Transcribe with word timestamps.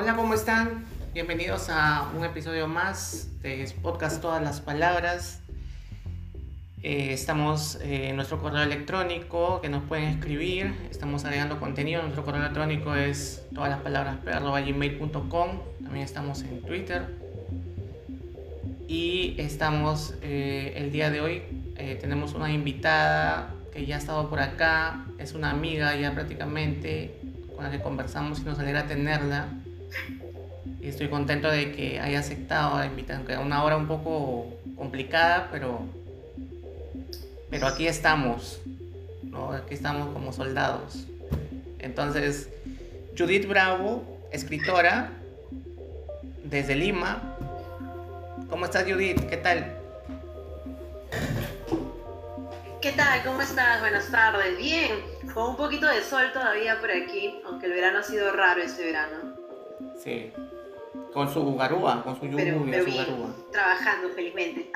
Hola, 0.00 0.14
¿cómo 0.14 0.32
están? 0.32 0.84
Bienvenidos 1.12 1.70
a 1.70 2.08
un 2.16 2.24
episodio 2.24 2.68
más 2.68 3.30
de 3.42 3.68
podcast 3.82 4.22
Todas 4.22 4.40
las 4.40 4.60
Palabras. 4.60 5.40
Eh, 6.84 7.12
estamos 7.12 7.80
eh, 7.82 8.10
en 8.10 8.14
nuestro 8.14 8.40
correo 8.40 8.62
electrónico 8.62 9.60
que 9.60 9.68
nos 9.68 9.82
pueden 9.82 10.04
escribir. 10.04 10.72
Estamos 10.88 11.24
agregando 11.24 11.58
contenido. 11.58 12.00
Nuestro 12.02 12.24
correo 12.24 12.42
electrónico 12.42 12.94
es 12.94 13.44
todas 13.52 13.70
las 13.70 13.80
palabras. 13.80 14.18
También 15.82 16.04
estamos 16.04 16.42
en 16.42 16.62
Twitter. 16.62 17.16
Y 18.86 19.34
estamos 19.36 20.14
eh, 20.22 20.74
el 20.76 20.92
día 20.92 21.10
de 21.10 21.20
hoy. 21.20 21.42
tenemos 22.00 22.34
una 22.34 22.52
invitada 22.52 23.52
que 23.72 23.84
ya 23.84 23.96
ha 23.96 23.98
estado 23.98 24.30
por 24.30 24.38
acá. 24.38 25.06
Es 25.18 25.34
una 25.34 25.50
amiga 25.50 25.96
ya 25.96 26.14
prácticamente 26.14 27.18
con 27.56 27.64
la 27.64 27.72
que 27.72 27.80
conversamos 27.80 28.38
y 28.38 28.44
nos 28.44 28.60
alegra 28.60 28.86
tenerla. 28.86 29.48
Y 30.80 30.88
estoy 30.88 31.08
contento 31.08 31.50
de 31.50 31.72
que 31.72 32.00
haya 32.00 32.20
aceptado 32.20 32.78
la 32.78 32.86
invitación, 32.86 33.26
que 33.26 33.36
una 33.36 33.64
hora 33.64 33.76
un 33.76 33.88
poco 33.88 34.46
complicada, 34.76 35.48
pero, 35.50 35.80
pero 37.50 37.66
aquí 37.66 37.86
estamos, 37.86 38.60
¿no? 39.22 39.52
Aquí 39.52 39.74
estamos 39.74 40.12
como 40.12 40.32
soldados. 40.32 41.06
Entonces, 41.78 42.48
Judith 43.16 43.48
Bravo, 43.48 44.04
escritora 44.30 45.10
desde 46.44 46.74
Lima. 46.74 47.36
¿Cómo 48.48 48.64
estás, 48.64 48.84
Judith? 48.84 49.20
¿Qué 49.28 49.36
tal? 49.36 49.78
¿Qué 52.80 52.92
tal? 52.92 53.22
¿Cómo 53.24 53.42
estás? 53.42 53.80
Buenas 53.80 54.10
tardes. 54.10 54.56
Bien, 54.56 54.92
con 55.34 55.50
un 55.50 55.56
poquito 55.56 55.86
de 55.88 56.00
sol 56.02 56.30
todavía 56.32 56.80
por 56.80 56.90
aquí, 56.90 57.40
aunque 57.44 57.66
el 57.66 57.72
verano 57.72 57.98
ha 57.98 58.02
sido 58.02 58.32
raro 58.32 58.62
este 58.62 58.84
verano. 58.84 59.27
Sí, 60.02 60.32
con 61.12 61.32
su 61.32 61.56
garúa, 61.56 62.02
con 62.04 62.18
su 62.18 62.26
lluvia, 62.26 62.54
su 62.84 62.96
garúa. 62.96 63.28
Trabajando 63.50 64.08
felizmente. 64.14 64.70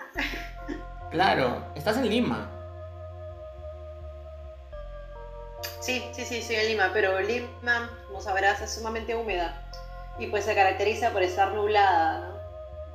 Claro, 1.11 1.65
estás 1.75 1.97
en 1.99 2.09
Lima. 2.09 2.49
Sí, 5.81 6.03
sí, 6.13 6.25
sí, 6.25 6.43
soy 6.43 6.57
en 6.57 6.69
Lima, 6.69 6.91
pero 6.93 7.21
Lima, 7.21 7.91
como 8.07 8.21
sabrás, 8.21 8.61
es 8.63 8.75
sumamente 8.75 9.15
húmeda 9.15 9.61
y 10.19 10.27
pues 10.27 10.45
se 10.45 10.55
caracteriza 10.55 11.11
por 11.11 11.23
estar 11.23 11.53
nublada, 11.53 12.21
¿no? 12.21 12.43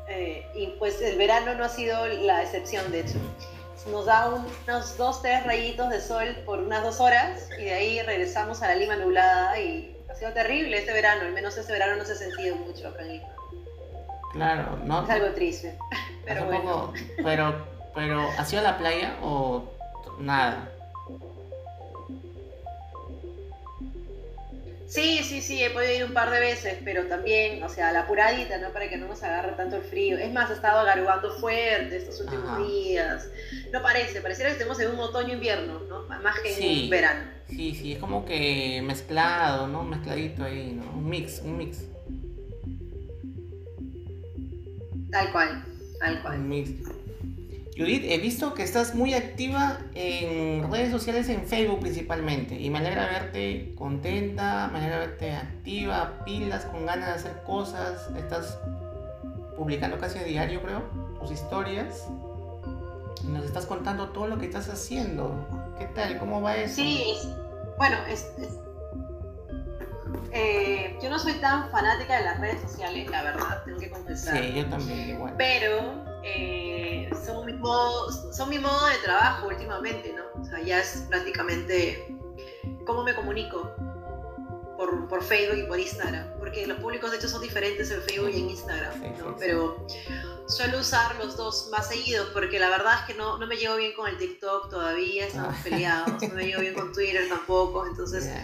Eh, 0.08 0.48
y 0.56 0.68
pues 0.80 1.02
el 1.02 1.18
verano 1.18 1.54
no 1.56 1.66
ha 1.66 1.70
sido 1.70 2.08
la 2.08 2.42
excepción, 2.44 2.92
de 2.92 3.02
hecho. 3.02 3.20
Nos 3.92 4.06
da 4.06 4.30
unos 4.30 4.98
dos, 4.98 5.22
tres 5.22 5.46
rayitos 5.46 5.90
de 5.90 6.02
sol 6.02 6.38
por 6.46 6.60
unas 6.60 6.84
dos 6.84 7.00
horas 7.00 7.50
y 7.58 7.64
de 7.66 7.74
ahí 7.74 8.02
regresamos 8.02 8.62
a 8.62 8.68
la 8.68 8.76
Lima 8.76 8.96
nublada 8.96 9.60
y 9.60 9.97
sido 10.18 10.34
terrible 10.34 10.78
este 10.78 10.94
verano, 10.94 11.22
al 11.22 11.34
menos 11.34 11.58
este 11.58 11.72
verano 11.72 11.96
no 11.96 12.06
se 12.06 12.14
ha 12.14 12.16
sentido 12.16 12.56
mucho 12.56 12.88
acá 12.88 13.04
en 13.04 13.22
Claro, 14.34 14.78
¿no? 14.84 15.04
Es 15.04 15.10
algo 15.10 15.34
triste, 15.34 15.78
pero 16.26 16.46
bueno. 16.46 16.94
pero, 17.24 17.66
pero, 17.96 18.30
¿ha 18.38 18.46
sido 18.46 18.62
la 18.62 18.78
playa 18.78 19.16
o 19.22 19.64
nada? 20.20 20.70
Sí, 24.88 25.20
sí, 25.22 25.42
sí, 25.42 25.62
he 25.62 25.70
podido 25.70 25.94
ir 25.94 26.06
un 26.06 26.14
par 26.14 26.32
de 26.32 26.40
veces, 26.40 26.78
pero 26.86 27.08
también, 27.08 27.62
o 27.62 27.68
sea, 27.68 27.92
la 27.92 28.02
apuradita, 28.02 28.58
¿no? 28.58 28.72
Para 28.72 28.88
que 28.88 28.96
no 28.96 29.08
nos 29.08 29.22
agarre 29.22 29.52
tanto 29.52 29.76
el 29.76 29.82
frío. 29.82 30.18
Es 30.18 30.32
más, 30.32 30.50
he 30.50 30.54
estado 30.54 30.80
agarugando 30.80 31.30
fuerte 31.40 31.98
estos 31.98 32.22
últimos 32.22 32.66
días. 32.66 33.30
No 33.74 33.82
parece, 33.82 34.22
pareciera 34.22 34.50
que 34.50 34.54
estemos 34.54 34.80
en 34.80 34.92
un 34.92 35.00
otoño-invierno, 35.00 35.82
¿no? 35.90 36.04
Más 36.04 36.40
que 36.40 36.58
en 36.58 36.84
un 36.86 36.90
verano. 36.90 37.30
Sí, 37.50 37.76
sí, 37.76 37.94
es 37.94 38.00
como 38.00 38.26
que 38.26 38.82
mezclado, 38.82 39.68
¿no? 39.68 39.84
Mezcladito 39.84 40.46
ahí, 40.46 40.72
¿no? 40.72 40.90
Un 40.92 41.10
mix, 41.10 41.42
un 41.44 41.58
mix. 41.58 41.80
Tal 45.12 45.32
cual, 45.34 45.66
tal 46.00 46.22
cual. 46.22 46.40
Un 46.40 46.48
mix. 46.48 46.70
Judith, 47.78 48.04
he 48.06 48.18
visto 48.18 48.56
que 48.56 48.64
estás 48.64 48.96
muy 48.96 49.14
activa 49.14 49.78
en 49.94 50.72
redes 50.72 50.92
sociales, 50.92 51.30
en 51.30 51.46
Facebook 51.46 51.82
principalmente, 51.82 52.60
y 52.60 52.72
me 52.72 52.80
alegra 52.80 53.06
verte 53.06 53.76
contenta, 53.76 54.68
me 54.74 54.80
alegra 54.80 55.00
verte 55.00 55.32
activa, 55.34 56.24
pilas, 56.26 56.66
con 56.66 56.88
ganas 56.88 57.08
de 57.08 57.14
hacer 57.14 57.44
cosas. 57.44 58.10
Estás 58.18 58.58
publicando 59.56 60.00
casi 60.00 60.18
a 60.18 60.24
diario, 60.24 60.64
creo, 60.64 60.82
tus 61.20 61.32
historias. 61.32 62.08
Y 63.24 63.28
nos 63.28 63.46
estás 63.46 63.68
contando 63.68 64.10
todo 64.10 64.28
lo 64.28 64.40
que 64.40 64.46
estás 64.46 64.70
haciendo. 64.70 65.48
¿Qué 65.78 65.86
tal? 65.86 66.18
¿Cómo 66.18 66.42
va 66.42 66.58
eso? 66.58 66.76
Sí, 66.76 67.14
bueno, 67.78 67.98
es, 68.10 68.28
eh, 70.32 70.98
yo 71.02 71.12
no 71.12 71.20
soy 71.20 71.34
tan 71.34 71.70
fanática 71.70 72.18
de 72.18 72.24
las 72.24 72.40
redes 72.40 72.62
sociales, 72.62 73.08
la 73.12 73.22
verdad, 73.22 73.64
tengo 73.66 73.80
que 73.80 73.92
confesar. 73.92 74.38
Sí, 74.38 74.54
yo 74.56 74.66
también, 74.66 75.10
igual. 75.10 75.36
Pero 75.38 76.07
eh, 76.24 77.10
son, 77.26 77.46
mi 77.46 77.54
modo, 77.54 78.12
son 78.34 78.50
mi 78.50 78.60
modo 78.60 78.86
de 78.88 78.98
trabajo 79.04 79.48
últimamente, 79.48 80.14
¿no? 80.14 80.42
O 80.42 80.46
sea, 80.46 80.62
ya 80.62 80.80
es 80.80 81.06
prácticamente 81.10 82.16
cómo 82.86 83.04
me 83.04 83.14
comunico 83.16 83.72
por, 84.78 85.08
por, 85.08 85.24
Facebook 85.24 85.58
y 85.58 85.64
por 85.64 85.80
Instagram, 85.80 86.38
porque 86.40 86.68
los 86.68 86.80
públicos 86.80 87.12
de 87.12 87.18
hecho 87.18 87.28
son 87.28 87.42
diferentes 87.42 87.90
en 87.92 88.02
Facebook 88.02 88.30
y 88.34 88.42
en 88.42 88.50
Instagram, 88.52 89.18
¿no? 89.18 89.36
Pero 89.38 89.86
suelo 90.48 90.80
usar 90.80 91.16
los 91.18 91.36
dos 91.36 91.70
más 91.72 91.90
seguidos 91.90 92.30
porque 92.34 92.60
la 92.60 92.70
verdad 92.70 92.94
es 93.02 93.08
que 93.08 93.14
no, 93.16 93.38
no 93.38 93.48
me 93.48 93.58
llevo 93.58 93.76
bien 93.76 93.94
con 93.96 94.08
el 94.08 94.18
TikTok 94.18 94.70
todavía, 94.70 95.28
estamos 95.28 95.56
ah. 95.58 95.62
peleados, 95.64 96.22
no 96.22 96.36
me 96.36 96.46
llevo 96.46 96.62
bien 96.62 96.74
con 96.74 96.94
Twitter 96.94 97.28
tampoco, 97.28 97.86
entonces... 97.86 98.30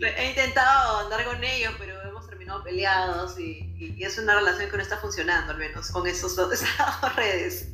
He 0.00 0.30
intentado 0.30 1.00
andar 1.00 1.24
con 1.24 1.42
ellos, 1.44 1.72
pero 1.78 1.96
terminado 2.46 2.62
peleados 2.62 3.38
y, 3.38 3.96
es 3.98 4.18
una 4.18 4.36
relación 4.36 4.70
que 4.70 4.76
no 4.76 4.82
está 4.82 4.98
funcionando, 4.98 5.52
al 5.52 5.58
menos, 5.58 5.90
con 5.90 6.06
esos, 6.06 6.38
esas 6.52 7.00
dos 7.00 7.16
redes. 7.16 7.68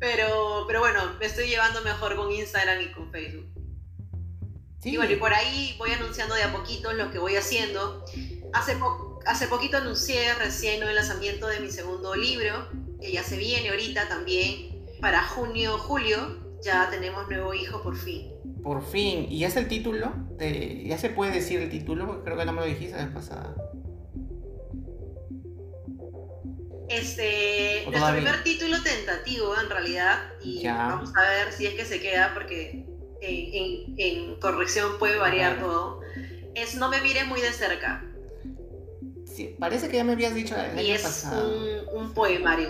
Pero, 0.00 0.64
pero 0.66 0.80
bueno, 0.80 1.14
me 1.18 1.26
estoy 1.26 1.48
llevando 1.48 1.82
mejor 1.82 2.16
con 2.16 2.30
Instagram 2.32 2.80
y 2.80 2.92
con 2.92 3.10
Facebook. 3.10 3.46
Y 4.82 4.96
bueno, 4.96 5.12
y 5.12 5.16
por 5.16 5.32
ahí 5.32 5.74
voy 5.78 5.92
anunciando 5.92 6.34
de 6.34 6.42
a 6.42 6.52
poquito 6.52 6.92
lo 6.92 7.10
que 7.10 7.18
voy 7.18 7.36
haciendo. 7.36 8.04
Hace, 8.52 8.78
hace 9.26 9.48
poquito 9.48 9.78
anuncié 9.78 10.34
recién 10.34 10.82
el 10.82 10.94
lanzamiento 10.94 11.46
de 11.46 11.60
mi 11.60 11.70
segundo 11.70 12.14
libro, 12.14 12.68
que 13.00 13.12
ya 13.12 13.22
se 13.22 13.36
viene 13.36 13.70
ahorita 13.70 14.08
también. 14.08 14.84
Para 15.00 15.22
junio, 15.22 15.78
julio, 15.78 16.58
ya 16.62 16.88
tenemos 16.90 17.28
nuevo 17.28 17.54
hijo 17.54 17.82
por 17.82 17.96
fin. 17.96 18.33
Por 18.62 18.82
fin. 18.82 19.26
¿Y 19.28 19.40
ya 19.40 19.48
es 19.48 19.56
el 19.56 19.68
título? 19.68 20.12
¿Ya 20.84 20.98
se 20.98 21.10
puede 21.10 21.32
decir 21.32 21.60
el 21.60 21.70
título? 21.70 22.06
Porque 22.06 22.24
creo 22.24 22.38
que 22.38 22.44
no 22.44 22.52
me 22.52 22.60
lo 22.60 22.66
dijiste 22.66 22.96
la 22.96 23.04
vez 23.04 23.14
pasada. 23.14 23.54
Este, 26.88 27.84
nuestro 27.90 28.12
primer 28.12 28.42
título 28.42 28.76
tentativo 28.82 29.54
en 29.58 29.70
realidad, 29.70 30.18
y 30.42 30.66
vamos 30.66 31.10
a 31.16 31.22
ver 31.22 31.52
si 31.52 31.66
es 31.66 31.74
que 31.74 31.84
se 31.84 32.00
queda 32.00 32.32
porque 32.34 32.84
en, 33.20 34.38
corrección 34.38 34.98
puede 34.98 35.16
variar 35.16 35.60
todo, 35.60 36.00
es 36.54 36.74
No 36.76 36.88
me 36.88 37.00
mires 37.00 37.26
muy 37.26 37.40
de 37.40 37.52
cerca. 37.52 38.04
Sí, 39.24 39.56
parece 39.58 39.88
que 39.88 39.96
ya 39.96 40.04
me 40.04 40.12
habías 40.12 40.34
dicho 40.34 40.54
el 40.56 40.80
y 40.80 40.92
es 40.92 41.26
Un, 41.32 42.02
un 42.02 42.14
poemario. 42.14 42.68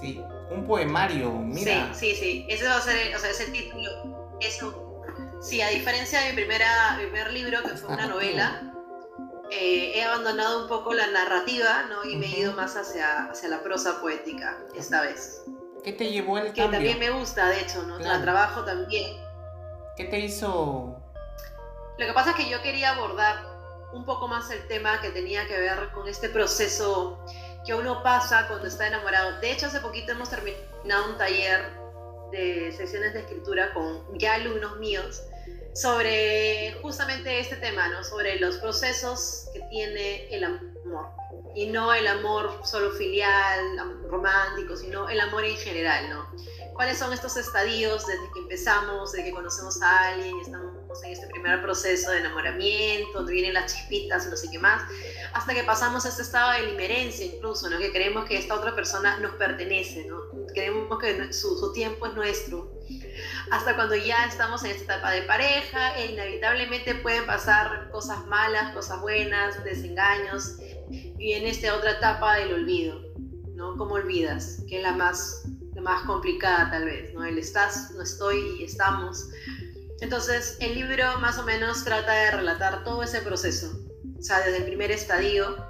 Sí, 0.00 0.20
un 0.50 0.66
poemario, 0.66 1.32
mira. 1.32 1.94
Sí, 1.94 2.14
sí, 2.14 2.16
sí, 2.16 2.46
ese 2.48 2.64
va 2.64 2.78
a 2.78 2.80
ser, 2.80 3.14
o 3.14 3.18
sea, 3.18 3.30
ese 3.30 3.46
título 3.52 4.11
eso. 4.44 5.04
Sí, 5.40 5.60
a 5.60 5.68
diferencia 5.68 6.20
de 6.20 6.30
mi 6.30 6.36
primera, 6.36 6.94
primer 6.96 7.32
libro, 7.32 7.62
que 7.62 7.70
fue 7.70 7.94
una 7.94 8.06
novela, 8.06 8.72
eh, 9.50 9.92
he 9.94 10.04
abandonado 10.04 10.62
un 10.62 10.68
poco 10.68 10.94
la 10.94 11.08
narrativa 11.08 11.84
¿no? 11.88 12.04
y 12.08 12.16
me 12.16 12.26
he 12.26 12.40
ido 12.40 12.54
más 12.54 12.76
hacia, 12.76 13.26
hacia 13.26 13.48
la 13.48 13.62
prosa 13.62 14.00
poética 14.00 14.58
esta 14.74 15.02
vez. 15.02 15.42
¿Qué 15.84 15.92
te 15.92 16.10
llevó 16.10 16.38
el 16.38 16.52
Que 16.52 16.62
también 16.62 16.98
me 16.98 17.10
gusta, 17.10 17.48
de 17.48 17.60
hecho, 17.60 17.82
¿no? 17.82 17.98
La 17.98 18.22
trabajo 18.22 18.64
también. 18.64 19.16
¿Qué 19.96 20.04
te 20.04 20.20
hizo? 20.20 20.96
Lo 21.98 22.06
que 22.06 22.12
pasa 22.12 22.30
es 22.30 22.36
que 22.36 22.48
yo 22.48 22.62
quería 22.62 22.92
abordar 22.92 23.44
un 23.92 24.04
poco 24.06 24.28
más 24.28 24.50
el 24.50 24.66
tema 24.68 25.00
que 25.00 25.10
tenía 25.10 25.46
que 25.46 25.58
ver 25.58 25.90
con 25.92 26.08
este 26.08 26.28
proceso 26.28 27.22
que 27.66 27.74
uno 27.74 28.02
pasa 28.02 28.46
cuando 28.48 28.68
está 28.68 28.86
enamorado. 28.86 29.38
De 29.40 29.52
hecho, 29.52 29.66
hace 29.66 29.80
poquito 29.80 30.12
hemos 30.12 30.30
terminado 30.30 31.10
un 31.10 31.18
taller 31.18 31.81
de 32.32 32.72
sesiones 32.72 33.14
de 33.14 33.20
escritura 33.20 33.72
con 33.72 34.18
ya 34.18 34.34
alumnos 34.34 34.78
míos 34.78 35.22
sobre 35.74 36.76
justamente 36.82 37.40
este 37.40 37.56
tema, 37.56 37.88
¿no? 37.88 38.04
Sobre 38.04 38.38
los 38.38 38.58
procesos 38.58 39.48
que 39.52 39.60
tiene 39.70 40.28
el 40.34 40.44
amor. 40.44 41.10
Y 41.54 41.66
no 41.66 41.92
el 41.92 42.06
amor 42.06 42.60
solo 42.64 42.90
filial, 42.92 43.60
romántico, 44.08 44.76
sino 44.76 45.08
el 45.08 45.20
amor 45.20 45.44
en 45.44 45.56
general, 45.56 46.10
¿no? 46.10 46.26
¿Cuáles 46.74 46.98
son 46.98 47.12
estos 47.12 47.36
estadios 47.36 48.06
desde 48.06 48.32
que 48.32 48.40
empezamos, 48.40 49.12
desde 49.12 49.26
que 49.26 49.32
conocemos 49.32 49.80
a 49.82 50.08
alguien 50.08 50.36
y 50.38 50.44
en 51.04 51.12
este 51.12 51.26
primer 51.28 51.62
proceso 51.62 52.10
de 52.10 52.18
enamoramiento, 52.18 53.12
donde 53.14 53.32
vienen 53.32 53.54
las 53.54 53.72
chispitas 53.72 54.26
no 54.26 54.36
sé 54.36 54.48
qué 54.50 54.58
más, 54.58 54.82
hasta 55.32 55.54
que 55.54 55.64
pasamos 55.64 56.04
a 56.04 56.08
este 56.08 56.22
estado 56.22 56.52
de 56.52 56.70
limerencia 56.70 57.26
incluso, 57.26 57.68
¿no? 57.70 57.78
Que 57.78 57.92
creemos 57.92 58.26
que 58.26 58.38
esta 58.38 58.54
otra 58.54 58.74
persona 58.74 59.18
nos 59.18 59.32
pertenece, 59.32 60.04
¿no? 60.06 60.20
Creemos 60.54 60.98
que 60.98 61.32
su, 61.32 61.58
su 61.58 61.72
tiempo 61.72 62.06
es 62.06 62.14
nuestro 62.14 62.82
hasta 63.50 63.74
cuando 63.74 63.94
ya 63.94 64.24
estamos 64.26 64.64
en 64.64 64.70
esta 64.70 64.94
etapa 64.94 65.10
de 65.10 65.22
pareja 65.22 65.96
e 65.96 66.12
inevitablemente 66.12 66.94
pueden 66.96 67.26
pasar 67.26 67.90
cosas 67.90 68.26
malas, 68.26 68.72
cosas 68.74 69.00
buenas, 69.00 69.62
desengaños 69.64 70.56
y 70.90 71.32
en 71.32 71.46
esta 71.46 71.74
otra 71.74 71.92
etapa 71.92 72.36
del 72.36 72.54
olvido, 72.54 73.00
¿no? 73.54 73.76
¿Cómo 73.76 73.94
olvidas? 73.94 74.62
Que 74.68 74.78
es 74.78 74.82
la 74.82 74.92
más, 74.92 75.42
la 75.74 75.82
más 75.82 76.04
complicada 76.06 76.70
tal 76.70 76.84
vez, 76.86 77.12
¿no? 77.14 77.24
El 77.24 77.38
estás, 77.38 77.90
no 77.92 78.02
estoy 78.02 78.56
y 78.60 78.64
estamos. 78.64 79.28
Entonces 80.02 80.56
el 80.58 80.74
libro 80.74 81.04
más 81.20 81.38
o 81.38 81.44
menos 81.44 81.84
trata 81.84 82.12
de 82.12 82.32
relatar 82.32 82.82
todo 82.82 83.04
ese 83.04 83.22
proceso, 83.22 83.70
o 84.18 84.20
sea, 84.22 84.40
desde 84.40 84.56
el 84.58 84.64
primer 84.64 84.90
estadio, 84.90 85.64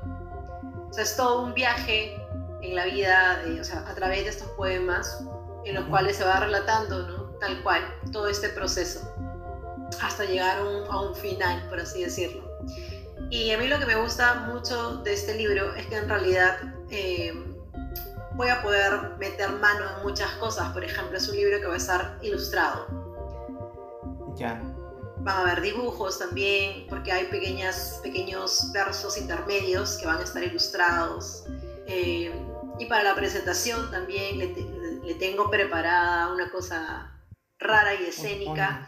o 0.89 0.93
sea, 0.93 1.05
es 1.05 1.17
todo 1.17 1.43
un 1.43 1.53
viaje 1.53 2.17
en 2.63 2.75
la 2.75 2.87
vida, 2.87 3.43
o 3.61 3.63
sea, 3.63 3.81
a 3.87 3.95
través 3.95 4.25
de 4.25 4.31
estos 4.31 4.49
poemas 4.53 5.23
en 5.67 5.75
los 5.75 5.85
cuales 5.85 6.17
se 6.17 6.25
va 6.25 6.41
relatando, 6.41 7.07
¿no? 7.07 7.25
Tal 7.41 7.63
cual, 7.63 7.83
todo 8.11 8.27
este 8.27 8.49
proceso, 8.49 9.01
hasta 10.01 10.25
llegar 10.25 10.61
a 10.61 11.01
un, 11.01 11.15
final, 11.15 11.69
por 11.69 11.81
así 11.81 12.03
decirlo. 12.03 12.51
Y 13.29 13.51
a 13.51 13.59
mí 13.59 13.69
lo 13.69 13.79
que 13.79 13.85
me 13.85 13.97
gusta 13.97 14.47
mucho 14.47 14.97
de 15.03 15.13
este 15.13 15.35
libro 15.35 15.75
es 15.75 15.87
que 15.89 15.97
en 15.97 16.09
realidad 16.09 16.57
eh, 16.91 17.35
voy 18.33 18.49
a 18.49 18.63
poder 18.63 19.19
meter 19.19 19.51
mano 19.51 19.85
en 19.99 20.03
muchas 20.05 20.31
cosas. 20.33 20.73
Por 20.73 20.85
ejemplo, 20.85 21.19
es 21.19 21.29
un 21.29 21.37
libro 21.37 21.61
que 21.61 21.67
va 21.67 21.75
a 21.75 21.77
estar 21.77 22.19
ilustrado. 22.23 23.02
Ya. 24.37 24.61
Van 25.19 25.37
a 25.37 25.41
haber 25.43 25.61
dibujos 25.61 26.19
también, 26.19 26.87
porque 26.89 27.13
hay 27.13 27.27
pequeñas, 27.27 28.01
pequeños 28.03 28.71
versos 28.73 29.17
intermedios 29.19 29.97
que 29.99 30.07
van 30.07 30.19
a 30.19 30.25
estar 30.25 30.43
ilustrados. 30.43 31.45
Eh, 31.87 32.33
y 32.79 32.87
para 32.87 33.03
la 33.05 33.15
presentación 33.15 33.91
también 33.91 34.39
le, 34.39 34.55
le 35.05 35.15
tengo 35.15 35.51
preparada 35.51 36.33
una 36.33 36.51
cosa 36.51 37.13
rara 37.59 37.95
y 37.95 38.07
escénica, 38.07 38.87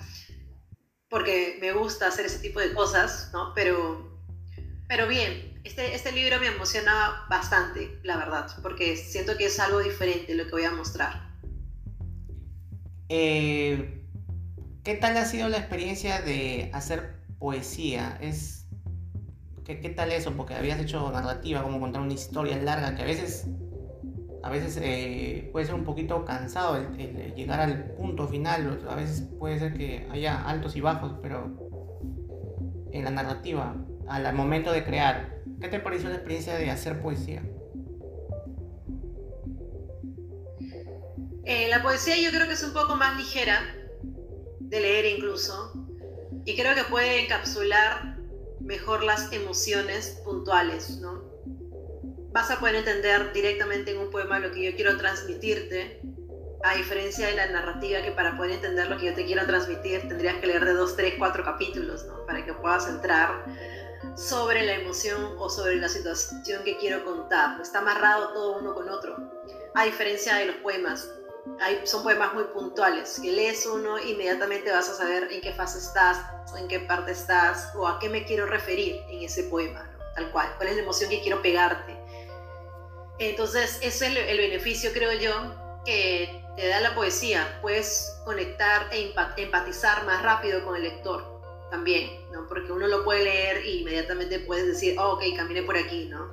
porque 1.09 1.59
me 1.61 1.73
gusta 1.73 2.09
hacer 2.09 2.27
ese 2.27 2.41
tipo 2.41 2.61
de 2.61 2.73
cosas, 2.73 3.31
¿no? 3.33 3.53
Pero, 3.55 4.21
pero 4.89 5.07
bien, 5.07 5.61
este, 5.65 5.95
este 5.95 6.13
libro 6.13 6.41
me 6.41 6.49
emociona 6.49 7.27
bastante, 7.29 8.01
la 8.03 8.17
verdad, 8.17 8.51
porque 8.63 8.97
siento 8.97 9.37
que 9.37 9.47
es 9.47 9.59
algo 9.61 9.81
diferente 9.81 10.35
lo 10.35 10.45
que 10.45 10.51
voy 10.51 10.65
a 10.65 10.73
mostrar. 10.73 11.31
Eh, 13.09 14.04
¿Qué 14.85 14.95
tal 14.97 15.17
ha 15.17 15.25
sido 15.25 15.49
la 15.49 15.57
experiencia 15.57 16.21
de 16.21 16.69
hacer 16.75 17.15
poesía? 17.39 18.19
Es, 18.21 18.67
¿qué, 19.65 19.81
¿Qué 19.81 19.89
tal 19.89 20.13
eso? 20.13 20.33
Porque 20.37 20.53
habías 20.53 20.79
hecho 20.79 21.11
narrativa, 21.11 21.63
como 21.63 21.81
contar 21.81 22.03
una 22.03 22.13
historia 22.13 22.59
larga 22.59 22.95
que 22.95 23.01
a 23.01 23.07
veces 23.07 23.47
a 24.43 24.51
veces 24.51 24.79
eh, 24.83 25.49
puede 25.53 25.65
ser 25.65 25.75
un 25.75 25.85
poquito 25.85 26.27
cansado 26.27 26.77
el, 26.77 27.35
llegar 27.35 27.61
al 27.61 27.93
punto 27.93 28.29
final, 28.29 28.79
a 28.87 28.95
veces 28.95 29.27
puede 29.39 29.59
ser 29.59 29.73
que 29.73 30.07
haya 30.13 30.45
altos 30.47 30.77
y 30.77 30.83
bajos, 30.83 31.15
pero 31.23 31.51
en 32.93 33.05
la 33.05 33.11
narrativa, 33.11 33.75
al 34.07 34.35
momento 34.35 34.71
de 34.71 34.85
crear, 34.85 35.39
¿qué 35.63 35.69
te 35.69 35.81
pareció 35.81 36.11
la 36.11 36.17
experiencia 36.17 36.57
de 36.57 36.71
hacer 36.71 37.01
poesía? 37.01 37.43
Eh, 41.47 41.69
la 41.71 41.83
poesía 41.83 42.17
yo 42.21 42.31
creo 42.37 42.47
que 42.47 42.53
es 42.53 42.63
un 42.63 42.75
poco 42.75 42.97
más 42.97 43.17
ligera 43.17 43.63
de 44.69 44.81
leer 44.81 45.05
incluso, 45.07 45.73
y 46.45 46.57
creo 46.57 46.75
que 46.75 46.85
puede 46.85 47.25
encapsular 47.25 48.19
mejor 48.61 49.05
las 49.05 49.33
emociones 49.33 50.21
puntuales, 50.25 50.99
¿no? 50.99 51.35
vas 52.35 52.51
a 52.51 52.59
poder 52.59 52.75
entender 52.75 53.33
directamente 53.33 53.93
en 53.93 53.99
un 53.99 54.11
poema 54.11 54.41
lo 54.41 54.51
que 54.51 54.65
yo 54.65 54.75
quiero 54.75 54.97
transmitirte, 54.97 56.01
a 56.65 56.75
diferencia 56.75 57.29
de 57.29 57.35
la 57.35 57.47
narrativa 57.47 58.03
que 58.03 58.11
para 58.11 58.37
poder 58.37 58.53
entender 58.53 58.91
lo 58.91 58.99
que 58.99 59.07
yo 59.07 59.15
te 59.15 59.25
quiero 59.25 59.47
transmitir 59.47 60.09
tendrías 60.09 60.37
que 60.41 60.49
leer 60.49 60.65
de 60.65 60.73
dos, 60.73 60.97
tres, 60.97 61.15
cuatro 61.17 61.45
capítulos, 61.45 62.05
¿no? 62.07 62.27
Para 62.27 62.45
que 62.45 62.53
puedas 62.55 62.89
entrar 62.89 63.45
sobre 64.17 64.67
la 64.67 64.75
emoción 64.75 65.37
o 65.39 65.49
sobre 65.49 65.77
la 65.77 65.89
situación 65.89 66.65
que 66.65 66.77
quiero 66.79 67.05
contar. 67.05 67.61
Está 67.61 67.79
amarrado 67.79 68.33
todo 68.33 68.59
uno 68.59 68.75
con 68.75 68.89
otro, 68.89 69.17
a 69.75 69.85
diferencia 69.85 70.35
de 70.35 70.47
los 70.47 70.57
poemas. 70.57 71.09
Hay, 71.61 71.87
son 71.87 72.03
poemas 72.03 72.35
muy 72.35 72.45
puntuales, 72.45 73.21
que 73.21 73.31
lees 73.31 73.67
uno 73.67 73.99
inmediatamente 73.99 74.71
vas 74.71 74.89
a 74.89 74.95
saber 74.95 75.29
en 75.31 75.41
qué 75.41 75.53
fase 75.53 75.79
estás, 75.79 76.19
en 76.59 76.69
qué 76.69 76.81
parte 76.81 77.13
estás, 77.13 77.73
o 77.77 77.87
a 77.87 77.99
qué 77.99 78.09
me 78.09 78.25
quiero 78.25 78.47
referir 78.47 79.03
en 79.09 79.23
ese 79.23 79.45
poema, 79.45 79.91
tal 80.15 80.31
cual, 80.33 80.55
cuál 80.57 80.69
es 80.71 80.77
la 80.77 80.83
emoción 80.83 81.11
que 81.11 81.21
quiero 81.21 81.43
pegarte 81.43 82.05
entonces, 83.19 83.79
ese 83.81 84.07
es 84.07 84.17
el, 84.17 84.39
beneficio, 84.39 84.91
creo 84.93 85.13
yo, 85.13 85.33
que 85.85 86.43
te 86.57 86.69
da 86.69 86.81
la 86.81 86.95
poesía. 86.95 87.59
Puedes 87.63 88.21
conectar 88.25 88.89
e 88.93 89.15
empatizar 89.37 90.05
más 90.05 90.23
rápido 90.23 90.65
con 90.65 90.77
el 90.77 90.83
lector 90.83 91.41
también, 91.71 92.31
¿no? 92.33 92.47
Porque 92.49 92.73
uno 92.73 92.87
lo 92.89 93.05
puede 93.05 93.25
leer 93.25 93.59
e 93.59 93.71
inmediatamente 93.77 94.41
puedes 94.41 94.67
decir, 94.67 94.99
oh, 94.99 95.13
ok, 95.13 95.23
caminé 95.37 95.63
por 95.63 95.77
aquí, 95.77 96.07
¿no? 96.07 96.31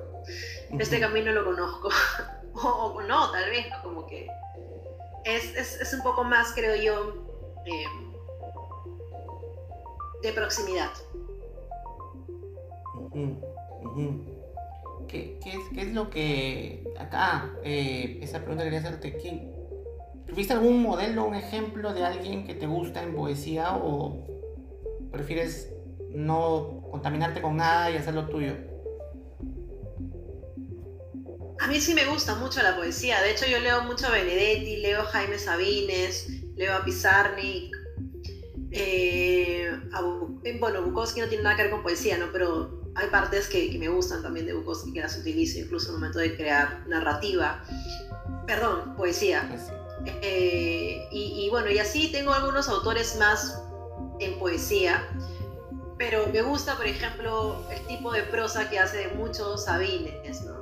Este 0.78 0.98
camino 0.98 1.32
lo 1.32 1.44
conozco. 1.44 1.88
o, 2.54 3.00
no, 3.02 3.30
tal 3.30 3.50
vez, 3.50 3.66
como 3.82 4.06
que 4.06 4.26
es, 5.24 5.54
es, 5.56 5.80
es, 5.80 5.94
un 5.94 6.02
poco 6.02 6.24
más, 6.24 6.52
creo 6.54 6.74
yo, 6.76 7.24
eh, 7.66 7.86
de 10.22 10.32
proximidad. 10.32 10.90
¿Qué, 15.08 15.38
es, 15.76 15.92
lo 15.92 16.08
que 16.08 16.84
acá, 16.98 17.52
eh, 17.62 18.18
esa 18.22 18.38
pregunta 18.38 18.64
quería 18.64 18.78
hacerte, 18.78 19.16
¿quién, 19.18 19.52
¿tuviste 20.26 20.54
algún 20.54 20.82
modelo, 20.82 21.24
un 21.24 21.34
ejemplo 21.34 21.92
de 21.92 22.04
alguien 22.04 22.46
que 22.46 22.54
te 22.54 22.66
gusta 22.66 23.02
en 23.02 23.14
poesía 23.14 23.76
o 23.76 24.24
prefieres 25.10 25.70
no 26.10 26.82
contaminarte 26.90 27.42
con 27.42 27.58
nada 27.58 27.90
y 27.90 27.96
hacer 27.96 28.14
lo 28.14 28.28
tuyo? 28.28 28.71
A 31.60 31.68
mí 31.68 31.80
sí 31.80 31.94
me 31.94 32.06
gusta 32.06 32.34
mucho 32.34 32.62
la 32.62 32.76
poesía, 32.76 33.20
de 33.22 33.32
hecho 33.32 33.46
yo 33.46 33.60
leo 33.60 33.82
mucho 33.84 34.06
a 34.06 34.10
Benedetti, 34.10 34.78
leo 34.78 35.02
a 35.02 35.04
Jaime 35.04 35.38
Sabines, 35.38 36.28
leo 36.56 36.74
a 36.74 36.84
Pizarnik, 36.84 37.76
eh, 38.72 39.70
bueno, 40.58 40.82
Bukowski 40.82 41.20
no 41.20 41.28
tiene 41.28 41.44
nada 41.44 41.56
que 41.56 41.62
ver 41.64 41.70
con 41.70 41.82
poesía, 41.82 42.16
¿no? 42.16 42.26
Pero 42.32 42.82
hay 42.94 43.08
partes 43.08 43.46
que, 43.48 43.76
me 43.78 43.88
gustan 43.88 44.22
también 44.22 44.46
de 44.46 44.54
Bukowski 44.54 44.92
que 44.92 45.00
las 45.00 45.16
utilizo 45.18 45.58
incluso 45.58 45.88
en 45.88 45.94
el 45.94 46.00
momento 46.00 46.18
de 46.18 46.36
crear 46.36 46.86
narrativa, 46.88 47.62
perdón, 48.46 48.96
poesía. 48.96 49.48
Eh, 50.22 51.06
y, 51.12 51.48
bueno, 51.50 51.70
y 51.70 51.78
así 51.78 52.10
tengo 52.10 52.32
algunos 52.32 52.68
autores 52.68 53.16
más 53.18 53.62
en 54.18 54.38
poesía, 54.38 55.06
pero 55.98 56.26
me 56.28 56.42
gusta, 56.42 56.76
por 56.76 56.86
ejemplo, 56.86 57.64
el 57.70 57.86
tipo 57.86 58.10
de 58.12 58.22
prosa 58.22 58.68
que 58.70 58.78
hace 58.78 59.08
muchos 59.14 59.66
Sabines, 59.66 60.42
¿no? 60.42 60.61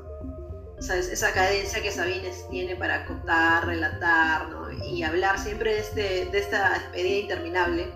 O 0.80 0.82
sea, 0.82 0.96
esa 0.96 1.30
cadencia 1.34 1.82
que 1.82 1.92
Sabines 1.92 2.48
tiene 2.48 2.74
para 2.74 3.04
contar, 3.04 3.66
relatar, 3.66 4.48
¿no? 4.48 4.72
Y 4.72 5.02
hablar 5.02 5.38
siempre 5.38 5.74
de, 5.74 5.80
este, 5.80 6.26
de 6.32 6.38
esta 6.38 6.70
despedida 6.70 7.18
interminable, 7.18 7.92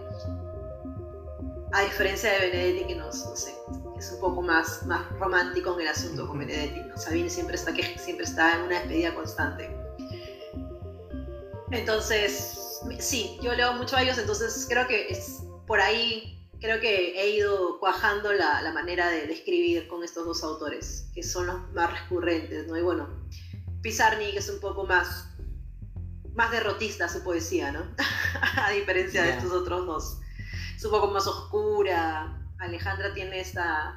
a 1.72 1.80
diferencia 1.80 2.30
de 2.30 2.50
Benedetti 2.50 2.84
que 2.84 2.94
nos, 2.94 3.24
no 3.24 3.34
sé, 3.34 3.54
es 3.98 4.12
un 4.12 4.20
poco 4.20 4.42
más, 4.42 4.84
más 4.84 5.10
romántico 5.18 5.74
en 5.74 5.80
el 5.80 5.88
asunto 5.88 6.28
con 6.28 6.40
Benedetti. 6.40 6.80
¿no? 6.80 6.96
Sabine 6.98 7.30
siempre 7.30 7.56
está, 7.56 7.72
que, 7.72 7.98
siempre 7.98 8.26
está 8.26 8.56
en 8.56 8.62
una 8.64 8.78
despedida 8.80 9.14
constante. 9.14 9.74
Entonces, 11.70 12.80
sí, 12.98 13.38
yo 13.42 13.54
leo 13.54 13.72
mucho 13.72 13.96
a 13.96 14.02
ellos, 14.02 14.18
entonces 14.18 14.66
creo 14.68 14.86
que 14.86 15.08
es 15.08 15.42
por 15.66 15.80
ahí, 15.80 16.43
creo 16.60 16.80
que 16.80 17.20
he 17.20 17.30
ido 17.30 17.78
cuajando 17.78 18.32
la, 18.32 18.62
la 18.62 18.72
manera 18.72 19.08
de, 19.08 19.32
escribir 19.32 19.88
con 19.88 20.02
estos 20.02 20.24
dos 20.24 20.42
autores, 20.42 21.10
que 21.14 21.22
son 21.22 21.46
los 21.46 21.72
más 21.72 22.02
recurrentes, 22.02 22.66
¿no? 22.66 22.76
Y 22.76 22.82
bueno, 22.82 23.08
Pizarnik 23.82 24.36
es 24.36 24.48
un 24.48 24.60
poco 24.60 24.84
más, 24.84 25.28
más 26.34 26.50
derrotista 26.50 27.08
su 27.08 27.22
poesía, 27.22 27.72
¿no? 27.72 27.84
a 28.56 28.70
diferencia 28.70 29.22
de 29.22 29.30
estos 29.30 29.52
otros 29.52 29.86
dos. 29.86 30.20
Es 30.76 30.84
un 30.84 30.90
poco 30.90 31.08
más 31.08 31.26
oscura, 31.26 32.40
Alejandra 32.58 33.12
tiene 33.14 33.40
esta, 33.40 33.94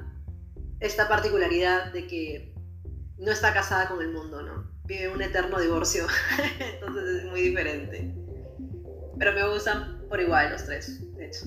esta 0.79 1.07
particularidad 1.07 1.91
de 1.93 2.07
que 2.07 2.53
no 3.17 3.31
está 3.31 3.53
casada 3.53 3.87
con 3.87 4.01
el 4.01 4.11
mundo, 4.11 4.41
¿no? 4.41 4.71
Vive 4.85 5.09
un 5.09 5.21
eterno 5.21 5.59
divorcio, 5.59 6.05
entonces 6.59 7.23
es 7.23 7.25
muy 7.25 7.41
diferente. 7.41 8.13
Pero 9.17 9.33
me 9.33 9.47
gustan 9.49 10.05
por 10.07 10.21
igual 10.21 10.51
los 10.51 10.65
tres, 10.65 11.15
de 11.15 11.27
hecho. 11.27 11.45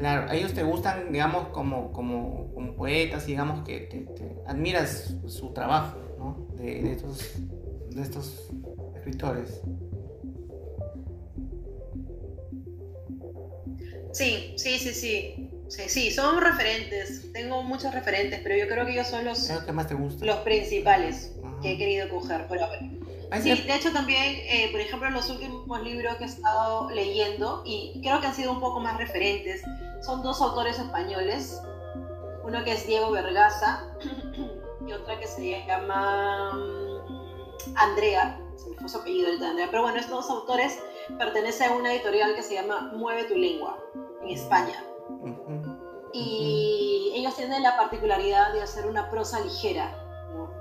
Claro, 0.00 0.32
ellos 0.32 0.54
te 0.54 0.62
gustan, 0.62 1.12
digamos, 1.12 1.48
como, 1.48 1.92
como, 1.92 2.50
como 2.54 2.74
poetas, 2.74 3.26
digamos, 3.26 3.66
que 3.66 3.80
te, 3.80 4.06
admiras 4.46 5.14
su 5.26 5.52
trabajo, 5.52 5.98
¿no? 6.18 6.48
De, 6.56 6.82
de, 6.82 6.92
estos, 6.92 7.34
de 7.90 8.00
estos 8.00 8.48
escritores. 8.96 9.60
Sí, 14.12 14.54
sí, 14.56 14.78
sí, 14.78 14.94
sí. 14.94 15.50
Sí, 15.68 15.82
sí, 15.88 16.10
son 16.10 16.40
referentes. 16.40 17.30
Tengo 17.34 17.62
muchos 17.62 17.92
referentes, 17.92 18.40
pero 18.42 18.56
yo 18.56 18.68
creo 18.68 18.86
que 18.86 18.92
ellos 18.92 19.06
son 19.06 19.26
los, 19.26 19.48
que 19.48 19.72
más 19.72 19.86
te 19.86 19.94
los 19.94 20.36
principales 20.38 21.36
que 21.60 21.72
he 21.72 21.78
querido 21.78 22.08
coger 22.08 22.46
por 22.48 22.58
ahora. 22.58 22.80
Sí, 23.38 23.62
de 23.62 23.74
hecho 23.74 23.92
también, 23.92 24.40
eh, 24.48 24.68
por 24.72 24.80
ejemplo, 24.80 25.08
los 25.10 25.30
últimos 25.30 25.82
libros 25.82 26.16
que 26.16 26.24
he 26.24 26.26
estado 26.26 26.90
leyendo, 26.90 27.62
y 27.64 28.00
creo 28.02 28.20
que 28.20 28.26
han 28.26 28.34
sido 28.34 28.52
un 28.52 28.60
poco 28.60 28.80
más 28.80 28.98
referentes, 28.98 29.62
son 30.02 30.22
dos 30.22 30.42
autores 30.42 30.78
españoles, 30.78 31.62
uno 32.42 32.64
que 32.64 32.72
es 32.72 32.86
Diego 32.86 33.10
Vergaza 33.12 33.84
y 34.86 34.92
otra 34.92 35.18
que 35.18 35.28
se 35.28 35.64
llama 35.64 36.52
mm, 36.54 37.76
Andrea, 37.76 38.40
se 38.56 38.70
me 38.70 38.76
fue 38.76 38.88
su 38.88 38.98
apellido 38.98 39.28
el 39.28 39.38
de 39.38 39.46
Andrea, 39.46 39.68
pero 39.70 39.82
bueno, 39.82 39.98
estos 39.98 40.26
dos 40.26 40.30
autores 40.30 40.82
pertenecen 41.16 41.70
a 41.70 41.76
una 41.76 41.92
editorial 41.92 42.34
que 42.34 42.42
se 42.42 42.54
llama 42.54 42.92
Mueve 42.94 43.24
tu 43.24 43.36
lengua, 43.36 43.78
en 44.22 44.30
España. 44.30 44.84
Y 46.12 47.12
ellos 47.14 47.36
tienen 47.36 47.62
la 47.62 47.76
particularidad 47.76 48.52
de 48.52 48.62
hacer 48.62 48.86
una 48.86 49.08
prosa 49.08 49.40
ligera, 49.40 49.94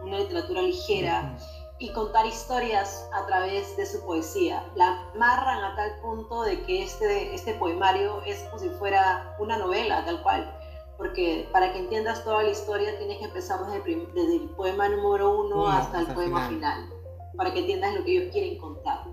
una 0.04 0.20
literatura 0.20 0.62
ligera 0.62 1.36
y 1.80 1.92
contar 1.94 2.26
historias 2.26 3.08
a 3.14 3.26
través 3.26 3.76
de 3.78 3.86
su 3.86 4.06
poesía. 4.06 4.70
La 4.76 5.10
amarran 5.16 5.64
a 5.64 5.76
tal 5.76 5.96
punto 6.02 6.44
de 6.44 6.62
que 6.64 6.84
este, 6.84 7.34
este 7.34 7.54
poemario 7.54 8.22
es 8.26 8.40
como 8.44 8.60
si 8.60 8.70
fuera 8.72 9.36
una 9.40 9.58
novela, 9.58 10.04
tal 10.06 10.22
cual. 10.22 10.54
Porque 10.98 11.48
para 11.54 11.72
que 11.72 11.80
entiendas 11.80 12.26
toda 12.26 12.44
la 12.44 12.50
historia 12.50 12.98
tienes 12.98 13.20
que 13.20 13.26
empezar 13.26 13.66
desde 13.66 13.94
el, 13.94 14.14
desde 14.14 14.36
el 14.36 14.50
poema 14.50 14.90
número 14.90 15.40
uno 15.40 15.68
hasta 15.70 16.02
el 16.02 16.08
poema 16.08 16.50
final. 16.50 16.90
para 17.38 17.54
que 17.54 17.60
entiendas 17.60 17.96
lo 17.96 18.04
que 18.04 18.18
ellos 18.18 18.34
quieren 18.34 18.58
contar. 18.58 19.06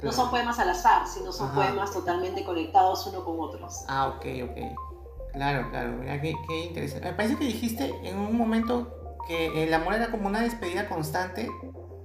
No 0.00 0.12
son 0.12 0.30
poemas 0.30 0.58
al 0.60 0.70
azar, 0.70 1.06
sino 1.06 1.32
son 1.32 1.52
poemas 1.52 1.92
totalmente 1.92 2.44
conectados 2.44 3.06
uno 3.08 3.24
con 3.24 3.40
otros. 3.40 3.84
Ah, 3.88 4.08
ok, 4.08 4.26
ok. 4.50 5.32
Claro, 5.32 5.68
claro. 5.70 5.92
Mira, 5.92 6.20
qué, 6.20 6.34
qué 6.46 6.64
interesante. 6.66 7.08
Me 7.08 7.14
parece 7.14 7.36
que 7.36 7.44
dijiste 7.44 7.92
en 8.04 8.18
un 8.18 8.36
momento 8.36 9.18
que 9.26 9.64
el 9.64 9.72
amor 9.74 9.94
era 9.94 10.10
como 10.10 10.28
una 10.28 10.42
despedida 10.42 10.88
constante 10.88 11.48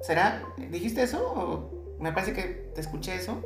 ¿Será? 0.02 0.44
¿Dijiste 0.58 1.04
eso? 1.04 1.22
¿O 1.26 1.98
me 2.00 2.12
parece 2.12 2.34
que 2.34 2.44
te 2.74 2.82
escuché 2.82 3.16
eso? 3.16 3.42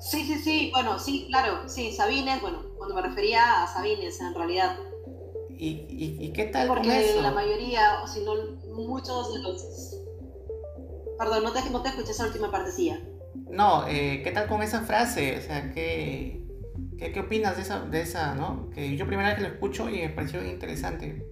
Sí, 0.00 0.24
sí, 0.24 0.38
sí. 0.38 0.70
Bueno, 0.72 0.98
sí, 0.98 1.26
claro. 1.28 1.68
Sí, 1.68 1.92
Sabines, 1.92 2.40
bueno, 2.40 2.62
cuando 2.78 2.94
me 2.94 3.02
refería 3.02 3.62
a 3.62 3.66
Sabines 3.66 4.20
en 4.20 4.34
realidad. 4.34 4.76
¿Y, 5.50 6.16
y, 6.18 6.32
qué 6.32 6.44
tal 6.46 6.68
Porque 6.68 6.88
con 6.88 6.96
eso? 6.96 7.20
la 7.20 7.32
mayoría, 7.32 8.00
o 8.02 8.06
si 8.06 8.20
no, 8.24 8.32
muchos 8.74 9.34
de 9.34 9.40
los... 9.40 9.94
Perdón, 11.18 11.44
no 11.44 11.52
te, 11.52 11.68
no 11.68 11.82
te 11.82 11.90
escuché 11.90 12.12
esa 12.12 12.24
última 12.24 12.50
partecilla. 12.50 12.98
No, 13.50 13.86
eh, 13.86 14.22
¿qué 14.24 14.30
tal 14.30 14.48
con 14.48 14.62
esa 14.62 14.80
frase? 14.80 15.36
O 15.36 15.42
sea, 15.42 15.70
¿qué, 15.74 16.46
qué, 16.96 17.12
qué 17.12 17.20
opinas 17.20 17.56
de 17.56 17.62
esa, 17.62 17.80
de 17.80 18.00
esa, 18.00 18.34
no? 18.34 18.70
Que 18.70 18.96
yo 18.96 19.06
primera 19.06 19.28
vez 19.28 19.36
que 19.36 19.42
lo 19.42 19.48
escucho 19.48 19.90
y 19.90 20.00
me 20.00 20.08
pareció 20.08 20.42
interesante 20.42 21.28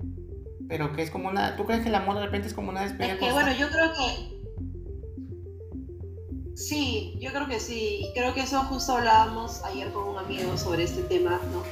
pero 0.69 0.93
que 0.93 1.03
es 1.03 1.11
como 1.11 1.29
una... 1.29 1.57
¿Tú 1.57 1.65
crees 1.65 1.83
que 1.83 1.89
el 1.89 1.95
amor 1.95 2.17
de 2.17 2.27
repente 2.27 2.49
es 2.49 2.55
como 2.55 2.71
una 2.71 2.83
despedida? 2.83 3.15
Es 3.15 3.19
que 3.19 3.33
bueno, 3.33 3.53
yo 3.53 3.69
creo 3.69 3.93
que... 3.95 4.39
Sí, 6.55 7.17
yo 7.21 7.31
creo 7.33 7.47
que 7.47 7.61
sí. 7.61 8.11
Creo 8.15 8.35
que 8.35 8.41
eso 8.41 8.61
justo 8.65 8.97
hablábamos 8.97 9.65
ayer 9.65 9.93
con 9.93 10.09
un 10.09 10.19
amigo 10.19 10.57
sobre 10.57 10.85
este 10.85 11.03
tema, 11.03 11.41
¿no? 11.53 11.63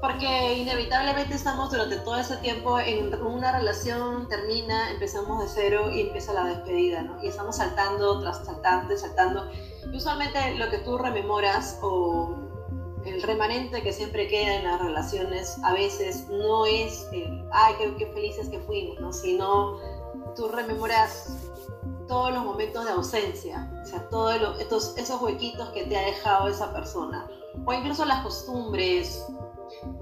Porque 0.00 0.58
inevitablemente 0.58 1.34
estamos 1.34 1.70
durante 1.70 1.96
todo 1.98 2.16
ese 2.16 2.36
tiempo 2.38 2.78
en 2.78 3.14
una 3.22 3.56
relación, 3.56 4.28
termina, 4.28 4.90
empezamos 4.90 5.40
de 5.42 5.48
cero 5.48 5.90
y 5.92 6.00
empieza 6.02 6.32
la 6.32 6.44
despedida, 6.44 7.02
¿no? 7.02 7.22
Y 7.22 7.28
estamos 7.28 7.56
saltando 7.56 8.20
tras 8.20 8.44
saltando, 8.44 8.96
saltando. 8.96 9.50
Y 9.90 9.96
usualmente 9.96 10.56
lo 10.56 10.68
que 10.70 10.78
tú 10.78 10.98
rememoras 10.98 11.78
o 11.82 12.51
el 13.12 13.22
remanente 13.22 13.82
que 13.82 13.92
siempre 13.92 14.28
queda 14.28 14.56
en 14.56 14.64
las 14.64 14.80
relaciones 14.80 15.56
a 15.64 15.72
veces 15.74 16.28
no 16.28 16.66
es 16.66 17.06
el, 17.12 17.44
ay, 17.52 17.74
qué, 17.98 18.06
felices 18.06 18.48
que 18.48 18.58
fuimos, 18.60 18.98
¿no? 19.00 19.12
sino 19.12 19.78
tú 20.34 20.48
rememoras 20.48 21.50
todos 22.08 22.32
los 22.32 22.44
momentos 22.44 22.84
de 22.84 22.90
ausencia, 22.90 23.70
o 23.82 23.86
sea, 23.86 24.08
todos 24.08 24.60
estos, 24.60 24.96
esos 24.96 25.20
huequitos 25.20 25.70
que 25.70 25.84
te 25.84 25.96
ha 25.96 26.06
dejado 26.06 26.48
esa 26.48 26.72
persona, 26.72 27.28
o 27.64 27.72
incluso 27.72 28.04
las 28.04 28.22
costumbres, 28.22 29.24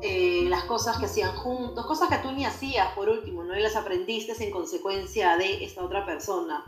eh, 0.02 0.44
las 0.48 0.64
cosas 0.64 0.98
que 0.98 1.06
hacían 1.06 1.34
juntos, 1.36 1.86
cosas 1.86 2.08
que 2.08 2.18
tú 2.18 2.32
ni 2.32 2.44
hacías 2.44 2.92
por 2.94 3.08
último, 3.08 3.44
¿no? 3.44 3.56
Y 3.56 3.62
las 3.62 3.76
aprendiste 3.76 4.32
en 4.42 4.50
consecuencia 4.50 5.36
de 5.36 5.64
esta 5.64 5.84
otra 5.84 6.04
persona. 6.06 6.64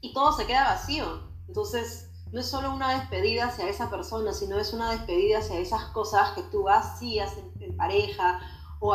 Y 0.00 0.12
todo 0.12 0.32
se 0.32 0.46
queda 0.46 0.64
vacío. 0.64 1.28
Entonces, 1.48 2.05
no 2.32 2.40
es 2.40 2.46
solo 2.46 2.74
una 2.74 2.98
despedida 2.98 3.46
hacia 3.46 3.68
esa 3.68 3.88
persona, 3.88 4.32
sino 4.32 4.58
es 4.58 4.72
una 4.72 4.90
despedida 4.90 5.38
hacia 5.38 5.58
esas 5.58 5.84
cosas 5.86 6.32
que 6.32 6.42
tú 6.42 6.68
hacías 6.68 7.32
en, 7.60 7.76
pareja 7.76 8.40
o, 8.80 8.94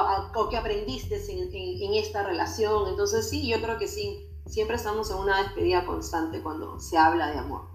que 0.49 0.57
aprendiste 0.57 1.21
en, 1.29 1.93
esta 1.93 2.23
relación. 2.23 2.89
Entonces 2.89 3.29
sí, 3.29 3.47
yo 3.47 3.61
creo 3.61 3.77
que 3.77 3.87
sí, 3.87 4.27
siempre 4.47 4.75
estamos 4.75 5.09
en 5.11 5.17
una 5.17 5.43
despedida 5.43 5.85
constante 5.85 6.41
cuando 6.41 6.79
se 6.79 6.97
habla 6.97 7.31
de 7.31 7.37
amor. 7.37 7.69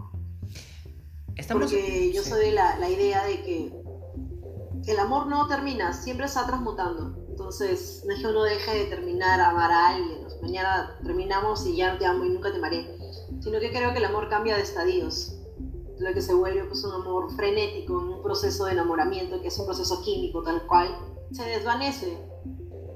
Porque 1.53 2.13
yo 2.13 2.23
soy 2.23 2.47
de 2.47 2.53
la, 2.53 2.79
la, 2.79 2.89
idea 2.89 3.25
de 3.25 3.43
que 3.43 3.73
el 4.87 4.99
amor 4.99 5.27
no 5.27 5.47
termina, 5.49 5.93
siempre 5.93 6.27
está 6.27 6.47
transmutando. 6.47 7.15
Entonces, 7.29 8.03
no 8.07 8.15
es 8.15 8.21
que 8.21 8.27
uno 8.27 8.43
deje 8.45 8.79
de 8.79 8.85
terminar 8.87 9.41
a 9.41 9.51
amar 9.51 9.71
a 9.71 9.89
alguien. 9.89 10.27
Mañana 10.41 10.99
terminamos 11.03 11.67
y 11.67 11.77
ya 11.77 11.99
te 11.99 12.07
amo 12.07 12.25
y 12.25 12.31
nunca 12.31 12.51
te 12.51 12.57
amaré. 12.57 12.97
Sino 13.43 13.61
que 13.61 13.71
creo 13.71 13.93
que 13.93 13.99
el 13.99 14.07
amor 14.07 14.31
cambia 14.31 14.57
de 14.57 14.63
estadios 14.63 15.36
lo 15.99 16.13
que 16.13 16.21
se 16.21 16.35
vuelve 16.35 16.65
pues, 16.65 16.85
un 16.85 16.93
amor 16.93 17.35
frenético, 17.35 17.95
un 17.95 18.23
proceso 18.23 18.67
de 18.67 18.73
enamoramiento, 18.73 19.41
que 19.41 19.49
es 19.49 19.59
un 19.59 19.67
proceso 19.67 20.03
químico 20.03 20.43
tal 20.43 20.67
cual, 20.67 20.89
se 21.33 21.45
desvanece, 21.45 22.19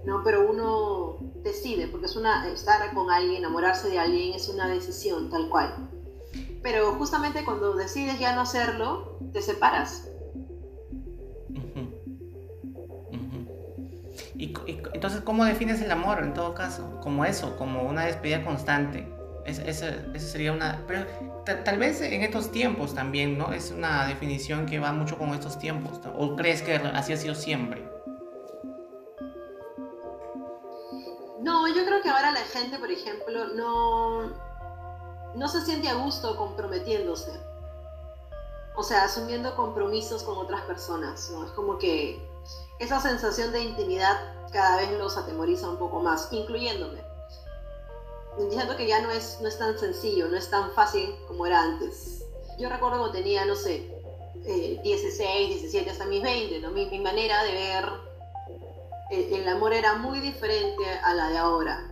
¿no? 0.04 0.22
Pero 0.24 0.50
uno 0.50 1.18
decide, 1.42 1.88
porque 1.88 2.06
es 2.06 2.16
una, 2.16 2.48
estar 2.48 2.94
con 2.94 3.10
alguien, 3.10 3.36
enamorarse 3.36 3.88
de 3.88 3.98
alguien, 3.98 4.34
es 4.34 4.48
una 4.48 4.68
decisión 4.68 5.30
tal 5.30 5.48
cual. 5.48 5.90
Pero 6.62 6.92
justamente 6.94 7.44
cuando 7.44 7.74
decides 7.74 8.18
ya 8.18 8.34
no 8.34 8.42
hacerlo, 8.42 9.18
te 9.32 9.40
separas. 9.42 10.06
Entonces, 14.92 15.20
¿cómo 15.20 15.44
defines 15.44 15.80
el 15.82 15.90
amor 15.90 16.22
en 16.22 16.34
todo 16.34 16.54
caso? 16.54 16.98
Como 17.02 17.24
eso, 17.24 17.56
como 17.56 17.82
una 17.82 18.06
despedida 18.06 18.44
constante. 18.44 19.06
Esa 19.44 19.94
sería 20.18 20.52
una 20.52 20.84
tal 21.44 21.78
vez 21.78 22.00
en 22.00 22.22
estos 22.22 22.52
tiempos 22.52 22.94
también, 22.94 23.38
¿no? 23.38 23.52
Es 23.52 23.70
una 23.70 24.06
definición 24.06 24.66
que 24.66 24.78
va 24.78 24.92
mucho 24.92 25.18
con 25.18 25.30
estos 25.30 25.58
tiempos. 25.58 26.00
¿O 26.16 26.36
crees 26.36 26.62
que 26.62 26.76
así 26.76 27.12
ha 27.12 27.16
sido 27.16 27.34
siempre? 27.34 27.88
No, 31.40 31.66
yo 31.68 31.84
creo 31.86 32.02
que 32.02 32.10
ahora 32.10 32.32
la 32.32 32.40
gente, 32.40 32.78
por 32.78 32.90
ejemplo, 32.90 33.48
no, 33.54 34.30
no 35.34 35.48
se 35.48 35.64
siente 35.64 35.88
a 35.88 35.94
gusto 35.94 36.36
comprometiéndose. 36.36 37.32
O 38.76 38.82
sea, 38.82 39.04
asumiendo 39.04 39.56
compromisos 39.56 40.22
con 40.22 40.38
otras 40.38 40.62
personas, 40.62 41.30
¿no? 41.32 41.44
Es 41.44 41.50
como 41.52 41.78
que 41.78 42.22
esa 42.78 43.00
sensación 43.00 43.52
de 43.52 43.62
intimidad 43.62 44.16
cada 44.52 44.76
vez 44.76 44.90
los 44.92 45.16
atemoriza 45.16 45.68
un 45.68 45.78
poco 45.78 46.00
más, 46.00 46.28
incluyéndome 46.32 47.09
diciendo 48.38 48.76
que 48.76 48.86
ya 48.86 49.00
no 49.00 49.10
es, 49.10 49.38
no 49.40 49.48
es 49.48 49.58
tan 49.58 49.78
sencillo, 49.78 50.28
no 50.28 50.36
es 50.36 50.50
tan 50.50 50.70
fácil 50.72 51.14
como 51.26 51.46
era 51.46 51.62
antes. 51.62 52.24
Yo 52.58 52.68
recuerdo 52.68 52.98
cuando 52.98 53.16
tenía, 53.16 53.44
no 53.44 53.54
sé, 53.54 53.90
16, 54.82 55.20
eh, 55.20 55.48
17, 55.48 55.90
hasta 55.90 56.06
mis 56.06 56.22
20, 56.22 56.60
¿no? 56.60 56.70
mi, 56.70 56.86
mi 56.86 57.00
manera 57.00 57.42
de 57.44 57.52
ver 57.52 57.84
eh, 59.10 59.30
el 59.40 59.48
amor 59.48 59.72
era 59.72 59.94
muy 59.94 60.20
diferente 60.20 60.84
a 61.02 61.14
la 61.14 61.28
de 61.28 61.38
ahora. 61.38 61.90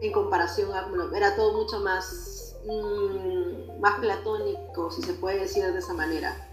En 0.00 0.12
comparación, 0.12 0.72
a, 0.72 0.86
bueno, 0.86 1.14
era 1.14 1.34
todo 1.36 1.52
mucho 1.52 1.80
más, 1.80 2.56
mm, 2.66 3.80
más 3.80 3.98
platónico, 4.00 4.90
si 4.90 5.02
se 5.02 5.14
puede 5.14 5.40
decir 5.40 5.64
de 5.72 5.78
esa 5.78 5.94
manera 5.94 6.50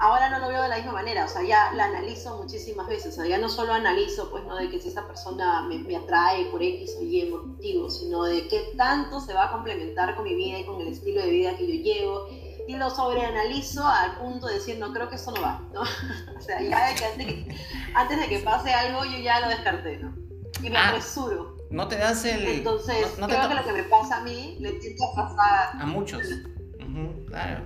ahora 0.00 0.30
no 0.30 0.38
lo 0.38 0.48
veo 0.48 0.62
de 0.62 0.68
la 0.68 0.76
misma 0.76 0.92
manera, 0.92 1.26
o 1.26 1.28
sea, 1.28 1.42
ya 1.42 1.72
la 1.72 1.84
analizo 1.84 2.38
muchísimas 2.38 2.88
veces, 2.88 3.12
o 3.12 3.16
sea, 3.16 3.26
ya 3.26 3.38
no 3.38 3.50
solo 3.50 3.74
analizo, 3.74 4.30
pues, 4.30 4.44
no 4.44 4.56
de 4.56 4.70
que 4.70 4.80
si 4.80 4.88
esta 4.88 5.06
persona 5.06 5.62
me, 5.68 5.78
me 5.78 5.96
atrae 5.96 6.46
por 6.46 6.62
X 6.62 6.96
o 6.98 7.02
Y 7.02 7.26
motivo, 7.26 7.90
sino 7.90 8.24
de 8.24 8.48
qué 8.48 8.72
tanto 8.78 9.20
se 9.20 9.34
va 9.34 9.44
a 9.44 9.52
complementar 9.52 10.16
con 10.16 10.24
mi 10.24 10.34
vida 10.34 10.58
y 10.58 10.64
con 10.64 10.80
el 10.80 10.88
estilo 10.88 11.20
de 11.20 11.30
vida 11.30 11.54
que 11.54 11.66
yo 11.66 11.82
llevo, 11.82 12.28
y 12.66 12.76
lo 12.76 12.88
sobreanalizo 12.88 13.86
al 13.86 14.16
punto 14.16 14.46
de 14.46 14.54
decir, 14.54 14.78
no, 14.78 14.92
creo 14.92 15.10
que 15.10 15.16
eso 15.16 15.32
no 15.32 15.42
va, 15.42 15.60
¿no? 15.74 15.82
o 16.38 16.40
sea, 16.40 16.62
ya 16.62 16.88
de 16.88 16.94
que 16.94 17.04
antes, 17.04 17.18
de 17.18 17.26
que 17.26 17.56
antes, 17.94 18.20
de 18.20 18.28
que 18.28 18.38
pase 18.38 18.72
algo, 18.72 19.04
yo 19.04 19.18
ya 19.18 19.40
lo 19.40 19.48
descarté, 19.48 19.98
¿no? 19.98 20.14
Y 20.62 20.70
me 20.70 20.78
ah, 20.78 20.88
apresuro. 20.88 21.56
No 21.70 21.88
te 21.88 21.96
das 21.96 22.24
el... 22.24 22.46
Entonces, 22.46 23.06
creo 23.16 23.48
que 23.48 23.54
lo 23.54 23.64
que 23.64 23.72
me 23.72 23.82
pasa 23.84 24.18
a 24.18 24.20
mí, 24.22 24.56
le 24.60 24.70
a 24.70 25.14
pasar... 25.14 25.82
A 25.82 25.86
muchos, 25.86 26.22
claro. 27.28 27.64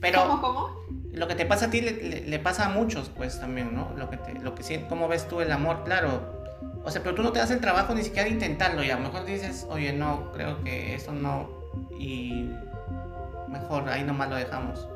Pero... 0.00 0.20
¿Cómo, 0.22 0.40
cómo? 0.40 0.84
Lo 1.14 1.28
que 1.28 1.34
te 1.34 1.46
pasa 1.46 1.66
a 1.66 1.70
ti 1.70 1.80
le, 1.80 2.38
pasa 2.40 2.66
a 2.66 2.68
muchos, 2.70 3.08
pues 3.08 3.38
también, 3.38 3.74
¿no? 3.74 3.92
Lo 3.96 4.10
que 4.10 4.16
te, 4.16 4.34
lo 4.34 4.54
que 4.54 4.86
cómo 4.88 5.08
ves 5.08 5.28
tú 5.28 5.40
el 5.40 5.52
amor, 5.52 5.84
claro. 5.84 6.20
O 6.84 6.90
sea, 6.90 7.02
pero 7.02 7.14
tú 7.14 7.22
no 7.22 7.32
te 7.32 7.38
das 7.38 7.50
el 7.50 7.60
trabajo 7.60 7.94
ni 7.94 8.02
siquiera 8.02 8.24
de 8.24 8.34
intentarlo 8.34 8.82
y 8.82 8.90
a 8.90 8.96
lo 8.96 9.02
mejor 9.02 9.24
dices, 9.24 9.66
oye, 9.70 9.92
no, 9.92 10.32
creo 10.32 10.62
que 10.64 10.94
eso 10.94 11.12
no. 11.12 11.48
Y 11.98 12.50
mejor 13.48 13.88
ahí 13.88 14.02
nomás 14.02 14.28
lo 14.28 14.36
dejamos. 14.36 14.88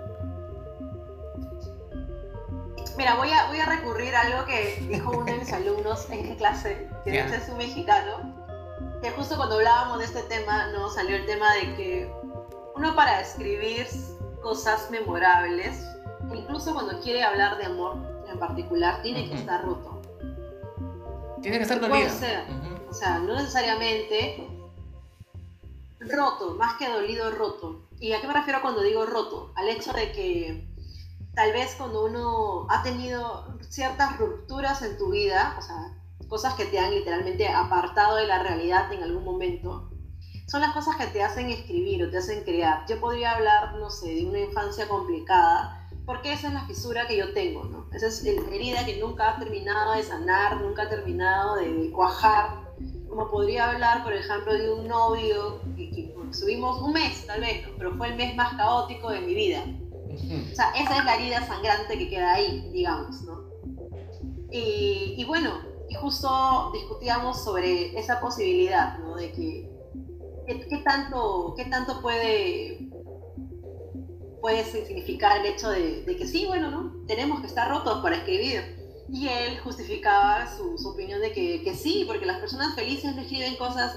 Mira, 2.96 3.14
voy 3.14 3.30
a, 3.30 3.46
voy 3.46 3.60
a 3.60 3.66
recurrir 3.66 4.14
a 4.14 4.22
algo 4.22 4.44
que 4.44 4.84
dijo 4.88 5.12
uno 5.12 5.24
de 5.24 5.38
mis 5.38 5.52
alumnos 5.52 6.10
en 6.10 6.34
clase, 6.34 6.88
que 7.04 7.20
es 7.20 7.48
un 7.48 7.58
mexicano, 7.58 8.34
que 9.00 9.10
justo 9.12 9.36
cuando 9.36 9.54
hablábamos 9.54 9.98
de 9.98 10.04
este 10.04 10.22
tema, 10.22 10.72
¿no? 10.72 10.90
Salió 10.90 11.16
el 11.16 11.24
tema 11.26 11.54
de 11.54 11.76
que 11.76 12.12
uno 12.74 12.96
para 12.96 13.20
escribir 13.20 13.86
cosas 14.42 14.90
memorables, 14.90 15.84
incluso 16.34 16.74
cuando 16.74 17.00
quiere 17.00 17.22
hablar 17.22 17.58
de 17.58 17.66
amor 17.66 17.96
en 18.28 18.38
particular, 18.38 19.02
tiene 19.02 19.28
que 19.28 19.34
estar 19.34 19.64
roto. 19.64 20.00
Tiene 21.40 21.58
que 21.58 21.62
estar 21.62 21.80
dolido. 21.80 21.98
Puede 21.98 22.10
ser. 22.10 22.44
O 22.88 22.92
sea, 22.92 23.18
no 23.18 23.34
necesariamente 23.34 24.48
roto, 26.00 26.54
más 26.54 26.78
que 26.78 26.88
dolido, 26.88 27.30
roto. 27.30 27.88
¿Y 28.00 28.12
a 28.12 28.20
qué 28.20 28.26
me 28.26 28.34
refiero 28.34 28.62
cuando 28.62 28.82
digo 28.82 29.06
roto? 29.06 29.52
Al 29.56 29.68
hecho 29.68 29.92
de 29.92 30.12
que 30.12 30.68
tal 31.34 31.52
vez 31.52 31.74
cuando 31.76 32.04
uno 32.04 32.66
ha 32.70 32.82
tenido 32.82 33.58
ciertas 33.68 34.18
rupturas 34.18 34.82
en 34.82 34.96
tu 34.96 35.10
vida, 35.10 35.56
o 35.58 35.62
sea, 35.62 35.96
cosas 36.28 36.54
que 36.54 36.66
te 36.66 36.78
han 36.78 36.90
literalmente 36.90 37.48
apartado 37.48 38.16
de 38.16 38.26
la 38.26 38.42
realidad 38.42 38.92
en 38.92 39.02
algún 39.02 39.24
momento, 39.24 39.90
son 40.46 40.62
las 40.62 40.72
cosas 40.72 40.96
que 40.96 41.06
te 41.08 41.22
hacen 41.22 41.50
escribir 41.50 42.02
o 42.04 42.10
te 42.10 42.18
hacen 42.18 42.42
crear. 42.42 42.84
Yo 42.88 42.98
podría 43.00 43.32
hablar, 43.32 43.74
no 43.76 43.90
sé, 43.90 44.14
de 44.14 44.26
una 44.26 44.40
infancia 44.40 44.88
complicada, 44.88 45.87
porque 46.08 46.32
esa 46.32 46.48
es 46.48 46.54
la 46.54 46.64
fisura 46.64 47.06
que 47.06 47.18
yo 47.18 47.34
tengo, 47.34 47.64
¿no? 47.64 47.86
Esa 47.92 48.06
es 48.06 48.24
la 48.24 48.30
herida 48.50 48.86
que 48.86 48.96
nunca 48.96 49.28
ha 49.28 49.38
terminado 49.38 49.92
de 49.92 50.02
sanar, 50.02 50.58
nunca 50.58 50.84
ha 50.84 50.88
terminado 50.88 51.56
de 51.56 51.90
cuajar. 51.90 52.66
Como 53.10 53.30
podría 53.30 53.72
hablar, 53.72 54.02
por 54.04 54.14
ejemplo, 54.14 54.54
de 54.54 54.72
un 54.72 54.88
novio 54.88 55.60
que, 55.76 56.14
subimos 56.30 56.80
un 56.80 56.94
mes, 56.94 57.26
tal 57.26 57.42
vez, 57.42 57.62
pero 57.76 57.94
fue 57.98 58.08
el 58.08 58.16
mes 58.16 58.34
más 58.36 58.54
caótico 58.56 59.10
de 59.10 59.20
mi 59.20 59.34
vida. 59.34 59.62
O 60.50 60.54
sea, 60.54 60.70
esa 60.70 60.96
es 60.96 61.04
la 61.04 61.14
herida 61.14 61.46
sangrante 61.46 61.98
que 61.98 62.08
queda 62.08 62.32
ahí, 62.32 62.70
digamos, 62.72 63.20
¿no? 63.24 63.44
Y, 64.50 65.14
y 65.18 65.24
bueno, 65.26 65.60
y 65.90 65.94
justo 65.94 66.70
discutíamos 66.72 67.44
sobre 67.44 67.98
esa 67.98 68.18
posibilidad, 68.18 68.98
¿no? 69.00 69.14
De 69.14 69.30
que, 69.32 69.70
¿qué, 70.46 70.82
tanto, 70.86 71.52
qué 71.54 71.66
tanto 71.66 72.00
puede, 72.00 72.88
puede 74.40 74.64
significar 74.64 75.38
el 75.38 75.46
hecho 75.46 75.70
de, 75.70 76.04
que 76.04 76.26
sí, 76.26 76.46
bueno, 76.46 76.70
¿no? 76.70 77.06
Tenemos 77.06 77.40
que 77.40 77.46
estar 77.46 77.68
rotos 77.68 78.00
para 78.02 78.16
escribir. 78.16 78.76
Y 79.10 79.26
él 79.26 79.58
justificaba 79.60 80.46
su, 80.54 80.76
su 80.76 80.90
opinión 80.90 81.20
de 81.20 81.32
que, 81.32 81.62
que, 81.62 81.74
sí, 81.74 82.04
porque 82.06 82.26
las 82.26 82.38
personas 82.38 82.74
felices 82.74 83.14
no 83.14 83.22
escriben 83.22 83.56
cosas, 83.56 83.96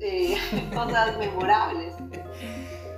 eh, 0.00 0.36
cosas 0.74 1.18
memorables. 1.18 1.94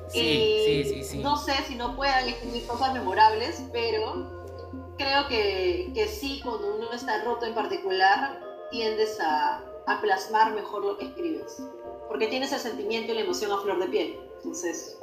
Sí, 0.08 0.62
sí, 0.64 0.84
sí, 0.84 1.04
sí. 1.04 1.18
No 1.18 1.36
sé 1.36 1.52
si 1.66 1.74
no 1.74 1.96
puedan 1.96 2.28
escribir 2.28 2.66
cosas 2.66 2.94
memorables, 2.94 3.62
pero 3.72 4.38
creo 4.96 5.26
que, 5.28 5.90
que, 5.94 6.06
sí, 6.06 6.40
cuando 6.44 6.76
uno 6.76 6.92
está 6.92 7.22
roto 7.24 7.44
en 7.44 7.54
particular, 7.54 8.40
tiendes 8.70 9.18
a, 9.20 9.62
a, 9.86 10.00
plasmar 10.00 10.54
mejor 10.54 10.84
lo 10.84 10.96
que 10.96 11.06
escribes. 11.06 11.60
Porque 12.08 12.28
tienes 12.28 12.52
el 12.52 12.60
sentimiento 12.60 13.12
y 13.12 13.16
la 13.16 13.22
emoción 13.22 13.50
a 13.52 13.58
flor 13.58 13.80
de 13.80 13.88
piel. 13.88 14.20
Entonces, 14.36 14.98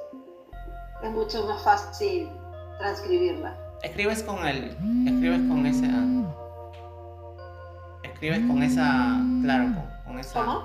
es 1.06 1.12
mucho 1.12 1.46
más 1.46 1.62
fácil 1.64 2.30
transcribirla. 2.78 3.56
Escribes 3.84 4.24
con 4.24 4.46
el. 4.46 4.66
Escribes 5.08 5.42
con 5.48 5.66
esa. 5.66 5.88
Escribes 8.04 8.48
con 8.48 8.64
esa. 8.64 9.22
Claro, 9.44 9.74
con, 10.06 10.20
esa. 10.20 10.34
¿Cómo? 10.34 10.64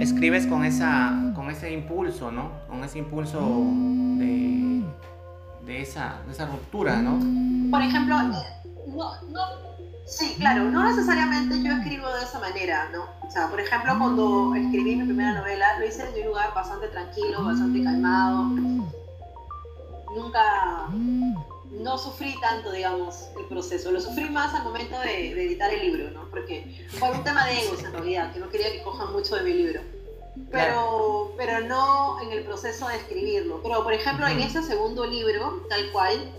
Escribes 0.00 0.46
con 0.46 0.64
esa. 0.64 1.32
con 1.34 1.50
ese 1.50 1.72
impulso, 1.72 2.32
¿no? 2.32 2.50
Con 2.68 2.82
ese 2.82 2.98
impulso 2.98 3.38
de. 4.18 4.82
de 5.64 5.80
esa, 5.82 6.16
de 6.26 6.32
esa 6.32 6.46
ruptura, 6.46 7.00
¿no? 7.00 7.20
por 7.70 7.82
ejemplo, 7.82 8.16
no, 8.22 9.20
no, 9.30 9.40
sí, 10.06 10.36
claro, 10.38 10.70
no 10.70 10.84
necesariamente 10.84 11.60
yo 11.60 11.72
escribo 11.72 12.08
de 12.08 12.22
esa 12.22 12.38
manera, 12.38 12.88
¿no? 12.92 13.02
O 13.26 13.30
sea, 13.30 13.48
por 13.48 13.58
ejemplo, 13.58 13.98
cuando 13.98 14.54
escribí 14.54 14.94
mi 14.94 15.04
primera 15.06 15.32
novela, 15.32 15.76
lo 15.80 15.86
hice 15.86 16.08
en 16.08 16.20
un 16.20 16.26
lugar 16.28 16.54
bastante 16.54 16.86
tranquilo, 16.88 17.44
bastante 17.44 17.82
calmado. 17.82 18.50
Nunca, 20.14 20.88
no 21.70 21.98
sufrí 21.98 22.38
tanto, 22.40 22.72
digamos, 22.72 23.28
el 23.38 23.46
proceso. 23.46 23.90
Lo 23.90 24.00
sufrí 24.00 24.28
más 24.30 24.54
al 24.54 24.64
momento 24.64 24.98
de, 25.00 25.32
editar 25.32 25.72
el 25.72 25.80
libro, 25.80 26.10
¿no? 26.10 26.28
Porque 26.30 26.86
fue 26.98 27.10
un 27.10 27.24
tema 27.24 27.46
de 27.46 27.60
egos 27.62 27.82
en 27.82 27.92
realidad, 27.92 28.32
que 28.32 28.40
no 28.40 28.48
quería 28.48 28.70
que 28.72 28.82
cojan 28.82 29.12
mucho 29.12 29.36
de 29.36 29.42
mi 29.42 29.52
libro. 29.52 29.80
Pero, 30.50 31.32
pero 31.36 31.60
no 31.66 32.20
en 32.20 32.32
el 32.32 32.44
proceso 32.44 32.88
de 32.88 32.96
escribirlo. 32.96 33.60
Pero, 33.62 33.84
por 33.84 33.92
ejemplo, 33.92 34.26
en 34.26 34.40
ese 34.40 34.62
segundo 34.62 35.06
libro, 35.06 35.64
tal 35.68 35.90
cual, 35.92 36.32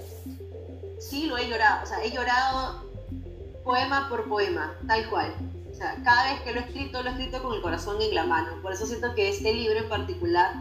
sí 0.99 1.27
lo 1.27 1.37
he 1.37 1.47
llorado, 1.47 1.83
o 1.83 1.85
sea, 1.85 2.03
he 2.03 2.11
llorado 2.11 2.85
poema 3.63 4.07
por 4.09 4.27
poema, 4.29 4.75
tal 4.87 5.09
cual. 5.09 5.33
O 5.71 5.73
sea, 5.73 5.97
cada 6.05 6.31
vez 6.31 6.41
que 6.41 6.53
lo 6.53 6.61
he 6.61 6.63
escrito, 6.63 7.03
lo 7.03 7.09
he 7.09 7.11
escrito 7.11 7.43
con 7.43 7.53
el 7.53 7.61
corazón 7.61 8.01
en 8.01 8.15
la 8.15 8.25
mano. 8.25 8.61
Por 8.61 8.71
eso 8.71 8.85
siento 8.85 9.13
que 9.13 9.27
este 9.27 9.53
libro 9.53 9.77
en 9.77 9.89
particular, 9.89 10.53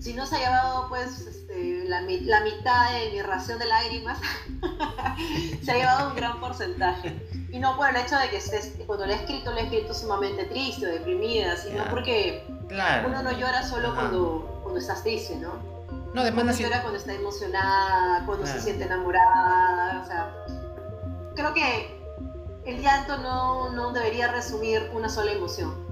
si 0.00 0.14
no 0.14 0.26
se 0.26 0.36
ha 0.36 0.38
llevado 0.38 0.88
pues 0.88 1.20
este, 1.20 1.84
la, 1.88 2.00
la, 2.00 2.40
mitad 2.40 2.92
de 2.92 3.10
mi 3.12 3.22
ración 3.22 3.58
de 3.58 3.66
lágrimas, 3.66 4.18
se 5.62 5.72
ha 5.72 5.76
llevado 5.76 6.10
un 6.10 6.16
gran 6.16 6.40
porcentaje. 6.40 7.16
Y 7.50 7.58
no 7.58 7.76
por 7.76 7.88
el 7.88 7.96
hecho 7.96 8.16
de 8.16 8.28
que 8.28 8.84
cuando 8.86 9.06
lo 9.06 9.12
he 9.12 9.16
escrito, 9.16 9.50
lo 9.50 9.58
he 9.58 9.64
escrito 9.64 9.94
sumamente 9.94 10.44
triste 10.44 10.86
o 10.86 10.90
deprimida, 10.90 11.56
sino 11.56 11.84
porque 11.88 12.44
uno 13.06 13.22
no 13.22 13.32
llora 13.32 13.62
solo 13.62 13.94
cuando, 13.94 14.60
cuando 14.62 14.80
estás 14.80 15.02
triste, 15.02 15.36
¿no? 15.36 15.52
No, 16.14 16.24
de 16.24 16.32
cuando 16.32 16.52
llora 16.52 16.80
cuando 16.80 16.98
está 16.98 17.14
emocionada, 17.14 18.24
cuando 18.26 18.46
se 18.46 18.60
siente 18.60 18.84
enamorada, 18.84 20.02
o 20.02 20.06
sea, 20.06 20.44
creo 21.34 21.54
que 21.54 21.98
el 22.64 22.80
llanto 22.80 23.18
no, 23.18 23.70
no 23.70 23.92
debería 23.92 24.28
resumir 24.28 24.90
una 24.94 25.08
sola 25.08 25.32
emoción. 25.32 25.87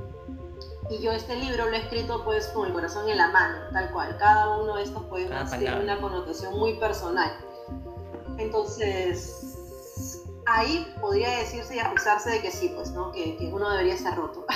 Y 0.91 1.03
yo 1.03 1.13
este 1.13 1.37
libro 1.37 1.67
lo 1.67 1.73
he 1.73 1.79
escrito 1.79 2.25
pues 2.25 2.47
con 2.49 2.69
el 2.69 2.73
corazón 2.73 3.09
en 3.09 3.17
la 3.17 3.29
mano, 3.29 3.59
tal 3.73 3.91
cual. 3.91 4.17
Cada 4.19 4.57
uno 4.57 4.77
de 4.77 4.85
estos 4.85 5.03
poemas 5.05 5.51
tiene 5.59 5.81
una 5.81 6.01
connotación 6.01 6.59
muy 6.59 6.75
personal. 6.75 7.33
Entonces, 8.39 9.57
ahí 10.47 10.87
podría 11.01 11.39
decirse 11.39 11.77
y 11.77 11.79
acusarse 11.79 12.31
de 12.31 12.41
que 12.41 12.51
sí, 12.51 12.73
pues, 12.75 12.93
¿no? 12.93 13.11
Que, 13.13 13.37
que 13.37 13.47
uno 13.47 13.71
debería 13.71 13.95
estar 13.95 14.17
roto. 14.17 14.47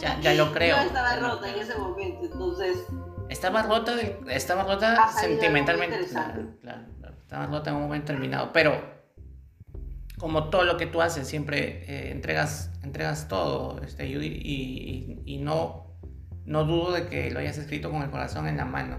Ya, 0.00 0.18
ya 0.20 0.34
lo 0.34 0.52
creo. 0.52 0.76
Yo 0.76 0.82
estaba 0.82 1.16
rota 1.16 1.48
en 1.48 1.60
ese 1.60 1.76
momento, 1.76 2.24
entonces 2.24 2.84
estaba 3.28 3.62
rota, 3.62 3.94
estaba 4.28 4.62
rota 4.64 5.08
sentimentalmente. 5.12 6.06
Claro, 6.06 6.46
claro, 6.60 6.82
estaba 7.20 7.46
rota 7.46 7.70
en 7.70 7.76
un 7.76 7.82
momento 7.82 8.06
terminado. 8.06 8.52
Pero 8.52 8.80
como 10.18 10.48
todo 10.48 10.64
lo 10.64 10.76
que 10.76 10.86
tú 10.86 11.02
haces, 11.02 11.28
siempre 11.28 11.84
eh, 11.86 12.10
entregas, 12.10 12.67
entregas 12.88 13.28
todo, 13.28 13.80
este, 13.82 14.06
y, 14.06 15.22
y, 15.24 15.38
no, 15.38 15.86
no 16.44 16.64
dudo 16.64 16.92
de 16.92 17.06
que 17.06 17.30
lo 17.30 17.38
hayas 17.40 17.58
escrito 17.58 17.90
con 17.90 18.02
el 18.02 18.10
corazón 18.10 18.48
en 18.48 18.56
la 18.56 18.64
mano. 18.64 18.98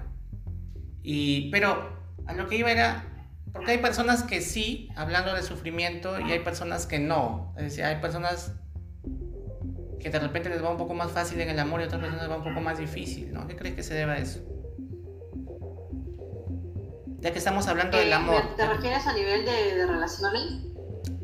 Y, 1.04 1.50
pero 1.52 1.98
a 2.28 2.34
lo 2.34 2.48
que 2.48 2.58
iba 2.58 2.72
era, 2.72 3.04
porque 3.52 3.72
hay 3.72 3.78
personas 3.80 4.24
que 4.24 4.42
sí, 4.42 4.90
hablando 4.96 5.34
de 5.34 5.42
sufrimiento, 5.42 6.20
y 6.20 6.32
hay 6.32 6.40
personas 6.40 6.86
que 6.86 7.00
no. 7.00 7.54
Es 7.58 7.64
decir, 7.64 7.84
hay 7.84 8.00
personas 8.00 8.54
que 10.00 10.10
de 10.10 10.20
repente 10.20 10.50
les 10.50 10.64
va 10.64 10.70
un 10.70 10.78
poco 10.78 10.94
más 10.94 11.12
fácil 11.12 11.42
en 11.42 11.50
el 11.50 11.60
amor 11.60 11.82
y 11.82 11.84
a 11.84 11.88
otras 11.88 12.02
personas 12.02 12.24
les 12.24 12.32
va 12.32 12.38
un 12.38 12.44
poco 12.44 12.62
más 12.62 12.78
difícil, 12.78 13.34
¿no? 13.34 13.48
¿Qué 13.48 13.56
crees 13.56 13.76
que 13.76 13.84
se 13.84 13.94
deba 13.94 14.14
a 14.14 14.18
eso? 14.18 14.40
Ya 17.20 17.34
que 17.34 17.38
estamos 17.38 17.68
hablando 17.68 17.98
del 17.98 18.10
eh, 18.10 18.14
amor. 18.14 18.56
¿Te 18.56 18.66
refieres 18.66 19.06
a 19.06 19.14
nivel 19.14 19.44
de, 19.44 19.86
relaciones? 19.86 20.69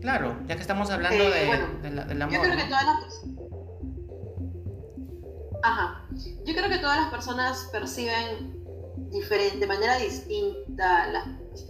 Claro, 0.05 0.37
ya 0.47 0.53
que 0.53 0.61
estamos 0.61 0.91
hablando 0.91 1.23
eh, 1.23 1.67
de, 1.81 1.89
del 1.89 2.21
amor. 2.21 2.35
Yo 2.35 2.41
creo 2.43 2.55
que 2.55 2.63
todas 2.65 2.85
las 2.85 3.23
Ajá. 5.63 6.05
Yo 6.45 6.53
creo 6.53 6.69
que 6.69 6.77
todas 6.77 6.97
las 6.97 7.09
personas 7.09 7.69
perciben 7.71 8.63
diferente, 9.09 9.57
de 9.57 9.65
manera 9.65 9.97
distinta 9.97 11.07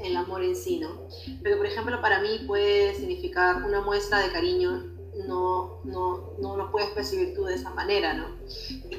el 0.04 0.18
amor 0.18 0.44
en 0.44 0.54
sí, 0.54 0.80
¿no? 0.80 1.08
Pero 1.44 1.56
por 1.56 1.66
ejemplo 1.66 2.02
para 2.02 2.20
mí 2.20 2.44
puede 2.46 2.94
significar 2.96 3.64
una 3.64 3.80
muestra 3.80 4.20
de 4.20 4.30
cariño 4.34 4.84
no, 5.28 5.80
no, 5.86 6.34
no 6.40 6.58
lo 6.58 6.72
puedes 6.72 6.90
percibir 6.90 7.34
tú 7.34 7.46
de 7.46 7.56
esa 7.56 7.70
manera, 7.70 8.14
¿no? 8.14 8.28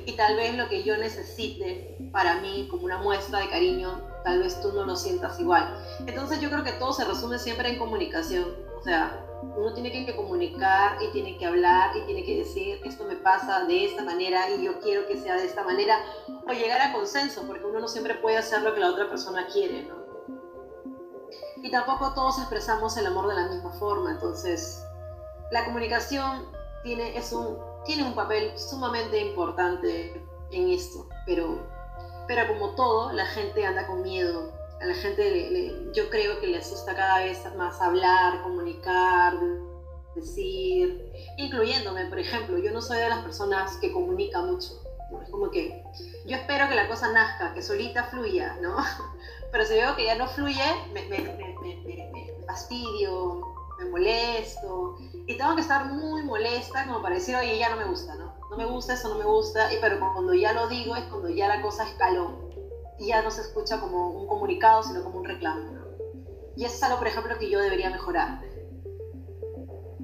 Y, 0.07 0.13
tal 0.13 0.37
vez 0.37 0.57
lo 0.57 0.69
que 0.69 0.83
yo 0.83 0.97
necesite 0.97 2.09
para 2.11 2.41
mí 2.41 2.69
como 2.71 2.85
una 2.85 2.99
muestra 2.99 3.41
de 3.41 3.51
cariño, 3.51 4.01
tal 4.25 4.39
vez 4.39 4.61
tú 4.63 4.73
no 4.73 4.87
lo 4.87 4.97
sientas 4.97 5.39
igual. 5.39 5.77
Entonces 6.07 6.41
yo 6.41 6.49
creo 6.49 6.65
que 6.65 6.73
todo 6.73 6.95
se 6.95 7.05
resume 7.05 7.39
siempre 7.39 7.69
en 7.69 7.79
comunicación, 7.79 8.47
o 8.79 8.83
sea, 8.83 9.26
uno 9.55 9.73
tiene 9.73 9.93
que 9.93 10.17
comunicar 10.17 11.03
y 11.03 11.09
tiene 11.13 11.37
que 11.39 11.47
hablar 11.47 11.97
y 11.97 12.03
tiene 12.03 12.25
que 12.25 12.39
decir 12.39 12.81
esto 12.85 13.05
me 13.05 13.17
pasa 13.17 13.65
de 13.65 13.85
esta 13.85 14.03
manera 14.03 14.51
y 14.51 14.65
yo 14.65 14.81
quiero 14.81 15.07
que 15.07 15.17
sea 15.17 15.37
de 15.37 15.47
esta 15.47 15.63
manera 15.63 15.99
o 16.49 16.53
llegar 16.53 16.81
a 16.81 16.93
consenso 16.93 17.43
porque 17.47 17.65
uno 17.65 17.81
no 17.81 17.89
siempre 17.89 18.15
puede 18.15 18.39
hacer 18.39 18.63
lo 18.63 18.75
que 18.75 18.81
la 18.81 18.91
otra 18.91 19.09
persona 19.09 19.47
quiere, 19.47 19.85
¿no? 19.85 20.07
Y 21.63 21.71
tampoco 21.71 22.13
todos 22.15 22.39
expresamos 22.39 22.97
el 22.97 23.07
amor 23.07 23.29
de 23.29 23.35
la 23.35 23.49
misma 23.49 23.73
forma, 23.73 24.13
entonces 24.13 24.85
la 25.51 25.65
comunicación 25.65 26.51
tiene, 26.83 27.17
es 27.17 27.33
un, 27.33 27.59
tiene 27.85 28.05
un 28.05 28.15
papel 28.15 28.57
sumamente 28.59 29.19
importante 29.21 30.25
en 30.51 30.71
esto, 30.71 31.09
pero, 31.25 31.67
pero 32.27 32.47
como 32.49 32.75
todo, 32.75 33.13
la 33.13 33.27
gente 33.27 33.65
anda 33.65 33.87
con 33.87 34.03
miedo. 34.03 34.53
A 34.81 34.87
la 34.87 34.95
gente, 34.95 35.73
yo 35.95 36.11
creo 36.11 36.39
que 36.39 36.47
le 36.49 36.59
asusta 36.59 36.95
cada 36.95 37.19
vez 37.19 37.43
más 37.57 37.81
hablar, 37.81 38.43
comunicar, 38.43 39.39
decir, 40.15 41.13
incluyéndome, 41.39 42.07
por 42.07 42.19
ejemplo, 42.19 42.59
yo 42.59 42.71
no 42.71 42.83
soy 42.83 42.99
de 42.99 43.09
las 43.09 43.21
personas 43.21 43.77
que 43.79 43.93
comunica 43.93 44.43
mucho. 44.43 44.83
Es 45.23 45.31
como 45.31 45.51
que 45.51 45.83
yo 46.27 46.37
espero 46.37 46.69
que 46.69 46.75
la 46.75 46.89
cosa 46.89 47.11
nazca, 47.13 47.55
que 47.55 47.63
solita 47.63 48.05
fluya, 48.05 48.57
¿no? 48.61 48.77
Pero 49.53 49.65
si 49.65 49.75
veo 49.75 49.95
que 49.97 50.05
ya 50.05 50.17
no 50.17 50.27
fluye, 50.27 50.65
me, 50.93 51.03
me, 51.07 51.19
me, 51.21 51.55
me 51.83 52.45
fastidio, 52.47 53.41
me 53.79 53.85
molesto 53.87 54.97
y 55.27 55.37
tengo 55.37 55.55
que 55.55 55.61
estar 55.61 55.87
muy 55.87 56.23
molesta 56.23 56.87
como 56.87 57.03
para 57.03 57.17
decir, 57.17 57.37
oye, 57.37 57.59
ya 57.59 57.69
no 57.71 57.77
me 57.77 57.85
gusta, 57.85 58.15
¿no? 58.15 58.35
No 58.51 58.57
me 58.57 58.65
gusta, 58.65 58.95
eso 58.95 59.09
no 59.09 59.17
me 59.17 59.25
gusta, 59.25 59.73
y, 59.73 59.79
pero 59.81 59.99
cuando 59.99 60.35
ya 60.35 60.53
lo 60.53 60.69
digo 60.69 60.97
es 60.97 61.05
cuando 61.05 61.29
ya 61.29 61.49
la 61.49 61.61
cosa 61.61 61.85
escaló 61.85 62.46
y 62.99 63.09
ya 63.09 63.23
no 63.23 63.31
se 63.31 63.43
escucha 63.43 63.81
como 63.81 64.11
un 64.11 64.27
comunicado, 64.27 64.83
sino 64.83 65.05
como 65.05 65.19
un 65.19 65.25
reclamo, 65.25 65.73
¿no? 65.73 65.87
Y 66.57 66.65
eso 66.65 66.75
es 66.75 66.83
algo, 66.83 66.99
por 66.99 67.09
ejemplo, 67.09 67.39
que 67.39 67.51
yo 67.51 67.61
debería 67.61 67.91
mejorar. 67.91 68.41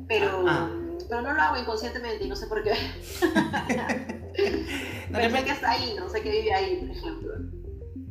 Pero, 0.07 0.45
ah, 0.47 0.71
ah. 0.71 0.99
pero 1.09 1.23
no 1.23 1.33
lo 1.33 1.41
hago 1.41 1.57
inconscientemente 1.57 2.25
y 2.25 2.29
no 2.29 2.37
sé 2.37 2.47
por 2.47 2.63
qué. 2.63 2.73
pero 5.13 5.31
sé 5.31 5.45
que 5.45 5.51
está 5.51 5.71
ahí, 5.71 5.97
no 5.99 6.09
sé 6.09 6.23
que 6.23 6.31
vive 6.31 6.53
ahí, 6.53 6.77
por 6.77 6.91
ejemplo 6.91 7.33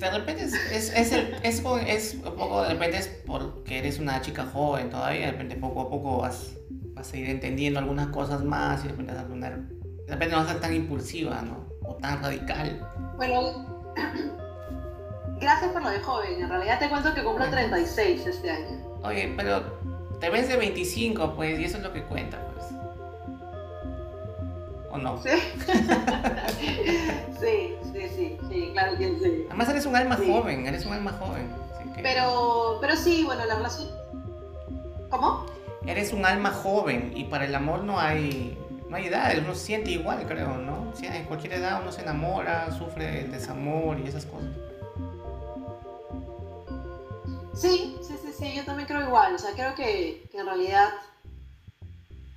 de 0.02 0.10
repente 0.10 0.44
es, 0.44 0.54
es, 0.54 0.94
es, 0.96 1.12
el, 1.12 1.36
es, 1.44 1.64
es, 1.88 2.14
un 2.16 2.36
poco, 2.36 2.64
de 2.64 2.70
repente 2.70 2.98
es 2.98 3.08
porque 3.26 3.80
eres 3.80 4.00
una 4.00 4.20
chica 4.22 4.46
joven 4.46 4.90
todavía, 4.90 5.28
de 5.28 5.32
repente 5.34 5.56
poco 5.56 5.82
a 5.82 5.90
poco 5.90 6.18
vas, 6.18 6.58
vas 6.94 7.14
a 7.14 7.18
ir 7.18 7.30
entendiendo 7.30 7.80
algunas 7.80 8.08
cosas 8.08 8.44
más 8.44 8.82
y 8.82 8.84
de 8.84 8.90
repente 8.90 9.14
vas 9.14 9.24
a 9.24 9.28
poner, 9.28 9.60
de 9.60 10.08
repente 10.08 10.36
no 10.36 10.42
vas 10.42 10.50
a 10.50 10.54
ser 10.54 10.62
tan 10.62 10.74
impulsiva, 10.74 11.42
¿no? 11.44 11.70
O 11.84 11.96
tan 11.96 12.22
radical. 12.22 12.88
Bueno, 13.16 13.94
gracias 15.42 15.72
por 15.72 15.82
lo 15.82 15.90
de 15.90 16.00
joven, 16.00 16.42
en 16.42 16.50
realidad 16.50 16.80
te 16.80 16.88
cuento 16.88 17.14
que 17.14 17.24
cumplo 17.24 17.50
36 17.50 18.26
este 18.28 18.52
año. 18.52 18.78
Oye, 19.04 19.34
pero 19.36 19.64
te 20.20 20.30
ves 20.30 20.48
de 20.48 20.56
25, 20.56 21.34
pues, 21.36 21.60
y 21.60 21.66
eso 21.66 21.78
es 21.78 21.84
lo 21.84 21.92
que 21.92 22.04
cuenta, 22.04 22.40
pues. 22.54 22.68
¿O 24.92 24.98
no? 24.98 25.22
Sí. 25.22 25.30
sí, 27.40 27.76
sí, 27.92 28.10
sí, 28.16 28.38
sí, 28.50 28.70
claro 28.74 28.98
que 28.98 29.18
sí. 29.20 29.46
Además 29.50 29.70
eres 29.70 29.86
un 29.88 29.96
alma 29.96 30.16
joven, 30.16 30.68
eres 30.68 30.86
un 30.86 30.94
alma 30.94 31.12
joven. 31.14 31.50
Pero, 32.02 32.78
pero 32.80 32.96
sí, 32.96 33.24
bueno, 33.26 33.46
la 33.46 33.56
relación... 33.56 33.90
¿Cómo? 35.10 35.46
Eres 35.86 36.14
un 36.14 36.26
alma 36.26 36.52
joven 36.52 37.12
y 37.16 37.26
para 37.26 37.46
el 37.46 37.56
amor 37.56 37.84
no 37.84 38.00
hay, 38.00 38.58
no 38.88 38.96
hay 38.96 39.08
edad, 39.08 39.34
uno 39.40 39.56
se 39.56 39.66
siente 39.66 39.92
igual, 39.92 40.26
creo, 40.28 40.58
¿no? 40.58 40.94
En 41.02 41.26
cualquier 41.26 41.54
edad 41.54 41.82
uno 41.82 41.92
se 41.92 42.02
enamora, 42.02 42.72
sufre 42.72 43.22
el 43.22 43.32
desamor 43.32 44.00
y 44.00 44.08
esas 44.08 44.26
cosas. 44.26 44.50
Sí, 47.54 47.98
sí, 48.02 48.16
sí, 48.22 48.34
sí, 48.38 48.56
yo 48.56 48.66
también 48.66 48.88
creo 48.88 49.02
igual, 49.02 49.36
o 49.36 49.38
sea, 49.38 49.52
creo 49.52 49.76
que, 49.76 50.28
que 50.32 50.38
en 50.40 50.46
realidad 50.46 50.90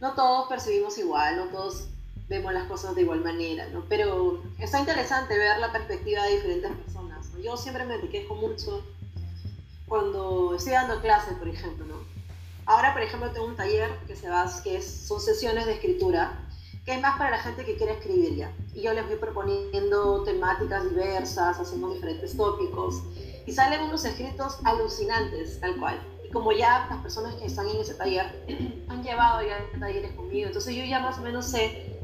no 0.00 0.14
todos 0.14 0.48
percibimos 0.48 0.98
igual, 0.98 1.36
no 1.36 1.44
todos 1.46 1.88
vemos 2.28 2.52
las 2.52 2.64
cosas 2.64 2.94
de 2.94 3.02
igual 3.02 3.22
manera, 3.22 3.66
¿no? 3.68 3.84
Pero 3.88 4.42
está 4.58 4.80
interesante 4.80 5.36
ver 5.36 5.58
la 5.58 5.72
perspectiva 5.72 6.24
de 6.24 6.34
diferentes 6.34 6.72
personas. 6.72 7.30
Yo 7.42 7.56
siempre 7.56 7.84
me 7.84 8.00
quejo 8.08 8.34
mucho 8.34 8.84
cuando 9.86 10.54
estoy 10.54 10.72
dando 10.72 11.00
clases, 11.00 11.34
por 11.34 11.48
ejemplo, 11.48 11.84
¿no? 11.86 11.96
Ahora, 12.66 12.94
por 12.94 13.02
ejemplo, 13.02 13.30
tengo 13.30 13.46
un 13.46 13.56
taller 13.56 13.90
que, 14.06 14.16
se 14.16 14.28
va, 14.28 14.50
que 14.62 14.76
es, 14.76 15.06
son 15.06 15.20
sesiones 15.20 15.66
de 15.66 15.74
escritura, 15.74 16.48
que 16.84 16.94
es 16.94 17.00
más 17.00 17.18
para 17.18 17.30
la 17.30 17.38
gente 17.38 17.64
que 17.64 17.76
quiere 17.76 17.92
escribir 17.92 18.36
ya. 18.36 18.52
Y 18.74 18.82
yo 18.82 18.94
les 18.94 19.06
voy 19.06 19.16
proponiendo 19.16 20.22
temáticas 20.24 20.88
diversas, 20.88 21.58
hacemos 21.58 21.94
diferentes 21.94 22.36
tópicos, 22.36 23.02
y 23.46 23.52
salen 23.52 23.82
unos 23.82 24.04
escritos 24.04 24.58
alucinantes, 24.64 25.60
tal 25.60 25.76
cual. 25.76 26.00
Y 26.26 26.30
como 26.30 26.52
ya 26.52 26.86
las 26.90 26.98
personas 27.00 27.34
que 27.34 27.46
están 27.46 27.68
en 27.68 27.76
ese 27.76 27.94
taller 27.94 28.26
han 28.88 29.02
llevado 29.02 29.42
ya 29.42 29.58
talleres 29.78 30.12
conmigo, 30.12 30.46
entonces 30.46 30.74
yo 30.74 30.84
ya 30.84 31.00
más 31.00 31.18
o 31.18 31.22
menos 31.22 31.46
sé 31.46 31.98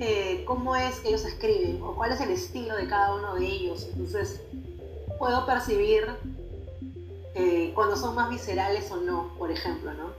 eh, 0.00 0.44
cómo 0.46 0.76
es 0.76 1.00
que 1.00 1.08
ellos 1.08 1.24
escriben 1.24 1.82
o 1.82 1.94
cuál 1.94 2.12
es 2.12 2.20
el 2.20 2.30
estilo 2.30 2.76
de 2.76 2.86
cada 2.86 3.14
uno 3.14 3.34
de 3.34 3.46
ellos. 3.46 3.88
Entonces, 3.92 4.40
puedo 5.18 5.44
percibir 5.44 6.04
eh, 7.34 7.72
cuando 7.74 7.96
son 7.96 8.14
más 8.14 8.30
viscerales 8.30 8.90
o 8.92 8.96
no, 8.96 9.32
por 9.38 9.50
ejemplo, 9.50 9.92
¿no? 9.94 10.12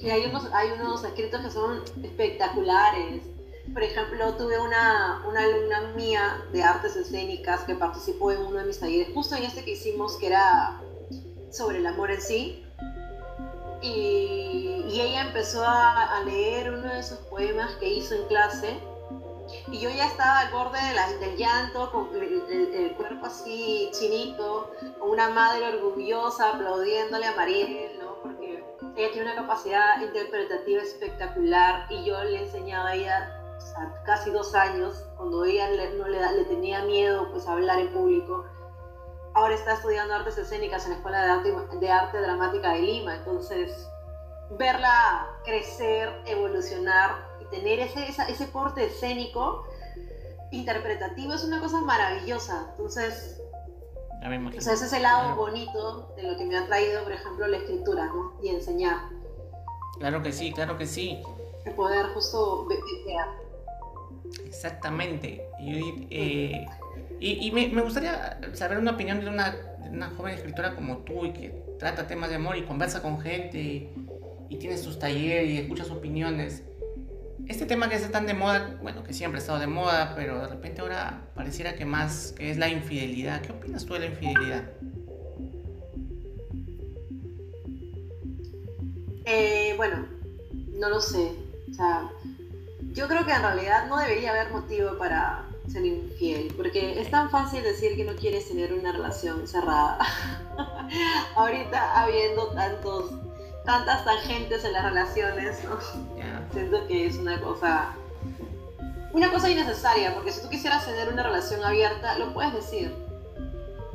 Y 0.00 0.10
hay 0.10 0.26
unos, 0.26 0.52
hay 0.52 0.72
unos 0.72 1.02
escritos 1.02 1.40
que 1.40 1.50
son 1.50 1.82
espectaculares. 2.02 3.22
Por 3.72 3.82
ejemplo, 3.82 4.34
tuve 4.34 4.58
una, 4.58 5.24
una 5.26 5.40
alumna 5.40 5.80
mía 5.96 6.44
de 6.52 6.62
artes 6.62 6.96
escénicas 6.96 7.62
que 7.62 7.74
participó 7.74 8.30
en 8.30 8.40
uno 8.40 8.58
de 8.58 8.66
mis 8.66 8.78
talleres, 8.78 9.08
justo 9.14 9.36
en 9.36 9.44
este 9.44 9.64
que 9.64 9.72
hicimos, 9.72 10.16
que 10.16 10.26
era 10.26 10.80
sobre 11.50 11.78
el 11.78 11.86
amor 11.86 12.10
en 12.10 12.20
sí. 12.20 12.64
Y, 13.80 15.00
ella 15.00 15.22
empezó 15.22 15.62
a, 15.64 16.22
leer 16.24 16.72
uno 16.72 16.88
de 16.88 17.00
esos 17.00 17.18
poemas 17.26 17.72
que 17.76 17.88
hizo 17.88 18.14
en 18.14 18.26
clase 18.28 18.78
y 19.70 19.78
yo 19.78 19.90
ya 19.90 20.06
estaba 20.06 20.38
al 20.38 20.52
borde 20.52 20.78
del 21.20 21.36
llanto, 21.36 21.90
con 21.90 22.08
el, 22.14 22.94
cuerpo 22.96 23.26
así 23.26 23.90
chinito, 23.92 24.70
con 24.98 25.10
una 25.10 25.28
madre 25.30 25.66
orgullosa 25.66 26.50
aplaudiéndole 26.50 27.26
a 27.26 27.34
Mariel, 27.34 27.98
¿no? 27.98 28.14
porque 28.22 28.64
ella 28.96 29.12
tiene 29.12 29.32
una 29.32 29.34
capacidad 29.34 30.00
interpretativa 30.00 30.82
espectacular 30.82 31.86
y 31.90 32.04
yo 32.04 32.22
le 32.24 32.44
enseñaba 32.44 32.90
a 32.90 32.94
ella 32.94 33.43
casi 34.04 34.30
dos 34.30 34.54
años, 34.54 35.04
cuando 35.16 35.44
ella 35.44 35.68
no 35.96 36.08
le, 36.08 36.20
le 36.36 36.44
tenía 36.44 36.84
miedo 36.84 37.28
pues, 37.30 37.46
a 37.46 37.52
hablar 37.52 37.78
en 37.80 37.92
público 37.92 38.44
ahora 39.34 39.54
está 39.54 39.74
estudiando 39.74 40.14
artes 40.14 40.38
escénicas 40.38 40.84
en 40.84 40.92
la 40.92 40.96
Escuela 40.96 41.22
de 41.22 41.30
Arte, 41.30 41.76
de 41.78 41.90
Arte 41.90 42.20
Dramática 42.20 42.72
de 42.72 42.82
Lima. 42.82 43.16
Entonces, 43.16 43.88
verla 44.50 45.28
crecer, 45.44 46.22
evolucionar 46.24 47.36
y 47.40 47.44
tener 47.46 47.80
ese, 47.80 48.06
ese 48.28 48.46
porte 48.46 48.86
escénico 48.86 49.66
interpretativo 50.52 51.34
es 51.34 51.44
una 51.44 51.60
cosa 51.60 51.80
maravillosa. 51.80 52.68
Entonces, 52.70 53.40
ese 54.56 54.72
es 54.72 54.92
el 54.92 55.02
lado 55.02 55.36
bonito 55.36 56.14
de 56.16 56.22
lo 56.22 56.38
que 56.38 56.44
me 56.46 56.56
ha 56.56 56.66
traído, 56.66 57.02
por 57.02 57.12
ejemplo, 57.12 57.46
la 57.46 57.58
escritura 57.58 58.10
y 58.40 58.48
enseñar. 58.48 59.08
Claro 59.98 60.22
que 60.22 60.32
sí, 60.32 60.52
claro 60.52 60.78
que 60.78 60.86
sí. 60.86 61.22
El 61.64 61.74
poder 61.74 62.06
justo 62.14 62.66
Exactamente. 64.46 65.42
Y, 65.60 66.06
eh, 66.10 66.66
y, 67.20 67.50
me, 67.52 67.82
gustaría 67.82 68.38
saber 68.52 68.78
una 68.78 68.92
opinión 68.92 69.20
de 69.20 69.28
una, 69.28 69.56
una, 69.90 70.10
joven 70.10 70.34
escritora 70.34 70.74
como 70.74 70.98
tú 70.98 71.26
y 71.26 71.32
que 71.32 71.64
trata 71.78 72.06
temas 72.06 72.30
de 72.30 72.36
amor 72.36 72.56
y 72.56 72.62
conversa 72.62 73.02
con 73.02 73.20
gente 73.20 73.58
y, 73.58 73.90
tiene 74.60 74.78
sus 74.78 75.00
talleres 75.00 75.50
y 75.50 75.58
escucha 75.58 75.82
sus 75.82 75.94
opiniones. 75.94 76.62
Este 77.48 77.66
tema 77.66 77.88
que 77.88 77.96
está 77.96 78.10
tan 78.10 78.24
de 78.24 78.34
moda, 78.34 78.78
bueno, 78.80 79.02
que 79.02 79.12
siempre 79.12 79.38
ha 79.38 79.40
estado 79.40 79.58
de 79.58 79.66
moda, 79.66 80.14
pero 80.14 80.40
de 80.42 80.46
repente 80.46 80.80
ahora 80.80 81.28
pareciera 81.34 81.74
que 81.74 81.84
más, 81.84 82.32
que 82.36 82.52
es 82.52 82.56
la 82.56 82.68
infidelidad. 82.68 83.42
¿Qué 83.42 83.50
opinas 83.50 83.84
tú 83.84 83.94
de 83.94 84.00
la 84.00 84.06
infidelidad? 84.06 84.70
Eh, 89.26 89.74
bueno, 89.76 90.06
no 90.78 90.88
lo 90.88 91.00
sé. 91.00 91.32
O 91.70 91.74
sea, 91.74 92.10
yo 92.94 93.06
creo 93.08 93.26
que 93.26 93.32
en 93.32 93.42
realidad 93.42 93.86
no 93.88 93.98
debería 93.98 94.30
haber 94.30 94.50
motivo 94.50 94.96
para, 94.96 95.44
ser 95.70 95.84
infiel, 95.84 96.52
porque 96.56 97.00
es 97.00 97.10
tan 97.10 97.30
fácil 97.30 97.62
decir 97.62 97.96
que 97.96 98.04
no 98.04 98.14
quieres 98.14 98.48
tener 98.48 98.72
una 98.72 98.92
relación 98.92 99.46
cerrada. 99.46 99.98
Ahorita 101.36 102.02
habiendo 102.02 102.48
tantos, 102.48 103.10
tantas 103.64 104.04
tangentes 104.04 104.64
en 104.64 104.72
las 104.72 104.84
relaciones, 104.84 105.58
siento 106.52 106.86
que 106.86 107.06
es 107.06 107.16
una 107.16 107.40
cosa, 107.40 107.94
una 109.12 109.30
cosa 109.30 109.50
innecesaria, 109.50 110.14
porque 110.14 110.32
si 110.32 110.42
tú 110.42 110.48
quisieras 110.48 110.84
tener 110.84 111.08
una 111.08 111.22
relación 111.22 111.64
abierta, 111.64 112.18
lo 112.18 112.32
puedes 112.34 112.52
decir. 112.52 112.94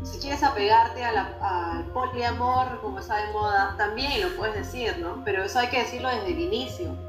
Si 0.03 0.17
quieres 0.19 0.41
apegarte 0.43 1.03
al 1.03 1.85
poliamor, 1.93 2.79
como 2.81 2.99
está 2.99 3.17
de 3.17 3.33
moda, 3.33 3.75
también 3.77 4.21
lo 4.21 4.35
puedes 4.37 4.55
decir, 4.55 4.97
¿no? 4.97 5.21
Pero 5.25 5.43
eso 5.43 5.59
hay 5.59 5.67
que 5.67 5.79
decirlo 5.79 6.09
desde 6.09 6.29
el 6.29 6.39
inicio 6.39 7.08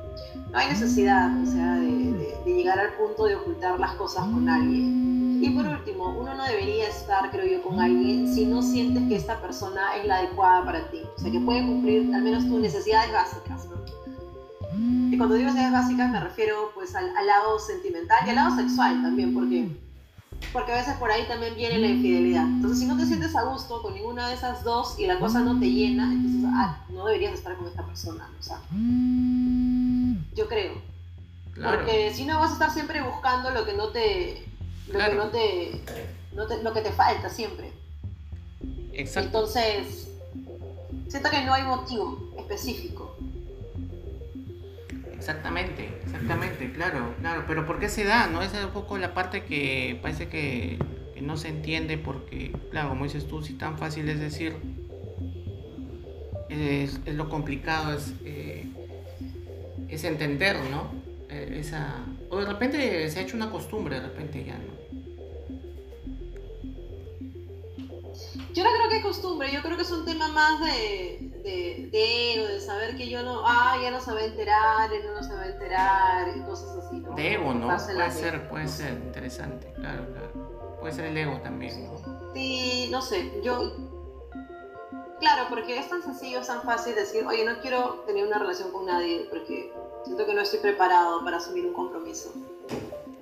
no 0.53 0.59
hay 0.59 0.69
necesidad, 0.69 1.31
o 1.43 1.47
sea, 1.47 1.77
de, 1.77 2.43
llegar 2.45 2.79
al 2.79 2.93
punto 2.95 3.25
de 3.25 3.37
ocultar 3.37 3.79
las 3.79 3.95
cosas 3.95 4.25
con 4.25 4.49
alguien. 4.49 5.43
Y 5.43 5.51
por 5.51 5.67
último, 5.67 6.19
uno 6.19 6.35
no 6.35 6.45
debería 6.45 6.89
estar, 6.89 7.31
creo 7.31 7.47
yo, 7.47 7.63
con 7.63 7.81
alguien 7.81 8.33
si 8.33 8.45
no 8.45 8.61
sientes 8.61 9.03
que 9.09 9.17
esta 9.17 9.41
persona 9.41 9.97
es 9.97 10.07
la 10.07 10.17
adecuada 10.17 10.65
para 10.65 10.91
ti. 10.91 11.01
O 11.17 11.19
sea, 11.19 11.31
que 11.31 11.41
puede 11.41 11.65
cumplir 11.65 12.15
al 12.15 12.23
menos 12.23 12.47
tus 12.47 12.61
necesidades 12.61 13.11
básicas, 13.13 13.67
¿no? 13.67 13.81
Y 15.11 15.17
cuando 15.17 15.35
digo 15.35 15.47
necesidades 15.49 15.73
básicas 15.73 16.11
me 16.11 16.21
refiero 16.21 16.71
pues 16.75 16.95
al, 16.95 17.13
lado 17.27 17.59
sentimental 17.59 18.19
y 18.27 18.31
al 18.31 18.37
lado 18.37 18.57
sexual 18.57 19.03
también, 19.03 19.35
porque, 19.35 19.69
porque 20.53 20.73
a 20.73 20.77
veces 20.77 20.95
por 20.97 21.11
ahí 21.11 21.25
también 21.29 21.55
viene 21.55 21.79
la 21.79 21.87
infidelidad. 21.87 22.45
Entonces, 22.45 22.81
si 22.81 22.87
no 22.87 22.97
te 22.97 23.07
sientes 23.07 23.35
a 23.37 23.43
gusto 23.45 23.83
con 23.83 23.95
ninguna 23.95 24.29
de 24.29 24.35
esas 24.35 24.65
dos 24.65 24.99
y 24.99 25.07
la 25.07 25.19
cosa 25.19 25.41
no 25.41 25.59
te 25.61 25.71
llena, 25.71 26.13
entonces 26.13 26.51
ah, 26.53 26.85
no 26.89 27.07
deberías 27.07 27.35
estar 27.35 27.57
con 27.57 27.67
esta 27.67 27.85
persona. 27.85 28.29
O 28.39 28.43
sea, 28.43 28.61
yo 30.35 30.49
creo. 30.49 30.91
Porque 31.55 32.13
si 32.15 32.25
no 32.25 32.41
vas 32.41 32.51
a 32.51 32.55
estar 32.55 32.71
siempre 32.71 33.03
buscando 33.03 33.51
lo 33.51 33.65
que 33.65 33.75
no 33.75 33.89
te, 33.89 34.45
lo 34.89 34.99
que 34.99 35.15
no 35.15 35.29
te, 35.29 36.63
lo 36.63 36.73
que 36.73 36.81
te 36.81 36.93
falta 36.93 37.29
siempre. 37.29 37.73
Exacto. 38.93 39.27
Entonces, 39.27 40.09
siento 41.09 41.31
que 41.31 41.45
no 41.45 41.53
hay 41.53 41.63
motivo 41.65 42.33
específico. 42.39 43.15
Exactamente, 45.13 46.00
exactamente, 46.21 46.73
claro, 46.73 47.15
claro. 47.21 47.45
Pero 47.47 47.67
¿por 47.67 47.79
qué 47.79 47.89
se 47.89 48.05
da? 48.05 48.27
¿No? 48.27 48.43
Esa 48.43 48.59
es 48.59 48.65
un 48.67 48.73
poco 48.73 48.99
la 48.99 49.15
parte 49.15 49.45
que 49.45 49.99
parece 50.03 50.29
que, 50.29 50.79
no 51.21 51.37
se 51.37 51.49
entiende 51.49 51.99
porque, 51.99 52.51
claro, 52.71 52.89
como 52.89 53.05
dices 53.05 53.29
tú, 53.29 53.43
si 53.43 53.53
tan 53.53 53.77
fácil 53.77 54.09
es 54.09 54.21
decir, 54.21 54.57
es, 56.49 56.99
lo 57.07 57.29
complicado, 57.29 57.93
es, 57.93 58.15
eh, 58.25 58.67
entender, 59.91 60.57
¿no? 60.71 60.91
Eh, 61.29 61.59
esa, 61.61 62.07
o 62.31 62.41
de 62.41 62.47
repente 62.47 63.11
se 63.11 63.19
ha 63.19 63.23
hecho 63.23 63.37
una 63.37 63.51
costumbre, 63.51 63.97
de 63.97 64.07
repente 64.07 64.43
ya, 64.45 64.55
¿no? 64.55 64.81
Yo 68.55 68.65
no 68.65 68.71
creo 68.71 68.89
que 68.89 68.97
es 68.97 69.03
costumbre, 69.03 69.53
yo 69.53 69.61
creo 69.61 69.77
que 69.77 69.83
es 69.83 69.91
un 69.91 70.07
tema 70.07 70.29
más 70.29 70.61
de, 70.61 71.30
de, 71.43 71.89
de 71.91 72.35
ego, 72.35 72.47
de 72.47 72.61
saber 72.61 72.97
que 72.97 73.09
yo 73.09 73.23
no, 73.23 73.43
ah, 73.45 73.77
ya 73.83 73.91
no 73.91 74.01
se 74.01 74.13
va 74.13 74.21
a 74.21 74.25
enterar, 74.25 74.93
él 74.93 75.03
no 75.15 75.23
se 75.23 75.35
va 75.35 75.43
a 75.43 75.47
enterar, 75.47 76.29
y 76.37 76.41
cosas 76.43 76.85
así, 76.85 77.01
¿no? 77.01 77.15
De 77.15 77.35
ego, 77.35 77.55
¿no? 77.55 77.67
Puede 77.67 78.11
ser, 78.11 78.49
puede 78.49 78.69
ser 78.69 78.93
interesante, 78.93 79.73
claro, 79.75 80.07
claro. 80.13 80.79
Puede 80.81 80.95
ser 80.95 81.07
el 81.07 81.17
ego 81.17 81.41
también, 81.41 81.85
¿no? 81.85 82.33
Sí, 82.35 82.89
no 82.91 83.03
sé, 83.03 83.41
yo... 83.43 83.73
Claro, 85.21 85.47
porque 85.51 85.79
es 85.79 85.89
tan 85.89 86.03
sencillo, 86.03 86.41
es 86.41 86.47
tan 86.47 86.63
fácil 86.63 86.95
decir, 86.95 87.27
oye, 87.27 87.45
no 87.45 87.61
quiero 87.61 88.05
tener 88.07 88.27
una 88.27 88.39
relación 88.39 88.73
con 88.73 88.87
nadie 88.87 89.27
porque 89.29 89.71
siento 90.05 90.25
que 90.25 90.33
no 90.33 90.41
estoy 90.41 90.61
preparado 90.61 91.23
para 91.23 91.37
asumir 91.37 91.67
un 91.67 91.75
compromiso. 91.75 92.33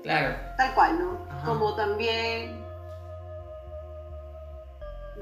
Claro. 0.05 0.37
Tal 0.57 0.75
cual, 0.75 0.99
¿no? 1.01 1.19
Como 1.45 1.75
también 1.75 2.65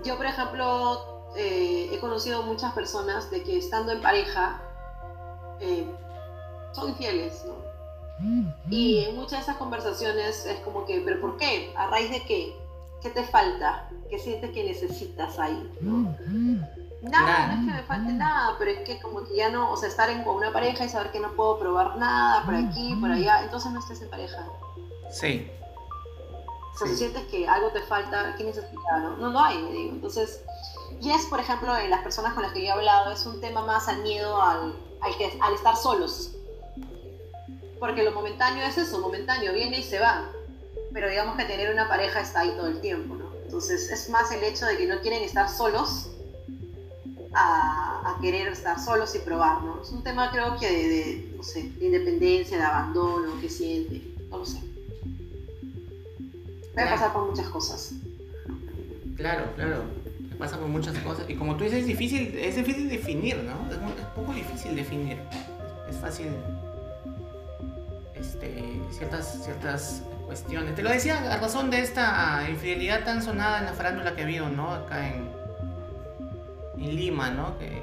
yo, 0.04 0.16
por 0.16 0.26
ejemplo, 0.26 1.15
eh, 1.34 1.90
he 1.92 1.98
conocido 1.98 2.42
muchas 2.42 2.72
personas 2.72 3.30
de 3.30 3.42
que 3.42 3.58
estando 3.58 3.92
en 3.92 4.00
pareja 4.00 4.60
eh, 5.60 5.86
son 6.72 6.90
infieles, 6.90 7.44
¿no? 7.46 7.66
Y 8.70 9.04
en 9.04 9.14
muchas 9.14 9.32
de 9.32 9.38
esas 9.40 9.56
conversaciones 9.56 10.46
es 10.46 10.58
como 10.60 10.86
que, 10.86 11.02
¿pero 11.04 11.20
por 11.20 11.36
qué? 11.36 11.72
¿A 11.76 11.86
raíz 11.88 12.10
de 12.10 12.22
qué? 12.24 12.56
¿Qué 13.02 13.10
te 13.10 13.22
falta? 13.24 13.90
¿Qué 14.08 14.18
sientes 14.18 14.52
que 14.52 14.64
necesitas 14.64 15.38
ahí? 15.38 15.70
Nada, 17.02 17.48
no 17.48 17.52
es 17.52 17.66
que 17.66 17.82
me 17.82 17.82
falte 17.82 18.12
nada, 18.12 18.56
pero 18.58 18.70
es 18.70 18.80
que 18.80 19.00
como 19.00 19.24
que 19.24 19.36
ya 19.36 19.50
no, 19.50 19.70
o 19.70 19.76
sea, 19.76 19.88
estar 19.88 20.08
en, 20.08 20.26
una 20.26 20.52
pareja 20.52 20.84
y 20.84 20.88
saber 20.88 21.12
que 21.12 21.20
no 21.20 21.32
puedo 21.32 21.58
probar 21.58 21.96
nada 21.98 22.44
por 22.44 22.54
aquí, 22.54 22.96
por 23.00 23.10
allá, 23.10 23.44
entonces 23.44 23.70
no 23.72 23.80
estés 23.80 24.00
en 24.00 24.10
pareja. 24.10 24.46
Sí. 25.10 25.50
O 26.74 26.78
sea, 26.78 26.88
si 26.88 26.96
sientes 26.96 27.24
que 27.26 27.46
algo 27.46 27.70
te 27.70 27.80
falta, 27.82 28.34
¿qué 28.36 28.44
necesitas? 28.44 29.02
No, 29.02 29.16
no, 29.16 29.30
no 29.30 29.44
hay, 29.44 29.62
me 29.62 29.72
digo. 29.72 29.92
Entonces, 29.94 30.42
y 31.00 31.10
es, 31.10 31.26
por 31.26 31.40
ejemplo, 31.40 31.76
en 31.76 31.90
las 31.90 32.02
personas 32.02 32.34
con 32.34 32.42
las 32.42 32.52
que 32.52 32.60
yo 32.60 32.66
he 32.66 32.70
hablado, 32.70 33.12
es 33.12 33.26
un 33.26 33.40
tema 33.40 33.64
más 33.64 33.88
al 33.88 34.02
miedo 34.02 34.40
al, 34.40 34.74
al, 35.00 35.16
que, 35.16 35.38
al 35.40 35.54
estar 35.54 35.76
solos. 35.76 36.32
Porque 37.78 38.02
lo 38.02 38.12
momentáneo 38.12 38.64
es 38.64 38.78
eso, 38.78 39.00
momentáneo, 39.00 39.52
viene 39.52 39.80
y 39.80 39.82
se 39.82 39.98
va. 39.98 40.30
Pero 40.92 41.08
digamos 41.10 41.36
que 41.36 41.44
tener 41.44 41.72
una 41.72 41.88
pareja 41.88 42.20
está 42.20 42.40
ahí 42.40 42.50
todo 42.56 42.68
el 42.68 42.80
tiempo, 42.80 43.14
¿no? 43.14 43.30
Entonces, 43.44 43.90
es 43.90 44.08
más 44.08 44.32
el 44.32 44.42
hecho 44.42 44.64
de 44.66 44.78
que 44.78 44.86
no 44.86 45.00
quieren 45.00 45.22
estar 45.22 45.48
solos 45.48 46.10
a, 47.34 48.14
a 48.16 48.20
querer 48.20 48.48
estar 48.48 48.80
solos 48.80 49.14
y 49.14 49.18
probar, 49.18 49.62
¿no? 49.62 49.82
Es 49.82 49.90
un 49.90 50.02
tema, 50.02 50.30
creo 50.30 50.56
que, 50.58 50.70
de, 50.70 50.88
de 50.88 51.34
no 51.36 51.42
sé, 51.42 51.62
de 51.62 51.86
independencia, 51.86 52.56
de 52.56 52.64
abandono, 52.64 53.38
que 53.40 53.50
siente, 53.50 54.02
no 54.30 54.38
lo 54.38 54.46
sé. 54.46 54.60
Puede 56.72 56.88
pasar 56.88 57.12
por 57.12 57.26
muchas 57.26 57.48
cosas. 57.48 57.92
Claro, 59.16 59.52
claro. 59.54 59.84
Pasa 60.38 60.58
por 60.58 60.68
muchas 60.68 60.96
cosas. 60.98 61.24
Y 61.28 61.34
como 61.34 61.56
tú 61.56 61.64
dices, 61.64 61.80
es 61.80 61.86
difícil, 61.86 62.36
es 62.38 62.56
difícil 62.56 62.88
definir, 62.88 63.36
¿no? 63.42 63.70
Es, 63.70 63.78
poco 64.14 64.32
difícil 64.32 64.76
definir. 64.76 65.18
Es 65.88 65.96
fácil. 65.96 66.28
Este, 68.14 68.64
ciertas, 68.90 69.44
ciertas 69.44 70.02
cuestiones. 70.26 70.74
Te 70.74 70.82
lo 70.82 70.90
decía 70.90 71.32
a 71.32 71.36
razón 71.38 71.70
de 71.70 71.80
esta 71.80 72.46
infidelidad 72.50 73.04
tan 73.04 73.22
sonada 73.22 73.60
en 73.60 73.66
la 73.66 73.72
farándula 73.72 74.14
que 74.14 74.22
habido, 74.22 74.48
¿no? 74.50 74.72
Acá 74.72 75.08
en, 75.08 75.30
en 76.78 76.96
Lima, 76.96 77.30
¿no? 77.30 77.56
Que, 77.58 77.82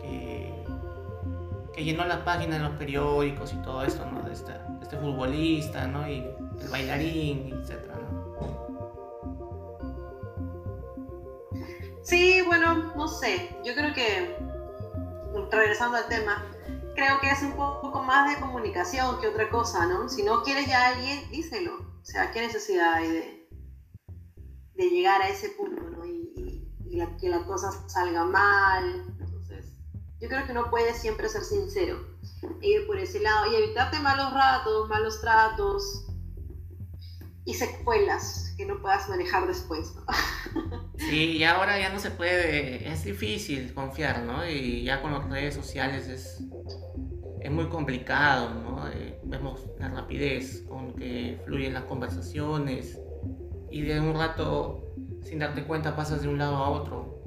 que, 0.00 0.52
que 1.74 1.84
llenó 1.84 2.04
la 2.04 2.24
página 2.24 2.56
de 2.56 2.62
los 2.62 2.72
periódicos 2.72 3.52
y 3.52 3.56
todo 3.62 3.82
esto, 3.82 4.06
¿no? 4.10 4.22
De, 4.22 4.32
esta, 4.32 4.52
de 4.52 4.82
este 4.82 4.96
futbolista, 4.96 5.86
¿no? 5.88 6.08
Y 6.08 6.24
el 6.60 6.68
bailarín, 6.70 7.62
etc. 7.64 7.91
Sí, 12.02 12.42
bueno, 12.42 12.92
no 12.96 13.08
sé. 13.08 13.56
Yo 13.64 13.74
creo 13.74 13.94
que, 13.94 14.36
regresando 15.50 15.96
al 15.96 16.08
tema, 16.08 16.44
creo 16.94 17.20
que 17.20 17.30
es 17.30 17.42
un 17.42 17.52
poco 17.52 18.02
más 18.02 18.28
de 18.28 18.40
comunicación 18.40 19.20
que 19.20 19.28
otra 19.28 19.48
cosa, 19.50 19.86
¿no? 19.86 20.08
Si 20.08 20.22
no 20.22 20.42
quieres 20.42 20.66
ya 20.66 20.86
a 20.86 20.88
alguien, 20.88 21.30
díselo. 21.30 21.76
O 21.76 22.04
sea, 22.04 22.32
¿qué 22.32 22.40
necesidad 22.40 22.94
hay 22.94 23.08
de, 23.08 23.48
de 24.74 24.90
llegar 24.90 25.22
a 25.22 25.28
ese 25.28 25.50
punto, 25.50 25.82
¿no? 25.90 26.04
Y, 26.04 26.28
que 27.20 27.28
la 27.28 27.44
cosa 27.46 27.70
salga 27.88 28.24
mal. 28.24 29.04
Entonces, 29.18 29.72
yo 30.20 30.28
creo 30.28 30.46
que 30.46 30.52
no 30.52 30.70
puedes 30.70 30.98
siempre 30.98 31.28
ser 31.28 31.42
sincero 31.42 31.98
e 32.60 32.68
ir 32.68 32.86
por 32.86 32.98
ese 32.98 33.20
lado 33.20 33.50
y 33.50 33.56
evitarte 33.56 33.98
malos 34.00 34.32
ratos, 34.32 34.88
malos 34.88 35.20
tratos, 35.20 36.04
y 37.44 37.54
secuelas 37.54 38.54
que 38.56 38.66
no 38.66 38.80
puedas 38.80 39.08
manejar 39.08 39.46
después, 39.46 39.94
¿no? 39.94 40.02
Sí, 40.98 41.38
y 41.38 41.44
ahora 41.44 41.80
ya 41.80 41.90
no 41.90 41.98
se 41.98 42.12
puede, 42.12 42.88
es 42.88 43.04
difícil 43.04 43.74
confiar, 43.74 44.22
¿no? 44.22 44.48
Y 44.48 44.84
ya 44.84 45.02
con 45.02 45.12
las 45.12 45.28
redes 45.28 45.54
sociales 45.54 46.06
es, 46.06 46.40
es 47.40 47.50
muy 47.50 47.68
complicado, 47.68 48.54
¿no? 48.54 48.88
Eh, 48.88 49.18
vemos 49.24 49.60
la 49.80 49.88
rapidez 49.88 50.62
con 50.68 50.94
que 50.94 51.40
fluyen 51.44 51.74
las 51.74 51.84
conversaciones 51.84 53.00
y 53.70 53.82
de 53.82 53.98
un 53.98 54.14
rato, 54.14 54.94
sin 55.22 55.40
darte 55.40 55.64
cuenta, 55.64 55.96
pasas 55.96 56.22
de 56.22 56.28
un 56.28 56.38
lado 56.38 56.56
a 56.56 56.70
otro 56.70 57.24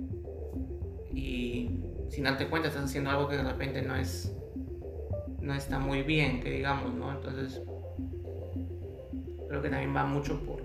y 1.11 1.81
sin 2.09 2.23
darte 2.23 2.47
cuenta 2.47 2.69
estás 2.69 2.85
haciendo 2.85 3.09
algo 3.09 3.27
que 3.27 3.35
de 3.35 3.43
repente 3.43 3.81
no 3.81 3.95
es 3.95 4.31
no 5.41 5.53
está 5.53 5.79
muy 5.79 6.01
bien, 6.01 6.39
que 6.39 6.49
digamos, 6.49 6.93
¿no? 6.93 7.11
Entonces 7.11 7.61
creo 9.47 9.61
que 9.61 9.69
también 9.69 9.95
va 9.95 10.05
mucho 10.05 10.39
por, 10.41 10.61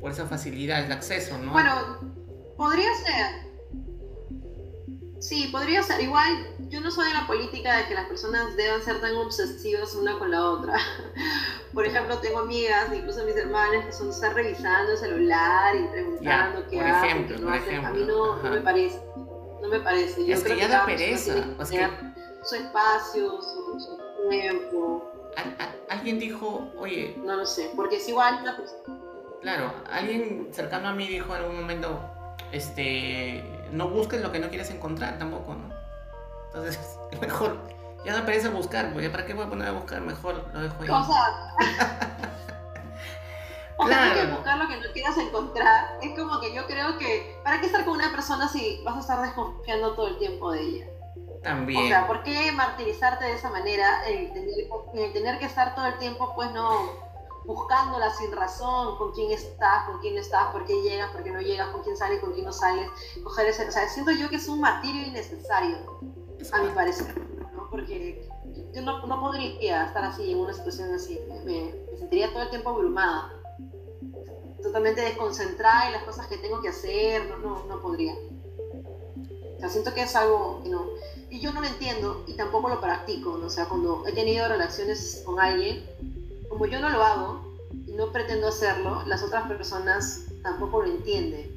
por 0.00 0.10
esa 0.10 0.26
facilidad, 0.26 0.84
el 0.84 0.92
acceso, 0.92 1.38
¿no? 1.38 1.52
Bueno, 1.52 1.98
podría 2.56 2.94
ser. 2.94 3.44
Sí, 5.20 5.48
podría 5.50 5.82
ser. 5.82 6.02
Igual, 6.02 6.48
yo 6.68 6.80
no 6.80 6.90
soy 6.90 7.08
de 7.08 7.14
la 7.14 7.26
política 7.26 7.78
de 7.78 7.86
que 7.86 7.94
las 7.94 8.06
personas 8.06 8.56
deban 8.56 8.82
ser 8.82 9.00
tan 9.00 9.16
obsesivas 9.16 9.94
una 9.94 10.18
con 10.18 10.30
la 10.30 10.50
otra. 10.50 10.76
Por 11.72 11.86
ejemplo, 11.86 12.18
tengo 12.18 12.40
amigas, 12.40 12.88
incluso 12.94 13.24
mis 13.24 13.36
hermanas, 13.36 13.86
que 13.86 13.92
son 13.92 14.10
estar 14.10 14.34
revisando 14.34 14.92
el 14.92 14.98
celular 14.98 15.74
y 15.76 15.84
preguntando 15.88 16.66
qué 16.68 16.80
hacen, 16.80 17.26
qué 17.26 17.38
no 17.38 17.52
hacen. 17.52 17.84
A 17.84 17.90
mí 17.90 18.04
no, 18.06 18.36
no, 18.36 18.50
me 18.50 18.60
parece. 18.60 19.00
No 19.62 19.68
me 19.68 19.80
parece. 19.80 20.26
Yo 20.26 20.34
es 20.34 20.44
que 20.44 20.56
ya 20.56 20.68
da 20.68 20.84
pereza. 20.84 21.34
O 21.58 21.64
sea, 21.64 22.14
su 22.42 22.56
espacio, 22.56 23.40
su, 23.40 23.80
su 23.80 24.28
tiempo 24.28 25.13
alguien 25.88 26.18
dijo, 26.18 26.70
oye... 26.78 27.16
No 27.24 27.36
lo 27.36 27.46
sé, 27.46 27.70
porque 27.76 27.96
es 27.96 28.08
igual 28.08 28.40
Claro, 29.40 29.72
alguien 29.90 30.48
cercano 30.52 30.88
a 30.88 30.94
mí 30.94 31.06
dijo 31.06 31.34
en 31.34 31.42
algún 31.42 31.60
momento, 31.60 32.00
este, 32.50 33.44
no 33.72 33.88
busques 33.88 34.22
lo 34.22 34.32
que 34.32 34.38
no 34.38 34.48
quieres 34.48 34.70
encontrar 34.70 35.18
tampoco, 35.18 35.54
¿no? 35.54 35.74
Entonces, 36.46 36.98
mejor, 37.20 37.58
ya 38.04 38.18
no 38.18 38.24
pereza 38.24 38.50
buscar, 38.50 38.92
porque 38.92 39.10
¿para 39.10 39.26
qué 39.26 39.34
voy 39.34 39.44
a 39.44 39.48
poner 39.48 39.68
a 39.68 39.72
buscar? 39.72 40.00
Mejor 40.00 40.46
lo 40.52 40.60
dejo 40.60 40.82
ahí. 40.82 40.88
O 40.88 41.04
sea, 41.04 41.54
o 43.76 43.88
sea, 43.88 44.14
que 44.14 44.26
buscar 44.26 44.58
lo 44.58 44.68
que 44.68 44.76
no 44.76 44.92
quieras 44.92 45.18
encontrar. 45.18 45.98
Es 46.00 46.18
como 46.18 46.40
que 46.40 46.54
yo 46.54 46.66
creo 46.66 46.96
que, 46.96 47.36
¿para 47.42 47.60
qué 47.60 47.66
estar 47.66 47.84
con 47.84 47.94
una 47.94 48.12
persona 48.12 48.48
si 48.48 48.80
vas 48.84 48.96
a 48.96 49.00
estar 49.00 49.20
desconfiando 49.20 49.94
todo 49.94 50.08
el 50.08 50.18
tiempo 50.18 50.52
de 50.52 50.60
ella? 50.60 50.86
También. 51.44 51.84
O 51.84 51.88
sea, 51.88 52.06
¿por 52.06 52.22
qué 52.22 52.50
martirizarte 52.52 53.26
de 53.26 53.34
esa 53.34 53.50
manera? 53.50 54.02
El 54.08 54.32
tener, 55.12 55.38
que 55.38 55.44
estar 55.44 55.74
todo 55.74 55.86
el 55.86 55.98
tiempo, 55.98 56.32
pues 56.34 56.50
no, 56.52 56.88
buscándola 57.44 58.10
sin 58.14 58.32
razón, 58.32 58.96
con 58.96 59.12
quién 59.12 59.30
estás, 59.30 59.84
con 59.84 60.00
quién 60.00 60.14
no 60.14 60.20
estás, 60.22 60.50
por 60.52 60.64
qué 60.64 60.80
llegas, 60.80 61.10
por 61.10 61.22
qué 61.22 61.30
no 61.30 61.42
llegas, 61.42 61.68
con 61.68 61.82
quién 61.82 61.98
sales, 61.98 62.20
con 62.20 62.32
quién 62.32 62.46
no 62.46 62.52
sales, 62.52 62.88
coger 63.22 63.48
ese, 63.48 63.68
o 63.68 63.70
sea, 63.70 63.86
siento 63.88 64.10
yo 64.12 64.30
que 64.30 64.36
es 64.36 64.48
un 64.48 64.60
martirio 64.60 65.06
innecesario, 65.06 65.76
a 66.50 66.62
mi 66.62 66.70
parecer, 66.70 67.14
¿no? 67.54 67.68
porque 67.70 68.26
yo 68.72 68.82
no, 68.82 69.06
no, 69.06 69.20
podría 69.20 69.84
estar 69.84 70.02
así, 70.02 70.32
en 70.32 70.38
una 70.38 70.54
situación 70.54 70.94
así, 70.94 71.20
me, 71.28 71.40
me, 71.40 71.98
sentiría 71.98 72.32
todo 72.32 72.42
el 72.42 72.50
tiempo 72.50 72.70
abrumada, 72.70 73.32
totalmente 74.62 75.02
desconcentrada 75.02 75.88
en 75.88 75.92
las 75.92 76.04
cosas 76.04 76.26
que 76.26 76.38
tengo 76.38 76.62
que 76.62 76.70
hacer, 76.70 77.28
no, 77.28 77.36
no, 77.36 77.64
no 77.64 77.82
podría. 77.82 78.14
O 79.56 79.60
sea, 79.60 79.68
siento 79.68 79.92
que 79.94 80.02
es 80.02 80.16
algo 80.16 80.62
que 80.62 80.70
no, 80.70 80.86
y 81.34 81.40
yo 81.40 81.52
no 81.52 81.60
lo 81.60 81.66
entiendo 81.66 82.24
y 82.28 82.34
tampoco 82.34 82.68
lo 82.68 82.80
practico, 82.80 83.36
¿no? 83.36 83.48
o 83.48 83.50
sea, 83.50 83.64
cuando 83.64 84.04
he 84.06 84.12
tenido 84.12 84.46
relaciones 84.46 85.20
con 85.26 85.40
alguien, 85.40 85.84
como 86.48 86.66
yo 86.66 86.78
no 86.78 86.88
lo 86.90 87.02
hago 87.02 87.40
y 87.88 87.90
no 87.90 88.12
pretendo 88.12 88.46
hacerlo, 88.46 89.02
las 89.06 89.24
otras 89.24 89.48
personas 89.48 90.26
tampoco 90.44 90.82
lo 90.82 90.88
entienden. 90.92 91.50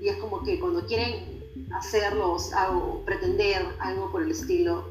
Y 0.00 0.08
es 0.08 0.16
como 0.16 0.42
que 0.42 0.58
cuando 0.58 0.86
quieren 0.86 1.22
hacerlo 1.74 2.34
o 2.34 3.04
pretender 3.04 3.66
algo 3.78 4.10
por 4.10 4.22
el 4.22 4.30
estilo, 4.30 4.84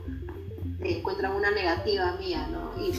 encuentran 0.80 1.32
una 1.32 1.50
negativa 1.50 2.18
mía, 2.20 2.48
¿no? 2.52 2.80
Y, 2.80 2.92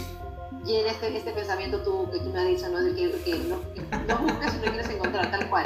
y 0.68 0.76
en 0.76 0.86
este, 0.86 1.16
este 1.16 1.32
pensamiento 1.32 1.82
tú, 1.82 2.10
que 2.12 2.18
tú 2.18 2.28
me 2.30 2.40
has 2.40 2.46
dicho, 2.46 2.68
¿no? 2.68 2.78
De 2.78 2.94
que, 2.94 3.10
que 3.22 3.38
no, 3.38 3.58
que 3.72 3.80
no 3.80 4.18
buscas 4.18 4.54
y 4.54 4.56
no 4.58 4.62
quieres 4.64 4.90
encontrar, 4.90 5.30
tal 5.30 5.48
cual. 5.48 5.64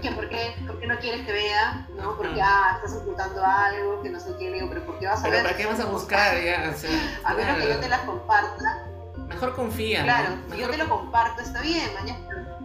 Que 0.00 0.10
por 0.12 0.26
qué, 0.30 0.54
por 0.66 0.80
qué 0.80 0.86
no 0.86 0.98
quieres 0.98 1.26
que 1.26 1.32
vea, 1.32 1.86
¿no? 1.94 2.16
Porque, 2.16 2.40
ah, 2.40 2.76
estás 2.76 2.98
ocultando 2.98 3.44
algo, 3.44 4.00
que 4.02 4.08
no 4.08 4.18
sé 4.18 4.30
qué, 4.38 4.50
digo, 4.50 4.70
pero 4.70 4.86
¿por 4.86 4.98
qué 4.98 5.06
vas 5.06 5.20
a 5.20 5.24
Pero 5.24 5.34
ver? 5.36 5.42
¿para 5.44 5.56
qué 5.56 5.66
vas 5.66 5.80
a 5.80 5.84
buscar? 5.84 6.42
Ya, 6.42 6.72
o 6.74 6.78
sea, 6.78 7.20
A 7.24 7.34
menos 7.34 7.58
que 7.58 7.68
yo 7.68 7.78
te 7.78 7.88
las 7.90 8.00
comparta, 8.00 8.86
Mejor 9.28 9.54
confía. 9.54 10.02
Claro, 10.04 10.36
¿no? 10.48 10.54
si 10.54 10.60
yo 10.62 10.70
te 10.70 10.78
lo 10.78 10.88
comparto, 10.88 11.42
está 11.42 11.60
bien, 11.60 11.90
mañana. 11.92 12.58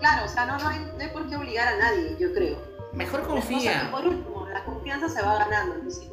Claro, 0.00 0.26
o 0.26 0.28
sea, 0.28 0.44
no, 0.44 0.58
no, 0.58 0.68
hay, 0.68 0.80
no 0.80 1.02
hay 1.02 1.08
por 1.08 1.26
qué 1.30 1.36
obligar 1.36 1.66
a 1.66 1.76
nadie, 1.78 2.14
yo 2.20 2.34
creo. 2.34 2.58
Mejor 2.92 3.26
confía. 3.26 3.88
por 3.90 4.06
último, 4.06 4.46
la 4.52 4.62
confianza 4.64 5.08
se 5.08 5.22
va 5.22 5.38
ganando. 5.38 5.76
Entonces, 5.76 6.10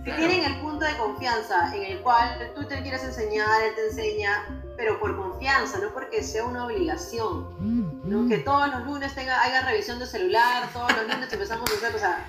si 0.00 0.04
Claro. 0.04 0.26
tienen 0.26 0.44
el 0.44 0.60
punto 0.60 0.84
de 0.84 0.96
confianza 0.96 1.74
en 1.76 1.82
el 1.84 2.00
cual 2.00 2.52
tú 2.54 2.64
te 2.66 2.80
quieres 2.82 3.02
enseñar, 3.04 3.62
él 3.62 3.74
te 3.74 3.86
enseña, 3.88 4.62
pero 4.76 4.98
por 4.98 5.16
confianza, 5.16 5.78
no 5.78 5.92
porque 5.92 6.22
sea 6.22 6.44
una 6.44 6.64
obligación. 6.66 8.00
¿no? 8.08 8.26
Que 8.28 8.38
todos 8.38 8.68
los 8.70 8.84
lunes 8.86 9.14
tenga, 9.14 9.42
haya 9.42 9.60
revisión 9.62 9.98
de 9.98 10.06
celular, 10.06 10.68
todos 10.72 10.90
los 10.96 11.06
lunes 11.06 11.30
empezamos 11.32 11.70
a 11.70 11.74
hacer, 11.74 11.94
o 11.94 11.98
sea, 11.98 12.26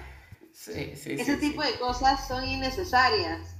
Sí, 0.53 0.93
sí, 0.97 1.13
ese 1.13 1.35
sí, 1.35 1.39
tipo 1.39 1.63
de 1.63 1.79
cosas 1.79 2.27
son 2.27 2.43
innecesarias. 2.43 3.55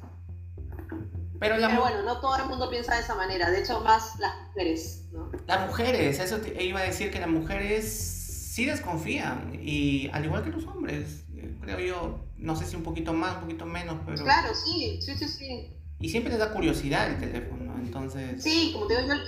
Pero 1.40 1.58
la 1.58 1.70
Pero 1.70 1.82
bueno, 1.82 2.04
no 2.04 2.20
todo 2.20 2.36
el 2.36 2.46
mundo 2.46 2.70
piensa 2.70 2.94
de 2.96 3.02
esa 3.02 3.16
manera, 3.16 3.50
de 3.50 3.62
hecho 3.62 3.80
más 3.80 4.20
las 4.20 4.34
mujeres, 4.50 5.06
¿no? 5.12 5.32
Las 5.48 5.66
mujeres, 5.68 6.20
eso 6.20 6.38
te 6.38 6.64
iba 6.64 6.82
a 6.82 6.84
decir 6.84 7.10
que 7.12 7.20
las 7.20 7.30
mujeres 7.30 8.21
sí 8.52 8.66
desconfían 8.66 9.58
y 9.64 10.10
al 10.12 10.26
igual 10.26 10.44
que 10.44 10.50
los 10.50 10.66
hombres, 10.68 11.24
eh, 11.38 11.56
creo 11.62 11.80
yo, 11.80 12.26
no 12.38 12.56
sé 12.58 12.66
si 12.66 12.76
un 12.76 12.84
poquito 12.84 13.14
más, 13.14 13.36
un 13.36 13.42
poquito 13.44 13.66
menos, 13.66 13.98
pero 14.06 14.22
Claro, 14.26 14.54
sí, 14.54 15.00
sí, 15.02 15.16
sí, 15.16 15.26
sí. 15.26 15.74
y 16.00 16.10
siempre 16.10 16.32
les 16.32 16.40
da 16.40 16.52
curiosidad 16.52 17.08
el 17.10 17.18
teléfono, 17.18 17.74
entonces, 17.78 18.44
Sí, 18.44 18.72
como 18.74 18.88
te 18.88 19.02
digo 19.02 19.14
yo, 19.14 19.22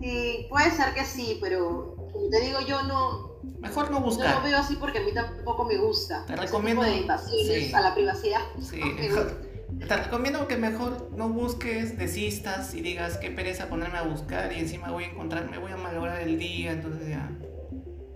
sí, 0.00 0.46
puede 0.48 0.70
ser 0.70 0.94
que 0.94 1.04
sí, 1.04 1.38
pero 1.40 1.96
como 2.12 2.28
te 2.30 2.40
digo 2.40 2.60
yo 2.68 2.82
no, 2.84 3.40
mejor 3.60 3.90
no 3.90 4.00
buscar. 4.00 4.36
lo 4.36 4.42
veo 4.42 4.58
así 4.58 4.76
porque 4.76 4.98
a 4.98 5.02
mí 5.02 5.12
tampoco 5.12 5.64
me 5.64 5.76
gusta. 5.78 6.24
Te 6.26 6.36
recomiendo- 6.36 6.82
tipo 6.82 6.94
de 6.94 7.00
invasiones 7.00 7.66
sí. 7.68 7.74
a 7.74 7.80
la 7.80 7.94
privacidad. 7.94 8.40
Sí, 8.60 8.80
te 9.88 9.96
recomiendo 9.96 10.46
que 10.46 10.56
mejor 10.56 11.10
no 11.16 11.28
busques, 11.30 11.98
desistas 11.98 12.74
y 12.74 12.80
digas 12.80 13.16
qué 13.18 13.30
pereza 13.30 13.68
ponerme 13.68 13.98
a 13.98 14.02
buscar 14.02 14.52
y 14.52 14.60
encima 14.60 14.90
voy 14.90 15.04
a 15.04 15.06
encontrar, 15.08 15.50
me 15.50 15.58
voy 15.58 15.72
a 15.72 15.76
malograr 15.76 16.20
el 16.20 16.38
día, 16.38 16.72
entonces 16.72 17.08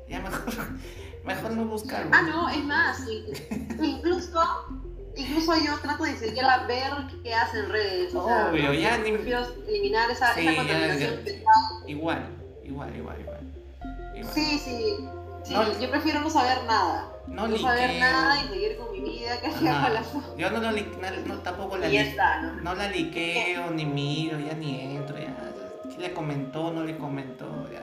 ya, 0.09 0.17
ya 0.19 0.21
mejor, 0.23 0.55
mejor 1.25 1.51
no 1.53 1.65
buscar. 1.67 2.07
Ah, 2.13 2.23
no, 2.23 2.49
es 2.49 2.65
más, 2.65 3.01
in- 3.09 3.85
incluso, 3.85 4.41
incluso 5.17 5.53
yo 5.65 5.79
trato 5.81 6.05
de 6.05 6.17
siquiera 6.17 6.67
ver 6.67 6.93
qué 7.23 7.35
hacen 7.35 7.69
redes. 7.69 8.15
O 8.15 8.27
sea, 8.27 8.49
Obvio, 8.51 8.73
ya 8.73 8.99
ni- 8.99 9.13
prefiero 9.13 9.47
eliminar 9.69 10.11
esa, 10.11 10.35
Sí, 10.35 10.41
esa 10.43 10.51
ya, 10.53 10.57
contaminación 10.59 11.11
ya. 11.11 11.17
mental. 11.17 11.55
Igual, 11.87 12.27
igual, 12.65 12.97
igual, 12.97 13.21
igual. 13.21 13.41
igual. 14.17 14.35
Sí, 14.35 14.59
sí. 14.59 14.97
sí, 15.45 15.55
No- 15.55 15.79
yo 15.79 15.91
prefiero 15.91 16.21
no 16.21 16.31
saber 16.31 16.65
nada. 16.65 17.13
No 17.27 17.47
No, 17.47 17.59
saber 17.59 17.91
liqueo. 17.91 18.01
nada 18.11 18.43
y 18.43 18.49
seguir 18.49 18.79
con 18.79 18.91
mi 18.91 19.01
vida, 19.01 19.39
que 19.39 19.51
sea 19.53 19.83
con 19.83 19.93
la 19.93 20.03
Yo 20.39 20.51
no, 20.51 20.61
no, 20.63 20.73
no, 21.27 21.35
tampoco 21.43 21.77
la, 21.77 21.89
Y 21.89 21.93
ya 21.93 22.03
li- 22.03 22.09
está, 22.09 22.41
¿no? 22.41 22.53
no 22.63 22.75
la 22.75 22.89
liqueo, 22.89 23.71
ni 23.71 23.85
miro, 23.85 24.39
ya 24.41 24.55
ni 24.55 24.81
entro, 24.97 25.19
ya. 25.19 25.37
Si 25.91 25.99
le 25.99 26.15
comentó, 26.15 26.73
no 26.73 26.85
le 26.85 26.97
comentó, 26.97 27.69
ya. 27.71 27.83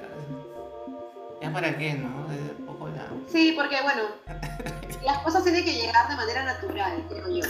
Ya 1.41 1.51
para 1.51 1.77
qué, 1.77 1.93
¿no? 1.93 2.31
Es 2.31 2.59
un 2.59 2.65
poco. 2.65 2.89
Sí, 3.31 3.53
porque 3.55 3.81
bueno, 3.81 4.03
las 5.03 5.19
cosas 5.19 5.43
tienen 5.43 5.63
que 5.65 5.73
llegar 5.73 6.07
de 6.09 6.15
manera 6.15 6.43
natural, 6.43 7.03
creo 7.09 7.29
yo. 7.29 7.45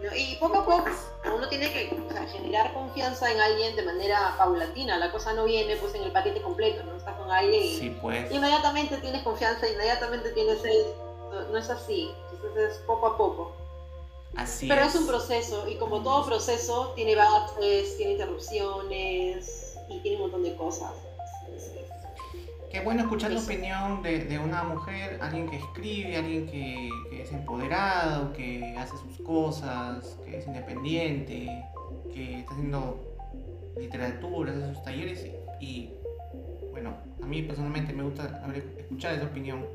¿no? 0.00 0.16
Y 0.16 0.36
poco 0.36 0.58
a 0.58 0.64
poco 0.64 0.90
uno 1.34 1.48
tiene 1.48 1.70
que 1.72 1.94
o 1.94 2.10
sea, 2.10 2.26
generar 2.26 2.72
confianza 2.72 3.30
en 3.30 3.40
alguien 3.40 3.76
de 3.76 3.82
manera 3.82 4.34
paulatina. 4.38 4.96
La 4.98 5.12
cosa 5.12 5.34
no 5.34 5.44
viene 5.44 5.76
pues 5.76 5.94
en 5.94 6.02
el 6.04 6.12
paquete 6.12 6.40
completo, 6.40 6.82
¿no? 6.84 6.96
Estás 6.96 7.16
con 7.16 7.30
alguien 7.30 7.62
y 7.62 7.78
Sí, 7.78 7.98
pues. 8.00 8.30
inmediatamente 8.32 8.96
tienes 8.98 9.22
confianza, 9.22 9.68
inmediatamente 9.68 10.30
tienes 10.30 10.64
el... 10.64 10.86
No, 11.30 11.42
no 11.52 11.58
es 11.58 11.68
así, 11.70 12.10
entonces 12.32 12.72
es 12.72 12.78
poco 12.78 13.06
a 13.08 13.16
poco. 13.16 13.52
Así 14.36 14.68
Pero 14.68 14.82
es. 14.82 14.94
es 14.94 15.00
un 15.00 15.06
proceso 15.06 15.68
y 15.68 15.76
como 15.76 16.02
todo 16.02 16.24
proceso 16.24 16.92
tiene 16.94 17.14
baches, 17.16 17.96
tiene 17.96 18.12
interrupciones 18.12 19.76
y 19.88 19.98
tiene 20.00 20.16
un 20.16 20.22
montón 20.22 20.42
de 20.44 20.56
cosas. 20.56 20.92
Qué 22.70 22.80
bueno 22.80 23.02
escuchar 23.02 23.32
la 23.32 23.40
opinión 23.40 24.00
de, 24.00 24.26
de 24.26 24.38
una 24.38 24.62
mujer, 24.62 25.18
alguien 25.20 25.50
que 25.50 25.56
escribe, 25.56 26.16
alguien 26.16 26.46
que, 26.46 26.88
que 27.10 27.22
es 27.22 27.32
empoderado, 27.32 28.32
que 28.32 28.76
hace 28.78 28.96
sus 28.96 29.18
cosas, 29.26 30.16
que 30.24 30.38
es 30.38 30.46
independiente, 30.46 31.64
que 32.14 32.38
está 32.38 32.52
haciendo 32.52 33.16
literatura, 33.76 34.52
hace 34.52 34.72
sus 34.72 34.82
talleres 34.84 35.26
y, 35.60 35.64
y, 35.64 35.94
bueno, 36.70 36.94
a 37.20 37.26
mí 37.26 37.42
personalmente 37.42 37.92
me 37.92 38.04
gusta 38.04 38.40
escuchar 38.78 39.14
esa 39.14 39.24
opinión, 39.24 39.66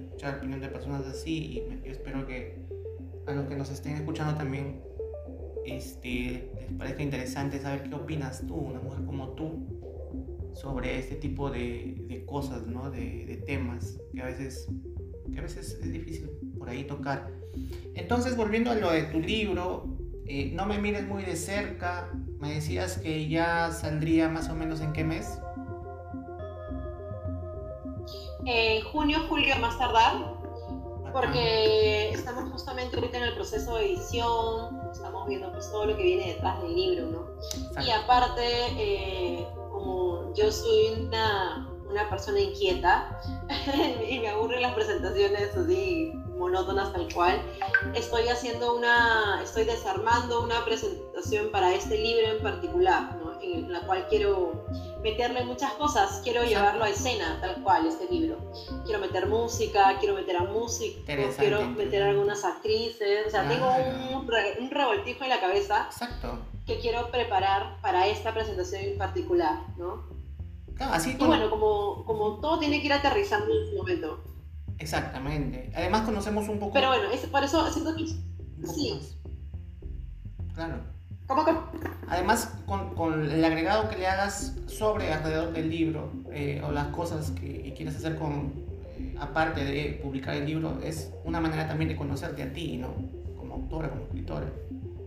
escuchar 0.00 0.32
la 0.32 0.38
opinión 0.38 0.60
de 0.60 0.68
personas 0.68 1.06
así 1.06 1.52
y 1.52 1.86
yo 1.86 1.92
espero 1.92 2.26
que 2.26 2.58
a 3.28 3.32
los 3.32 3.46
que 3.46 3.54
nos 3.54 3.70
estén 3.70 3.94
escuchando 3.94 4.34
también 4.34 4.80
este, 5.64 6.50
les 6.58 6.72
parezca 6.76 7.02
interesante 7.02 7.60
saber 7.60 7.84
qué 7.84 7.94
opinas 7.94 8.42
tú, 8.44 8.56
una 8.56 8.80
mujer 8.80 9.04
como 9.04 9.28
tú, 9.30 9.89
sobre 10.54 10.98
este 10.98 11.16
tipo 11.16 11.50
de, 11.50 11.96
de 12.08 12.24
cosas, 12.26 12.66
¿no? 12.66 12.90
de, 12.90 13.24
de 13.26 13.36
temas 13.36 13.98
que 14.12 14.22
a, 14.22 14.26
veces, 14.26 14.68
que 15.32 15.38
a 15.38 15.42
veces 15.42 15.78
es 15.80 15.92
difícil 15.92 16.30
por 16.58 16.68
ahí 16.68 16.84
tocar. 16.84 17.30
Entonces, 17.94 18.36
volviendo 18.36 18.70
a 18.70 18.74
lo 18.74 18.90
de 18.90 19.02
tu 19.04 19.20
libro, 19.20 19.86
eh, 20.26 20.52
no 20.54 20.64
me 20.66 20.78
mires 20.78 21.06
muy 21.08 21.24
de 21.24 21.34
cerca, 21.34 22.08
me 22.38 22.54
decías 22.54 22.98
que 22.98 23.28
ya 23.28 23.72
saldría 23.72 24.28
más 24.28 24.48
o 24.48 24.54
menos 24.54 24.80
en 24.80 24.92
qué 24.92 25.02
mes. 25.02 25.38
En 28.46 28.82
junio, 28.84 29.18
julio 29.28 29.56
más 29.60 29.76
tardar, 29.76 30.36
porque 31.12 32.10
estamos 32.10 32.50
justamente 32.52 32.96
ahorita 32.96 33.18
en 33.18 33.24
el 33.24 33.34
proceso 33.34 33.76
de 33.76 33.86
edición, 33.86 34.78
estamos 34.92 35.28
viendo 35.28 35.50
pues 35.52 35.70
todo 35.70 35.86
lo 35.86 35.96
que 35.96 36.02
viene 36.02 36.28
detrás 36.28 36.62
del 36.62 36.74
libro, 36.74 37.06
¿no? 37.10 37.26
Exacto. 37.42 37.80
Y 37.80 37.90
aparte, 37.90 38.42
eh, 38.78 39.46
como 39.84 40.32
yo 40.34 40.50
soy 40.52 41.06
una, 41.06 41.68
una 41.88 42.08
persona 42.08 42.40
inquieta 42.40 43.18
y 44.08 44.18
me 44.20 44.28
aburren 44.28 44.62
las 44.62 44.74
presentaciones 44.74 45.56
así 45.56 46.12
monótonas 46.36 46.90
tal 46.92 47.06
cual, 47.12 47.38
estoy 47.94 48.28
haciendo 48.28 48.74
una, 48.74 49.40
estoy 49.44 49.64
desarmando 49.64 50.42
una 50.42 50.64
presentación 50.64 51.50
para 51.50 51.74
este 51.74 51.98
libro 51.98 52.28
en 52.28 52.42
particular, 52.42 53.14
¿no? 53.22 53.38
en 53.42 53.70
la 53.70 53.80
cual 53.82 54.06
quiero 54.08 54.64
meterle 55.02 55.44
muchas 55.44 55.72
cosas, 55.74 56.20
quiero 56.24 56.40
Exacto. 56.42 56.58
llevarlo 56.58 56.84
a 56.84 56.88
escena 56.88 57.38
tal 57.42 57.62
cual 57.62 57.86
este 57.86 58.06
libro. 58.10 58.38
Quiero 58.84 59.00
meter 59.00 59.26
música, 59.26 59.96
quiero 59.98 60.14
meter 60.14 60.36
a 60.38 60.44
Interesante, 60.44 61.36
quiero 61.36 61.66
meter 61.72 62.02
a 62.02 62.08
algunas 62.08 62.42
actrices, 62.44 63.26
o 63.26 63.30
sea, 63.30 63.46
tengo 63.48 63.66
Claro. 63.66 64.18
un, 64.18 64.26
re- 64.28 64.56
un 64.60 64.70
revoltijo 64.70 65.24
en 65.24 65.30
la 65.30 65.40
cabeza 65.40 65.86
Exacto. 65.90 66.38
Que 66.74 66.78
quiero 66.80 67.10
preparar 67.10 67.80
para 67.82 68.06
esta 68.06 68.32
presentación 68.32 68.82
en 68.82 68.98
particular, 68.98 69.58
¿no? 69.76 70.04
Claro, 70.76 70.94
así 70.94 71.10
Y 71.10 71.14
con- 71.14 71.28
bueno, 71.28 71.50
como, 71.50 72.04
como 72.04 72.40
todo 72.40 72.58
tiene 72.58 72.80
que 72.80 72.86
ir 72.86 72.92
aterrizando 72.92 73.46
en 73.52 73.70
su 73.70 73.76
momento. 73.76 74.22
Exactamente. 74.78 75.70
Además 75.74 76.02
conocemos 76.02 76.48
un 76.48 76.58
poco, 76.58 76.72
Pero 76.72 76.88
bueno, 76.88 77.10
es, 77.10 77.20
por 77.26 77.42
eso 77.44 77.70
siento 77.72 77.94
que... 77.96 78.06
sí. 78.06 78.94
más. 78.94 79.16
Claro. 80.54 80.74
¿Cómo 81.26 81.44
que? 81.44 81.52
Además, 82.08 82.52
con, 82.66 82.94
con 82.94 83.30
el 83.30 83.44
agregado 83.44 83.88
que 83.88 83.96
le 83.96 84.06
hagas 84.06 84.56
sobre 84.66 85.12
alrededor 85.12 85.52
del 85.52 85.70
libro 85.70 86.10
eh, 86.32 86.62
o 86.66 86.72
las 86.72 86.88
cosas 86.88 87.30
que, 87.32 87.62
que 87.62 87.74
quieres 87.74 87.96
hacer 87.96 88.16
con, 88.16 88.52
eh, 88.98 89.14
aparte 89.20 89.64
de 89.64 90.00
publicar 90.02 90.34
el 90.34 90.46
libro, 90.46 90.78
es 90.82 91.12
una 91.24 91.40
manera 91.40 91.68
también 91.68 91.88
de 91.88 91.96
conocerte 91.96 92.42
a 92.42 92.52
ti, 92.52 92.78
¿no? 92.78 92.88
Como 93.36 93.54
autora, 93.54 93.90
como 93.90 94.02
escritora, 94.04 94.46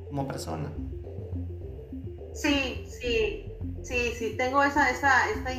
como 0.08 0.28
persona. 0.28 0.72
Sí, 2.34 2.86
sí, 2.88 3.46
sí, 3.84 4.14
sí, 4.18 4.36
tengo 4.38 4.64
esa, 4.64 4.90
esa, 4.90 5.30
esta, 5.30 5.52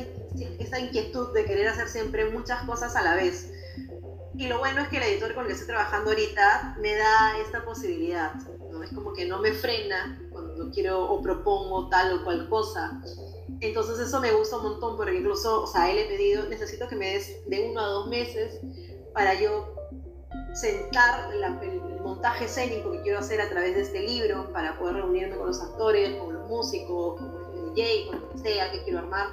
esa 0.59 0.79
inquietud 0.79 1.33
de 1.33 1.45
querer 1.45 1.67
hacer 1.67 1.87
siempre 1.87 2.25
muchas 2.29 2.63
cosas 2.63 2.95
a 2.95 3.01
la 3.01 3.15
vez. 3.15 3.49
Y 4.37 4.47
lo 4.47 4.59
bueno 4.59 4.81
es 4.81 4.89
que 4.89 4.97
el 4.97 5.03
editor 5.03 5.33
con 5.33 5.43
el 5.43 5.47
que 5.47 5.53
estoy 5.53 5.67
trabajando 5.67 6.11
ahorita 6.11 6.75
me 6.79 6.95
da 6.95 7.37
esta 7.41 7.63
posibilidad, 7.65 8.33
¿no? 8.69 8.83
Es 8.83 8.91
como 8.91 9.13
que 9.13 9.25
no 9.25 9.39
me 9.39 9.53
frena 9.53 10.19
cuando 10.31 10.69
quiero 10.71 11.03
o 11.09 11.21
propongo 11.21 11.87
tal 11.89 12.13
o 12.13 12.23
cual 12.23 12.49
cosa. 12.49 13.01
Entonces 13.61 13.99
eso 13.99 14.19
me 14.19 14.31
gusta 14.33 14.57
un 14.57 14.63
montón 14.63 14.97
porque 14.97 15.15
incluso, 15.15 15.63
o 15.63 15.67
sea, 15.67 15.89
él 15.91 15.99
he 15.99 16.05
pedido, 16.05 16.47
necesito 16.49 16.87
que 16.87 16.95
me 16.95 17.13
des 17.13 17.31
de 17.47 17.69
uno 17.69 17.81
a 17.81 17.87
dos 17.87 18.07
meses 18.07 18.59
para 19.13 19.33
yo 19.39 19.73
sentar 20.53 21.33
la- 21.35 21.59
el 21.61 21.79
montaje 22.05 22.45
escénico 22.45 22.91
que 22.91 23.01
quiero 23.01 23.19
hacer 23.19 23.41
a 23.41 23.49
través 23.49 23.75
de 23.75 23.81
este 23.81 23.99
libro, 23.99 24.51
para 24.53 24.77
poder 24.77 24.95
reunirme 24.95 25.35
con 25.35 25.47
los 25.47 25.61
actores, 25.61 26.15
con 26.17 26.33
los 26.33 26.47
músicos, 26.47 27.19
con 27.19 27.67
el 27.67 27.73
DJ, 27.73 28.07
con 28.07 28.21
lo 28.21 28.29
que 28.29 28.37
sea 28.37 28.71
que 28.71 28.83
quiero 28.83 28.99
armar, 28.99 29.27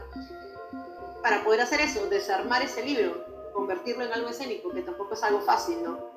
para 1.23 1.45
poder 1.45 1.61
hacer 1.61 1.81
eso, 1.81 2.09
desarmar 2.09 2.62
ese 2.62 2.85
libro, 2.85 3.25
convertirlo 3.55 4.05
en 4.05 4.12
algo 4.12 4.29
escénico, 4.29 4.70
que 4.70 4.83
tampoco 4.83 5.14
es 5.14 5.23
algo 5.23 5.41
fácil, 5.41 5.83
¿no? 5.83 6.12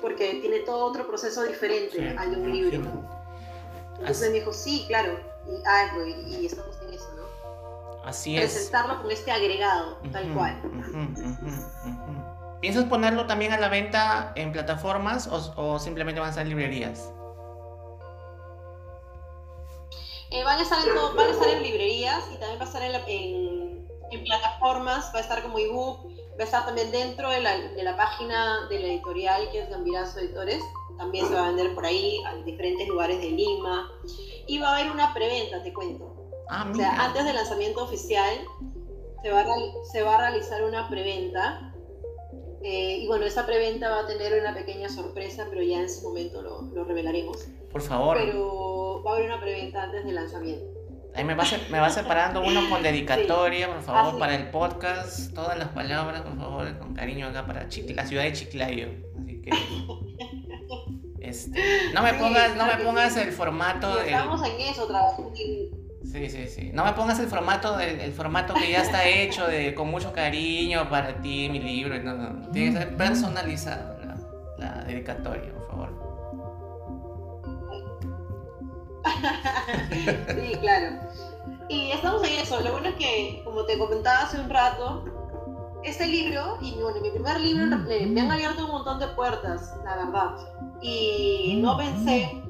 porque 0.00 0.38
tiene 0.40 0.60
todo 0.60 0.84
otro 0.84 1.06
proceso 1.06 1.42
diferente 1.42 2.16
al 2.16 2.30
de 2.30 2.36
un 2.40 2.52
libro. 2.52 2.80
Entonces 3.98 4.30
me 4.30 4.38
dijo, 4.38 4.52
sí, 4.52 4.84
claro, 4.86 5.18
y 5.46 5.66
hazlo, 5.66 6.06
y, 6.06 6.46
estamos 6.46 6.78
en 6.82 6.94
eso, 6.94 7.08
¿no? 7.16 7.24
Así 8.04 8.36
es. 8.36 8.52
Presentarlo 8.52 9.02
con 9.02 9.10
este 9.10 9.32
agregado, 9.32 9.98
tal 10.12 10.32
cual. 10.34 10.62
¿Piensas 12.60 12.84
ponerlo 12.84 13.26
también 13.26 13.52
a 13.52 13.58
la 13.58 13.68
venta 13.68 14.32
en 14.34 14.52
plataformas 14.52 15.28
o, 15.28 15.78
simplemente 15.78 16.20
van 16.20 16.28
a 16.28 16.30
estar 16.30 16.44
en 16.44 16.50
librerías? 16.50 17.12
Eh, 20.30 20.42
van, 20.42 20.58
a 20.58 20.62
estar 20.62 20.78
en 20.86 20.94
van 20.94 21.28
a 21.28 21.30
estar 21.30 21.48
en 21.48 21.62
librerías 21.62 22.24
y 22.34 22.38
también 22.38 22.58
va 22.58 22.64
a 22.64 22.66
estar 22.66 22.82
en, 22.82 23.86
en, 24.10 24.24
plataformas, 24.24 25.12
va 25.14 25.18
a 25.18 25.22
estar 25.22 25.42
como 25.42 25.58
ebook, 25.58 26.06
va 26.38 26.40
a 26.40 26.44
estar 26.44 26.64
también 26.64 26.90
dentro 26.90 27.30
de 27.30 27.40
la, 27.40 27.56
de 27.56 27.82
la, 27.82 27.96
página 27.96 28.66
de 28.68 28.80
la 28.80 28.86
editorial 28.88 29.48
que 29.52 29.60
es 29.60 29.70
Gambirazo 29.70 30.18
Editores. 30.18 30.62
También 30.96 31.28
se 31.28 31.34
va 31.34 31.44
a 31.44 31.48
vender 31.48 31.74
por 31.74 31.84
ahí 31.84 32.22
a 32.26 32.34
diferentes 32.36 32.88
lugares 32.88 33.20
de 33.20 33.30
Lima. 33.30 33.92
Y 34.46 34.58
va 34.58 34.70
a 34.70 34.76
haber 34.78 34.90
una 34.90 35.12
preventa, 35.12 35.62
te 35.62 35.72
cuento. 35.74 36.30
Ah, 36.48 36.66
o 36.70 36.74
sea, 36.74 37.04
antes 37.04 37.24
del 37.24 37.34
lanzamiento 37.34 37.84
oficial 37.84 38.34
se 39.22 39.30
va 39.30 39.40
a, 39.40 39.46
se 39.92 40.02
va 40.02 40.14
a 40.14 40.18
realizar 40.18 40.64
una 40.64 40.88
preventa 40.88 41.75
eh, 42.68 42.98
y 42.98 43.06
bueno, 43.06 43.24
esa 43.26 43.46
preventa 43.46 43.88
va 43.88 44.00
a 44.00 44.06
tener 44.08 44.40
una 44.40 44.52
pequeña 44.52 44.88
sorpresa, 44.88 45.46
pero 45.48 45.62
ya 45.62 45.76
en 45.78 45.84
ese 45.84 46.02
momento 46.02 46.42
lo, 46.42 46.62
lo, 46.62 46.82
revelaremos. 46.82 47.46
Por 47.70 47.80
favor. 47.80 48.16
Pero 48.18 49.04
va 49.06 49.12
a 49.12 49.14
haber 49.14 49.26
una 49.26 49.40
preventa 49.40 49.84
antes 49.84 50.04
del 50.04 50.16
lanzamiento. 50.16 50.66
Ahí 51.14 51.22
me 51.22 51.36
va, 51.36 51.44
me 51.70 51.78
va 51.78 51.88
separando 51.90 52.42
uno 52.42 52.68
con 52.68 52.82
dedicatoria, 52.82 53.72
por 53.72 53.82
favor, 53.82 54.18
para 54.18 54.34
el 54.34 54.50
podcast. 54.50 55.32
Todas 55.32 55.56
las 55.56 55.68
palabras, 55.68 56.22
por 56.22 56.36
favor, 56.36 56.78
con 56.80 56.92
cariño 56.92 57.28
acá 57.28 57.46
para 57.46 57.68
la 57.68 58.04
ciudad 58.04 58.24
de 58.24 58.32
Chiclayo. 58.32 58.88
Así 59.22 59.42
que. 59.42 59.50
Este, 61.18 61.60
no 61.92 62.04
me 62.04 62.14
pongas, 62.14 62.54
no 62.54 62.66
me 62.66 62.76
pongas 62.84 63.16
el 63.16 63.32
formato. 63.32 64.00
Estamos 64.00 64.48
en 64.48 64.60
eso, 64.60 64.86
trabajando 64.86 65.32
Sí, 66.12 66.30
sí, 66.30 66.46
sí. 66.48 66.70
No 66.72 66.84
me 66.84 66.92
pongas 66.92 67.18
el 67.20 67.26
formato 67.26 67.76
del 67.76 68.00
el 68.00 68.12
formato 68.12 68.54
que 68.54 68.70
ya 68.70 68.82
está 68.82 69.06
hecho 69.06 69.46
de 69.46 69.74
con 69.74 69.88
mucho 69.88 70.12
cariño 70.12 70.88
para 70.88 71.20
ti, 71.20 71.48
mi 71.50 71.60
libro. 71.60 71.98
No, 72.02 72.14
no. 72.14 72.48
Tiene 72.50 72.72
que 72.72 72.78
ser 72.78 72.96
personalizado 72.96 73.98
la, 74.04 74.16
la 74.58 74.84
dedicatoria, 74.84 75.52
por 75.52 75.66
favor. 75.68 76.06
sí, 79.90 80.56
claro. 80.60 80.96
Y 81.68 81.90
estamos 81.90 82.22
en 82.24 82.40
eso. 82.40 82.60
Lo 82.60 82.72
bueno 82.72 82.88
es 82.88 82.94
que, 82.96 83.42
como 83.44 83.64
te 83.64 83.76
comentaba 83.78 84.22
hace 84.22 84.38
un 84.38 84.48
rato, 84.48 85.04
este 85.84 86.06
libro, 86.06 86.58
y 86.60 86.74
bueno, 86.80 87.00
mi 87.00 87.10
primer 87.10 87.40
libro, 87.40 87.66
me 87.66 88.20
han 88.20 88.30
abierto 88.30 88.64
un 88.64 88.72
montón 88.72 88.98
de 88.98 89.08
puertas, 89.08 89.74
la 89.84 89.96
verdad. 89.96 90.36
Y 90.80 91.58
no 91.62 91.76
pensé 91.76 92.45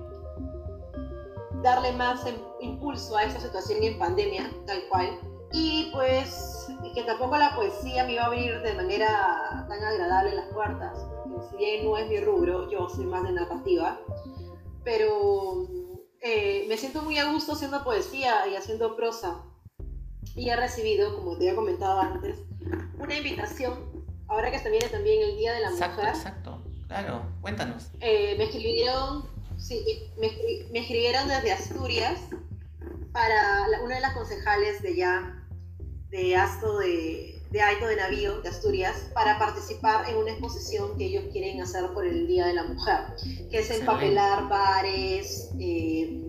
darle 1.63 1.93
más 1.93 2.27
em, 2.27 2.37
impulso 2.61 3.17
a 3.17 3.25
esta 3.25 3.41
situación 3.41 3.83
en 3.83 3.99
pandemia, 3.99 4.51
tal 4.67 4.83
cual. 4.89 5.19
Y 5.53 5.91
pues 5.93 6.57
que 6.97 7.03
tampoco 7.03 7.37
la 7.37 7.55
poesía 7.55 8.05
me 8.05 8.15
iba 8.15 8.23
a 8.23 8.27
abrir 8.27 8.61
de 8.63 8.73
manera 8.73 9.67
tan 9.69 9.85
agradable 9.85 10.35
las 10.35 10.47
puertas. 10.53 10.99
Si 11.51 11.57
bien 11.59 11.85
no 11.85 11.97
es 11.99 12.09
mi 12.09 12.21
rubro, 12.21 12.71
yo 12.71 12.89
soy 12.89 13.05
más 13.05 13.23
de 13.23 13.33
narrativa, 13.33 14.01
pero 14.83 15.69
eh, 16.23 16.65
me 16.69 16.77
siento 16.79 17.03
muy 17.03 17.19
a 17.19 17.31
gusto 17.31 17.53
haciendo 17.53 17.85
poesía 17.85 18.47
y 18.49 18.57
haciendo 18.57 18.97
prosa. 18.97 19.43
Y 20.35 20.49
he 20.49 20.57
recibido, 20.57 21.15
como 21.15 21.37
te 21.37 21.49
había 21.49 21.57
comentado 21.57 22.01
antes, 22.01 22.39
una 22.99 23.15
invitación, 23.15 24.07
ahora 24.29 24.51
que 24.51 24.59
se 24.59 24.71
viene 24.71 24.89
también 24.89 25.23
el 25.23 25.37
Día 25.37 25.53
de 25.53 25.61
la 25.61 25.69
exacto, 25.69 25.99
Mujer. 25.99 26.15
Exacto, 26.15 26.63
claro, 26.87 27.23
cuéntanos. 27.43 27.91
Eh, 28.01 28.37
me 28.39 28.45
escribieron 28.45 29.36
Sí, 29.59 29.85
me, 30.19 30.31
me, 30.71 30.81
escribieron 30.81 31.29
desde 31.29 31.53
Asturias 31.53 32.21
para 33.13 33.67
una 33.83 33.97
de 33.97 34.01
las 34.01 34.15
concejales 34.15 34.83
de 34.83 34.97
ya, 34.97 35.47
de 36.11 36.37
Asto 36.37 36.79
de, 36.79 37.43
de 37.51 37.63
Aito 37.63 37.87
de 37.87 37.97
Navío, 37.97 38.41
de 38.43 38.49
Asturias, 38.49 39.11
para 39.15 39.39
participar 39.39 40.09
en 40.09 40.17
una 40.17 40.33
exposición 40.33 40.97
que 40.99 41.07
ellos 41.07 41.25
quieren 41.33 41.63
hacer 41.63 41.91
por 41.95 42.07
el 42.07 42.27
Día 42.27 42.47
de 42.47 42.55
la 42.55 42.65
Mujer, 42.65 42.99
que 43.51 43.61
es 43.61 43.71
empapelar 43.71 44.49
bares, 44.49 45.51
eh, 45.59 46.23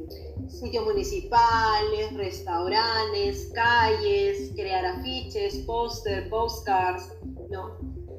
sitios 0.47 0.85
municipales, 0.85 2.13
restaurantes, 2.13 3.51
calles, 3.53 4.51
crear 4.55 4.85
afiches, 4.85 5.57
póster, 5.65 6.29
postcards, 6.29 7.09
¿no? 7.49 7.77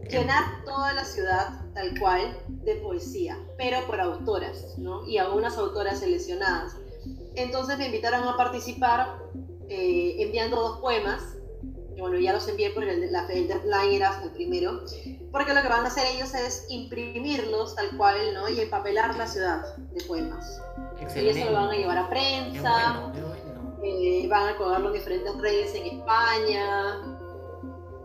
Llenar 0.08 0.64
toda 0.64 0.92
la 0.94 1.04
ciudad 1.04 1.67
tal 1.78 1.96
cual 2.00 2.36
de 2.64 2.74
poesía, 2.76 3.38
pero 3.56 3.86
por 3.86 4.00
autoras, 4.00 4.76
¿no? 4.78 5.06
Y 5.06 5.18
algunas 5.18 5.56
autoras 5.56 6.00
seleccionadas. 6.00 6.76
Entonces 7.36 7.78
me 7.78 7.86
invitaron 7.86 8.26
a 8.26 8.36
participar 8.36 9.20
eh, 9.68 10.16
enviando 10.18 10.56
dos 10.56 10.80
poemas, 10.80 11.22
y 11.94 12.00
bueno, 12.00 12.18
ya 12.18 12.32
los 12.32 12.48
envié 12.48 12.70
por 12.70 12.82
el, 12.82 13.12
la, 13.12 13.26
el 13.28 13.46
deadline 13.46 13.94
era 13.94 14.20
el 14.24 14.30
primero, 14.30 14.80
porque 15.30 15.54
lo 15.54 15.62
que 15.62 15.68
van 15.68 15.84
a 15.84 15.86
hacer 15.86 16.04
ellos 16.16 16.34
es 16.34 16.66
imprimirlos 16.68 17.76
tal 17.76 17.96
cual, 17.96 18.16
¿no? 18.34 18.48
Y 18.48 18.60
empapelar 18.60 19.16
la 19.16 19.28
ciudad 19.28 19.76
de 19.76 20.04
poemas. 20.04 20.60
Y 21.14 21.28
eso 21.28 21.44
lo 21.44 21.52
van 21.52 21.68
a 21.68 21.76
llevar 21.76 21.98
a 21.98 22.08
prensa, 22.08 23.12
eh, 23.84 24.26
van 24.28 24.48
a 24.48 24.56
colgarlo 24.56 24.88
en 24.88 24.94
diferentes 24.94 25.32
redes 25.38 25.76
en 25.76 25.98
España, 25.98 27.17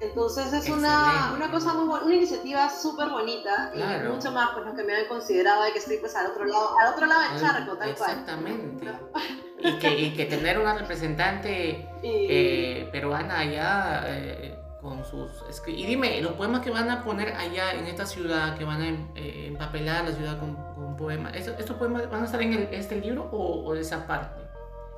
entonces 0.03 0.53
es 0.53 0.69
una, 0.69 1.33
una, 1.35 1.51
cosa 1.51 1.73
muy 1.73 1.87
buena, 1.87 2.05
una 2.05 2.15
iniciativa 2.15 2.69
súper 2.69 3.09
bonita 3.09 3.71
y 3.73 4.07
mucho 4.07 4.31
más 4.31 4.51
pues 4.53 4.65
lo 4.65 4.75
que 4.75 4.83
me 4.83 4.95
han 4.95 5.07
considerado 5.07 5.63
de 5.63 5.71
que 5.71 5.79
estoy 5.79 5.97
pues 5.97 6.15
al 6.15 6.27
otro 6.27 6.45
lado, 6.45 6.77
al 6.79 6.93
otro 6.93 7.05
lado 7.05 7.21
del 7.21 7.41
charco, 7.41 7.77
tal 7.77 7.89
Exactamente. 7.89 8.91
Y, 9.65 9.79
que, 9.79 9.97
y 9.97 10.13
que 10.13 10.25
tener 10.25 10.59
una 10.59 10.73
representante 10.73 11.87
eh, 12.03 12.89
peruana 12.91 13.39
allá 13.39 14.03
eh, 14.07 14.59
con 14.81 15.05
sus... 15.05 15.31
Y 15.65 15.85
dime, 15.85 16.21
los 16.21 16.33
poemas 16.33 16.59
que 16.59 16.69
van 16.69 16.91
a 16.91 17.01
poner 17.01 17.33
allá 17.33 17.71
en 17.71 17.85
esta 17.85 18.05
ciudad, 18.05 18.57
que 18.57 18.65
van 18.65 18.81
a 18.81 18.89
eh, 19.15 19.47
empapelar 19.47 20.03
la 20.03 20.11
ciudad 20.11 20.37
con, 20.37 20.55
con 20.75 20.97
poemas, 20.97 21.33
¿estos 21.33 21.77
poemas 21.77 22.11
van 22.11 22.23
a 22.23 22.25
estar 22.25 22.41
en 22.41 22.67
este 22.73 22.97
libro 22.97 23.29
o, 23.31 23.63
o, 23.63 23.73
de 23.73 23.81
esa 23.81 24.05
parte? 24.05 24.41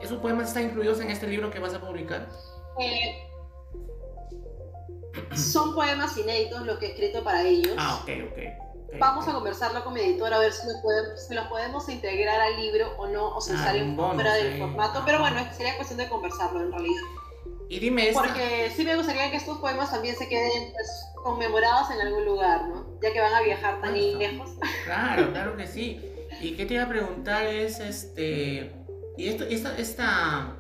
¿Esos 0.02 0.18
poemas 0.18 0.48
están 0.48 0.64
incluidos 0.64 1.00
en 1.00 1.12
este 1.12 1.28
libro 1.28 1.52
que 1.52 1.60
vas 1.60 1.76
a 1.76 1.80
publicar? 1.80 2.28
Eh, 2.80 3.30
son 5.36 5.74
poemas 5.74 6.18
inéditos 6.18 6.66
lo 6.66 6.80
que 6.80 6.88
he 6.88 6.90
escrito 6.90 7.24
para 7.24 7.44
ellos. 7.44 7.76
Ah, 7.78 8.00
ok, 8.02 8.10
ok. 8.32 8.66
Vamos 9.00 9.28
a 9.28 9.34
conversarlo 9.34 9.84
con 9.84 9.94
mi 9.94 10.02
editor 10.02 10.34
a 10.34 10.40
ver 10.40 10.54
si 10.54 10.68
los, 10.68 10.78
podemos, 10.78 11.28
si 11.28 11.34
los 11.34 11.48
podemos 11.48 11.90
integrar 11.90 12.40
al 12.40 12.62
libro 12.62 12.96
o 12.98 13.08
no, 13.08 13.36
o 13.36 13.42
si 13.42 13.54
ah, 13.54 13.58
salen 13.58 13.96
fuera 13.96 14.36
del 14.36 14.58
formato. 14.60 15.04
Pero 15.06 15.20
bueno, 15.20 15.38
sería 15.56 15.76
cuestión 15.76 16.00
de 16.00 16.08
conversarlo 16.08 16.62
en 16.62 16.72
realidad. 16.72 17.02
Y 17.68 17.80
dime 17.80 18.10
esta... 18.10 18.22
Porque 18.22 18.72
sí 18.76 18.86
me 18.86 18.96
gustaría 18.96 19.32
que 19.32 19.38
estos 19.38 19.58
poemas 19.58 19.92
también 19.92 20.16
se 20.16 20.28
queden 20.28 20.72
pues, 20.72 21.08
conmemorados 21.16 21.92
en 21.92 22.02
algún 22.02 22.26
lugar, 22.26 22.68
¿no? 22.68 22.86
Ya 23.02 23.12
que 23.12 23.20
van 23.20 23.34
a 23.34 23.42
viajar 23.42 23.82
tan 23.82 23.94
lejos. 23.94 24.52
Claro, 24.86 25.30
claro 25.34 25.58
que 25.58 25.68
sí. 25.68 26.00
Y 26.42 26.56
qué 26.56 26.66
te 26.66 26.76
iba 26.76 26.84
a 26.84 26.90
preguntar 26.90 27.46
es, 27.46 27.80
este... 27.80 28.72
¿Y 29.18 29.30
esto, 29.30 29.46
esta, 29.46 29.78
esta... 29.78 30.58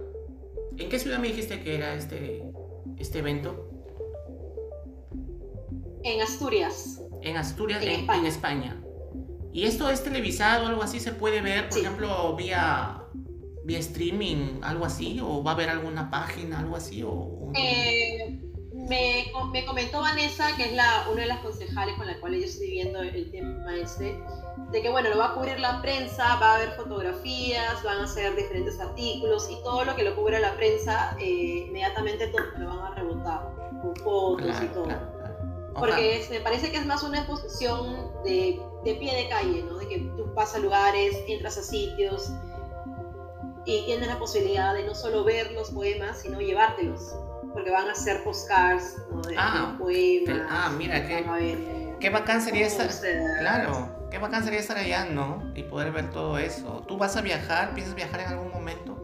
¿En 0.77 0.89
qué 0.89 0.99
ciudad 0.99 1.19
me 1.19 1.27
dijiste 1.27 1.61
que 1.61 1.75
era 1.75 1.93
este, 1.93 2.43
este 2.97 3.19
evento? 3.19 3.64
En 6.05 6.21
Asturias. 6.21 7.01
En 7.23 7.35
Asturias, 7.35 7.81
en, 7.81 8.25
España. 8.27 8.79
¿Y 9.51 9.65
esto 9.65 9.89
es 9.89 10.03
televisado, 10.03 10.67
algo 10.67 10.83
así? 10.83 10.99
¿Se 10.99 11.11
puede 11.11 11.41
ver, 11.41 11.67
por 11.67 11.79
ejemplo, 11.79 12.35
vía, 12.35 13.01
vía 13.63 13.79
streaming, 13.79 14.59
algo 14.61 14.85
así? 14.85 15.19
¿O 15.19 15.43
va 15.43 15.51
a 15.51 15.53
haber 15.55 15.69
alguna 15.69 16.11
página, 16.11 16.59
algo 16.59 16.75
así? 16.75 17.01
O, 17.01 17.51
eh, 17.55 18.39
me, 18.71 19.31
me, 19.51 19.65
comentó 19.65 20.01
Vanessa, 20.01 20.55
que 20.55 20.65
es 20.65 20.73
la, 20.73 21.07
una 21.11 21.21
de 21.21 21.27
las 21.27 21.39
concejales 21.39 21.95
con 21.95 22.05
la 22.05 22.19
cual 22.19 22.35
yo 22.35 22.45
estoy 22.45 22.69
viendo 22.69 23.01
el 23.01 23.31
tema 23.31 23.75
este, 23.75 24.15
de 24.71 24.81
que 24.83 24.89
bueno, 24.91 25.09
lo 25.09 25.17
va 25.17 25.29
a 25.29 25.33
cubrir 25.33 25.59
la 25.59 25.81
prensa, 25.81 26.35
va 26.35 26.51
a 26.51 26.55
haber 26.57 26.69
fotografías, 26.73 27.81
van 27.83 28.01
a 28.01 28.07
ser 28.07 28.35
diferentes 28.35 28.79
artículos 28.79 29.49
y 29.49 29.55
todo 29.63 29.83
lo 29.85 29.95
que 29.95 30.03
lo 30.03 30.15
cubre 30.15 30.39
la 30.39 30.55
prensa, 30.55 31.17
eh, 31.19 31.65
inmediatamente 31.67 32.27
todo 32.27 32.45
lo 32.59 32.67
van 32.67 32.91
a 32.91 32.95
rebotar 32.95 33.55
con 33.81 33.95
fotos 33.95 34.55
y 34.61 34.67
todo. 34.67 35.24
Porque 35.77 36.25
me 36.29 36.39
parece 36.39 36.71
que 36.71 36.77
es 36.77 36.85
más 36.85 37.03
una 37.03 37.19
exposición 37.19 38.11
de, 38.23 38.61
de, 38.85 38.95
pie 38.95 39.13
de 39.15 39.29
calle, 39.29 39.63
¿no? 39.63 39.77
De 39.77 39.87
que 39.87 39.99
tú 40.15 40.31
vas 40.33 40.55
a 40.55 40.59
lugares, 40.59 41.15
entras 41.27 41.57
a 41.57 41.63
sitios 41.63 42.31
y 43.65 43.83
tienes 43.85 44.07
la 44.07 44.17
posibilidad 44.17 44.73
de 44.73 44.83
no 44.83 44.95
solo 44.95 45.23
ver 45.23 45.51
los 45.51 45.71
poemas, 45.71 46.21
sino 46.21 46.39
llevártelos. 46.39 47.15
Porque 47.51 47.71
van 47.71 47.89
a 47.89 47.95
ser 47.95 48.23
postcards, 48.23 48.97
¿no? 49.11 49.21
De, 49.21 49.35
ah, 49.37 49.75
poemas. 49.77 50.47
Ah, 50.49 50.71
mira, 50.77 51.05
qué, 51.07 51.23
ver, 51.23 51.97
qué 51.99 52.09
bacán 52.09 52.41
sería 52.41 52.67
estar. 52.67 52.89
Claro, 53.39 54.07
qué 54.11 54.17
bacán 54.17 54.43
sería 54.43 54.59
estar 54.59 54.77
allá, 54.77 55.05
¿no? 55.05 55.51
Y 55.55 55.63
poder 55.63 55.91
ver 55.91 56.09
todo 56.11 56.37
eso. 56.37 56.83
¿Tú 56.87 56.97
vas 56.97 57.15
a 57.15 57.21
viajar? 57.21 57.73
¿Piensas 57.73 57.95
viajar 57.95 58.21
en 58.21 58.27
algún 58.27 58.51
momento? 58.51 58.94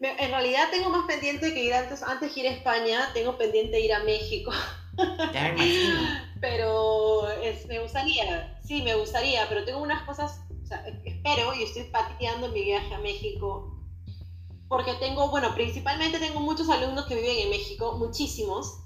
En 0.00 0.30
realidad 0.30 0.70
tengo 0.70 0.90
más 0.90 1.06
pendiente 1.06 1.52
que 1.52 1.64
ir 1.64 1.74
antes, 1.74 2.02
antes 2.02 2.32
de 2.34 2.40
ir 2.40 2.46
a 2.46 2.52
España, 2.52 3.10
tengo 3.14 3.36
pendiente 3.36 3.80
ir 3.80 3.92
a 3.92 4.02
México. 4.04 4.52
Ya 5.32 5.52
me. 5.52 6.28
Pero 6.40 7.30
es, 7.30 7.66
me 7.66 7.78
gustaría, 7.78 8.58
sí, 8.64 8.82
me 8.82 8.96
gustaría, 8.96 9.48
pero 9.48 9.64
tengo 9.64 9.80
unas 9.80 10.02
cosas, 10.02 10.40
o 10.60 10.66
sea, 10.66 10.84
espero 11.04 11.54
y 11.54 11.62
estoy 11.62 11.84
pateando 11.84 12.48
mi 12.48 12.64
viaje 12.64 12.92
a 12.92 12.98
México 12.98 13.78
porque 14.68 14.94
tengo, 14.94 15.30
bueno, 15.30 15.54
principalmente 15.54 16.18
tengo 16.18 16.40
muchos 16.40 16.68
alumnos 16.68 17.06
que 17.06 17.14
viven 17.14 17.38
en 17.38 17.50
México, 17.50 17.96
muchísimos, 17.98 18.80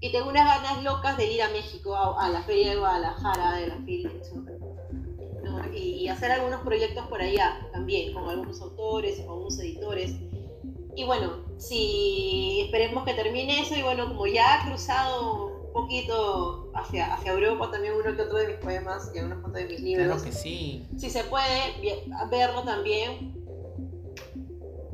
y 0.00 0.10
tengo 0.10 0.30
unas 0.30 0.46
ganas 0.46 0.82
locas 0.82 1.16
de 1.16 1.30
ir 1.30 1.42
a 1.42 1.48
México, 1.50 1.94
a, 1.94 2.28
la 2.30 2.42
Feria 2.42 2.70
de 2.70 2.76
Guadalajara, 2.76 3.56
de 3.56 3.66
la 3.66 3.76
Feria, 3.76 4.10
y, 5.74 5.78
y, 5.78 6.08
hacer 6.08 6.30
algunos 6.30 6.62
proyectos 6.62 7.06
por 7.08 7.20
allá 7.20 7.68
también, 7.72 8.14
con 8.14 8.28
algunos 8.28 8.60
autores, 8.62 9.16
con 9.20 9.30
algunos 9.30 9.58
editores. 9.58 10.14
Y 10.96 11.04
bueno, 11.04 11.44
si 11.58 12.62
esperemos 12.62 13.04
que 13.04 13.12
termine 13.12 13.60
eso, 13.60 13.76
y 13.76 13.82
bueno, 13.82 14.08
como 14.08 14.26
ya 14.26 14.54
ha 14.54 14.66
cruzado 14.66 15.66
un 15.66 15.72
poquito 15.72 16.70
hacia, 16.74 17.12
hacia 17.12 17.32
Europa 17.32 17.70
también 17.70 17.92
uno 17.94 18.16
que 18.16 18.22
otro 18.22 18.38
de 18.38 18.46
mis 18.48 18.56
poemas 18.56 19.12
y 19.14 19.18
algunos 19.18 19.52
de 19.52 19.66
mis 19.66 19.80
libros. 19.80 20.06
Claro 20.06 20.24
que 20.24 20.32
sí. 20.32 20.86
Si 20.96 21.10
se 21.10 21.24
puede 21.24 21.74
verlo 22.30 22.62
también, 22.62 23.34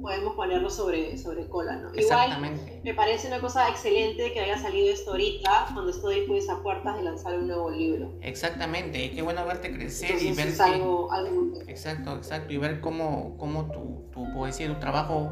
podemos 0.02 0.34
ponerlo 0.34 0.68
sobre, 0.68 1.16
sobre 1.16 1.48
cola, 1.48 1.76
¿no? 1.76 1.94
Igual 1.94 2.58
me 2.82 2.94
parece 2.94 3.28
una 3.28 3.40
cosa 3.40 3.68
excelente 3.68 4.32
que 4.32 4.40
haya 4.40 4.58
salido 4.58 4.92
esto 4.92 5.12
ahorita, 5.12 5.68
cuando 5.72 5.92
estoy 5.92 6.22
pues 6.26 6.50
a 6.50 6.60
puertas 6.64 6.96
de 6.96 7.04
lanzar 7.04 7.38
un 7.38 7.46
nuevo 7.46 7.70
libro. 7.70 8.12
Exactamente, 8.22 9.04
y 9.04 9.10
qué 9.10 9.22
bueno 9.22 9.46
verte 9.46 9.72
crecer 9.72 10.20
y 10.20 10.32
ver... 10.32 10.60
algo, 10.60 11.12
algo... 11.12 11.52
Exacto, 11.68 12.16
exacto, 12.16 12.52
y 12.52 12.58
ver 12.58 12.80
cómo, 12.80 13.36
cómo 13.38 13.70
tu, 13.70 14.10
tu 14.10 14.34
poesía 14.34 14.66
tu 14.66 14.80
trabajo 14.80 15.30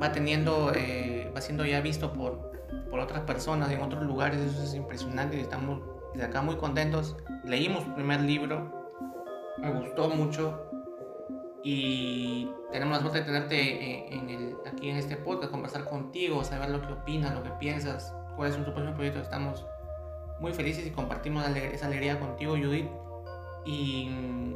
va 0.00 0.12
teniendo, 0.12 0.72
eh, 0.74 1.30
va 1.34 1.40
siendo 1.40 1.64
ya 1.64 1.80
visto 1.80 2.12
por, 2.12 2.52
por 2.90 3.00
otras 3.00 3.22
personas 3.22 3.70
en 3.70 3.82
otros 3.82 4.04
lugares, 4.04 4.40
eso 4.40 4.62
es 4.62 4.74
impresionante 4.74 5.40
estamos 5.40 5.80
de 6.14 6.24
acá 6.24 6.42
muy 6.42 6.56
contentos. 6.56 7.16
Leímos 7.44 7.84
tu 7.84 7.94
primer 7.94 8.20
libro, 8.20 8.92
me 9.58 9.70
gustó 9.72 10.08
mucho 10.08 10.66
y 11.62 12.50
tenemos 12.72 12.96
la 12.96 13.00
suerte 13.00 13.20
de 13.20 13.24
tenerte 13.24 14.14
en, 14.14 14.30
el, 14.30 14.56
aquí 14.66 14.88
en 14.88 14.96
este 14.96 15.16
podcast, 15.16 15.50
conversar 15.50 15.84
contigo, 15.84 16.42
saber 16.44 16.70
lo 16.70 16.80
que 16.80 16.92
opinas, 16.92 17.34
lo 17.34 17.42
que 17.42 17.50
piensas, 17.58 18.14
cuáles 18.36 18.54
son 18.54 18.64
tus 18.64 18.72
próximos 18.72 18.96
proyectos. 18.96 19.24
Estamos 19.24 19.66
muy 20.40 20.52
felices 20.52 20.86
y 20.86 20.90
compartimos 20.90 21.46
esa 21.56 21.86
alegría 21.86 22.18
contigo, 22.18 22.52
Judith. 22.52 22.88
Y 23.66 24.08
mm, 24.08 24.54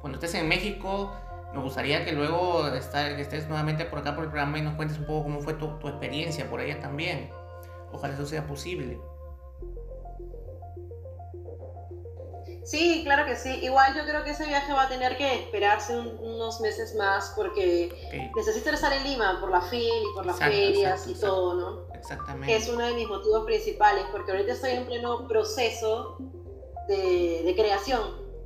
cuando 0.00 0.18
estés 0.18 0.34
en 0.34 0.48
México, 0.48 1.12
me 1.52 1.60
gustaría 1.60 2.04
que 2.04 2.12
luego 2.12 2.68
estar, 2.68 3.16
que 3.16 3.22
estés 3.22 3.48
nuevamente 3.48 3.84
por 3.84 3.98
acá 3.98 4.14
por 4.14 4.24
el 4.24 4.30
programa 4.30 4.58
y 4.58 4.62
nos 4.62 4.74
cuentes 4.74 4.98
un 4.98 5.06
poco 5.06 5.24
cómo 5.24 5.40
fue 5.40 5.54
tu, 5.54 5.78
tu 5.78 5.88
experiencia 5.88 6.48
por 6.48 6.60
allá 6.60 6.80
también. 6.80 7.30
Ojalá 7.92 8.14
eso 8.14 8.26
sea 8.26 8.46
posible. 8.46 9.00
Sí, 12.64 13.02
claro 13.04 13.24
que 13.26 13.34
sí. 13.34 13.48
Igual 13.62 13.96
yo 13.96 14.04
creo 14.04 14.22
que 14.22 14.30
ese 14.30 14.46
viaje 14.46 14.72
va 14.72 14.84
a 14.84 14.88
tener 14.88 15.16
que 15.16 15.34
esperarse 15.34 15.98
unos 15.98 16.60
meses 16.60 16.94
más 16.94 17.32
porque 17.34 17.90
necesito 18.36 18.70
estar 18.70 18.92
en 18.92 19.02
Lima 19.02 19.38
por 19.40 19.50
la 19.50 19.60
FIL 19.60 19.80
y 19.82 20.14
por 20.14 20.26
las 20.26 20.38
ferias 20.38 21.06
y 21.08 21.14
todo, 21.14 21.54
¿no? 21.54 21.94
Exactamente. 21.94 22.54
es 22.54 22.68
uno 22.68 22.86
de 22.86 22.94
mis 22.94 23.08
motivos 23.08 23.44
principales 23.44 24.04
porque 24.12 24.30
ahorita 24.30 24.52
estoy 24.52 24.70
en 24.70 24.86
pleno 24.86 25.26
proceso 25.26 26.16
de, 26.86 27.54
creación, 27.56 28.00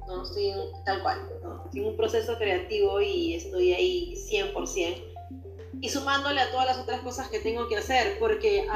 ¿no? 0.07 0.23
Estoy 0.23 0.53
tal 0.85 1.03
cual, 1.03 1.19
¿no? 1.43 1.65
Estoy 1.65 1.81
en 1.81 1.87
un 1.87 1.97
proceso 1.97 2.37
creativo 2.37 3.01
y 3.01 3.35
estoy 3.35 3.73
ahí 3.73 4.15
100%. 4.31 4.97
Y 5.81 5.89
sumándole 5.89 6.41
a 6.41 6.51
todas 6.51 6.67
las 6.67 6.79
otras 6.79 7.01
cosas 7.01 7.29
que 7.29 7.41
tengo 7.41 7.69
que 7.69 7.77
hacer 7.77 8.19
porque 8.19 8.67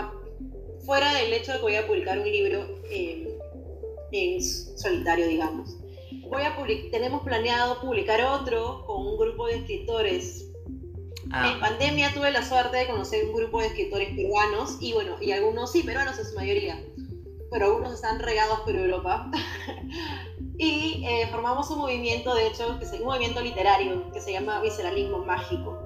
fuera 0.85 1.12
del 1.14 1.33
hecho 1.33 1.53
de 1.53 1.59
que 1.59 1.62
voy 1.62 1.76
a 1.76 1.87
publicar 1.87 2.18
un 2.18 2.31
libro... 2.31 2.66
Eh, 2.91 3.39
en 4.12 4.43
solitario, 4.43 5.26
digamos. 5.26 5.76
Voy 6.29 6.43
a 6.43 6.57
tenemos 6.91 7.22
planeado 7.22 7.81
publicar 7.81 8.20
otro 8.22 8.85
con 8.87 9.07
un 9.07 9.18
grupo 9.18 9.47
de 9.47 9.57
escritores. 9.57 10.47
Ah. 11.31 11.53
En 11.53 11.61
pandemia 11.61 12.12
tuve 12.14 12.31
la 12.31 12.43
suerte 12.43 12.76
de 12.79 12.87
conocer 12.87 13.26
un 13.26 13.35
grupo 13.35 13.61
de 13.61 13.68
escritores 13.68 14.14
peruanos 14.14 14.76
y 14.81 14.93
bueno, 14.93 15.16
y 15.20 15.33
algunos 15.33 15.72
sí, 15.72 15.83
peruanos 15.83 16.18
en 16.18 16.24
su 16.24 16.35
mayoría, 16.35 16.83
pero 17.51 17.66
algunos 17.66 17.93
están 17.95 18.18
regados 18.20 18.61
por 18.61 18.74
Europa. 18.74 19.31
y 20.59 21.04
eh, 21.06 21.28
formamos 21.30 21.70
un 21.70 21.78
movimiento, 21.78 22.34
de 22.34 22.48
hecho, 22.48 22.78
que 22.78 22.84
es 22.84 22.92
un 22.92 23.04
movimiento 23.04 23.40
literario 23.40 24.11
que 24.12 24.20
se 24.20 24.32
llama 24.32 24.61
Visceralismo 24.61 25.18
Mágico, 25.18 25.78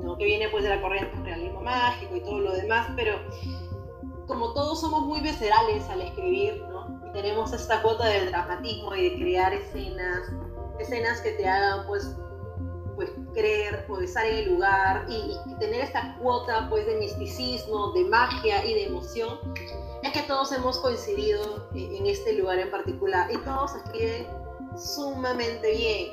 ¿no? 0.00 0.16
que 0.16 0.24
viene 0.24 0.48
pues 0.48 0.64
de 0.64 0.70
la 0.70 0.80
corriente 0.80 1.14
del 1.16 1.24
realismo 1.24 1.60
mágico 1.60 2.16
y 2.16 2.20
todo 2.20 2.40
lo 2.40 2.52
demás, 2.52 2.88
pero 2.96 3.14
como 4.26 4.52
todos 4.54 4.80
somos 4.80 5.02
muy 5.02 5.20
viscerales 5.20 5.88
al 5.90 6.00
escribir, 6.00 6.64
tenemos 7.12 7.52
esta 7.52 7.82
cuota 7.82 8.06
del 8.06 8.30
dramatismo 8.30 8.94
y 8.94 9.10
de 9.10 9.16
crear 9.16 9.52
escenas, 9.52 10.32
escenas 10.78 11.20
que 11.20 11.32
te 11.32 11.46
hagan 11.46 11.86
pues, 11.86 12.16
pues 12.94 13.10
creer, 13.34 13.84
pues 13.86 14.08
estar 14.08 14.24
en 14.24 14.36
el 14.36 14.54
lugar 14.54 15.06
y, 15.08 15.36
tener 15.58 15.82
esta 15.82 16.16
cuota 16.18 16.66
pues 16.70 16.86
de 16.86 16.96
misticismo, 16.96 17.92
de 17.92 18.04
magia 18.06 18.64
y 18.64 18.74
de 18.74 18.86
emoción, 18.86 19.38
es 20.02 20.12
que 20.12 20.22
todos 20.22 20.50
hemos 20.52 20.78
coincidido 20.78 21.68
en, 21.74 22.06
este 22.06 22.32
lugar 22.32 22.58
en 22.58 22.70
particular 22.70 23.30
y 23.32 23.38
todos 23.38 23.74
escriben 23.76 24.26
sumamente 24.76 25.76
bien. 25.76 26.08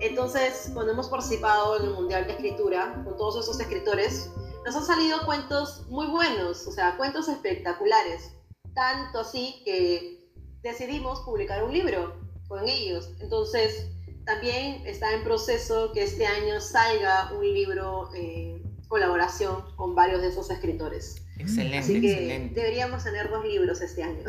Entonces, 0.00 0.70
cuando 0.74 0.92
hemos 0.92 1.08
participado 1.08 1.78
en 1.78 1.84
el 1.84 1.90
Mundial 1.90 2.26
de 2.26 2.32
Escritura 2.32 3.02
con 3.04 3.16
todos 3.16 3.42
esos 3.42 3.58
escritores, 3.60 4.30
nos 4.64 4.76
han 4.76 4.84
salido 4.84 5.24
cuentos 5.24 5.86
muy 5.88 6.06
buenos, 6.06 6.66
o 6.66 6.72
sea, 6.72 6.96
cuentos 6.96 7.28
espectaculares. 7.28 8.32
Tanto 8.74 9.20
así 9.20 9.62
que 9.64 10.30
decidimos 10.62 11.20
publicar 11.20 11.64
un 11.64 11.72
libro 11.72 12.14
con 12.48 12.68
ellos. 12.68 13.10
Entonces, 13.20 13.88
también 14.26 14.86
está 14.86 15.12
en 15.12 15.24
proceso 15.24 15.92
que 15.92 16.02
este 16.02 16.26
año 16.26 16.60
salga 16.60 17.32
un 17.32 17.44
libro 17.54 18.10
en 18.14 18.62
colaboración 18.88 19.64
con 19.76 19.94
varios 19.94 20.20
de 20.20 20.28
esos 20.28 20.50
escritores. 20.50 21.23
Excelente, 21.38 21.78
así 21.78 22.00
que 22.00 22.12
excelente. 22.12 22.60
Deberíamos 22.60 23.04
tener 23.04 23.30
dos 23.30 23.44
libros 23.44 23.80
este 23.80 24.02
año. 24.02 24.24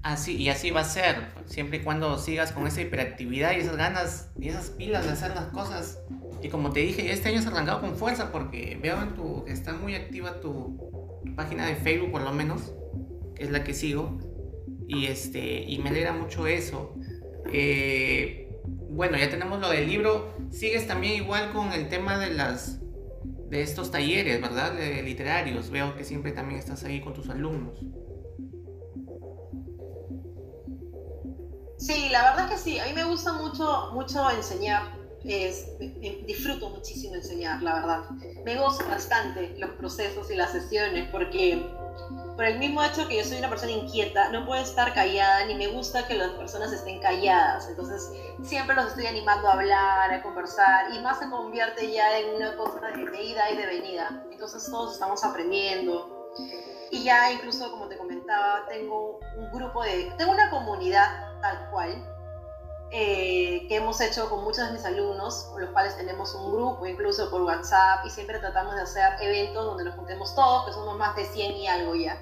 Así, 0.00 0.36
y 0.36 0.48
así 0.48 0.70
va 0.70 0.82
a 0.82 0.84
ser, 0.84 1.16
siempre 1.46 1.78
y 1.78 1.80
cuando 1.82 2.18
sigas 2.18 2.52
con 2.52 2.68
esa 2.68 2.80
hiperactividad 2.80 3.52
y 3.52 3.56
esas 3.56 3.76
ganas 3.76 4.30
y 4.38 4.48
esas 4.48 4.70
pilas 4.70 5.04
de 5.04 5.10
hacer 5.10 5.32
las 5.34 5.46
cosas. 5.46 5.98
Y 6.40 6.48
como 6.48 6.72
te 6.72 6.80
dije, 6.80 7.10
este 7.12 7.28
año 7.28 7.40
has 7.40 7.46
arrancado 7.48 7.80
con 7.80 7.96
fuerza 7.96 8.30
porque 8.30 8.78
veo 8.80 9.02
en 9.02 9.14
tu, 9.14 9.44
que 9.44 9.52
está 9.52 9.72
muy 9.72 9.96
activa 9.96 10.40
tu, 10.40 11.20
tu 11.26 11.34
página 11.34 11.66
de 11.66 11.74
Facebook 11.74 12.12
por 12.12 12.22
lo 12.22 12.32
menos, 12.32 12.72
que 13.34 13.42
es 13.42 13.50
la 13.50 13.64
que 13.64 13.74
sigo 13.74 14.20
y, 14.88 15.06
este, 15.06 15.64
y 15.64 15.78
me 15.78 15.90
alegra 15.90 16.12
mucho 16.12 16.46
eso. 16.46 16.94
Eh, 17.52 18.48
bueno, 18.88 19.18
ya 19.18 19.28
tenemos 19.28 19.60
lo 19.60 19.68
del 19.68 19.86
libro. 19.86 20.34
Sigues 20.50 20.86
también 20.86 21.22
igual 21.22 21.52
con 21.52 21.72
el 21.72 21.88
tema 21.88 22.18
de 22.18 22.32
las 22.32 22.80
de 23.48 23.62
estos 23.62 23.90
talleres, 23.90 24.40
¿verdad? 24.40 24.74
Literarios. 25.02 25.70
Veo 25.70 25.96
que 25.96 26.04
siempre 26.04 26.32
también 26.32 26.58
estás 26.58 26.84
ahí 26.84 27.00
con 27.00 27.14
tus 27.14 27.28
alumnos. 27.28 27.80
Sí, 31.78 32.08
la 32.10 32.22
verdad 32.30 32.46
es 32.46 32.50
que 32.52 32.58
sí. 32.58 32.78
A 32.78 32.86
mí 32.86 32.92
me 32.92 33.04
gusta 33.04 33.32
mucho, 33.32 33.90
mucho 33.92 34.30
enseñar. 34.30 34.82
disfruto 36.26 36.70
muchísimo 36.70 37.14
enseñar, 37.14 37.62
la 37.62 37.74
verdad. 37.74 38.10
Me 38.44 38.56
gozo 38.56 38.86
bastante 38.88 39.54
los 39.58 39.70
procesos 39.70 40.30
y 40.30 40.34
las 40.34 40.52
sesiones 40.52 41.08
porque 41.10 41.64
por 42.38 42.44
el 42.44 42.60
mismo 42.60 42.80
hecho 42.84 43.08
que 43.08 43.16
yo 43.16 43.24
soy 43.24 43.38
una 43.38 43.48
persona 43.48 43.72
inquieta, 43.72 44.28
no 44.28 44.46
puedo 44.46 44.62
estar 44.62 44.94
callada, 44.94 45.44
ni 45.46 45.56
me 45.56 45.66
gusta 45.66 46.06
que 46.06 46.14
las 46.14 46.30
personas 46.34 46.70
estén 46.70 47.00
calladas. 47.00 47.68
Entonces, 47.68 48.12
siempre 48.44 48.76
los 48.76 48.86
estoy 48.86 49.06
animando 49.06 49.48
a 49.48 49.54
hablar, 49.54 50.12
a 50.12 50.22
conversar, 50.22 50.94
y 50.94 51.00
más 51.00 51.18
se 51.18 51.28
convierte 51.28 51.90
ya 51.92 52.16
en 52.16 52.36
una 52.36 52.54
cosa 52.54 52.78
de, 52.94 53.24
ida 53.24 53.50
y 53.50 53.56
de 53.56 53.66
venida. 53.66 54.24
Entonces, 54.30 54.64
todos 54.70 54.92
estamos 54.92 55.24
aprendiendo. 55.24 56.30
Y 56.92 57.02
ya 57.02 57.32
incluso, 57.32 57.72
como 57.72 57.88
te 57.88 57.98
comentaba, 57.98 58.68
tengo 58.68 59.18
un 59.36 59.50
grupo 59.50 59.82
de... 59.82 60.12
Tengo 60.16 60.30
una 60.30 60.48
comunidad 60.48 61.40
tal 61.40 61.68
cual, 61.72 61.90
eh, 62.90 63.66
que 63.68 63.76
hemos 63.76 64.00
hecho 64.00 64.30
con 64.30 64.44
muchos 64.44 64.66
de 64.66 64.72
mis 64.72 64.84
alumnos, 64.86 65.44
con 65.52 65.60
los 65.60 65.70
cuales 65.70 65.94
tenemos 65.98 66.34
un 66.34 66.50
grupo 66.52 66.86
incluso 66.86 67.30
por 67.30 67.42
WhatsApp 67.42 68.06
y 68.06 68.10
siempre 68.10 68.38
tratamos 68.38 68.74
de 68.74 68.80
hacer 68.80 69.12
eventos 69.20 69.62
donde 69.62 69.84
nos 69.84 69.94
juntemos 69.94 70.34
todos, 70.34 70.64
que 70.64 70.72
somos 70.72 70.96
más 70.96 71.14
de 71.14 71.26
100 71.26 71.52
y 71.52 71.66
algo 71.66 71.94
ya. 71.94 72.18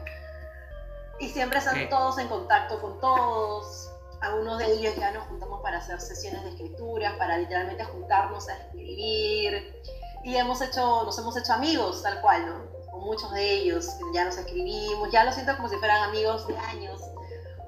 Y 1.20 1.28
siempre 1.28 1.60
están 1.60 1.88
todos 1.88 2.18
en 2.18 2.26
contacto 2.26 2.80
con 2.80 2.98
todos. 3.00 3.92
Algunos 4.20 4.58
de 4.58 4.72
ellos 4.72 4.96
ya 4.96 5.12
nos 5.12 5.28
juntamos 5.28 5.62
para 5.62 5.78
hacer 5.78 6.00
sesiones 6.00 6.42
de 6.42 6.50
escritura, 6.50 7.16
para 7.16 7.38
literalmente 7.38 7.84
juntarnos 7.84 8.48
a 8.48 8.56
escribir. 8.56 9.82
Y 10.24 10.34
hemos 10.34 10.60
hecho, 10.60 11.04
nos 11.04 11.16
hemos 11.16 11.36
hecho 11.36 11.52
amigos, 11.52 12.02
tal 12.02 12.20
cual, 12.20 12.44
¿no? 12.44 12.90
Con 12.90 13.04
muchos 13.04 13.32
de 13.32 13.52
ellos, 13.52 13.88
ya 14.12 14.24
nos 14.24 14.36
escribimos, 14.36 15.12
ya 15.12 15.22
lo 15.22 15.30
siento 15.30 15.54
como 15.56 15.68
si 15.68 15.76
fueran 15.76 16.02
amigos 16.02 16.46
de 16.48 16.56
años 16.58 17.00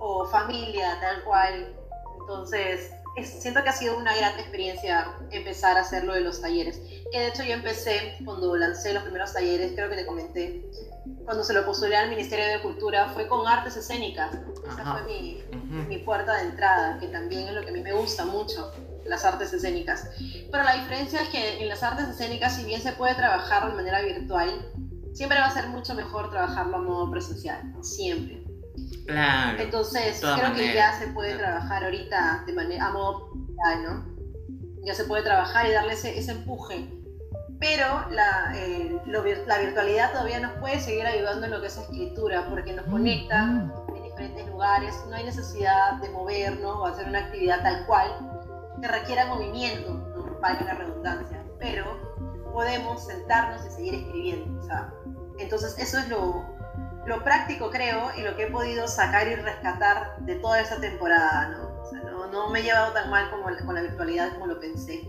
o 0.01 0.27
familia, 0.27 0.99
tal 1.01 1.23
cual 1.23 1.78
entonces, 2.29 2.91
siento 3.25 3.63
que 3.63 3.71
ha 3.71 3.73
sido 3.73 3.97
una 3.97 4.15
gran 4.15 4.39
experiencia 4.39 5.15
empezar 5.31 5.79
a 5.79 5.81
hacerlo 5.81 6.13
de 6.13 6.21
los 6.21 6.43
talleres. 6.43 6.79
Que 7.11 7.21
de 7.21 7.29
hecho 7.29 7.43
yo 7.43 7.55
empecé 7.55 8.19
cuando 8.23 8.55
lancé 8.55 8.93
los 8.93 9.03
primeros 9.03 9.33
talleres, 9.33 9.73
creo 9.75 9.89
que 9.89 9.97
te 9.97 10.05
comenté, 10.05 10.71
cuando 11.25 11.43
se 11.43 11.55
lo 11.55 11.65
postulé 11.65 11.97
al 11.97 12.11
Ministerio 12.11 12.47
de 12.47 12.61
Cultura, 12.61 13.09
fue 13.15 13.27
con 13.29 13.47
artes 13.47 13.79
escénicas. 13.79 14.37
Esa 14.71 14.93
fue 14.93 15.03
mi, 15.05 15.43
mi 15.89 15.99
puerta 16.01 16.35
de 16.37 16.51
entrada, 16.51 16.99
que 16.99 17.09
también 17.09 17.49
es 17.49 17.55
lo 17.55 17.63
que 17.63 17.71
a 17.71 17.73
mí 17.73 17.81
me 17.81 17.95
gusta 17.95 18.27
mucho 18.27 18.73
las 19.07 19.25
artes 19.25 19.51
escénicas. 19.55 20.11
Pero 20.53 20.65
la 20.65 20.75
diferencia 20.75 21.23
es 21.23 21.31
que 21.31 21.63
en 21.63 21.69
las 21.69 21.83
artes 21.83 22.09
escénicas, 22.09 22.57
si 22.57 22.65
bien 22.67 22.83
se 22.83 22.93
puede 22.93 23.15
trabajar 23.15 23.71
de 23.71 23.75
manera 23.75 24.03
virtual, 24.03 24.51
siempre 25.15 25.39
va 25.39 25.47
a 25.47 25.51
ser 25.51 25.69
mucho 25.69 25.95
mejor 25.95 26.29
trabajarlo 26.31 26.77
a 26.77 26.81
modo 26.83 27.11
presencial, 27.11 27.75
siempre. 27.81 28.48
Claro. 29.07 29.61
Entonces, 29.61 30.21
creo 30.21 30.55
que 30.55 30.75
ya 30.75 30.93
se 30.99 31.09
puede 31.09 31.37
trabajar 31.37 31.85
ahorita 31.85 32.45
de 32.47 32.53
manera 32.53 32.87
a 32.87 32.93
modo 32.93 33.33
¿no? 33.83 34.05
Ya 34.85 34.95
se 34.95 35.05
puede 35.05 35.23
trabajar 35.23 35.67
y 35.67 35.73
darle 35.73 35.95
ese, 35.95 36.19
ese 36.19 36.33
empuje. 36.33 36.89
Pero 37.61 38.09
la, 38.11 38.53
eh, 38.55 39.01
la 39.07 39.59
virtualidad 39.59 40.13
todavía 40.13 40.39
nos 40.39 40.53
puede 40.61 40.79
seguir 40.79 41.07
ayudando 41.07 41.47
en 41.47 41.53
lo 41.53 41.61
que 41.61 41.67
es 41.67 41.77
escritura, 41.77 42.47
porque 42.49 42.73
nos 42.73 42.87
conecta 42.87 43.71
en 43.97 44.03
diferentes 44.05 44.47
lugares, 44.47 44.95
no 45.09 45.17
hay 45.17 45.25
necesidad 45.25 45.95
de 45.95 46.09
movernos 46.11 46.77
o 46.77 46.87
hacer 46.87 47.09
una 47.09 47.19
actividad 47.19 47.63
tal 47.63 47.85
cual, 47.87 48.11
que 48.81 48.87
requiera 48.87 49.27
movimiento, 49.27 49.93
¿no? 49.93 50.39
valga 50.41 50.65
la 50.67 50.75
redundancia, 50.75 51.43
pero 51.59 51.85
podemos 52.53 53.05
sentarnos 53.05 53.67
y 53.67 53.71
seguir 53.71 53.95
escribiendo. 53.95 54.61
entonces 55.39 55.77
eso 55.79 55.99
es 55.99 56.09
lo, 56.09 56.45
lo, 57.09 57.25
práctico, 57.25 57.71
creo, 57.71 58.11
y 58.17 58.23
lo 58.23 58.37
que 58.37 58.45
he 58.45 58.51
podido 58.51 58.87
sacar 58.87 59.27
y 59.27 59.35
rescatar 59.35 60.19
de 60.21 60.37
toda 60.37 60.61
esta 60.61 60.81
temporada. 60.81 61.49
¿no? 61.49 62.29
no, 62.31 62.51
me 62.51 62.61
he 62.61 62.63
llevado 62.63 62.93
tan 62.93 63.11
mal 63.11 63.31
como 63.31 63.45
con 63.65 63.75
la 63.75 63.83
virtualidad 63.83 64.35
como 64.35 64.47
lo 64.47 64.61
pensé. 64.61 65.09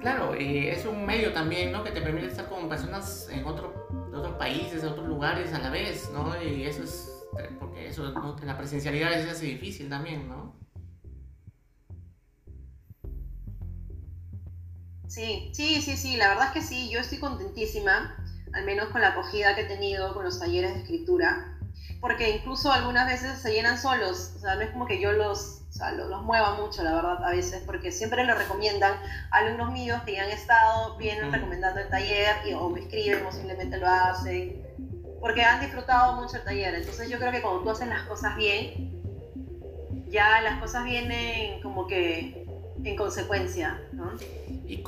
Claro, 0.00 0.36
y 0.36 0.68
es 0.68 0.84
un 0.84 1.06
medio 1.06 1.32
también, 1.32 1.70
¿no? 1.70 1.84
Que 1.84 1.92
te 1.92 2.02
permite 2.02 2.26
estar 2.26 2.48
con 2.48 2.68
personas 2.68 3.28
en 3.30 3.44
otro, 3.44 3.86
de 4.10 4.16
otros 4.16 4.34
países, 4.34 4.82
de 4.82 4.88
otros 4.88 5.06
lugares 5.06 5.52
a 5.54 5.60
la 5.60 5.70
vez, 5.70 6.10
¿no? 6.12 6.42
Y 6.42 6.64
eso 6.64 6.82
es, 6.82 7.24
porque 7.60 7.86
eso, 7.86 8.12
la 8.44 8.58
presencialidad 8.58 9.12
es 9.12 9.30
hace 9.30 9.46
difícil 9.46 9.88
también, 9.88 10.28
¿no? 10.28 10.56
Sí, 15.06 15.50
sí, 15.52 15.82
sí, 15.82 15.96
sí, 15.96 16.16
la 16.16 16.28
verdad 16.28 16.46
es 16.48 16.52
que 16.52 16.62
sí, 16.62 16.88
yo 16.90 16.98
estoy 16.98 17.18
contentísima, 17.18 18.21
al 18.52 18.64
menos 18.64 18.88
con 18.88 19.00
la 19.00 19.08
acogida 19.08 19.54
que 19.54 19.62
he 19.62 19.64
tenido 19.64 20.12
con 20.14 20.24
los 20.24 20.38
talleres 20.38 20.74
de 20.74 20.80
escritura, 20.80 21.58
porque 22.00 22.30
incluso 22.30 22.72
algunas 22.72 23.06
veces 23.06 23.38
se 23.38 23.52
llenan 23.52 23.78
solos, 23.78 24.32
o 24.36 24.40
sea, 24.40 24.56
no 24.56 24.62
es 24.62 24.70
como 24.70 24.86
que 24.86 25.00
yo 25.00 25.12
los, 25.12 25.62
o 25.68 25.72
sea, 25.72 25.92
los, 25.92 26.22
mueva 26.22 26.54
mucho, 26.54 26.82
la 26.82 26.94
verdad, 26.94 27.24
a 27.24 27.30
veces, 27.30 27.62
porque 27.64 27.92
siempre 27.92 28.24
lo 28.24 28.34
recomiendan 28.34 28.94
alumnos 29.30 29.72
míos 29.72 30.02
que 30.04 30.14
ya 30.14 30.24
han 30.24 30.30
estado, 30.30 30.96
vienen 30.96 31.32
recomendando 31.32 31.80
el 31.80 31.88
taller 31.88 32.36
y, 32.44 32.52
o 32.52 32.68
me 32.68 32.80
escriben 32.80 33.24
o 33.24 33.32
simplemente 33.32 33.78
lo 33.78 33.88
hacen, 33.88 34.60
porque 35.20 35.42
han 35.42 35.60
disfrutado 35.60 36.20
mucho 36.20 36.36
el 36.36 36.44
taller, 36.44 36.74
entonces 36.74 37.08
yo 37.08 37.18
creo 37.18 37.30
que 37.30 37.40
cuando 37.40 37.62
tú 37.62 37.70
haces 37.70 37.86
las 37.88 38.02
cosas 38.02 38.36
bien, 38.36 38.90
ya 40.08 40.42
las 40.42 40.60
cosas 40.60 40.84
vienen 40.84 41.62
como 41.62 41.86
que 41.86 42.41
en 42.84 42.96
consecuencia, 42.96 43.80
¿no? 43.92 44.12
Y, 44.66 44.82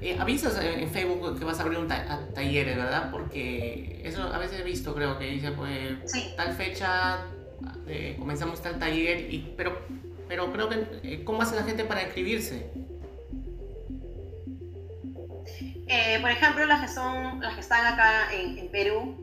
eh, 0.00 0.16
avisas 0.18 0.58
en 0.62 0.88
Facebook 0.90 1.38
que 1.38 1.44
vas 1.44 1.58
a 1.58 1.62
abrir 1.62 1.78
un 1.78 1.88
taller, 1.88 2.66
¿verdad? 2.66 3.10
Porque 3.10 4.00
eso 4.04 4.22
a 4.22 4.38
veces 4.38 4.60
he 4.60 4.62
visto, 4.62 4.94
creo 4.94 5.18
que 5.18 5.26
dice, 5.26 5.52
pues, 5.52 6.36
tal 6.36 6.52
fecha 6.54 7.24
eh, 7.86 8.16
comenzamos 8.18 8.62
tal 8.62 8.78
taller, 8.78 9.32
y, 9.32 9.54
pero, 9.56 9.78
pero 10.28 10.52
creo 10.52 10.68
que, 10.68 10.86
eh, 11.02 11.24
¿cómo 11.24 11.42
hace 11.42 11.56
la 11.56 11.64
gente 11.64 11.84
para 11.84 12.02
inscribirse? 12.02 12.70
por 16.20 16.30
ejemplo, 16.30 16.64
las 16.66 16.80
que, 16.80 16.88
son, 16.88 17.40
las 17.40 17.54
que 17.54 17.60
están 17.60 17.92
acá 17.92 18.32
en, 18.32 18.58
en 18.58 18.68
Perú, 18.70 19.14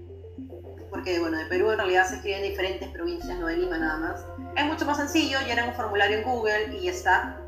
porque 0.89 1.20
bueno, 1.20 1.38
de 1.38 1.45
Perú 1.45 1.72
en 1.72 1.78
realidad 1.78 2.07
se 2.07 2.16
escriben 2.16 2.43
en 2.43 2.51
diferentes 2.51 2.88
provincias, 2.89 3.38
no 3.38 3.47
de 3.47 3.57
Lima 3.57 3.78
nada 3.78 3.97
más. 3.97 4.26
Es 4.55 4.66
mucho 4.66 4.86
más 4.86 4.97
sencillo, 4.97 5.39
llenan 5.45 5.70
un 5.70 5.76
formulario 5.76 6.20
en 6.20 6.24
Google 6.24 6.78
y 6.78 6.86
ya 6.86 6.91
está 6.91 7.43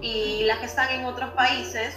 y 0.00 0.44
las 0.44 0.58
que 0.58 0.66
están 0.66 0.90
en 0.90 1.04
otros 1.04 1.30
países 1.30 1.94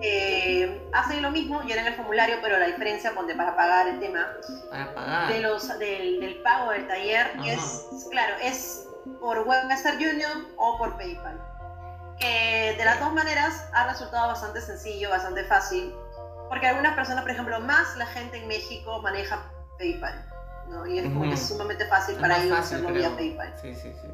eh, 0.00 0.88
hacen 0.92 1.22
lo 1.22 1.30
mismo, 1.30 1.62
llenan 1.62 1.86
el 1.86 1.94
formulario, 1.94 2.36
pero 2.42 2.58
la 2.58 2.66
diferencia 2.66 3.14
ponte 3.14 3.34
para 3.34 3.56
pagar 3.56 3.88
el 3.88 3.98
tema 3.98 4.26
De 5.28 5.40
los, 5.40 5.66
del, 5.78 6.20
del, 6.20 6.42
pago 6.42 6.70
del 6.70 6.86
taller 6.86 7.32
es, 7.44 7.86
claro, 8.10 8.34
es 8.42 8.86
por 9.20 9.40
Western 9.40 9.96
Union 9.96 10.48
o 10.56 10.78
por 10.78 10.96
PayPal. 10.96 11.40
Que 12.18 12.74
de 12.76 12.84
las 12.84 13.00
dos 13.00 13.12
maneras 13.12 13.64
ha 13.72 13.88
resultado 13.88 14.28
bastante 14.28 14.60
sencillo, 14.60 15.10
bastante 15.10 15.44
fácil, 15.44 15.94
porque 16.48 16.66
algunas 16.66 16.94
personas, 16.94 17.22
por 17.22 17.30
ejemplo, 17.30 17.58
más 17.60 17.96
la 17.96 18.06
gente 18.06 18.38
en 18.38 18.48
México 18.48 19.00
maneja 19.02 19.50
PayPal, 19.78 20.24
¿no? 20.68 20.86
Y 20.86 20.98
es 20.98 21.04
como 21.04 21.22
que 21.22 21.34
es 21.34 21.48
sumamente 21.48 21.86
fácil 21.86 22.16
para 22.16 22.42
ellos 22.42 22.58
hacerlo 22.58 22.90
vía 22.90 23.14
PayPal. 23.14 23.54
Sí, 23.60 23.74
sí, 23.74 23.92
sí. 24.02 24.08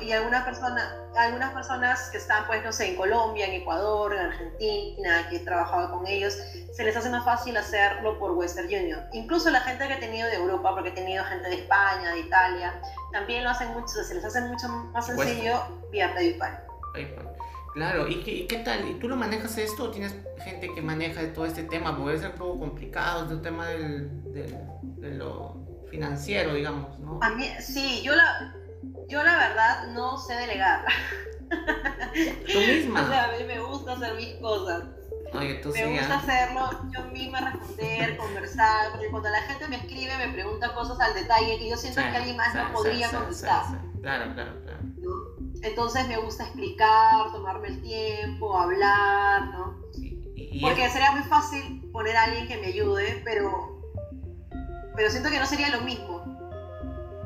Y 0.00 0.12
algunas 0.12 0.44
personas, 0.44 0.94
algunas 1.16 1.52
personas 1.52 2.10
que 2.10 2.18
están, 2.18 2.46
pues, 2.46 2.64
no 2.64 2.72
sé, 2.72 2.90
en 2.90 2.96
Colombia, 2.96 3.46
en 3.46 3.62
Ecuador, 3.62 4.14
en 4.14 4.20
Argentina, 4.20 5.26
que 5.28 5.36
he 5.36 5.40
trabajado 5.40 5.90
con 5.90 6.06
ellos, 6.06 6.36
se 6.72 6.84
les 6.84 6.96
hace 6.96 7.10
más 7.10 7.24
fácil 7.24 7.56
hacerlo 7.56 8.18
por 8.18 8.32
Western 8.32 8.66
Union. 8.66 9.00
Incluso 9.12 9.50
la 9.50 9.60
gente 9.60 9.86
que 9.86 9.94
he 9.94 9.98
tenido 9.98 10.28
de 10.28 10.36
Europa, 10.36 10.74
porque 10.74 10.90
he 10.90 10.92
tenido 10.92 11.24
gente 11.24 11.48
de 11.48 11.56
España, 11.56 12.12
de 12.12 12.20
Italia, 12.20 12.80
también 13.12 13.44
lo 13.44 13.50
hacen 13.50 13.68
mucho, 13.72 13.88
se 13.88 14.14
les 14.14 14.24
hace 14.24 14.40
mucho 14.42 14.68
más 14.68 15.06
sencillo 15.06 15.60
vía 15.90 16.12
PayPal. 16.14 16.64
PayPal. 16.92 17.28
Claro, 17.74 18.08
¿Y 18.08 18.22
qué, 18.24 18.46
qué, 18.48 18.58
tal? 18.58 18.88
¿Y 18.88 18.94
tú 18.94 19.08
lo 19.08 19.14
manejas 19.14 19.56
esto 19.58 19.84
o 19.84 19.90
tienes 19.90 20.14
gente 20.42 20.74
que 20.74 20.82
maneja 20.82 21.32
todo 21.32 21.46
este 21.46 21.62
tema? 21.62 21.96
Puede 21.96 22.18
ser 22.18 22.30
un 22.30 22.36
poco 22.36 22.58
complicado, 22.58 23.24
este 23.24 23.36
tema 23.36 23.68
del, 23.68 24.10
de 24.32 25.14
lo 25.14 25.54
financiero, 25.90 26.54
digamos, 26.54 26.98
¿no? 26.98 27.20
A 27.22 27.30
mí, 27.30 27.48
sí, 27.60 28.02
yo 28.02 28.14
la, 28.14 28.54
yo 29.08 29.22
la 29.22 29.36
verdad 29.36 29.88
no 29.88 30.18
sé 30.18 30.34
delegar. 30.34 30.84
¿Tú 31.48 32.58
misma? 32.58 33.02
O 33.04 33.06
sea, 33.08 33.24
a 33.24 33.38
mí 33.38 33.44
me 33.44 33.60
gusta 33.60 33.92
hacer 33.92 34.14
mis 34.14 34.34
cosas. 34.34 34.84
Tú 35.62 35.70
me 35.70 35.98
gusta 35.98 36.18
hacerlo 36.18 36.70
yo 36.94 37.04
misma, 37.12 37.40
responder, 37.40 38.16
conversar, 38.16 38.92
porque 38.92 39.08
cuando 39.10 39.28
la 39.28 39.42
gente 39.42 39.68
me 39.68 39.76
escribe, 39.76 40.16
me 40.16 40.32
pregunta 40.32 40.74
cosas 40.74 40.98
al 41.00 41.14
detalle 41.14 41.58
que 41.58 41.68
yo 41.68 41.76
siento 41.76 42.00
que 42.00 42.16
alguien 42.16 42.36
más 42.36 42.54
no 42.54 42.72
podría 42.72 43.10
contestar. 43.10 43.64
Claro, 44.00 44.32
claro, 44.34 44.52
claro. 44.62 44.78
Entonces 45.62 46.06
me 46.08 46.16
gusta 46.18 46.44
explicar, 46.44 47.30
tomarme 47.32 47.68
el 47.68 47.82
tiempo, 47.82 48.58
hablar, 48.58 49.46
¿no? 49.46 49.78
porque 50.60 50.88
sería 50.88 51.12
muy 51.12 51.22
fácil 51.24 51.88
poner 51.92 52.16
a 52.16 52.24
alguien 52.24 52.48
que 52.48 52.56
me 52.56 52.68
ayude, 52.68 53.20
pero, 53.24 53.82
pero 54.96 55.10
siento 55.10 55.30
que 55.30 55.38
no 55.38 55.46
sería 55.46 55.68
lo 55.70 55.82
mismo, 55.82 56.24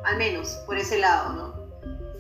al 0.05 0.17
menos 0.19 0.61
por 0.67 0.77
ese 0.77 0.99
lado, 0.99 1.33
¿no? 1.35 1.62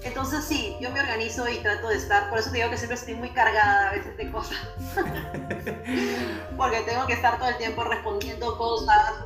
Entonces 0.04 0.44
sí, 0.44 0.76
yo 0.80 0.90
me 0.90 1.00
organizo 1.00 1.48
y 1.48 1.58
trato 1.58 1.88
de 1.88 1.96
estar, 1.96 2.28
por 2.28 2.38
eso 2.38 2.50
te 2.50 2.58
digo 2.58 2.70
que 2.70 2.76
siempre 2.76 2.96
estoy 2.96 3.14
muy 3.14 3.30
cargada 3.30 3.90
a 3.90 3.92
veces 3.92 4.16
de 4.16 4.30
cosas. 4.30 4.58
Porque 6.56 6.80
tengo 6.80 7.06
que 7.06 7.12
estar 7.12 7.38
todo 7.38 7.48
el 7.48 7.56
tiempo 7.56 7.84
respondiendo 7.84 8.58
cosas, 8.58 9.24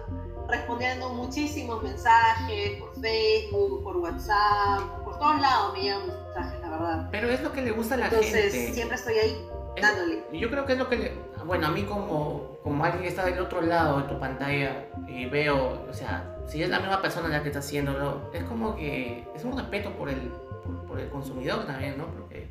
respondiendo 0.48 1.08
muchísimos 1.10 1.82
mensajes 1.82 2.78
por 2.78 3.00
Facebook, 3.00 3.82
por 3.82 3.96
WhatsApp, 3.96 4.82
por 5.04 5.18
todos 5.18 5.40
lados 5.40 5.72
me 5.72 5.82
llegan 5.82 6.06
mensajes, 6.06 6.60
la 6.60 6.70
verdad. 6.70 7.08
Pero 7.10 7.30
es 7.30 7.40
lo 7.40 7.52
que 7.52 7.62
le 7.62 7.70
gusta 7.70 7.94
a 7.94 7.98
la 7.98 8.10
gente. 8.10 8.26
Entonces 8.26 8.74
siempre 8.74 8.96
estoy 8.96 9.14
ahí 9.14 9.48
dándole. 9.80 10.24
Yo 10.32 10.50
creo 10.50 10.66
que 10.66 10.72
es 10.74 10.78
lo 10.78 10.88
que 10.90 10.96
le, 10.96 11.12
bueno, 11.46 11.68
a 11.68 11.70
mí 11.70 11.84
como, 11.84 12.58
como 12.62 12.84
alguien 12.84 13.02
que 13.02 13.08
está 13.08 13.24
del 13.24 13.38
otro 13.38 13.60
lado 13.62 14.02
de 14.02 14.08
tu 14.08 14.18
pantalla 14.18 14.86
y 15.06 15.26
veo, 15.26 15.86
o 15.88 15.92
sea, 15.92 16.36
si 16.46 16.62
es 16.62 16.68
la 16.68 16.80
misma 16.80 17.00
persona 17.00 17.28
la 17.28 17.42
que 17.42 17.48
está 17.48 17.60
haciéndolo, 17.60 18.30
es 18.32 18.44
como 18.44 18.76
que 18.76 19.26
es 19.34 19.44
un 19.44 19.56
respeto 19.56 19.90
por 19.92 20.08
el 20.08 20.32
por, 20.66 20.98
el 21.00 21.08
consumidor 21.08 21.66
también, 21.66 21.98
¿no? 21.98 22.06
Porque, 22.06 22.48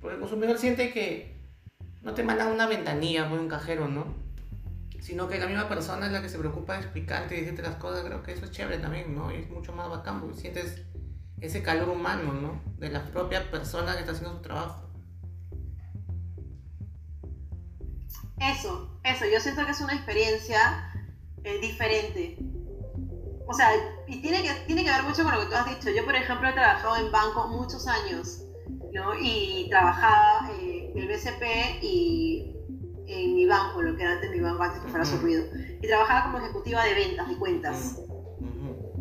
porque, 0.00 0.14
el 0.14 0.20
consumidor 0.20 0.58
siente 0.58 0.92
que 0.92 1.34
no 2.02 2.14
te 2.14 2.22
mandan 2.22 2.48
una 2.48 2.66
ventanilla 2.66 3.28
por 3.28 3.38
un 3.38 3.48
cajero, 3.48 3.88
¿no? 3.88 4.06
Sino 5.00 5.28
que 5.28 5.38
la 5.38 5.46
misma 5.46 5.68
persona 5.68 6.06
es 6.06 6.12
la 6.12 6.22
que 6.22 6.28
se 6.28 6.38
preocupa 6.38 6.74
de 6.74 6.80
explicarte 6.80 7.36
y 7.36 7.40
decirte 7.40 7.62
las 7.62 7.76
cosas, 7.76 8.04
creo 8.04 8.22
que 8.22 8.32
eso 8.32 8.44
es 8.44 8.50
chévere 8.50 8.78
también, 8.78 9.14
¿no? 9.14 9.32
Y 9.32 9.36
es 9.36 9.50
mucho 9.50 9.72
más 9.72 9.88
bacán 9.88 10.20
porque 10.20 10.36
sientes 10.36 10.82
ese 11.40 11.62
calor 11.62 11.90
humano, 11.90 12.32
¿no? 12.32 12.60
De 12.78 12.88
la 12.88 13.04
propia 13.04 13.50
persona 13.50 13.94
que 13.94 14.00
está 14.00 14.12
haciendo 14.12 14.36
su 14.36 14.42
trabajo. 14.42 14.88
Eso, 18.40 18.98
eso, 19.04 19.24
yo 19.32 19.40
siento 19.40 19.64
que 19.64 19.70
es 19.70 19.80
una 19.80 19.94
experiencia 19.94 20.90
eh, 21.44 21.60
diferente 21.60 22.38
o 23.46 23.52
sea, 23.54 23.68
y 24.06 24.20
tiene 24.22 24.42
que, 24.42 24.52
tiene 24.66 24.84
que 24.84 24.90
ver 24.90 25.02
mucho 25.02 25.22
con 25.24 25.32
lo 25.34 25.40
que 25.40 25.46
tú 25.46 25.54
has 25.54 25.66
dicho. 25.68 25.90
Yo, 25.90 26.04
por 26.04 26.14
ejemplo, 26.14 26.48
he 26.48 26.52
trabajado 26.52 26.96
en 26.96 27.10
banco 27.12 27.48
muchos 27.48 27.86
años, 27.86 28.42
¿no? 28.92 29.14
Y 29.20 29.66
trabajaba 29.70 30.50
eh, 30.60 30.90
en 30.94 30.98
el 31.02 31.08
BCP 31.08 31.82
y 31.82 32.50
en 33.06 33.34
mi 33.34 33.46
banco, 33.46 33.82
lo 33.82 33.94
que 33.96 34.02
era 34.02 34.12
antes 34.12 34.30
mi 34.30 34.40
banco, 34.40 34.62
antes 34.62 34.80
que 34.80 34.88
fuera 34.88 35.04
ruido. 35.20 35.44
Y 35.82 35.86
trabajaba 35.86 36.32
como 36.32 36.38
ejecutiva 36.44 36.84
de 36.84 36.94
ventas, 36.94 37.28
de 37.28 37.36
cuentas. 37.36 37.98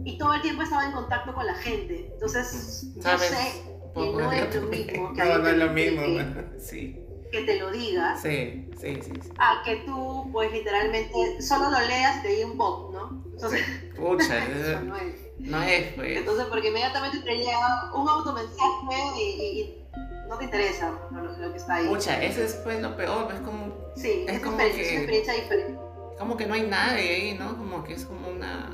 Y 0.05 0.17
todo 0.17 0.33
el 0.33 0.41
tiempo 0.41 0.63
estaba 0.63 0.85
en 0.85 0.91
contacto 0.91 1.33
con 1.33 1.45
la 1.45 1.55
gente. 1.55 2.09
Entonces, 2.13 2.93
yo 2.95 3.01
sé, 3.17 3.63
que 3.93 4.11
no 4.11 4.31
es 4.31 4.55
lo 4.55 4.61
mismo 4.67 5.13
que 5.13 5.23
no, 5.23 5.37
no 5.37 5.47
es 5.47 5.57
lo 5.57 5.69
mismo, 5.69 6.01
que- 6.01 6.59
sí. 6.59 7.02
Que 7.33 7.41
te 7.45 7.57
lo 7.59 7.71
diga 7.71 8.15
Sí, 8.15 8.69
sí, 8.79 8.99
sí. 9.01 9.11
sí. 9.23 9.29
a 9.39 9.63
que 9.65 9.77
tú 9.87 10.29
pues 10.31 10.51
literalmente 10.51 11.41
solo 11.41 11.71
lo 11.71 11.79
leas 11.79 12.23
un 12.45 12.57
bot, 12.59 12.91
¿no? 12.93 13.23
Entonces, 13.33 13.61
Pucha, 13.95 14.37
eso 14.45 14.81
no 14.81 14.95
es. 14.95 15.15
no 15.39 15.63
es, 15.63 15.93
pues. 15.93 16.17
Entonces, 16.19 16.45
porque 16.45 16.67
inmediatamente 16.67 17.19
te 17.21 17.35
llega 17.37 17.91
un 17.95 18.07
automensaje 18.07 18.95
y, 19.17 19.21
y- 19.21 19.59
y 19.61 19.83
no 20.29 20.37
te 20.37 20.45
interesa 20.45 20.91
lo, 21.11 21.21
lo 21.21 21.51
que 21.51 21.57
está 21.57 21.75
ahí. 21.75 21.87
Pucha, 21.87 22.23
ese 22.23 22.45
es 22.45 22.53
pues 22.63 22.79
lo 22.83 22.95
peor, 22.95 23.33
es 23.33 23.39
como, 23.41 23.73
sí, 23.95 24.25
es 24.27 24.35
es, 24.35 24.39
como 24.43 24.59
experiencia, 24.59 24.83
que- 24.83 24.83
es 24.83 24.91
una 24.91 24.99
experiencia 25.01 25.33
diferente. 25.33 25.79
como 26.19 26.37
que 26.37 26.45
no 26.45 26.53
hay 26.53 26.67
nadie 26.67 27.09
ahí, 27.15 27.33
¿no? 27.37 27.57
Como 27.57 27.83
que 27.83 27.93
es 27.95 28.05
como 28.05 28.29
una... 28.29 28.69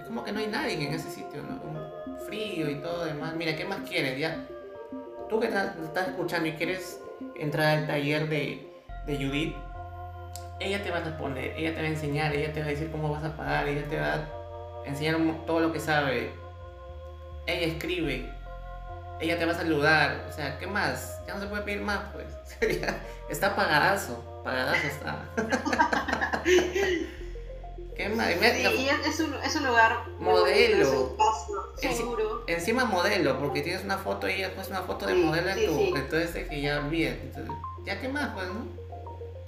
Es 0.00 0.06
como 0.06 0.24
que 0.24 0.32
no 0.32 0.38
hay 0.40 0.46
nadie 0.46 0.72
en 0.86 0.94
ese 0.94 1.10
sitio, 1.10 1.42
¿no? 1.42 1.60
Como 1.60 2.16
frío 2.26 2.70
y 2.70 2.76
todo 2.76 3.04
demás. 3.04 3.34
Mira, 3.36 3.54
¿qué 3.56 3.66
más 3.66 3.86
quieres? 3.86 4.18
Ya, 4.18 4.46
tú 5.28 5.38
que 5.38 5.48
estás, 5.48 5.76
estás 5.76 6.08
escuchando 6.08 6.48
y 6.48 6.52
quieres 6.52 6.98
entrar 7.36 7.78
al 7.78 7.86
taller 7.86 8.28
de, 8.28 8.66
Judith, 9.06 9.54
ella 10.60 10.82
te 10.82 10.90
va 10.90 10.98
a 10.98 11.00
responder, 11.00 11.54
ella 11.56 11.74
te 11.74 11.80
va 11.80 11.86
a 11.88 11.90
enseñar, 11.90 12.34
ella 12.34 12.52
te 12.52 12.60
va 12.60 12.66
a 12.66 12.70
decir 12.70 12.90
cómo 12.90 13.10
vas 13.10 13.24
a 13.24 13.36
pagar, 13.36 13.68
ella 13.68 13.86
te 13.88 13.98
va 13.98 14.14
a 14.14 14.86
enseñar 14.86 15.16
todo 15.46 15.60
lo 15.60 15.72
que 15.72 15.80
sabe. 15.80 16.30
Ella 17.46 17.66
escribe, 17.66 18.30
ella 19.20 19.38
te 19.38 19.46
va 19.46 19.52
a 19.52 19.56
saludar, 19.56 20.26
o 20.28 20.32
sea, 20.32 20.58
¿qué 20.58 20.66
más? 20.66 21.20
Ya 21.26 21.34
no 21.34 21.40
se 21.40 21.46
puede 21.46 21.62
pedir 21.62 21.80
más, 21.80 22.00
pues. 22.12 22.26
Está 23.28 23.56
pagadazo, 23.56 24.42
pagadazo 24.44 24.86
está. 24.86 25.24
Y 28.00 28.74
Sí, 28.74 28.82
y 28.82 28.88
es, 28.88 29.06
es 29.06 29.20
un, 29.20 29.34
es 29.44 29.54
un 29.56 29.66
lugar 29.66 30.04
Modelo. 30.18 30.82
es 30.82 30.88
un 30.88 31.16
Es- 31.82 31.96
seguro. 31.96 32.44
Encima 32.46 32.84
modelo, 32.86 33.38
porque 33.38 33.60
tienes 33.62 33.84
una 33.84 33.98
foto 33.98 34.26
y 34.28 34.42
puesto 34.54 34.72
una 34.72 34.82
foto 34.82 35.06
de 35.06 35.14
Sí, 35.14 35.22
modelo 35.22 35.50
en 35.50 35.66
tu. 35.66 35.96
Entonces 35.96 36.32
de 36.34 36.46
que 36.48 36.60
ya. 36.62 36.76
Entonces, 36.78 37.50
ya 37.84 38.00
qué 38.00 38.08
más, 38.08 38.30
pues, 38.34 38.46
¿no? 38.48 38.64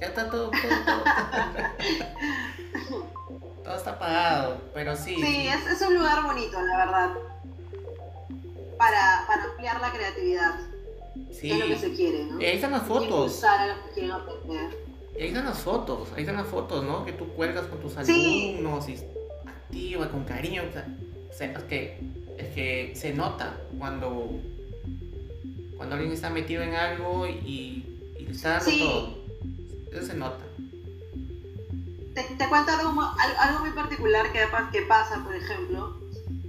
Ya 0.01 0.07
está 0.09 0.29
todo, 0.31 0.51
todo, 0.51 0.61
todo. 0.85 1.05
todo 3.65 3.75
está 3.77 3.99
pagado, 3.99 4.61
pero 4.75 4.95
sí. 4.97 5.15
Sí, 5.17 5.49
es, 5.49 5.67
es 5.67 5.81
un 5.89 5.95
lugar 5.95 6.23
bonito, 6.25 6.61
la 6.61 6.77
verdad. 6.77 7.11
Para, 8.77 9.25
para 9.29 9.45
ampliar 9.45 9.81
la 9.81 9.93
creatividad, 9.93 10.55
sí. 11.31 11.49
que 11.49 11.53
es 11.53 11.59
lo 11.61 11.67
que 11.67 11.79
se 11.79 11.93
quiere, 11.95 12.25
¿no? 12.25 12.41
Y 12.41 12.45
ahí 12.47 12.57
están 12.57 12.73
las 12.73 12.83
Y 12.83 12.87
fotos. 12.87 13.05
Impulsar 13.07 13.61
a 13.61 13.67
los 13.69 13.77
que 13.87 13.91
quieren 13.93 14.11
aprender. 14.11 14.82
Y 15.19 15.23
ahí 15.23 15.29
están 15.29 15.45
las 15.45 15.59
fotos. 15.59 16.09
Ahí 16.15 16.23
están 16.23 16.37
las 16.37 16.47
fotos, 16.47 16.85
¿no? 16.85 17.05
Que 17.05 17.13
tú 17.13 17.29
cuelgas 17.35 17.67
con 17.67 17.81
tus 17.81 17.93
Sí. 18.05 18.55
alumnos 18.57 18.89
y 18.89 18.97
activa, 19.47 20.09
con 20.11 20.25
cariño. 20.25 20.63
O 20.69 20.73
sea, 21.35 21.47
es, 21.53 21.63
que, 21.65 21.99
es 22.39 22.55
que 22.55 22.93
se 22.95 23.13
nota 23.13 23.59
cuando, 23.79 24.31
cuando 25.77 25.95
alguien 25.97 26.13
está 26.13 26.31
metido 26.31 26.63
en 26.63 26.75
algo 26.75 27.27
y, 27.27 27.85
y 28.19 28.27
está 28.31 28.51
dando 28.59 28.71
Sí. 28.71 28.79
todo. 28.79 29.19
Eso 29.93 30.07
se 30.07 30.15
nota. 30.15 30.45
Te, 32.15 32.23
te 32.23 32.49
cuento 32.49 32.73
algo, 32.73 33.03
algo 33.39 33.61
muy 33.61 33.71
particular 33.71 34.31
que, 34.33 34.41
que 34.73 34.83
pasa, 34.87 35.23
por 35.25 35.35
ejemplo, 35.35 35.97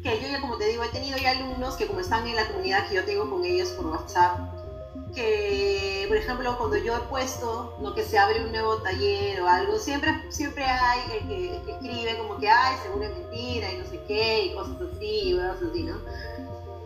que 0.01 0.19
yo 0.21 0.27
ya, 0.29 0.41
como 0.41 0.57
te 0.57 0.67
digo, 0.67 0.83
he 0.83 0.89
tenido 0.89 1.17
ya 1.17 1.31
alumnos 1.31 1.75
que 1.75 1.87
como 1.87 2.01
están 2.01 2.27
en 2.27 2.35
la 2.35 2.47
comunidad 2.47 2.87
que 2.89 2.95
yo 2.95 3.05
tengo 3.05 3.29
con 3.29 3.45
ellos 3.45 3.69
por 3.69 3.85
WhatsApp, 3.87 4.37
que, 5.13 6.05
por 6.07 6.17
ejemplo, 6.17 6.57
cuando 6.57 6.77
yo 6.77 6.95
he 6.95 7.01
puesto 7.01 7.75
lo 7.81 7.93
que 7.93 8.03
se 8.03 8.17
abre 8.17 8.43
un 8.43 8.51
nuevo 8.51 8.77
taller 8.77 9.41
o 9.41 9.47
algo, 9.47 9.77
siempre, 9.77 10.23
siempre 10.29 10.65
hay 10.65 10.99
el 11.19 11.27
que, 11.27 11.55
el 11.55 11.61
que 11.63 11.71
escribe 11.71 12.17
como 12.17 12.37
que, 12.37 12.49
ay, 12.49 12.77
seguro 12.83 13.05
es 13.05 13.11
mentira 13.11 13.71
y 13.71 13.77
no 13.77 13.85
sé 13.85 13.99
qué, 14.07 14.45
y 14.45 14.53
cosas 14.53 14.75
así, 14.81 15.29
y 15.29 15.33
cosas 15.35 15.57
así, 15.69 15.83
¿no? 15.83 15.97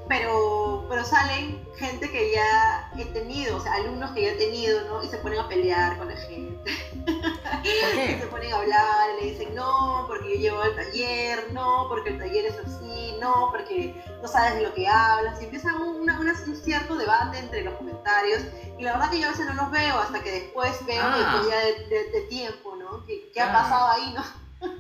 Pero, 0.10 0.86
pero 0.90 1.04
salen 1.04 1.68
gente 1.78 2.10
que 2.10 2.32
ya 2.34 2.90
he 2.98 3.06
tenido, 3.06 3.58
o 3.58 3.60
sea, 3.60 3.74
alumnos 3.76 4.12
que 4.12 4.22
ya 4.24 4.30
he 4.30 4.36
tenido, 4.36 4.82
¿no? 4.88 5.04
Y 5.04 5.08
se 5.10 5.18
ponen 5.18 5.40
a 5.40 5.48
pelear 5.48 5.98
con 5.98 6.08
la 6.10 6.16
gente. 6.18 6.72
¿Por 7.06 7.14
Y 7.64 7.70
se 7.96 8.18
qué? 8.20 8.28
ponen 8.32 8.54
a 8.54 8.58
hablar, 8.58 9.10
y 9.20 9.24
le 9.26 9.32
dicen, 9.32 9.54
no, 9.56 10.06
porque 10.08 10.30
yo 10.36 10.40
llevo 10.40 10.62
al 10.62 10.76
taller, 10.76 11.52
no, 11.52 11.86
porque 11.90 12.12
el 12.12 12.20
taller 12.20 12.46
es 12.46 12.58
así, 12.58 13.16
no, 13.20 13.50
porque 13.52 14.02
no 14.22 14.28
sabes 14.28 14.56
de 14.56 14.62
lo 14.62 14.74
que 14.74 14.88
hablas. 14.88 15.42
Y 15.42 15.46
empieza 15.46 15.76
una- 15.76 16.20
una- 16.20 16.34
un 16.48 16.56
cierto 16.56 16.96
debate 16.96 17.40
entre 17.40 17.64
los 17.64 17.74
comentarios. 17.76 18.42
Y 18.80 18.84
la 18.84 18.94
verdad 18.94 19.10
que 19.12 19.20
yo 19.20 19.28
a 19.28 19.32
veces 19.32 19.46
no 19.48 19.54
los 19.56 19.72
veo 19.72 19.98
hasta 20.00 20.22
que 20.24 20.32
después 20.32 20.86
veo, 20.86 21.04
Ah. 21.04 21.18
después 21.18 21.50
ya 21.50 21.60
de, 21.60 21.88
de- 21.88 22.12
de 22.12 22.22
tiempo, 22.28 22.76
¿no? 22.76 23.06
¿Qué, 23.06 23.30
qué 23.34 23.42
ha 23.42 23.50
Ah. 23.50 23.64
pasado 23.64 23.88
ahí, 23.90 24.14
no? 24.14 24.24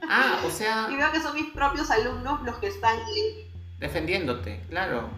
Ah, 0.09 0.39
o 0.45 0.49
sea, 0.49 0.87
Y 0.91 0.95
veo 0.95 1.11
que 1.11 1.19
son 1.21 1.33
mis 1.35 1.51
propios 1.51 1.91
alumnos 1.91 2.41
los 2.43 2.55
que 2.57 2.67
están 2.67 2.97
ahí. 2.99 3.46
Defendiéndote, 3.79 4.61
claro. 4.69 5.09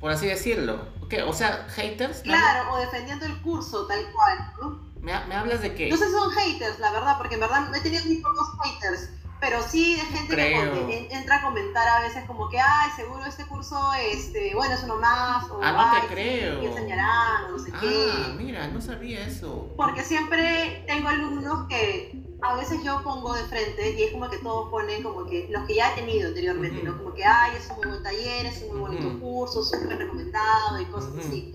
Por 0.00 0.10
así 0.10 0.26
decirlo. 0.26 0.86
¿Qué? 1.08 1.22
O 1.22 1.32
sea, 1.32 1.66
haters. 1.74 2.18
¿Me 2.18 2.22
Claro, 2.24 2.72
o 2.74 2.78
defendiendo 2.78 3.24
el 3.26 3.40
curso 3.42 3.86
tal 3.86 4.00
cual, 4.12 4.52
¿no? 4.60 4.82
¿Me, 5.00 5.12
ha- 5.12 5.24
me 5.26 5.34
hablas 5.34 5.60
de 5.60 5.74
qué? 5.74 5.88
No 5.88 5.96
sé 5.96 6.06
si 6.06 6.12
son 6.12 6.30
haters, 6.30 6.78
la 6.78 6.90
verdad, 6.92 7.16
porque 7.18 7.34
en 7.34 7.40
verdad 7.40 7.74
he 7.74 7.80
tenido 7.80 8.04
mis 8.06 8.20
propios 8.22 8.48
haters, 8.62 9.10
pero 9.40 9.62
sí 9.62 9.96
de 9.96 10.00
gente 10.02 10.28
que 10.28 10.34
Creo. 10.34 10.88
entra 11.10 11.36
a 11.36 11.42
comentar 11.42 11.86
a 11.86 12.00
veces 12.00 12.24
como 12.24 12.48
que, 12.48 12.58
ay, 12.58 12.90
seguro 12.96 13.24
este 13.26 13.44
curso, 13.46 13.92
este, 13.94 14.54
bueno, 14.54 14.74
es 14.74 14.82
uno 14.82 14.96
más, 14.96 15.48
o 15.50 15.60
Ah, 15.62 15.72
no 15.72 16.00
te 16.00 16.06
sí, 16.08 16.14
creo. 16.14 16.60
O 16.60 17.50
no 17.50 17.58
sé 17.58 17.70
Ah, 17.74 17.78
qué. 17.80 18.32
mira, 18.36 18.66
no 18.68 18.80
sabía 18.80 19.26
eso. 19.26 19.72
Porque 19.76 20.02
siempre 20.02 20.84
tengo 20.86 21.08
alumnos 21.08 21.68
que 21.68 22.23
a 22.44 22.56
veces 22.56 22.82
yo 22.84 23.02
pongo 23.02 23.32
de 23.32 23.42
frente 23.44 23.92
y 23.98 24.02
es 24.02 24.12
como 24.12 24.28
que 24.28 24.36
todos 24.38 24.70
ponen 24.70 25.02
como 25.02 25.24
que 25.24 25.48
los 25.50 25.66
que 25.66 25.76
ya 25.76 25.92
he 25.92 25.94
tenido 25.96 26.28
anteriormente. 26.28 26.82
¿no? 26.82 26.98
Como 26.98 27.14
que, 27.14 27.24
ay, 27.24 27.52
es 27.56 27.70
un 27.70 27.76
muy 27.76 27.86
buen 27.86 28.02
taller, 28.02 28.46
es 28.46 28.62
un 28.62 28.68
muy 28.68 28.80
bonito 28.80 29.20
curso, 29.20 29.64
súper 29.64 29.96
recomendado 29.96 30.80
y 30.80 30.84
cosas 30.86 31.12
así. 31.18 31.52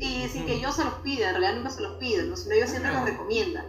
Y 0.00 0.28
sin 0.28 0.46
que 0.46 0.58
yo 0.58 0.72
se 0.72 0.84
los 0.84 0.94
pida, 0.94 1.28
en 1.28 1.36
realidad 1.36 1.56
nunca 1.56 1.70
se 1.70 1.82
los 1.82 1.92
pido, 1.98 2.36
sino 2.36 2.54
ellos 2.54 2.70
siempre 2.70 2.92
los 2.92 3.04
recomiendan. 3.04 3.66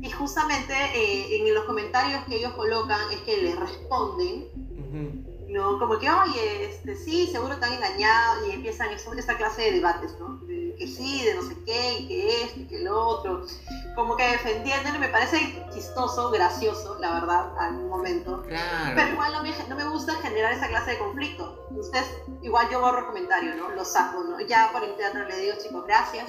Y 0.00 0.10
justamente 0.10 0.74
eh, 0.94 1.36
en 1.36 1.54
los 1.54 1.64
comentarios 1.64 2.24
que 2.24 2.36
ellos 2.36 2.54
colocan 2.54 3.00
es 3.12 3.20
que 3.20 3.42
les 3.42 3.58
responden. 3.58 5.33
¿No? 5.54 5.78
Como 5.78 5.98
que, 5.98 6.10
oye, 6.10 6.66
este, 6.66 6.96
sí, 6.96 7.28
seguro 7.30 7.56
te 7.58 7.64
han 7.64 7.74
engañado, 7.74 8.46
y 8.46 8.50
empiezan 8.50 8.90
eso- 8.90 9.12
esta 9.14 9.36
clase 9.36 9.62
de 9.62 9.72
debates, 9.72 10.14
¿no? 10.18 10.36
De 10.46 10.74
que 10.76 10.86
sí, 10.88 11.24
de 11.24 11.34
no 11.34 11.42
sé 11.42 11.56
qué, 11.64 11.98
y 12.00 12.08
que 12.08 12.42
esto, 12.42 12.60
y 12.60 12.66
que 12.66 12.80
lo 12.80 13.00
otro. 13.06 13.46
Como 13.94 14.16
que 14.16 14.26
defendiéndolo, 14.26 14.98
me 14.98 15.08
parece 15.08 15.38
chistoso, 15.72 16.30
gracioso, 16.30 16.96
la 16.98 17.12
verdad, 17.20 17.56
algún 17.58 17.88
momento. 17.88 18.42
Claro. 18.42 18.92
Pero 18.96 19.08
igual 19.12 19.32
no 19.32 19.42
me, 19.44 19.54
no 19.68 19.76
me 19.76 19.84
gusta 19.84 20.14
generar 20.16 20.52
esa 20.52 20.66
clase 20.68 20.90
de 20.92 20.98
conflicto. 20.98 21.66
Ustedes, 21.70 22.06
igual 22.42 22.68
yo 22.70 22.80
borro 22.80 23.06
comentario, 23.06 23.54
¿no? 23.54 23.70
Lo 23.70 23.84
saco, 23.84 24.24
¿no? 24.24 24.40
Ya 24.40 24.70
por 24.72 24.82
interno 24.82 25.24
le 25.24 25.36
digo, 25.38 25.54
chicos, 25.62 25.84
gracias, 25.86 26.28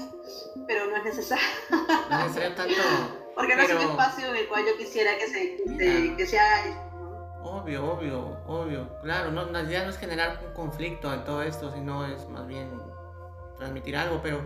pero 0.68 0.86
no 0.86 0.96
es 0.98 1.04
necesario. 1.04 1.44
No 1.72 2.20
es 2.20 2.26
necesario 2.28 2.56
tanto. 2.56 2.74
Porque 3.36 3.54
no 3.56 3.64
es 3.64 3.74
un 3.74 3.82
espacio 3.82 4.30
en 4.30 4.36
el 4.38 4.48
cual 4.48 4.64
yo 4.66 4.78
quisiera 4.78 5.18
que 5.18 5.28
se, 5.28 6.16
que 6.16 6.26
se 6.26 6.40
haga. 6.40 6.82
Obvio, 7.48 7.94
obvio, 7.94 8.38
obvio. 8.48 8.90
Claro, 9.04 9.32
no, 9.32 9.46
la 9.46 9.62
idea 9.62 9.84
no 9.84 9.90
es 9.92 9.98
generar 9.98 10.40
un 10.46 10.54
conflicto 10.54 11.14
en 11.14 11.24
todo 11.24 11.42
esto, 11.44 11.72
sino 11.72 12.04
es 12.06 12.28
más 12.30 12.48
bien 12.48 12.82
transmitir 13.58 13.96
algo, 13.96 14.20
pero, 14.24 14.40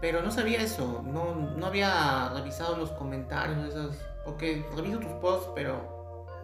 pero 0.00 0.22
no 0.22 0.30
sabía 0.30 0.60
eso. 0.62 1.02
No, 1.04 1.34
no 1.34 1.66
había 1.66 2.28
revisado 2.30 2.76
los 2.76 2.90
comentarios, 2.92 3.58
esas, 3.68 3.96
porque 4.24 4.64
reviso 4.76 4.98
tus 5.00 5.12
posts, 5.20 5.50
pero 5.54 5.94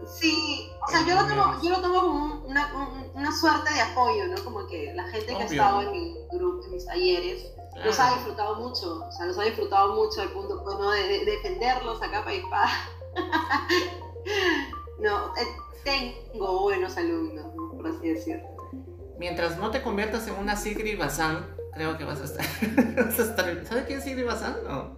Sí, 0.04 0.68
o 0.84 0.90
sea, 0.90 1.06
yo 1.06 1.14
lo 1.14 1.28
tomo, 1.28 1.62
yo 1.62 1.70
lo 1.70 1.80
tomo 1.80 2.00
como 2.00 2.24
un- 2.24 2.42
una, 2.50 2.74
un- 2.74 3.12
una 3.14 3.30
suerte 3.30 3.72
de 3.72 3.80
apoyo, 3.82 4.26
¿no? 4.26 4.42
Como 4.42 4.66
que 4.66 4.92
la 4.94 5.04
gente 5.04 5.26
que 5.26 5.42
ha 5.44 5.46
estado 5.46 5.82
en 5.82 5.92
mi 5.92 6.16
grupo, 6.32 6.64
en 6.64 6.72
mis 6.72 6.84
talleres, 6.86 7.52
los 7.84 8.00
ha 8.00 8.14
disfrutado 8.14 8.56
mucho, 8.56 9.04
o 9.06 9.12
sea, 9.12 9.26
los 9.26 9.38
ha 9.38 9.44
disfrutado 9.44 9.94
mucho 9.94 10.20
al 10.22 10.30
punto 10.30 10.60
pues, 10.64 10.76
¿no? 10.76 10.90
de, 10.90 11.02
de 11.06 11.24
defenderlos 11.24 12.02
a 12.02 12.10
capa 12.10 12.34
y 12.34 12.38
espada. 12.38 12.68
no, 15.02 15.34
eh, 15.36 15.46
tengo 15.84 16.62
buenos 16.62 16.96
alumnos, 16.96 17.54
¿no? 17.54 17.72
por 17.72 17.86
así 17.86 18.08
decirlo. 18.08 18.44
mientras 19.18 19.58
no 19.58 19.70
te 19.70 19.82
conviertas 19.82 20.26
en 20.28 20.34
una 20.34 20.56
Sigrid 20.56 20.98
Bazán, 20.98 21.46
creo 21.74 21.98
que 21.98 22.04
vas 22.04 22.20
a 22.20 22.24
estar. 22.24 22.46
vas 22.96 23.18
a 23.18 23.22
estar 23.22 23.66
¿Sabes 23.66 23.84
quién 23.86 23.98
es 23.98 24.04
Sigrid 24.04 24.26
Bazán? 24.26 24.56
No. 24.64 24.96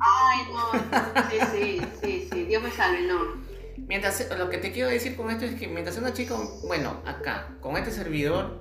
Ay, 0.00 0.38
no, 0.52 1.30
sí, 1.30 1.38
sí, 1.52 1.80
sí, 2.02 2.28
sí, 2.30 2.44
Dios 2.44 2.62
me 2.62 2.70
salve, 2.70 3.06
no. 3.06 3.44
Mientras, 3.86 4.28
lo 4.36 4.48
que 4.50 4.58
te 4.58 4.72
quiero 4.72 4.88
decir 4.88 5.16
con 5.16 5.30
esto 5.30 5.44
es 5.44 5.54
que 5.54 5.68
mientras 5.68 5.98
una 5.98 6.12
chica, 6.12 6.34
bueno, 6.66 7.02
acá, 7.04 7.56
con 7.60 7.76
este 7.76 7.90
servidor, 7.90 8.60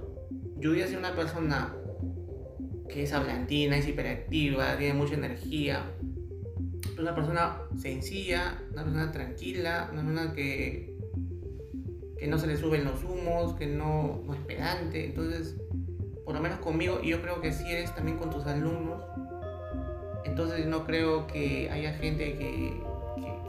Judy 0.61 0.81
es 0.81 0.95
una 0.95 1.15
persona 1.15 1.73
que 2.89 3.03
es 3.03 3.13
hablantina, 3.13 3.77
es 3.77 3.87
hiperactiva, 3.87 4.77
tiene 4.77 4.93
mucha 4.93 5.15
energía. 5.15 5.83
Una 6.99 7.15
persona 7.15 7.57
sencilla, 7.77 8.61
una 8.71 8.83
persona 8.83 9.11
tranquila, 9.11 9.89
una 9.91 10.01
persona 10.03 10.33
que, 10.33 10.95
que 12.17 12.27
no 12.27 12.37
se 12.37 12.47
le 12.47 12.57
suben 12.57 12.83
los 12.85 13.03
humos, 13.03 13.53
que 13.55 13.65
no, 13.67 14.21
no 14.25 14.33
es 14.33 14.39
pedante. 14.41 15.05
Entonces, 15.05 15.55
por 16.25 16.35
lo 16.35 16.41
menos 16.41 16.59
conmigo, 16.59 16.99
y 17.01 17.09
yo 17.09 17.21
creo 17.21 17.41
que 17.41 17.51
sí 17.51 17.69
eres 17.71 17.93
también 17.95 18.17
con 18.17 18.29
tus 18.29 18.45
alumnos. 18.45 19.01
Entonces 20.25 20.65
no 20.67 20.85
creo 20.85 21.27
que 21.27 21.69
haya 21.71 21.93
gente 21.93 22.37
que, 22.37 22.81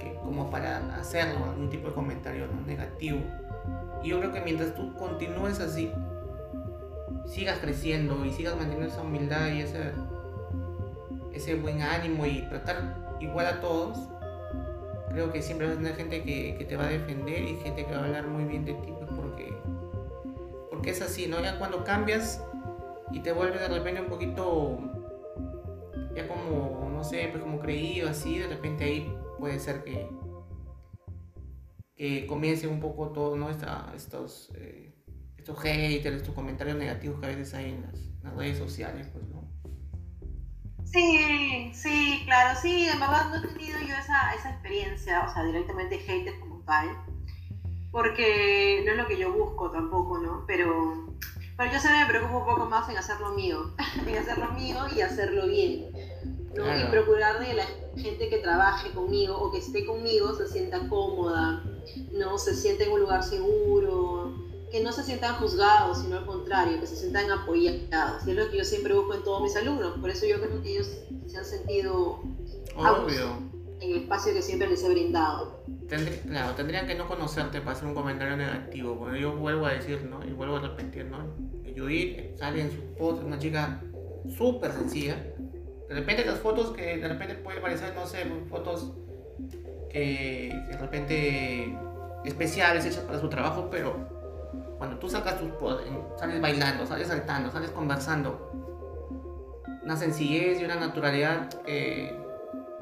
que- 0.01 0.15
como 0.23 0.51
para 0.51 0.97
hacerlo, 0.97 1.45
algún 1.45 1.69
tipo 1.71 1.89
de 1.89 1.95
comentario 1.95 2.47
negativo. 2.67 3.19
Y 4.03 4.09
yo 4.09 4.19
creo 4.19 4.33
que 4.33 4.41
mientras 4.41 4.75
tú 4.75 4.95
continúes 4.95 5.61
así, 5.61 5.91
sigas 7.27 7.59
creciendo 7.59 8.25
y 8.25 8.33
sigas 8.33 8.57
manteniendo 8.57 8.93
esa 8.93 9.03
humildad 9.03 9.53
y 9.53 9.61
ese, 9.61 9.93
ese 11.33 11.55
buen 11.57 11.83
ánimo 11.83 12.27
y 12.27 12.43
tratar 12.49 13.04
igual 13.25 13.47
a 13.47 13.61
todos, 13.61 13.99
creo 15.11 15.33
que 15.33 15.43
siempre 15.43 15.69
vas 15.69 15.77
a 15.77 15.79
tener 15.79 15.97
gente 15.97 16.23
que, 16.23 16.65
te 16.69 16.77
va 16.77 16.87
a 16.87 16.89
defender 16.89 17.43
y 17.45 17.57
gente 17.59 17.87
que 17.87 17.93
va 17.93 18.01
a 18.01 18.05
hablar 18.05 18.27
muy 18.27 18.45
bien 18.45 18.65
de 18.65 18.75
ti, 18.75 18.93
pues, 18.99 19.11
porque, 19.15 19.57
porque 20.71 20.91
es 20.91 21.03
así, 21.03 21.27
¿no? 21.27 21.41
Ya 21.41 21.59
cuando 21.59 21.85
cambias 21.85 22.43
y 23.13 23.21
te 23.21 23.33
vuelves 23.33 23.61
de 23.61 23.69
repente 23.69 24.01
un 24.01 24.09
poquito, 24.09 24.79
ya 26.15 26.27
como, 26.27 26.91
no 26.93 27.05
sé, 27.05 27.29
pues 27.31 27.43
como 27.43 27.61
creído, 27.61 28.09
así, 28.09 28.39
de 28.39 28.49
repente 28.49 28.85
ahí 28.85 29.17
puede 29.39 29.59
ser 29.61 29.85
que, 29.85 30.09
que 31.95 32.27
comience 32.27 32.67
un 32.67 32.81
poco 32.81 33.11
todo, 33.11 33.37
¿no? 33.37 33.51
estos, 33.51 34.51
eh, 34.57 34.95
estos 35.39 35.59
haters, 35.61 36.17
estos 36.17 36.35
comentarios 36.35 36.77
negativos 36.77 37.21
que 37.21 37.27
a 37.27 37.29
veces 37.29 37.55
hay 37.55 37.71
en 37.71 37.83
las, 37.83 38.35
redes 38.37 38.59
sociales, 38.59 39.07
pues, 39.13 39.29
¿no? 39.29 39.44
Sí, 40.95 41.73
sí, 41.75 42.23
claro, 42.25 42.57
sí, 42.63 42.89
en 42.89 43.01
verdad 43.01 43.29
no 43.29 43.37
he 43.39 43.41
tenido 43.41 43.81
yo 43.81 43.97
esa, 43.97 44.33
esa 44.33 44.51
experiencia, 44.51 45.25
o 45.29 45.35
sea, 45.35 45.43
directamente 45.43 45.99
haters 45.99 46.39
como 46.39 46.61
tal, 46.61 46.89
porque 47.91 48.81
no 48.87 48.93
es 48.93 48.99
lo 48.99 49.09
que 49.09 49.19
yo 49.19 49.33
busco 49.33 49.73
tampoco, 49.73 50.19
¿no? 50.19 50.45
Pero, 50.47 51.09
pero 51.57 51.73
yo 51.73 51.81
se 51.81 51.91
me 51.91 52.07
preocupo 52.07 52.39
un 52.39 52.45
poco 52.45 52.67
más 52.67 52.89
en 52.89 52.97
hacerlo 52.97 53.33
mío, 53.33 53.75
en 54.07 54.19
hacerlo 54.19 54.53
mío 54.53 54.77
y 54.95 55.01
hacerlo 55.01 55.49
bien. 55.49 55.91
¿no? 56.55 56.79
Y 56.79 56.85
procurar 56.85 57.41
de 57.41 57.55
la 57.55 57.67
gente 57.97 58.29
que 58.29 58.39
trabaje 58.39 58.93
conmigo 58.93 59.37
o 59.37 59.51
que 59.51 59.59
esté 59.59 59.85
conmigo 59.85 60.33
se 60.37 60.47
sienta 60.47 60.89
cómoda, 60.89 61.65
no 62.13 62.39
se 62.39 62.55
sienta 62.55 62.85
en 62.85 62.93
un 62.93 63.01
lugar 63.01 63.25
seguro, 63.25 64.33
que 64.75 64.83
no 64.83 64.91
se 64.91 65.05
sientan 65.05 65.37
juzgados, 65.37 66.01
sino 66.01 66.19
al 66.19 66.27
contrario, 66.27 66.81
que 66.81 66.87
se 66.89 66.97
sientan 66.97 67.31
apoyados. 67.31 68.27
Y 68.27 68.31
es 68.33 68.37
lo 68.37 68.51
que 68.51 68.59
yo 68.59 68.65
siempre 68.65 68.93
busco 68.93 69.15
en 69.15 69.23
todos 69.23 69.41
mis 69.41 69.55
alumnos. 69.55 69.97
Por 70.01 70.11
eso 70.11 70.27
yo 70.27 70.41
creo 70.41 70.61
que 70.61 70.73
ellos 70.73 70.91
se 71.29 71.39
han 71.39 71.45
sentido 71.45 72.21
Obvio. 72.75 73.39
en 73.79 73.91
el 73.93 73.97
espacio 73.99 74.35
que 74.35 74.43
siempre 74.43 74.67
les 74.67 74.83
he 74.83 74.89
brindado. 74.89 75.65
claro, 76.27 76.55
tendrían 76.57 76.89
que 76.89 76.97
no 76.97 77.07
conocerte 77.07 77.61
para 77.61 77.77
hacer 77.77 77.87
un 77.87 77.95
comentario 77.95 78.37
negativo. 78.37 78.97
Bueno, 78.97 79.17
yo 79.17 79.37
vuelvo 79.37 79.65
a 79.67 79.75
decir, 79.75 80.03
¿no? 80.11 80.27
Y 80.27 80.33
vuelvo 80.33 80.57
a 80.57 80.61
repetir, 80.63 81.05
¿no? 81.05 81.19
Judith 81.77 82.37
sale 82.37 82.63
en 82.63 82.73
su 82.73 82.83
post, 82.99 83.23
una 83.23 83.39
chica 83.39 83.81
súper 84.37 84.73
sencilla, 84.73 85.15
de 85.89 85.95
repente 85.95 86.25
las 86.25 86.41
fotos 86.41 86.73
que 86.73 86.97
de 86.97 87.07
repente 87.07 87.37
puede 87.37 87.61
parecer, 87.61 87.95
no 87.95 88.09
sé, 88.09 88.25
fotos 88.51 88.93
que 89.89 90.53
de 90.69 90.77
repente 90.77 91.79
especiales 92.25 92.85
hechas 92.85 93.05
para 93.05 93.21
su 93.21 93.29
trabajo, 93.29 93.69
pero 93.71 94.24
cuando 94.85 95.01
tú 95.01 95.09
sacas 95.09 95.39
tus 95.39 95.51
sales 96.19 96.43
bailando, 96.43 96.85
sales 96.85 97.09
saltando, 97.09 97.51
sales 97.51 97.71
conversando, 97.71 98.51
una 99.83 99.97
sencillez 99.97 100.61
y 100.61 100.65
una 100.67 100.75
naturalidad 100.75 101.49
eh, 101.65 102.15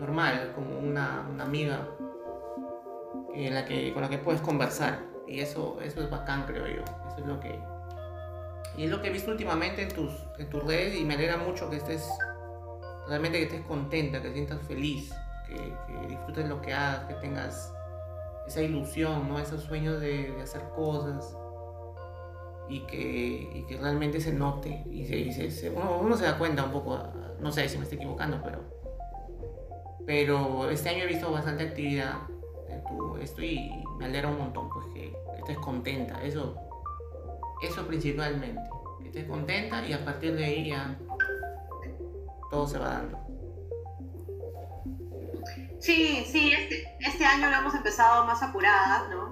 normal, 0.01 0.51
como 0.53 0.81
una, 0.81 1.25
una 1.33 1.45
amiga 1.45 1.87
en 3.35 3.55
la 3.55 3.65
que, 3.65 3.93
con 3.93 4.03
la 4.03 4.09
que 4.09 4.19
puedes 4.19 4.41
conversar. 4.41 4.99
Y 5.29 5.39
eso, 5.39 5.79
eso 5.81 6.01
es 6.03 6.11
bacán, 6.11 6.45
creo 6.45 6.67
yo. 6.67 6.83
Eso 7.07 7.19
es 7.19 7.27
lo 7.27 7.39
que... 7.39 7.57
Y 8.77 8.85
es 8.87 8.91
lo 8.91 9.01
que 9.01 9.07
he 9.07 9.13
visto 9.13 9.31
últimamente 9.31 9.83
en 9.83 9.95
tus, 9.95 10.11
en 10.39 10.51
tus 10.51 10.65
redes 10.65 10.97
y 10.97 11.05
me 11.05 11.15
alegra 11.15 11.37
mucho 11.37 11.71
que 11.71 11.77
estés 11.77 12.05
realmente 13.07 13.39
que 13.39 13.45
estés 13.45 13.61
contenta, 13.67 14.21
que 14.21 14.33
sientas 14.33 14.61
feliz, 14.67 15.15
que, 15.47 15.73
disfrutes 16.09 16.49
lo 16.49 16.61
que 16.61 16.75
hagas, 16.75 17.05
que 17.05 17.15
tengas 17.15 17.73
esa 18.49 18.61
ilusión, 18.61 19.29
¿no? 19.29 19.39
esos 19.39 19.63
sueños 19.63 20.01
de, 20.01 20.37
hacer 20.43 20.63
cosas 20.75 21.37
y 22.73 22.81
que, 22.87 23.79
realmente 23.79 24.19
se 24.19 24.33
note 24.33 24.83
y, 24.91 25.05
se, 25.05 25.71
uno, 25.71 26.17
se 26.17 26.25
da 26.25 26.39
cuenta 26.39 26.65
un 26.65 26.73
poco, 26.73 26.99
no 27.39 27.53
sé 27.53 27.69
si 27.69 27.77
me 27.77 27.83
estoy 27.83 27.99
equivocando, 27.99 28.41
pero, 28.43 28.61
pero 30.07 30.71
este 30.71 30.89
año 30.89 31.05
he 31.05 31.07
visto 31.07 31.31
bastante 31.31 31.65
actividad 31.65 32.15
en 32.71 32.83
tu 32.85 33.19
esto 33.19 33.43
y 33.43 33.85
me 33.99 34.07
alegra 34.07 34.29
un 34.29 34.39
montón 34.39 34.71
pues 34.71 34.87
que, 34.95 35.15
estés 35.39 35.59
contenta, 35.59 36.23
eso, 36.25 36.57
eso 37.63 37.87
principalmente, 37.87 38.63
que 39.01 39.09
estés 39.09 39.27
contenta 39.27 39.85
y 39.87 39.93
a 39.93 40.03
partir 40.03 40.35
de 40.35 40.45
ahí 40.45 40.69
ya 40.71 40.97
todo 42.51 42.67
se 42.67 42.79
va 42.79 42.89
dando. 42.89 43.19
Sí, 45.79 46.25
sí, 46.27 46.53
este, 46.53 46.97
este 47.01 47.25
año 47.27 47.51
lo 47.51 47.57
hemos 47.57 47.75
empezado 47.75 48.25
más 48.25 48.43
apuradas, 48.43 49.11
¿no? 49.11 49.32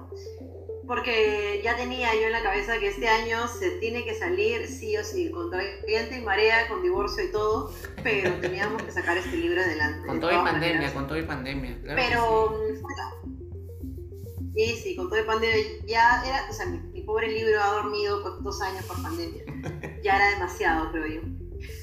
Porque 0.87 1.61
ya 1.63 1.75
tenía 1.77 2.13
yo 2.15 2.27
en 2.27 2.31
la 2.31 2.41
cabeza 2.41 2.79
que 2.79 2.87
este 2.87 3.07
año 3.07 3.47
se 3.47 3.71
tiene 3.79 4.03
que 4.03 4.15
salir 4.15 4.67
sí 4.67 4.97
o 4.97 5.03
sí, 5.03 5.29
con 5.29 5.51
viento 5.85 6.15
y 6.15 6.21
marea, 6.21 6.67
con 6.67 6.81
divorcio 6.81 7.23
y 7.23 7.31
todo, 7.31 7.71
pero 8.03 8.33
teníamos 8.41 8.81
que 8.81 8.91
sacar 8.91 9.17
este 9.17 9.37
libro 9.37 9.61
adelante. 9.61 10.07
Con 10.07 10.19
todo 10.19 10.31
y 10.31 10.35
pandemia, 10.35 10.93
con 10.93 11.07
todo 11.07 11.17
y 11.17 11.23
pandemia. 11.23 11.77
pero, 11.95 12.57
sí. 14.55 14.75
sí, 14.81 14.95
con 14.95 15.09
todo 15.09 15.19
y 15.21 15.23
pandemia. 15.23 15.63
Ya 15.85 16.23
era, 16.25 16.47
o 16.49 16.53
sea, 16.53 16.65
mi, 16.65 16.79
mi 16.79 17.01
pobre 17.01 17.27
libro 17.27 17.61
ha 17.61 17.73
dormido 17.73 18.23
por 18.23 18.41
dos 18.41 18.61
años 18.61 18.83
por 18.85 19.01
pandemia. 19.01 19.43
Ya 20.03 20.15
era 20.15 20.31
demasiado, 20.31 20.91
creo 20.91 21.05
yo. 21.05 21.21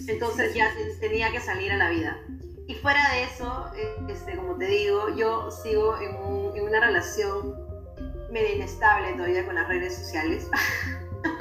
Entonces 0.09 0.53
ya 0.53 0.73
tenía 0.99 1.31
que 1.31 1.41
salir 1.41 1.71
a 1.71 1.77
la 1.77 1.91
vida. 1.91 2.19
Y 2.69 2.75
fuera 2.75 3.01
de 3.15 3.25
eso, 3.25 3.65
este, 4.09 4.37
como 4.37 4.59
te 4.59 4.67
digo, 4.67 5.17
yo 5.17 5.51
sigo 5.51 5.97
en, 6.01 6.15
una 6.63 6.81
relación 6.81 7.55
medio 8.31 8.57
inestable 8.57 9.13
todavía 9.13 9.45
con 9.47 9.55
las 9.55 9.69
redes 9.69 9.97
sociales. 9.97 10.49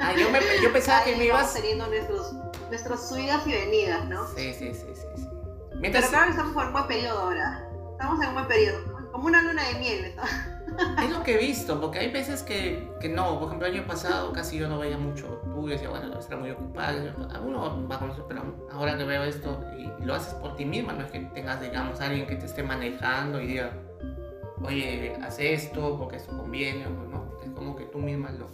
Ah, 0.00 0.12
yo, 0.12 0.26
yo 0.60 0.72
pensaba 0.72 1.04
que 1.04 1.14
me 1.14 1.26
ibas... 1.26 1.54
teniendo 1.54 1.86
nuestros, 1.86 2.32
nuestras 2.68 3.08
subidas 3.08 3.46
y 3.46 3.52
venidas, 3.52 4.08
¿no? 4.08 4.26
Sí, 4.36 4.52
sí, 4.52 4.74
sí, 4.74 4.86
sí. 4.92 5.02
sí. 5.14 5.28
Mientras... 5.76 6.06
Pero 6.06 6.18
claro 6.18 6.30
estamos 6.32 6.56
en 6.56 6.66
un 6.66 6.72
buen 6.72 6.86
periodo 6.88 7.18
ahora. 7.20 7.68
Estamos 7.92 8.20
en 8.20 8.28
un 8.28 8.34
buen 8.34 8.48
periodo. 8.48 9.10
Como 9.12 9.26
una 9.26 9.40
luna 9.40 9.62
de 9.68 9.78
miel. 9.78 10.14
¿no? 10.16 10.22
Es 11.02 11.10
lo 11.10 11.22
que 11.22 11.36
he 11.36 11.38
visto, 11.38 11.80
porque 11.80 12.00
hay 12.00 12.10
veces 12.10 12.42
que, 12.42 12.90
que, 13.00 13.08
no. 13.08 13.38
Por 13.38 13.48
ejemplo, 13.48 13.68
el 13.68 13.74
año 13.76 13.86
pasado 13.86 14.32
casi 14.32 14.58
yo 14.58 14.68
no 14.68 14.80
veía 14.80 14.98
mucho 14.98 15.38
tú 15.60 15.68
decía, 15.68 15.88
bueno, 15.88 16.18
estar 16.18 16.38
muy 16.38 16.50
ocupado. 16.50 16.98
Uno 17.44 17.86
va 17.88 17.96
a 17.96 17.98
conocer, 17.98 18.24
pero 18.28 18.42
ahora 18.72 18.96
que 18.96 19.04
veo 19.04 19.24
esto 19.24 19.60
y, 19.76 19.88
lo 20.04 20.14
haces 20.14 20.34
por 20.34 20.56
ti 20.56 20.64
misma, 20.64 20.92
no 20.92 21.04
es 21.04 21.10
que 21.10 21.20
tengas, 21.20 21.60
digamos, 21.60 22.00
alguien 22.00 22.26
que 22.26 22.36
te 22.36 22.46
esté 22.46 22.62
manejando 22.62 23.40
y 23.40 23.46
diga, 23.46 23.72
oye, 24.62 25.14
haz 25.22 25.38
esto 25.38 25.98
porque 25.98 26.16
eso 26.16 26.36
conviene, 26.36 26.86
o 26.86 26.90
no. 26.90 27.32
Es 27.44 27.50
como 27.50 27.76
que 27.76 27.84
tú 27.84 27.98
misma 27.98 28.32
lo, 28.32 28.48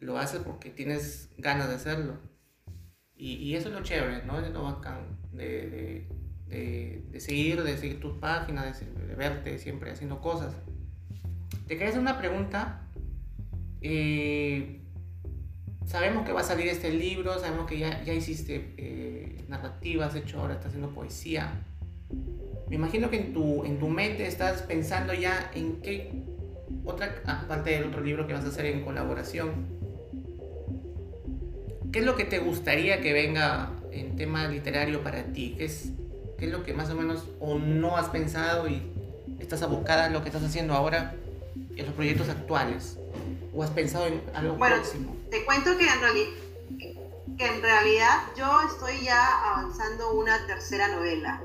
lo 0.00 0.18
haces 0.18 0.40
porque 0.44 0.70
tienes 0.70 1.30
ganas 1.38 1.68
de 1.68 1.74
hacerlo. 1.76 2.18
Y, 3.16 3.34
y 3.34 3.56
eso 3.56 3.68
es 3.68 3.74
lo 3.74 3.82
chévere, 3.82 4.24
¿no? 4.24 4.38
Es 4.38 4.52
lo 4.52 4.62
bacán 4.62 5.18
de, 5.32 6.06
de, 6.48 7.02
de, 7.10 7.20
seguir, 7.20 7.62
de 7.62 7.76
seguir 7.76 8.00
tus 8.00 8.18
páginas, 8.18 8.80
de, 8.80 9.14
verte 9.14 9.58
siempre 9.58 9.90
haciendo 9.90 10.20
cosas. 10.20 10.54
Te 11.66 11.74
quería 11.74 11.88
hacer 11.88 12.00
una 12.00 12.18
pregunta. 12.18 12.86
Eh, 13.80 14.82
sabemos 15.84 16.24
que 16.26 16.32
va 16.32 16.40
a 16.40 16.44
salir 16.44 16.68
este 16.68 16.92
libro, 16.92 17.38
sabemos 17.38 17.66
que 17.66 17.78
ya, 17.78 18.02
ya 18.04 18.12
hiciste 18.12 18.74
eh, 18.76 19.44
narrativas, 19.48 20.14
de 20.14 20.20
hecho 20.20 20.40
ahora 20.40 20.54
estás 20.54 20.68
haciendo 20.68 20.94
poesía. 20.94 21.64
Me 22.68 22.76
imagino 22.76 23.10
que 23.10 23.16
en 23.16 23.32
tu, 23.32 23.64
en 23.64 23.78
tu 23.78 23.88
mente 23.88 24.26
estás 24.26 24.62
pensando 24.62 25.14
ya 25.14 25.50
en 25.54 25.80
qué, 25.80 26.12
otra, 26.84 27.22
aparte 27.26 27.70
del 27.70 27.84
otro 27.84 28.02
libro 28.02 28.26
que 28.26 28.34
vas 28.34 28.44
a 28.44 28.48
hacer 28.48 28.66
en 28.66 28.84
colaboración, 28.84 29.66
¿qué 31.92 32.00
es 32.00 32.04
lo 32.04 32.16
que 32.16 32.24
te 32.24 32.38
gustaría 32.38 33.00
que 33.00 33.12
venga 33.12 33.72
en 33.90 34.16
tema 34.16 34.48
literario 34.48 35.02
para 35.02 35.24
ti? 35.24 35.54
¿Qué 35.56 35.64
es, 35.64 35.90
qué 36.38 36.46
es 36.46 36.52
lo 36.52 36.62
que 36.62 36.74
más 36.74 36.90
o 36.90 36.94
menos 36.94 37.26
o 37.40 37.58
no 37.58 37.96
has 37.96 38.08
pensado 38.08 38.68
y 38.68 38.82
estás 39.38 39.62
abocada 39.62 40.06
en 40.06 40.12
lo 40.12 40.22
que 40.22 40.28
estás 40.28 40.44
haciendo 40.44 40.74
ahora? 40.74 41.14
en 41.78 41.86
los 41.86 41.94
proyectos 41.94 42.28
actuales? 42.28 42.98
¿O 43.54 43.62
has 43.62 43.70
pensado 43.70 44.06
en 44.06 44.22
algo 44.34 44.56
bueno, 44.56 44.76
próximo? 44.76 45.16
Te 45.30 45.44
cuento 45.44 45.76
que 45.78 45.84
en, 45.84 47.36
que 47.36 47.46
en 47.46 47.62
realidad 47.62 48.18
yo 48.36 48.60
estoy 48.62 49.04
ya 49.04 49.52
avanzando 49.52 50.12
una 50.12 50.46
tercera 50.46 50.88
novela. 50.88 51.40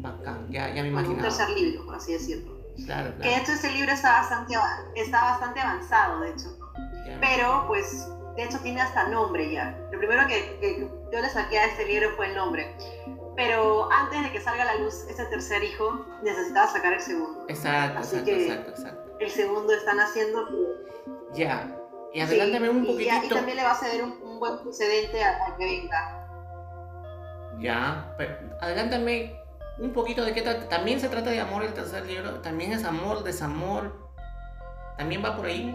Bacán, 0.00 0.46
ya, 0.50 0.72
ya 0.74 0.82
me 0.82 0.88
imagino. 0.88 1.14
Un 1.14 1.22
tercer 1.22 1.50
libro, 1.50 1.84
por 1.86 1.94
así 1.94 2.12
decirlo. 2.12 2.56
Claro, 2.84 3.14
claro. 3.16 3.22
Que 3.22 3.28
de 3.28 3.36
hecho 3.36 3.52
este 3.52 3.70
libro 3.72 3.92
está 3.92 4.20
bastante, 4.20 4.54
está 4.94 5.20
bastante 5.20 5.60
avanzado, 5.60 6.20
de 6.20 6.30
hecho. 6.30 6.58
Pero 7.20 7.64
pues, 7.66 8.06
de 8.36 8.44
hecho 8.44 8.58
tiene 8.60 8.80
hasta 8.80 9.08
nombre 9.08 9.50
ya. 9.50 9.78
Lo 9.90 9.98
primero 9.98 10.26
que, 10.26 10.58
que 10.60 10.88
yo 11.12 11.20
le 11.20 11.28
saqué 11.30 11.58
a 11.58 11.66
este 11.66 11.86
libro 11.86 12.10
fue 12.16 12.28
el 12.28 12.36
nombre 12.36 12.76
pero 13.36 13.92
antes 13.92 14.22
de 14.22 14.32
que 14.32 14.40
salga 14.40 14.62
a 14.62 14.64
la 14.64 14.76
luz 14.76 15.04
ese 15.10 15.26
tercer 15.26 15.62
hijo, 15.62 16.06
necesitaba 16.22 16.68
sacar 16.68 16.94
el 16.94 17.00
segundo. 17.02 17.44
Exacto, 17.48 17.98
exacto, 17.98 18.30
exacto, 18.30 18.70
exacto 18.70 19.06
el 19.18 19.30
segundo 19.30 19.72
están 19.72 19.98
haciendo. 20.00 20.46
Ya. 21.34 21.74
Y 22.12 22.20
adelántame 22.20 22.70
un 22.70 22.86
poquitito. 22.86 23.26
Y, 23.26 23.28
también 23.28 23.56
le 23.56 23.64
va 23.64 23.72
a 23.72 23.74
ceder 23.74 24.02
un, 24.04 24.38
buen 24.38 24.58
precedente 24.62 25.22
al 25.22 25.56
que 25.56 25.64
venga. 25.64 26.28
Ya, 27.58 28.14
pero 28.18 28.36
adelántame 28.60 29.34
un 29.78 29.92
poquito 29.92 30.24
de 30.24 30.32
qué 30.34 30.42
trata. 30.42 30.68
También 30.68 31.00
se 31.00 31.08
trata 31.08 31.30
de 31.30 31.40
amor 31.40 31.64
el 31.64 31.74
tercer 31.74 32.06
libro. 32.06 32.40
También 32.40 32.72
es 32.72 32.84
amor, 32.84 33.22
desamor. 33.22 33.92
¿También 34.96 35.22
va 35.22 35.36
por 35.36 35.46
ahí? 35.46 35.66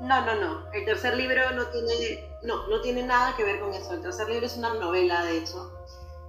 No, 0.00 0.24
no, 0.24 0.34
no. 0.34 0.72
El 0.72 0.84
tercer 0.86 1.16
libro 1.16 1.50
no 1.52 1.66
tiene, 1.66 2.28
no, 2.42 2.66
no 2.68 2.80
tiene 2.80 3.02
nada 3.02 3.36
que 3.36 3.44
ver 3.44 3.60
con 3.60 3.72
eso. 3.74 3.92
El 3.92 4.00
tercer 4.00 4.28
libro 4.28 4.46
es 4.46 4.56
una 4.56 4.74
novela, 4.74 5.24
de 5.24 5.38
hecho, 5.38 5.70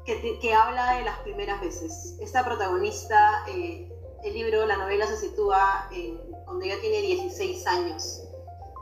que, 0.06 0.40
que 0.40 0.54
habla 0.54 0.98
de 0.98 1.04
las 1.06 1.20
primeras 1.20 1.62
veces. 1.62 2.18
Esta 2.20 2.44
protagonista, 2.44 3.46
eh, 3.48 3.90
el 4.24 4.34
libro, 4.34 4.66
la 4.66 4.76
novela 4.76 5.08
se 5.08 5.16
sitúa 5.16 5.88
en, 5.92 6.18
cuando 6.44 6.66
ella 6.66 6.76
tiene 6.82 7.02
16 7.02 7.68
años. 7.68 8.24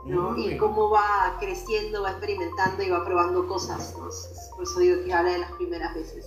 ¿no? 0.04 0.36
Y 0.36 0.56
cómo 0.56 0.90
va 0.90 1.36
creciendo, 1.38 2.02
va 2.02 2.12
experimentando 2.12 2.82
y 2.82 2.90
va 2.90 3.04
probando 3.04 3.46
cosas. 3.46 3.94
¿no? 3.98 4.08
Por 4.56 4.64
eso 4.64 4.80
digo 4.80 5.04
que 5.04 5.12
habla 5.12 5.32
de 5.32 5.38
las 5.38 5.52
primeras 5.52 5.94
veces. 5.94 6.26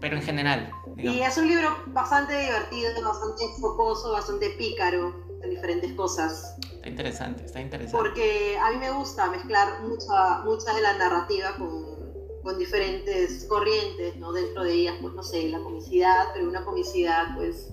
Pero 0.00 0.16
en 0.16 0.22
general. 0.22 0.72
Y 0.96 1.20
es 1.20 1.36
un 1.36 1.46
libro 1.48 1.76
bastante 1.88 2.38
divertido, 2.38 2.90
bastante 3.02 3.44
focoso, 3.60 4.12
bastante 4.12 4.50
pícaro 4.50 5.14
en 5.42 5.50
diferentes 5.50 5.92
cosas. 5.92 6.56
Está 6.72 6.88
interesante, 6.88 7.44
está 7.44 7.60
interesante. 7.60 7.96
Porque 7.96 8.58
a 8.58 8.70
mí 8.70 8.78
me 8.78 8.90
gusta 8.90 9.30
mezclar 9.30 9.82
mucha, 9.82 10.42
mucha 10.44 10.74
de 10.74 10.82
la 10.82 10.96
narrativa 10.96 11.54
con, 11.56 12.42
con 12.42 12.58
diferentes 12.58 13.44
corrientes, 13.44 14.16
¿no? 14.16 14.32
Dentro 14.32 14.64
de 14.64 14.72
ellas, 14.72 14.94
pues 15.00 15.14
no 15.14 15.22
sé, 15.22 15.48
la 15.48 15.60
comicidad, 15.60 16.28
pero 16.32 16.48
una 16.48 16.64
comicidad 16.64 17.34
pues 17.36 17.68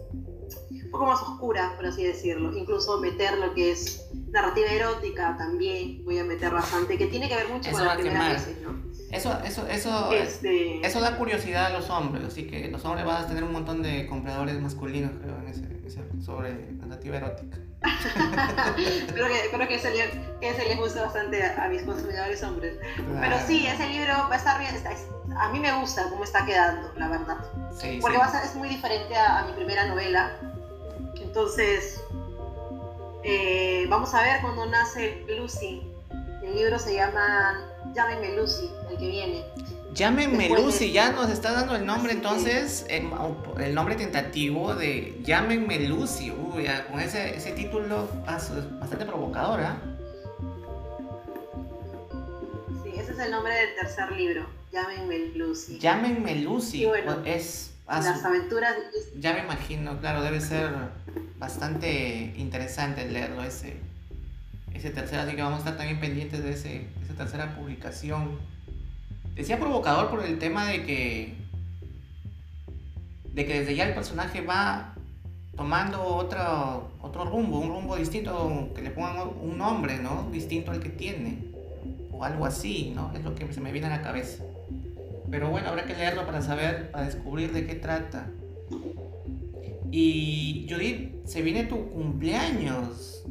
un 0.84 0.92
poco 0.92 1.06
más 1.06 1.22
oscura, 1.22 1.74
por 1.76 1.86
así 1.86 2.04
decirlo. 2.04 2.56
Incluso 2.58 3.00
meter 3.00 3.38
lo 3.38 3.54
que 3.54 3.72
es 3.72 4.10
narrativa 4.30 4.68
erótica 4.68 5.36
también, 5.38 6.04
voy 6.06 6.20
a 6.20 6.24
meter 6.24 6.52
bastante, 6.54 6.98
que 6.98 7.08
tiene 7.08 7.28
que 7.28 7.36
ver 7.36 7.50
mucho 7.50 7.72
con 7.72 7.86
las 7.86 7.98
primeras 7.98 8.46
veces, 8.46 8.62
¿no? 8.62 8.87
Eso, 9.12 9.40
eso, 9.46 9.66
eso, 9.68 10.12
este... 10.12 10.86
eso 10.86 11.00
da 11.00 11.18
curiosidad 11.18 11.68
a 11.68 11.70
los 11.70 11.90
hombres, 11.90 12.26
así 12.26 12.46
que 12.46 12.68
los 12.68 12.84
hombres 12.84 13.06
van 13.06 13.24
a 13.24 13.28
tener 13.28 13.44
un 13.44 13.54
montón 13.54 13.82
de 13.82 14.06
compradores 14.06 14.60
masculinos, 14.60 15.12
creo, 15.22 15.38
en 15.38 15.48
ese, 15.48 16.24
sobre 16.24 16.54
narrativa 16.74 17.18
erótica. 17.18 17.58
creo 19.14 19.28
que, 19.28 19.50
creo 19.52 19.68
que 19.68 19.76
ese, 19.76 19.94
ese 20.42 20.66
les 20.66 20.78
gusta 20.78 21.04
bastante 21.04 21.42
a, 21.44 21.70
mis 21.70 21.84
consumidores 21.84 22.44
hombres. 22.44 22.78
Pero 23.20 23.36
sí, 23.46 23.66
ese 23.66 23.88
libro 23.88 24.14
va 24.30 24.34
a 24.34 24.38
estar 24.38 24.60
bien, 24.60 24.76
a 25.40 25.50
mí 25.50 25.60
me 25.60 25.72
gusta 25.80 26.10
cómo 26.10 26.24
está 26.24 26.46
quedando, 26.46 26.92
la 26.98 27.08
verdad. 27.08 27.38
Sí, 27.78 28.00
Porque 28.02 28.18
Va 28.18 28.26
a 28.26 28.44
es 28.44 28.56
muy 28.56 28.70
diferente 28.70 29.16
a, 29.16 29.46
mi 29.46 29.54
primera 29.54 29.86
novela. 29.86 30.32
Entonces, 31.16 32.02
eh, 33.24 33.86
vamos 33.90 34.14
a 34.14 34.22
ver 34.22 34.42
cuando 34.42 34.66
nace 34.66 35.24
Lucy. 35.38 35.84
El 36.44 36.56
libro 36.56 36.80
se 36.80 36.96
llama 36.96 37.68
Llámenme 37.94 38.36
Lucy, 38.36 38.70
el 38.90 38.98
que 38.98 39.08
viene. 39.08 39.44
Llámenme 39.94 40.50
Lucy, 40.50 40.92
ya 40.92 41.12
nos 41.12 41.32
está 41.32 41.54
dando 41.54 41.76
el 41.76 41.86
nombre 41.86 42.14
entonces, 42.14 42.86
el, 42.88 43.74
nombre 43.74 43.96
tentativo 43.96 44.76
de 44.76 45.20
Llámenme 45.24 45.80
Lucy. 45.88 46.32
Uy, 46.32 46.68
con 46.92 47.00
ese, 47.00 47.36
ese 47.36 47.54
título 47.54 48.08
bastante 48.26 49.06
provocador, 49.06 49.62
¿ah? 49.62 49.78
Sí, 52.84 52.92
ese 52.96 53.12
es 53.14 53.20
el 53.20 53.32
nombre 53.32 53.54
del 53.54 53.76
tercer 53.76 54.12
libro, 54.12 54.46
Llámenme 54.72 55.18
Lucy. 55.36 55.80
Llámenme 55.80 56.36
Lucy, 56.36 56.86
bueno, 56.86 57.18
es... 57.26 57.72
las 57.88 58.24
aventuras 58.24 58.76
Ya 59.18 59.34
me 59.34 59.40
imagino, 59.40 60.00
claro, 60.00 60.22
debe 60.22 60.42
ser 60.42 60.70
bastante 61.40 62.34
interesante 62.38 63.10
leerlo 63.10 63.44
ese, 63.44 63.78
ese 64.78 64.92
tercero, 64.92 65.24
así 65.24 65.36
que 65.36 65.42
vamos 65.42 65.58
a 65.58 65.60
estar 65.60 65.78
también 65.78 66.00
pendientes 66.00 66.44
de, 66.44 66.52
ese, 66.52 66.88
esa 67.04 67.14
tercera 67.16 67.56
publicación 67.56 68.38
Decía 69.38 69.60
provocador 69.60 70.10
por 70.10 70.26
el 70.26 70.40
tema 70.40 70.66
de 70.66 70.84
que. 70.84 71.36
de 73.34 73.46
que 73.46 73.60
desde 73.60 73.76
ya 73.76 73.88
el 73.88 73.94
personaje 73.94 74.42
va 74.42 74.96
tomando 75.56 76.04
otro, 76.04 76.90
otro 77.02 77.26
rumbo, 77.26 77.60
un 77.60 77.70
rumbo 77.70 77.96
distinto, 77.96 78.72
que 78.76 78.82
le 78.82 78.90
pongan 78.90 79.30
un 79.40 79.60
nombre, 79.60 80.00
¿no? 80.00 80.28
Distinto 80.32 80.72
al 80.72 80.80
que 80.80 80.90
tiene. 80.90 81.52
O 82.12 82.24
algo 82.24 82.48
así, 82.48 82.94
¿no? 82.96 83.12
Es 83.14 83.24
lo 83.24 83.36
que 83.36 83.54
se 83.54 83.62
me 83.62 83.72
viene 83.72 83.86
a 83.86 83.92
la 83.92 84.02
cabeza. 84.02 84.44
Pero 85.30 85.52
bueno, 85.52 85.68
habrá 85.68 85.86
que 85.86 85.94
leerlo 85.94 86.26
para 86.26 86.42
saber, 86.42 86.90
para 86.90 87.06
descubrir 87.06 87.54
de 87.54 87.68
qué 87.68 87.76
trata. 87.76 88.32
Y 89.92 90.66
Judith, 90.68 91.28
se 91.28 91.44
viene 91.44 91.66
tu 91.66 91.90
cumpleaños. 91.92 93.24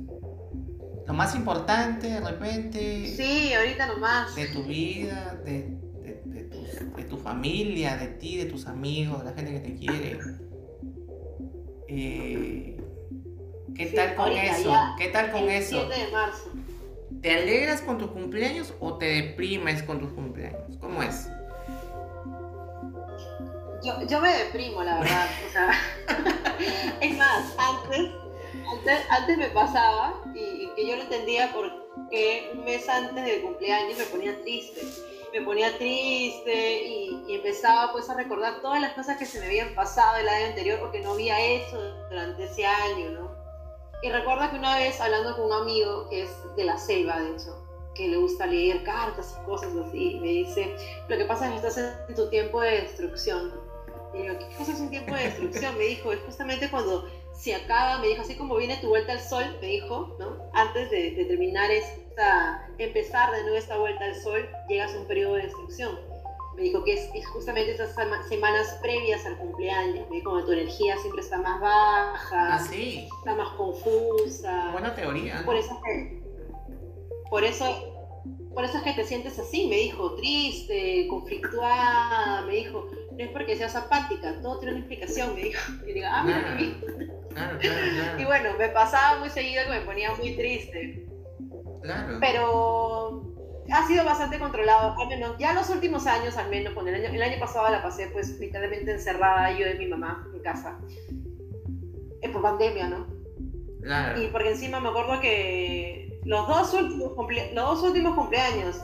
Lo 1.06 1.14
más 1.14 1.34
importante 1.34 2.08
de 2.08 2.20
repente. 2.20 3.06
Sí, 3.16 3.52
ahorita 3.54 3.86
nomás. 3.86 4.34
De 4.34 4.48
tu 4.48 4.64
vida, 4.64 5.40
de, 5.44 5.78
de 6.96 7.04
tu 7.04 7.16
familia, 7.16 7.96
de 7.96 8.08
ti, 8.08 8.36
de 8.36 8.46
tus 8.46 8.66
amigos, 8.66 9.20
de 9.20 9.24
la 9.30 9.32
gente 9.32 9.52
que 9.52 9.60
te 9.60 9.76
quiere. 9.76 10.18
Eh, 11.88 12.76
¿Qué 13.74 13.86
tal 13.86 14.14
con 14.14 14.32
eso? 14.32 14.74
¿Qué 14.98 15.08
tal 15.08 15.30
con 15.30 15.48
eso? 15.48 15.88
de 15.88 16.10
marzo. 16.10 16.50
¿Te 17.22 17.34
alegras 17.34 17.82
con 17.82 17.98
tus 17.98 18.10
cumpleaños 18.10 18.74
o 18.80 18.98
te 18.98 19.06
deprimes 19.06 19.82
con 19.82 20.00
tus 20.00 20.12
cumpleaños? 20.12 20.76
¿Cómo 20.80 21.02
es? 21.02 21.28
Yo, 23.84 24.06
yo 24.06 24.20
me 24.20 24.32
deprimo, 24.32 24.82
la 24.82 25.00
verdad. 25.00 25.28
o 25.46 25.52
sea, 25.52 25.70
es 27.00 27.16
más, 27.16 27.54
antes, 27.58 28.10
antes, 29.10 29.38
me 29.38 29.48
pasaba 29.50 30.22
y, 30.34 30.68
que 30.76 30.86
yo 30.86 30.96
no 30.96 31.02
entendía 31.02 31.52
por 31.52 31.70
qué 32.10 32.50
un 32.54 32.64
mes 32.64 32.88
antes 32.88 33.24
del 33.24 33.42
cumpleaños 33.42 33.98
me 33.98 34.04
ponía 34.04 34.40
triste 34.42 34.82
me 35.32 35.44
ponía 35.44 35.76
triste 35.76 36.82
y, 36.84 37.24
empezaba 37.28 37.92
pues 37.92 38.08
a 38.08 38.14
recordar 38.14 38.60
todas 38.62 38.80
las 38.80 38.92
cosas 38.94 39.18
que 39.18 39.26
se 39.26 39.38
me 39.40 39.46
habían 39.46 39.74
pasado 39.74 40.16
el 40.16 40.28
año 40.28 40.46
anterior 40.46 40.80
o 40.82 40.90
que 40.90 41.00
no 41.00 41.12
había 41.12 41.38
hecho 41.40 41.78
durante 42.08 42.44
ese 42.44 42.64
año, 42.64 43.10
¿no? 43.10 43.36
Y 44.02 44.10
recuerdo 44.10 44.50
que 44.50 44.56
una 44.56 44.78
vez 44.78 45.00
hablando 45.00 45.36
con 45.36 45.46
un 45.46 45.52
amigo 45.52 46.08
que 46.08 46.22
es 46.22 46.30
de 46.56 46.64
la 46.64 46.78
selva, 46.78 47.20
de 47.20 47.32
hecho, 47.32 47.66
que 47.94 48.08
le 48.08 48.16
gusta 48.16 48.46
leer 48.46 48.82
cartas 48.84 49.36
y 49.40 49.44
cosas 49.44 49.74
así, 49.76 50.18
me 50.20 50.28
dice, 50.28 50.74
lo 51.08 51.16
que 51.16 51.24
pasa 51.24 51.46
es 51.46 51.60
que 51.60 51.66
estás 51.66 51.98
en 52.08 52.14
tu 52.14 52.28
tiempo 52.28 52.60
de 52.60 52.82
destrucción. 52.82 53.52
Y 54.14 54.22
digo, 54.22 54.38
¿qué 54.38 54.56
cosa 54.56 54.72
es 54.72 54.80
un 54.80 54.90
tiempo 54.90 55.14
de 55.14 55.24
destrucción? 55.24 55.76
Me 55.76 55.84
dijo, 55.84 56.12
es 56.12 56.20
justamente 56.20 56.70
cuando 56.70 57.08
se 57.36 57.54
acaba, 57.54 57.98
me 57.98 58.08
dijo, 58.08 58.22
así 58.22 58.34
como 58.34 58.56
viene 58.56 58.76
tu 58.78 58.88
vuelta 58.88 59.12
al 59.12 59.20
sol, 59.20 59.44
me 59.60 59.66
dijo, 59.68 60.16
¿no? 60.18 60.36
Antes 60.54 60.90
de, 60.90 61.12
de 61.12 61.24
terminar 61.26 61.70
esta, 61.70 62.68
empezar 62.78 63.30
de 63.32 63.42
nuevo 63.42 63.56
esta 63.56 63.76
vuelta 63.78 64.04
al 64.04 64.14
sol, 64.14 64.48
llegas 64.68 64.94
a 64.94 64.98
un 65.00 65.06
periodo 65.06 65.34
de 65.34 65.42
destrucción. 65.42 65.98
Me 66.56 66.62
dijo 66.62 66.82
que 66.84 66.94
es, 66.94 67.26
justamente 67.28 67.72
esas 67.72 67.94
semanas 68.28 68.78
previas 68.80 69.26
al 69.26 69.36
cumpleaños. 69.36 70.08
Me 70.08 70.16
dijo 70.16 70.38
que 70.38 70.42
tu 70.44 70.52
energía 70.52 70.96
siempre 70.96 71.20
está 71.20 71.36
más 71.36 71.60
baja, 71.60 72.54
¿Ah, 72.54 72.58
sí? 72.58 73.06
está 73.18 73.34
más 73.34 73.50
confusa. 73.50 74.70
Buena 74.72 74.94
teoría. 74.94 75.42
Por 75.44 75.56
eso, 75.56 75.78
por 77.28 77.44
eso 77.44 77.92
por 78.54 78.64
eso 78.64 78.78
es 78.78 78.84
que 78.84 78.94
te 78.94 79.04
sientes 79.04 79.38
así, 79.38 79.66
me 79.66 79.76
dijo, 79.76 80.14
triste, 80.14 81.06
conflictuada, 81.10 82.40
me 82.46 82.54
dijo, 82.54 82.88
no 83.12 83.22
es 83.22 83.28
porque 83.28 83.54
seas 83.54 83.76
apática, 83.76 84.40
todo 84.40 84.58
tiene 84.58 84.76
una 84.76 84.80
explicación, 84.80 85.34
me 85.34 85.42
dijo. 85.42 85.72
Y 85.86 85.92
digo, 85.92 86.06
ah, 86.10 86.22
mira 86.24 86.56
claro, 87.58 87.58
claro, 87.58 88.20
Y 88.20 88.24
bueno, 88.24 88.50
me 88.58 88.68
pasaba 88.68 89.18
muy 89.18 89.30
seguido 89.30 89.64
que 89.64 89.70
me 89.70 89.80
ponía 89.80 90.12
muy 90.14 90.34
triste. 90.36 91.06
Claro. 91.82 92.18
Pero 92.20 93.22
ha 93.70 93.86
sido 93.86 94.04
bastante 94.04 94.38
controlado, 94.38 94.94
al 94.98 95.08
menos, 95.08 95.36
ya 95.38 95.52
los 95.52 95.68
últimos 95.70 96.06
años, 96.06 96.36
al 96.36 96.50
menos, 96.50 96.72
con 96.74 96.88
el 96.88 96.94
año, 96.94 97.14
el 97.14 97.22
año 97.22 97.38
pasado 97.38 97.70
la 97.70 97.82
pasé 97.82 98.08
pues 98.08 98.38
literalmente 98.38 98.92
encerrada 98.92 99.52
yo 99.52 99.66
de 99.66 99.74
mi 99.74 99.86
mamá 99.86 100.26
en 100.32 100.42
casa. 100.42 100.78
Es 102.22 102.30
por 102.30 102.42
pandemia, 102.42 102.88
¿no? 102.88 103.06
Claro. 103.82 104.20
Y 104.20 104.28
porque 104.28 104.50
encima 104.50 104.80
me 104.80 104.88
acuerdo 104.88 105.20
que 105.20 106.20
los 106.24 106.48
dos 106.48 106.74
últimos, 106.74 107.12
los 107.54 107.54
dos 107.54 107.82
últimos 107.82 108.14
cumpleaños 108.14 108.80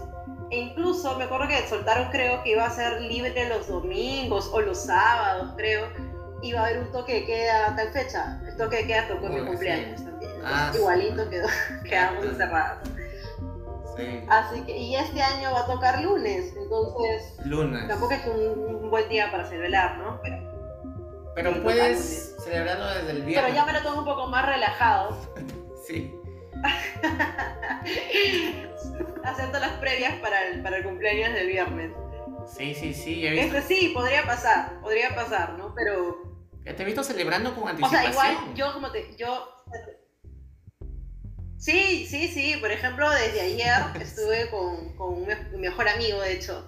e 0.53 0.59
incluso 0.59 1.17
me 1.17 1.25
acuerdo 1.25 1.49
que 1.49 1.67
soltaron, 1.67 2.11
creo 2.11 2.43
que 2.43 2.51
iba 2.51 2.67
a 2.67 2.71
ser 2.71 3.01
libre 3.01 3.49
los 3.49 3.69
domingos 3.69 4.51
o 4.53 4.61
los 4.61 4.85
sábados, 4.85 5.55
creo. 5.57 5.87
Iba 6.43 6.61
a 6.61 6.67
haber 6.67 6.81
un 6.81 6.93
toque 6.93 7.15
de 7.15 7.25
queda 7.25 7.69
a 7.69 7.77
tal 7.77 7.89
fecha. 7.89 8.42
El 8.53 8.59
toque 8.59 8.77
de 8.77 8.87
queda 8.87 9.09
tocó 9.09 9.27
en 9.27 9.35
mi 9.35 9.47
cumpleaños 9.47 10.05
también. 10.05 10.33
Ah, 10.45 10.73
igualito 10.75 11.29
quedó, 11.29 11.49
quedamos 11.85 12.25
encerrados. 12.25 12.89
Sí. 13.97 14.25
Así 14.29 14.61
que, 14.63 14.77
y 14.77 14.97
este 14.97 15.23
año 15.23 15.53
va 15.53 15.61
a 15.61 15.67
tocar 15.67 16.03
lunes, 16.03 16.55
entonces. 16.57 17.37
Lunes. 17.45 17.87
Tampoco 17.89 18.15
es 18.15 18.27
un, 18.27 18.91
buen 18.91 19.09
día 19.09 19.31
para 19.31 19.47
celebrar, 19.47 19.99
¿no? 19.99 20.21
Pero, 20.23 20.37
pero 21.35 21.63
puedes 21.63 22.37
celebrarlo 22.43 22.87
desde 22.87 23.11
el 23.11 23.23
viernes. 23.23 23.45
Pero 23.45 23.55
ya 23.55 23.65
me 23.65 23.73
lo 23.73 23.83
tomo 23.83 24.01
un 24.01 24.05
poco 24.05 24.27
más 24.29 24.47
relajado. 24.47 25.17
sí. 25.87 26.15
haciendo 29.25 29.59
las 29.59 29.73
previas 29.73 30.15
para 30.17 30.49
el, 30.49 30.63
para 30.63 30.79
el 30.79 30.85
cumpleaños 30.85 31.33
del 31.33 31.49
viernes. 31.49 31.93
Sí, 32.47 32.75
sí, 32.75 32.93
sí. 32.93 33.27
Este 33.27 33.63
sí, 33.63 33.93
podría 33.95 34.25
pasar, 34.25 34.81
podría 34.81 35.15
pasar, 35.15 35.55
¿no? 35.55 35.73
Pero... 35.75 36.32
te 36.65 36.83
he 36.83 36.85
visto 36.85 37.03
celebrando 37.03 37.55
con 37.55 37.69
anticipación. 37.69 38.11
O 38.11 38.15
sea, 38.15 38.33
igual 38.33 38.55
yo 38.55 38.73
como 38.73 38.91
te... 38.91 39.17
Yo... 39.17 39.65
Sí, 41.59 42.07
sí, 42.09 42.29
sí. 42.29 42.57
Por 42.61 42.71
ejemplo, 42.73 43.09
desde 43.11 43.41
ayer 43.41 44.01
estuve 44.01 44.51
con, 44.51 44.97
con 44.97 45.15
un, 45.15 45.61
mejor 45.61 45.89
amigo, 45.89 46.21
de 46.21 46.33
hecho. 46.33 46.67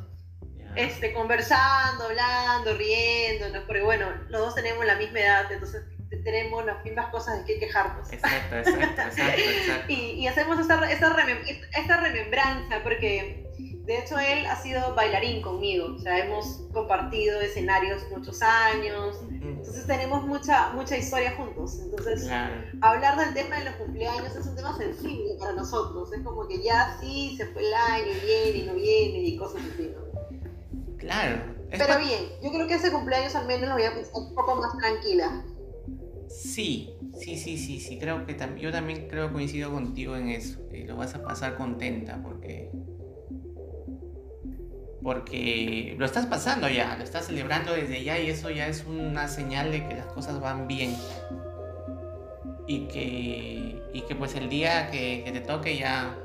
Este, 0.76 1.12
conversando, 1.12 2.04
hablando, 2.04 2.74
riéndonos, 2.76 3.62
porque 3.64 3.82
bueno, 3.82 4.06
los 4.28 4.40
dos 4.40 4.54
tenemos 4.56 4.84
la 4.84 4.96
misma 4.96 5.20
edad, 5.20 5.52
entonces 5.52 5.84
tenemos 6.24 6.64
las 6.64 6.82
mismas 6.84 7.10
cosas 7.10 7.38
de 7.38 7.44
que 7.44 7.60
quejarnos. 7.60 8.12
Exacto, 8.12 8.56
exacto, 8.56 9.02
exacto. 9.20 9.92
y, 9.92 10.26
hacemos 10.26 10.58
esta, 10.58 10.90
esta 10.90 11.96
remembranza, 12.00 12.82
porque 12.82 13.44
de 13.84 13.98
hecho, 13.98 14.18
él 14.18 14.46
ha 14.46 14.56
sido 14.56 14.94
bailarín 14.94 15.42
conmigo, 15.42 15.94
o 15.94 15.98
sea, 15.98 16.18
hemos 16.18 16.62
compartido 16.72 17.38
escenarios 17.42 18.02
muchos 18.10 18.40
años, 18.40 19.20
entonces 19.74 19.86
tenemos 19.86 20.24
mucha, 20.24 20.72
mucha 20.72 20.96
historia 20.96 21.34
juntos. 21.36 21.80
Entonces, 21.80 22.30
hablar 22.80 23.18
del 23.18 23.34
tema 23.34 23.58
de 23.58 23.64
los 23.64 23.74
cumpleaños 23.74 24.36
es 24.36 24.46
un 24.46 24.54
tema 24.54 24.76
sensible 24.76 25.34
para 25.40 25.52
nosotros, 25.52 26.12
es 26.12 26.22
como 26.22 26.46
que 26.46 26.62
ya 26.62 26.96
sí, 27.00 27.34
se 27.36 27.46
fue 27.46 27.66
el 27.66 27.74
año, 27.74 28.12
viene 28.24 28.58
y 28.58 28.66
no 28.66 28.74
viene 28.74 29.18
y 29.18 29.36
cosas 29.36 29.62
así, 29.72 29.90
¿no? 29.92 30.96
Claro. 30.96 31.42
Pero 31.70 31.98
bien, 31.98 32.22
yo 32.40 32.52
creo 32.52 32.68
que 32.68 32.74
ese 32.74 32.92
cumpleaños 32.92 33.34
al 33.34 33.48
menos 33.48 33.68
lo 33.68 33.74
voy 33.74 33.82
a 33.82 33.94
pasar 33.94 34.12
un 34.14 34.34
poco 34.36 34.54
más 34.54 34.78
tranquila. 34.78 35.44
Sí, 36.28 36.94
sí, 37.18 37.36
sí, 37.36 37.58
sí, 37.58 37.80
sí, 37.80 37.98
creo 37.98 38.24
que 38.26 38.34
también, 38.34 38.66
yo 38.66 38.70
también 38.70 39.08
creo 39.08 39.32
coincido 39.32 39.72
contigo 39.72 40.14
en 40.14 40.28
eso, 40.28 40.68
que 40.68 40.84
lo 40.84 40.96
vas 40.96 41.16
a 41.16 41.22
pasar 41.24 41.56
contenta 41.56 42.22
porque 42.22 42.70
porque 45.04 45.94
lo 45.98 46.06
estás 46.06 46.24
pasando 46.24 46.66
ya, 46.66 46.96
lo 46.96 47.04
estás 47.04 47.26
celebrando 47.26 47.74
desde 47.74 48.02
ya 48.02 48.18
y 48.18 48.30
eso 48.30 48.48
ya 48.48 48.66
es 48.68 48.84
una 48.86 49.28
señal 49.28 49.70
de 49.70 49.86
que 49.86 49.94
las 49.96 50.06
cosas 50.06 50.40
van 50.40 50.66
bien. 50.66 50.96
Y 52.66 52.86
que, 52.88 53.82
y 53.92 54.00
que 54.08 54.14
pues 54.14 54.34
el 54.34 54.48
día 54.48 54.90
que, 54.90 55.28
te 55.30 55.40
toque 55.40 55.76
ya 55.76 56.16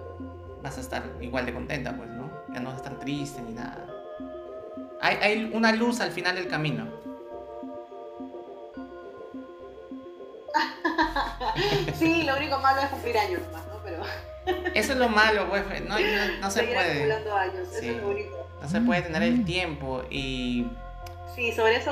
vas 0.63 0.77
a 0.77 0.81
estar 0.81 1.03
igual 1.19 1.45
de 1.45 1.53
contenta, 1.53 1.97
pues, 1.97 2.09
¿no? 2.09 2.31
Ya 2.53 2.61
no 2.61 2.69
vas 2.69 2.75
a 2.75 2.77
estar 2.77 2.97
triste 2.99 3.41
ni 3.41 3.51
nada. 3.51 3.85
Hay, 5.01 5.17
hay 5.17 5.51
una 5.53 5.73
luz 5.73 5.99
al 5.99 6.11
final 6.11 6.35
del 6.35 6.47
camino. 6.47 6.87
sí, 11.95 12.23
lo 12.23 12.37
único 12.37 12.57
malo 12.59 12.79
es 12.79 12.87
cumplir 12.87 13.17
años 13.17 13.41
más, 13.51 13.67
¿no? 13.67 13.73
Pero... 13.83 14.03
Eso 14.73 14.93
es 14.93 14.97
lo 14.97 15.09
malo, 15.09 15.49
pues, 15.49 15.65
no, 15.85 15.97
no, 16.39 16.49
se 16.51 16.63
puede. 16.63 17.13
años, 17.13 17.67
eso 17.73 17.91
es 17.91 17.97
lo 17.97 18.09
único 18.09 18.48
no 18.61 18.67
se 18.67 18.81
puede 18.81 19.01
tener 19.01 19.23
el 19.23 19.45
tiempo 19.45 20.03
y... 20.09 20.67
Sí, 21.35 21.51
sobre 21.51 21.77
eso 21.77 21.91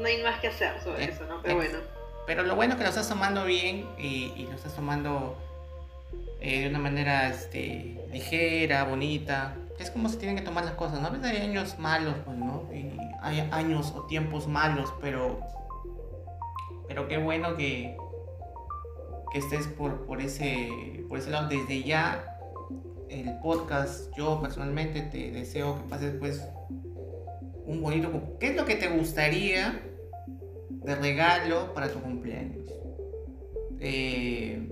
no 0.00 0.06
hay 0.06 0.22
más 0.22 0.40
que 0.40 0.48
hacer 0.48 0.80
sobre 0.82 1.04
eso, 1.04 1.24
¿no? 1.26 1.40
Pero 1.42 1.56
bueno. 1.56 1.78
Pero 2.26 2.42
lo 2.42 2.56
bueno 2.56 2.74
es 2.74 2.78
que 2.78 2.84
lo 2.84 2.90
estás 2.90 3.08
tomando 3.08 3.44
bien 3.44 3.86
y, 3.96 4.46
lo 4.50 4.54
estás 4.54 4.74
tomando 4.74 5.36
eh, 6.40 6.60
de 6.62 6.68
una 6.68 6.78
manera 6.78 7.28
este, 7.28 8.04
ligera, 8.12 8.84
bonita. 8.84 9.54
Es 9.78 9.90
como 9.90 10.08
se 10.08 10.16
tienen 10.16 10.36
que 10.36 10.42
tomar 10.42 10.64
las 10.64 10.74
cosas, 10.74 11.00
¿no? 11.00 11.06
A 11.06 11.10
veces 11.10 11.30
hay 11.30 11.36
años 11.38 11.78
malos, 11.78 12.14
pues, 12.24 12.36
¿no? 12.36 12.68
Y 12.72 12.98
hay 13.22 13.48
años 13.50 13.92
o 13.96 14.02
tiempos 14.06 14.46
malos, 14.46 14.92
pero... 15.00 15.40
Pero 16.86 17.06
qué 17.06 17.18
bueno 17.18 17.56
que, 17.56 17.96
que 19.32 19.38
estés 19.38 19.66
por, 19.66 20.06
por, 20.06 20.20
ese, 20.20 21.04
por 21.08 21.18
ese 21.18 21.30
lado 21.30 21.48
desde 21.48 21.82
ya 21.82 22.27
el 23.10 23.38
podcast, 23.40 24.10
yo 24.16 24.40
personalmente 24.40 25.02
te 25.02 25.30
deseo 25.30 25.76
que 25.76 25.88
pases 25.88 26.14
pues 26.18 26.42
un 27.64 27.82
bonito... 27.82 28.36
¿Qué 28.38 28.48
es 28.48 28.56
lo 28.56 28.64
que 28.64 28.76
te 28.76 28.88
gustaría 28.88 29.80
de 30.68 30.94
regalo 30.94 31.72
para 31.74 31.90
tu 31.90 32.00
cumpleaños? 32.00 32.70
Eh, 33.80 34.68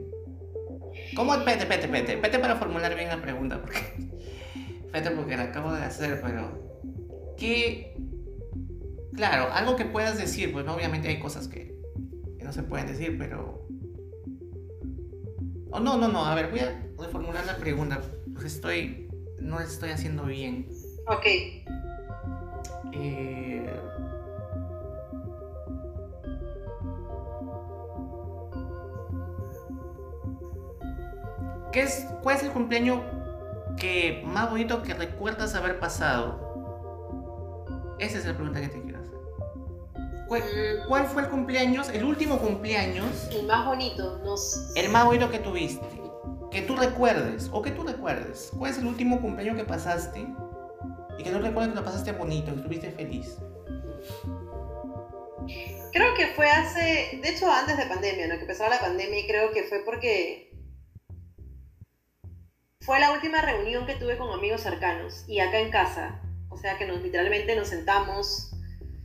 ¿Cómo? 1.14 1.34
Espérate, 1.34 1.62
espérate, 1.62 1.86
espérate, 1.86 2.12
espérate 2.14 2.38
para 2.38 2.56
formular 2.56 2.94
bien 2.94 3.08
la 3.08 3.20
pregunta, 3.20 3.60
porque... 3.60 3.78
Espérate 4.86 5.14
porque 5.16 5.36
la 5.36 5.42
acabo 5.44 5.72
de 5.72 5.82
hacer, 5.82 6.20
pero... 6.22 7.34
¿Qué... 7.36 7.96
Claro, 9.14 9.52
algo 9.52 9.76
que 9.76 9.84
puedas 9.84 10.16
decir, 10.16 10.52
pues 10.52 10.66
obviamente 10.68 11.08
hay 11.08 11.18
cosas 11.18 11.48
que, 11.48 11.78
que 12.38 12.44
no 12.44 12.52
se 12.52 12.62
pueden 12.62 12.86
decir, 12.86 13.16
pero... 13.18 13.66
Oh, 15.70 15.80
no, 15.80 15.98
no, 15.98 16.08
no, 16.08 16.24
a 16.24 16.34
ver, 16.34 16.50
voy 16.50 16.60
a 16.60 16.82
reformular 16.98 17.44
la 17.44 17.56
pregunta 17.56 18.00
estoy, 18.44 19.08
no 19.40 19.60
estoy 19.60 19.90
haciendo 19.90 20.24
bien. 20.24 20.68
Ok. 21.08 21.26
Eh, 22.92 23.80
¿Qué 31.72 31.82
es, 31.82 32.06
¿Cuál 32.22 32.36
es 32.36 32.42
el 32.42 32.50
cumpleaños 32.50 33.00
que 33.76 34.22
más 34.24 34.50
bonito 34.50 34.82
que 34.82 34.94
recuerdas 34.94 35.54
haber 35.54 35.78
pasado? 35.78 36.44
Esa 37.98 38.18
es 38.18 38.26
la 38.26 38.34
pregunta 38.34 38.60
que 38.60 38.68
te 38.68 38.82
quiero 38.82 38.98
hacer. 39.00 39.14
¿Cuál, 40.28 40.42
mm. 40.42 40.88
¿Cuál, 40.88 41.06
fue 41.06 41.22
el 41.22 41.28
cumpleaños, 41.28 41.88
el 41.90 42.04
último 42.04 42.38
cumpleaños? 42.38 43.28
El 43.30 43.46
más 43.46 43.66
bonito, 43.66 44.20
no 44.24 44.34
El 44.74 44.90
más 44.90 45.04
bonito 45.04 45.30
que 45.30 45.38
tuviste 45.38 46.05
que 46.56 46.62
tú 46.62 46.74
recuerdes, 46.74 47.50
o 47.52 47.60
que 47.60 47.70
tú 47.70 47.82
recuerdes, 47.82 48.50
¿cuál 48.56 48.72
es 48.72 48.78
el 48.78 48.86
último 48.86 49.20
cumpleaños 49.20 49.58
que 49.58 49.64
pasaste? 49.64 50.26
Y 51.18 51.22
que 51.22 51.30
tú 51.30 51.38
recuerdes 51.38 51.68
que 51.68 51.78
lo 51.78 51.84
pasaste 51.84 52.12
bonito, 52.12 52.50
que 52.50 52.56
estuviste 52.56 52.90
feliz. 52.92 53.36
Creo 55.92 56.14
que 56.14 56.28
fue 56.28 56.48
hace, 56.48 57.20
de 57.22 57.28
hecho 57.28 57.52
antes 57.52 57.76
de 57.76 57.84
pandemia, 57.84 58.28
¿no? 58.28 58.36
Que 58.36 58.40
empezó 58.40 58.66
la 58.70 58.80
pandemia 58.80 59.20
y 59.20 59.26
creo 59.26 59.52
que 59.52 59.64
fue 59.64 59.80
porque 59.84 60.50
fue 62.80 63.00
la 63.00 63.12
última 63.12 63.42
reunión 63.42 63.84
que 63.84 63.96
tuve 63.96 64.16
con 64.16 64.30
amigos 64.30 64.62
cercanos 64.62 65.26
y 65.28 65.40
acá 65.40 65.60
en 65.60 65.70
casa. 65.70 66.22
O 66.48 66.56
sea 66.56 66.78
que 66.78 66.86
nos 66.86 67.02
literalmente 67.02 67.54
nos 67.54 67.68
sentamos 67.68 68.50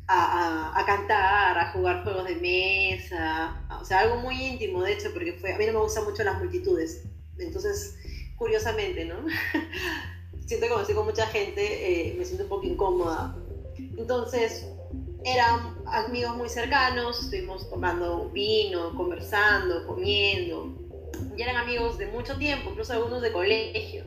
a, 0.07 0.71
a, 0.73 0.85
cantar, 0.85 1.57
a 1.57 1.73
jugar 1.73 2.03
juegos 2.03 2.23
de 2.27 2.35
mesa, 2.35 3.61
o 3.77 3.83
sea, 3.83 3.99
algo 3.99 4.21
muy 4.21 4.41
íntimo 4.41 4.83
de 4.83 4.93
hecho, 4.93 5.11
porque 5.13 5.33
fue, 5.33 5.53
a 5.53 5.57
mí 5.57 5.65
no 5.65 5.73
me 5.73 5.79
gustan 5.79 6.05
mucho 6.05 6.23
las 6.23 6.37
multitudes. 6.37 7.03
Entonces, 7.39 7.97
curiosamente, 8.37 9.05
¿no? 9.05 9.15
siento 10.45 10.65
que 10.65 10.69
como 10.69 10.81
estoy 10.81 10.95
con 10.95 11.05
mucha 11.05 11.27
gente, 11.27 12.09
eh, 12.09 12.15
me 12.17 12.25
siento 12.25 12.43
un 12.43 12.49
poco 12.49 12.65
incómoda. 12.65 13.35
Entonces, 13.97 14.65
eran 15.23 15.77
amigos 15.85 16.35
muy 16.35 16.49
cercanos, 16.49 17.23
estuvimos 17.23 17.69
tomando 17.69 18.29
vino, 18.31 18.93
conversando, 18.95 19.87
comiendo. 19.87 20.75
Y 21.37 21.41
eran 21.41 21.55
amigos 21.55 21.97
de 21.97 22.07
mucho 22.07 22.37
tiempo, 22.37 22.71
incluso 22.71 22.93
algunos 22.93 23.21
de 23.21 23.31
colegio. 23.31 24.03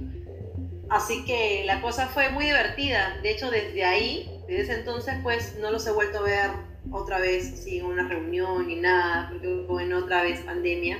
Así 0.90 1.24
que 1.24 1.64
la 1.64 1.80
cosa 1.80 2.08
fue 2.08 2.28
muy 2.28 2.44
divertida. 2.44 3.18
De 3.22 3.30
hecho, 3.30 3.50
desde 3.50 3.84
ahí, 3.84 4.28
desde 4.46 4.62
ese 4.62 4.74
entonces, 4.80 5.14
pues 5.22 5.56
no 5.60 5.70
los 5.70 5.86
he 5.86 5.92
vuelto 5.92 6.18
a 6.18 6.22
ver 6.22 6.50
otra 6.90 7.20
vez, 7.20 7.66
en 7.66 7.86
una 7.86 8.06
reunión 8.06 8.66
ni 8.66 8.76
nada, 8.76 9.30
porque 9.30 9.82
en 9.82 9.92
otra 9.94 10.22
vez 10.22 10.40
pandemia 10.40 10.98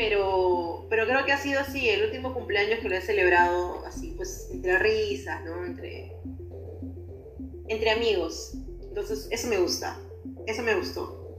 pero, 0.00 0.86
pero 0.88 1.06
creo 1.06 1.26
que 1.26 1.32
ha 1.32 1.36
sido 1.36 1.60
así, 1.60 1.90
el 1.90 2.06
último 2.06 2.32
cumpleaños 2.32 2.78
que 2.78 2.88
lo 2.88 2.96
he 2.96 3.02
celebrado 3.02 3.84
así, 3.84 4.14
pues 4.16 4.48
entre 4.50 4.78
risas, 4.78 5.44
¿no? 5.44 5.62
Entre, 5.66 6.16
entre 7.68 7.90
amigos. 7.90 8.54
Entonces, 8.82 9.28
eso 9.30 9.48
me 9.48 9.58
gusta, 9.58 9.98
eso 10.46 10.62
me 10.62 10.74
gustó. 10.74 11.36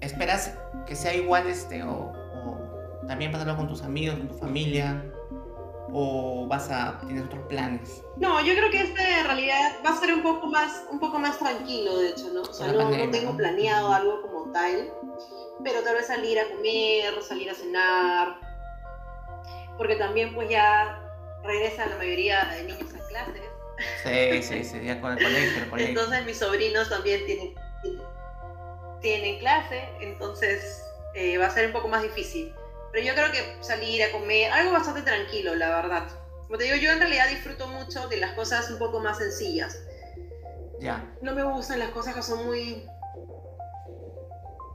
¿Esperas 0.00 0.58
que 0.84 0.96
sea 0.96 1.14
igual 1.14 1.46
este 1.46 1.84
o, 1.84 2.12
también 3.06 3.30
pasarlo 3.30 3.56
con 3.56 3.68
tus 3.68 3.82
amigos, 3.82 4.18
con 4.18 4.26
tu 4.26 4.34
familia? 4.34 5.04
¿O 5.92 6.46
vas 6.48 6.70
a 6.70 6.98
tienes 7.00 7.24
otros 7.24 7.46
planes? 7.46 8.02
No, 8.16 8.40
yo 8.44 8.54
creo 8.54 8.70
que 8.70 8.82
este 8.82 9.20
en 9.20 9.26
realidad 9.26 9.72
va 9.84 9.90
a 9.90 10.00
ser 10.00 10.12
un 10.14 10.22
poco 10.22 10.46
más, 10.48 10.84
un 10.90 10.98
poco 10.98 11.18
más 11.18 11.38
tranquilo, 11.38 11.98
de 11.98 12.10
hecho, 12.10 12.28
¿no? 12.32 12.42
O 12.42 12.52
sea, 12.52 12.72
no, 12.72 12.90
no 12.90 13.10
tengo 13.10 13.36
planeado 13.36 13.92
algo 13.92 14.22
como 14.22 14.50
tal 14.52 14.90
pero 15.62 15.82
tal 15.82 15.96
vez 15.96 16.06
salir 16.06 16.38
a 16.38 16.48
comer, 16.48 17.22
salir 17.22 17.50
a 17.50 17.54
cenar, 17.54 18.36
porque 19.76 19.96
también 19.96 20.34
pues 20.34 20.48
ya 20.48 21.02
regresa 21.42 21.86
la 21.86 21.96
mayoría 21.96 22.44
de 22.56 22.64
niños 22.64 22.94
a 22.94 23.08
clases. 23.08 23.42
Sí, 24.02 24.42
sí, 24.42 24.64
sí, 24.64 24.84
ya 24.84 25.00
con 25.00 25.12
el 25.12 25.22
colegio. 25.22 25.76
Entonces 25.76 26.24
mis 26.24 26.38
sobrinos 26.38 26.88
también 26.88 27.24
tienen, 27.26 27.54
tienen 29.00 29.38
clase, 29.38 29.88
entonces 30.00 30.82
eh, 31.14 31.38
va 31.38 31.46
a 31.46 31.50
ser 31.50 31.66
un 31.66 31.72
poco 31.72 31.88
más 31.88 32.02
difícil. 32.02 32.54
Pero 32.92 33.06
yo 33.06 33.14
creo 33.14 33.32
que 33.32 33.62
salir 33.62 34.02
a 34.02 34.12
comer, 34.12 34.50
algo 34.52 34.72
bastante 34.72 35.02
tranquilo, 35.02 35.54
la 35.54 35.68
verdad. 35.68 36.08
Como 36.46 36.58
te 36.58 36.64
digo, 36.64 36.76
yo 36.76 36.92
en 36.92 37.00
realidad 37.00 37.28
disfruto 37.28 37.66
mucho 37.68 38.08
de 38.08 38.18
las 38.18 38.32
cosas 38.32 38.70
un 38.70 38.78
poco 38.78 39.00
más 39.00 39.18
sencillas. 39.18 39.78
Ya. 40.80 41.12
No 41.22 41.34
me 41.34 41.42
gustan 41.42 41.78
las 41.78 41.90
cosas 41.90 42.14
que 42.14 42.22
son 42.22 42.46
muy 42.46 42.86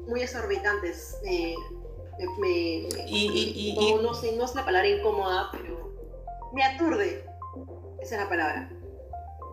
muy 0.07 0.21
exorbitantes. 0.21 1.17
Me, 1.23 2.88
y, 3.07 3.75
no, 4.03 4.13
sé, 4.13 4.35
no 4.35 4.45
es 4.45 4.53
la 4.53 4.63
palabra 4.63 4.88
incómoda, 4.88 5.49
pero 5.51 5.95
me 6.53 6.63
aturde. 6.63 7.25
Esa 7.99 8.15
es 8.15 8.21
la 8.21 8.29
palabra. 8.29 8.69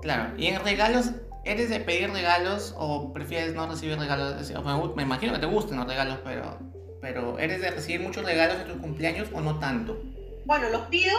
Claro, 0.02 0.36
y 0.36 0.48
en 0.48 0.62
regalos, 0.62 1.12
¿eres 1.44 1.70
de 1.70 1.80
pedir 1.80 2.10
regalos 2.10 2.74
o 2.76 3.12
prefieres 3.12 3.55
no 3.55 3.68
recibir 3.68 3.98
regalos? 3.98 4.51
Me, 4.94 5.02
imagino 5.02 5.32
que 5.32 5.39
te 5.39 5.47
gustan 5.47 5.78
los 5.78 5.86
regalos, 5.86 6.18
pero, 6.24 6.59
pero 7.00 7.38
¿eres 7.38 7.60
de 7.60 7.70
recibir 7.70 8.00
muchos 8.00 8.24
regalos 8.24 8.56
en 8.60 8.66
tus 8.66 8.76
cumpleaños 8.78 9.28
o 9.32 9.40
no 9.40 9.58
tanto? 9.58 10.02
Bueno, 10.44 10.68
los 10.70 10.82
pido. 10.82 11.14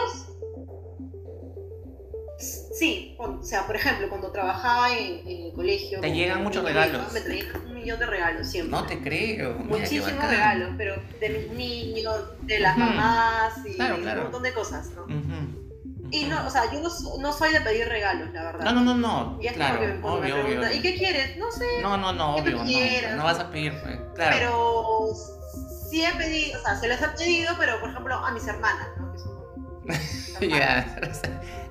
Sí, 2.38 3.14
o 3.18 3.42
sea, 3.42 3.66
por 3.66 3.76
ejemplo, 3.76 4.08
cuando 4.08 4.32
trabajaba 4.32 4.96
en, 4.96 5.26
el 5.26 5.52
colegio. 5.52 6.00
Te 6.00 6.12
llegan 6.12 6.42
muchos 6.42 6.64
regalos. 6.64 7.12
Me 7.12 7.20
traían 7.20 7.46
un 7.66 7.74
millón 7.74 7.98
de 7.98 8.06
regalos 8.06 8.48
siempre. 8.48 8.70
No 8.70 8.86
te 8.86 9.00
creo. 9.00 9.54
Muchísimos 9.54 10.28
regalos, 10.28 10.70
pero 10.78 10.96
de 11.20 11.28
mis 11.28 11.50
niños, 11.52 12.16
de 12.42 12.58
las 12.60 12.76
mamás 12.76 13.54
y 13.66 13.80
un 13.80 14.04
montón 14.04 14.42
de 14.42 14.52
cosas, 14.52 14.90
¿no? 14.90 15.06
Y 16.12 16.24
no, 16.24 16.44
o 16.44 16.50
sea, 16.50 16.64
yo 16.72 16.80
no, 16.80 16.88
no, 17.20 17.32
soy 17.32 17.52
de 17.52 17.60
pedir 17.60 17.88
regalos, 17.88 18.32
la 18.32 18.42
verdad. 18.42 18.64
No, 18.64 18.72
no, 18.72 18.82
no, 18.82 18.94
no. 18.96 19.38
Y 19.40 19.46
es 19.46 19.52
claro, 19.52 19.78
que 19.78 19.86
me, 19.86 20.08
obvio, 20.08 20.44
obvio. 20.44 20.72
¿y 20.72 20.80
qué 20.80 20.96
quieres? 20.96 21.36
No 21.36 21.52
sé. 21.52 21.64
No, 21.82 21.96
no, 21.96 22.12
no, 22.12 22.34
obvio, 22.34 22.56
no, 22.56 23.16
no 23.16 23.24
vas 23.24 23.38
a 23.38 23.48
pedir, 23.48 23.72
pues, 23.80 23.96
claro. 24.16 24.36
Pero 24.36 25.39
sí 25.90 26.04
he 26.04 26.12
pedido, 26.12 26.58
o 26.58 26.62
sea, 26.62 26.76
se 26.76 26.88
les 26.88 27.02
ha 27.02 27.14
pedido, 27.14 27.54
pero 27.58 27.80
por 27.80 27.90
ejemplo 27.90 28.14
a 28.14 28.30
mis 28.30 28.46
hermanas, 28.46 28.88
¿no? 28.96 29.10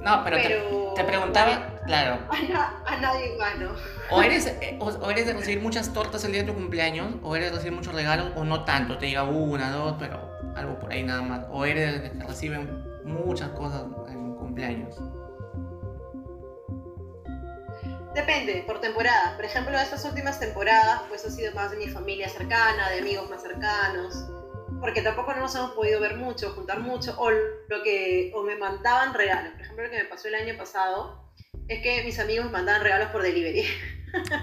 No, 0.01 0.23
pero, 0.23 0.37
te, 0.95 1.03
preguntaba, 1.03 1.79
claro. 1.85 2.19
A, 2.85 2.97
nadie 2.97 3.37
más, 3.37 3.53
O 4.09 4.21
eres, 4.21 4.45
eh, 4.61 4.77
o, 4.79 5.09
eres 5.09 5.25
de 5.25 5.33
recibir 5.33 5.61
muchas 5.61 5.91
tortas 5.93 6.23
el 6.23 6.31
día 6.31 6.41
de 6.41 6.47
tu 6.47 6.53
cumpleaños, 6.53 7.15
o 7.23 7.35
eres 7.35 7.49
de 7.49 7.57
recibir 7.57 7.75
muchos 7.75 7.93
regalos, 7.93 8.31
o 8.35 8.43
no 8.43 8.63
tanto, 8.63 8.97
te 8.97 9.07
diga 9.07 9.23
una, 9.23 9.71
dos, 9.71 9.95
pero 9.99 10.29
algo 10.55 10.79
por 10.79 10.91
ahí 10.91 11.03
nada 11.03 11.21
más. 11.21 11.45
O 11.51 11.65
eres 11.65 12.01
de 12.01 12.11
que 12.11 12.23
reciben 12.25 12.85
muchas 13.03 13.49
cosas 13.49 13.83
en 14.09 14.35
cumpleaños. 14.35 14.95
Depende, 18.13 18.63
por 18.65 18.81
temporada. 18.81 19.35
Por 19.35 19.45
ejemplo, 19.45 19.77
estas 19.77 20.03
últimas 20.05 20.39
temporadas, 20.39 21.01
pues 21.09 21.25
ha 21.25 21.29
sido 21.29 21.53
más 21.53 21.71
de 21.71 21.77
mi 21.77 21.87
familia 21.87 22.27
cercana, 22.27 22.89
de 22.89 22.99
amigos 22.99 23.29
más 23.29 23.41
cercanos 23.41 24.29
porque 24.79 25.01
tampoco 25.01 25.33
no 25.33 25.41
nos 25.41 25.55
hemos 25.55 25.71
podido 25.71 25.99
ver 25.99 26.15
mucho, 26.15 26.51
juntar 26.51 26.79
mucho, 26.79 27.15
o 27.17 27.29
lo 27.29 27.83
que 27.83 28.31
o 28.33 28.43
me 28.43 28.55
mandaban 28.55 29.13
regalos. 29.13 29.51
Por 29.53 29.61
ejemplo, 29.61 29.83
lo 29.83 29.91
que 29.91 29.97
me 29.97 30.05
pasó 30.05 30.27
el 30.27 30.35
año 30.35 30.57
pasado 30.57 31.31
es 31.67 31.81
que 31.81 32.03
mis 32.03 32.19
amigos 32.19 32.45
me 32.45 32.51
mandaban 32.51 32.81
regalos 32.81 33.09
por 33.09 33.21
delivery. 33.21 33.65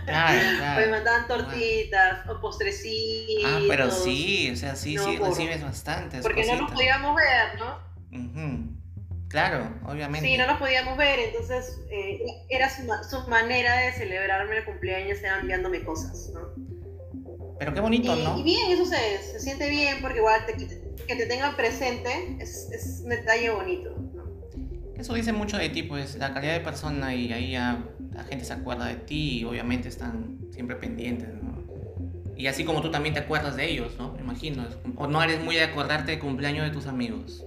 Claro, 0.04 0.38
claro. 0.58 0.80
me 0.80 0.86
mandaban 0.92 1.26
tortitas 1.26 2.28
o 2.28 2.40
postrecitos. 2.40 3.50
Ah, 3.50 3.60
pero 3.68 3.90
sí, 3.90 4.50
o 4.52 4.56
sea, 4.56 4.76
sí, 4.76 4.96
sí, 4.96 5.16
recibes 5.16 5.62
bastantes. 5.62 6.22
Porque 6.22 6.46
no 6.46 6.56
nos 6.56 6.72
podíamos 6.72 7.16
ver, 7.16 7.58
¿no? 7.58 8.75
Claro, 9.28 9.68
obviamente. 9.86 10.26
Sí, 10.26 10.36
no 10.36 10.46
nos 10.46 10.58
podíamos 10.58 10.96
ver, 10.96 11.18
entonces 11.18 11.80
eh, 11.90 12.20
era 12.48 12.70
su, 12.70 12.82
su, 13.08 13.28
manera 13.28 13.76
de 13.78 13.92
celebrarme 13.92 14.58
el 14.58 14.64
cumpleaños, 14.64 15.18
era 15.18 15.40
enviándome 15.40 15.82
cosas, 15.82 16.30
¿no? 16.32 16.40
Pero 17.58 17.74
qué 17.74 17.80
bonito, 17.80 18.14
¿no? 18.14 18.38
Y 18.38 18.42
bien, 18.42 18.70
eso 18.70 18.84
se, 18.84 18.96
se 19.22 19.40
siente 19.40 19.68
bien 19.68 19.98
porque 20.00 20.18
igual 20.18 20.42
que 20.46 21.16
te 21.16 21.26
tengan 21.26 21.56
presente 21.56 22.36
es, 22.38 22.68
es, 22.70 23.00
un 23.02 23.10
detalle 23.10 23.50
bonito. 23.50 23.96
¿no? 24.14 24.24
Eso 24.96 25.14
dice 25.14 25.32
mucho 25.32 25.56
de 25.56 25.70
ti, 25.70 25.82
pues 25.82 26.16
la 26.16 26.32
calidad 26.34 26.52
de 26.52 26.60
persona 26.60 27.14
y 27.14 27.32
ahí 27.32 27.52
ya 27.52 27.84
la 28.12 28.24
gente 28.24 28.44
se 28.44 28.52
acuerda 28.52 28.86
de 28.86 28.96
ti 28.96 29.38
y 29.38 29.44
obviamente 29.44 29.88
están 29.88 30.38
siempre 30.52 30.76
pendientes, 30.76 31.28
¿no? 31.42 31.56
Y 32.36 32.48
así 32.48 32.64
como 32.64 32.82
tú 32.82 32.90
también 32.90 33.14
te 33.14 33.20
acuerdas 33.20 33.56
de 33.56 33.70
ellos, 33.70 33.94
¿no? 33.98 34.12
Me 34.12 34.20
imagino. 34.20 34.66
O 34.96 35.06
no 35.06 35.22
eres 35.22 35.42
muy 35.42 35.56
de 35.56 35.64
acordarte 35.64 36.12
de 36.12 36.18
cumpleaños 36.18 36.66
de 36.66 36.70
tus 36.70 36.86
amigos. 36.86 37.42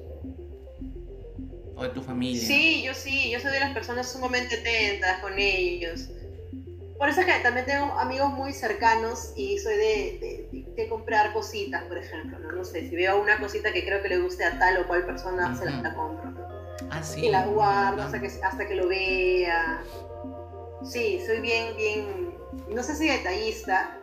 O 1.80 1.84
de 1.84 1.90
tu 1.90 2.02
familia. 2.02 2.46
Sí, 2.46 2.84
yo 2.84 2.94
sí. 2.94 3.32
Yo 3.32 3.40
soy 3.40 3.52
de 3.52 3.60
las 3.60 3.74
personas 3.74 4.12
sumamente 4.12 4.60
atentas 4.60 5.20
con 5.22 5.34
ellos 5.40 6.10
por 7.00 7.08
eso 7.08 7.22
es 7.22 7.28
que 7.28 7.40
también 7.42 7.66
tengo 7.66 7.98
amigos 7.98 8.30
muy 8.34 8.52
cercanos 8.52 9.32
y 9.38 9.58
soy 9.58 9.78
de, 9.78 10.50
de, 10.76 10.90
comprar 10.90 11.32
cositas, 11.32 11.84
por 11.84 11.98
ejemplo. 11.98 12.38
¿no? 12.40 12.52
no 12.52 12.66
sé, 12.66 12.90
si 12.90 12.96
veo 12.96 13.22
una 13.22 13.40
cosita 13.40 13.72
que 13.72 13.86
creo 13.86 14.02
que 14.02 14.10
le 14.10 14.18
guste 14.18 14.44
a 14.44 14.60
tal 14.60 14.80
o 14.80 14.88
cual 14.88 15.06
persona, 15.06 15.58
se 15.58 15.64
la, 15.64 15.96
compro. 15.96 16.34
Ah, 16.92 17.02
sí. 17.02 17.28
Y 17.28 17.30
la 17.30 17.46
guardo 17.46 18.02
hasta 18.04 18.20
que, 18.20 18.28
hasta 18.28 18.68
que 18.68 18.76
lo 18.76 18.90
vea. 18.90 19.82
Sí, 20.84 21.22
soy 21.26 21.40
bien, 21.40 21.78
bien, 21.78 22.36
no 22.68 22.84
sé 22.84 22.96
si 22.96 23.08
detallista, 23.08 23.98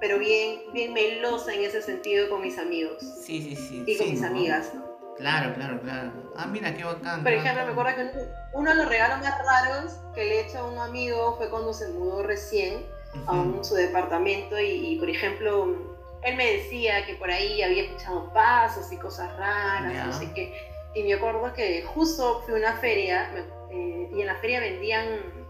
pero 0.00 0.18
bien, 0.18 0.58
bien 0.72 0.92
melosa 0.92 1.54
en 1.54 1.62
ese 1.62 1.82
sentido 1.82 2.28
con 2.28 2.42
mis 2.42 2.58
amigos. 2.58 2.98
Sí, 3.24 3.42
sí, 3.42 3.54
sí. 3.54 3.84
Y 3.86 3.96
con 3.96 4.10
mis 4.10 4.22
amigas, 4.24 4.72
¿no? 4.74 4.83
Claro, 5.16 5.54
claro, 5.54 5.80
claro. 5.80 6.12
Ah, 6.36 6.46
mira, 6.46 6.74
qué 6.74 6.84
bacán. 6.84 7.22
Por 7.22 7.32
ejemplo, 7.32 7.64
me 7.66 7.72
acuerdo 7.72 7.96
que 7.96 8.28
uno 8.52 8.70
de 8.70 8.76
los 8.76 8.88
regalos 8.88 9.18
más 9.20 9.38
raros 9.38 9.92
que 10.14 10.24
le 10.24 10.40
he 10.40 10.48
hecho 10.48 10.58
a 10.58 10.66
un 10.66 10.78
amigo 10.78 11.36
fue 11.36 11.48
cuando 11.50 11.72
se 11.72 11.88
mudó 11.88 12.22
recién 12.22 12.84
a 13.28 13.62
su 13.62 13.74
departamento 13.74 14.58
y, 14.58 14.96
por 14.98 15.08
ejemplo, 15.08 15.94
él 16.22 16.36
me 16.36 16.52
decía 16.52 17.06
que 17.06 17.14
por 17.14 17.30
ahí 17.30 17.62
había 17.62 17.84
escuchado 17.84 18.32
pasos 18.32 18.90
y 18.90 18.96
cosas 18.96 19.36
raras, 19.36 20.06
no 20.06 20.12
sé 20.12 20.32
qué. 20.34 20.52
Y 20.94 21.02
me 21.04 21.14
acuerdo 21.14 21.52
que 21.52 21.82
justo 21.82 22.42
fui 22.44 22.54
a 22.54 22.56
una 22.56 22.76
feria 22.78 23.30
eh, 23.70 24.10
y 24.12 24.20
en 24.20 24.26
la 24.26 24.36
feria 24.36 24.60
vendían 24.60 25.43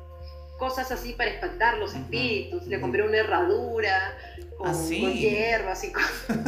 cosas 0.65 0.91
así 0.91 1.12
para 1.12 1.31
espantar 1.31 1.77
los 1.77 1.95
espíritus. 1.95 2.66
Le 2.66 2.81
compré 2.81 3.03
una 3.03 3.19
herradura 3.19 4.16
con, 4.57 4.69
¿Ah, 4.69 5.12
hierbas 5.12 5.85
y 5.85 5.93
cosas. 5.93 6.11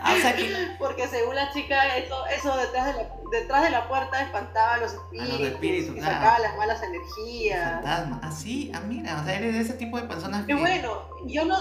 Ah, 0.00 0.14
Porque 0.78 1.06
según 1.08 1.34
la 1.34 1.52
chica, 1.52 1.96
eso, 1.96 2.14
eso 2.26 2.56
detrás, 2.56 2.86
de 2.86 2.92
la, 3.02 3.08
detrás 3.32 3.64
de 3.64 3.70
la 3.70 3.88
puerta 3.88 4.22
espantaba 4.22 4.74
a 4.74 4.78
los 4.78 4.92
espíritus, 4.92 5.96
y 5.96 6.00
sacaba 6.00 6.38
las 6.38 6.56
malas 6.56 6.82
energías. 6.82 7.82
Fantasma. 7.82 8.20
Así, 8.22 8.72
ah, 8.74 8.80
mira, 8.86 9.20
o 9.20 9.24
sea, 9.24 9.36
eres 9.36 9.54
de 9.54 9.60
ese 9.60 9.74
tipo 9.74 10.00
de 10.00 10.06
personas 10.06 10.46
que... 10.46 10.52
Y 10.52 10.54
bueno, 10.54 11.10
yo 11.26 11.44
no... 11.44 11.56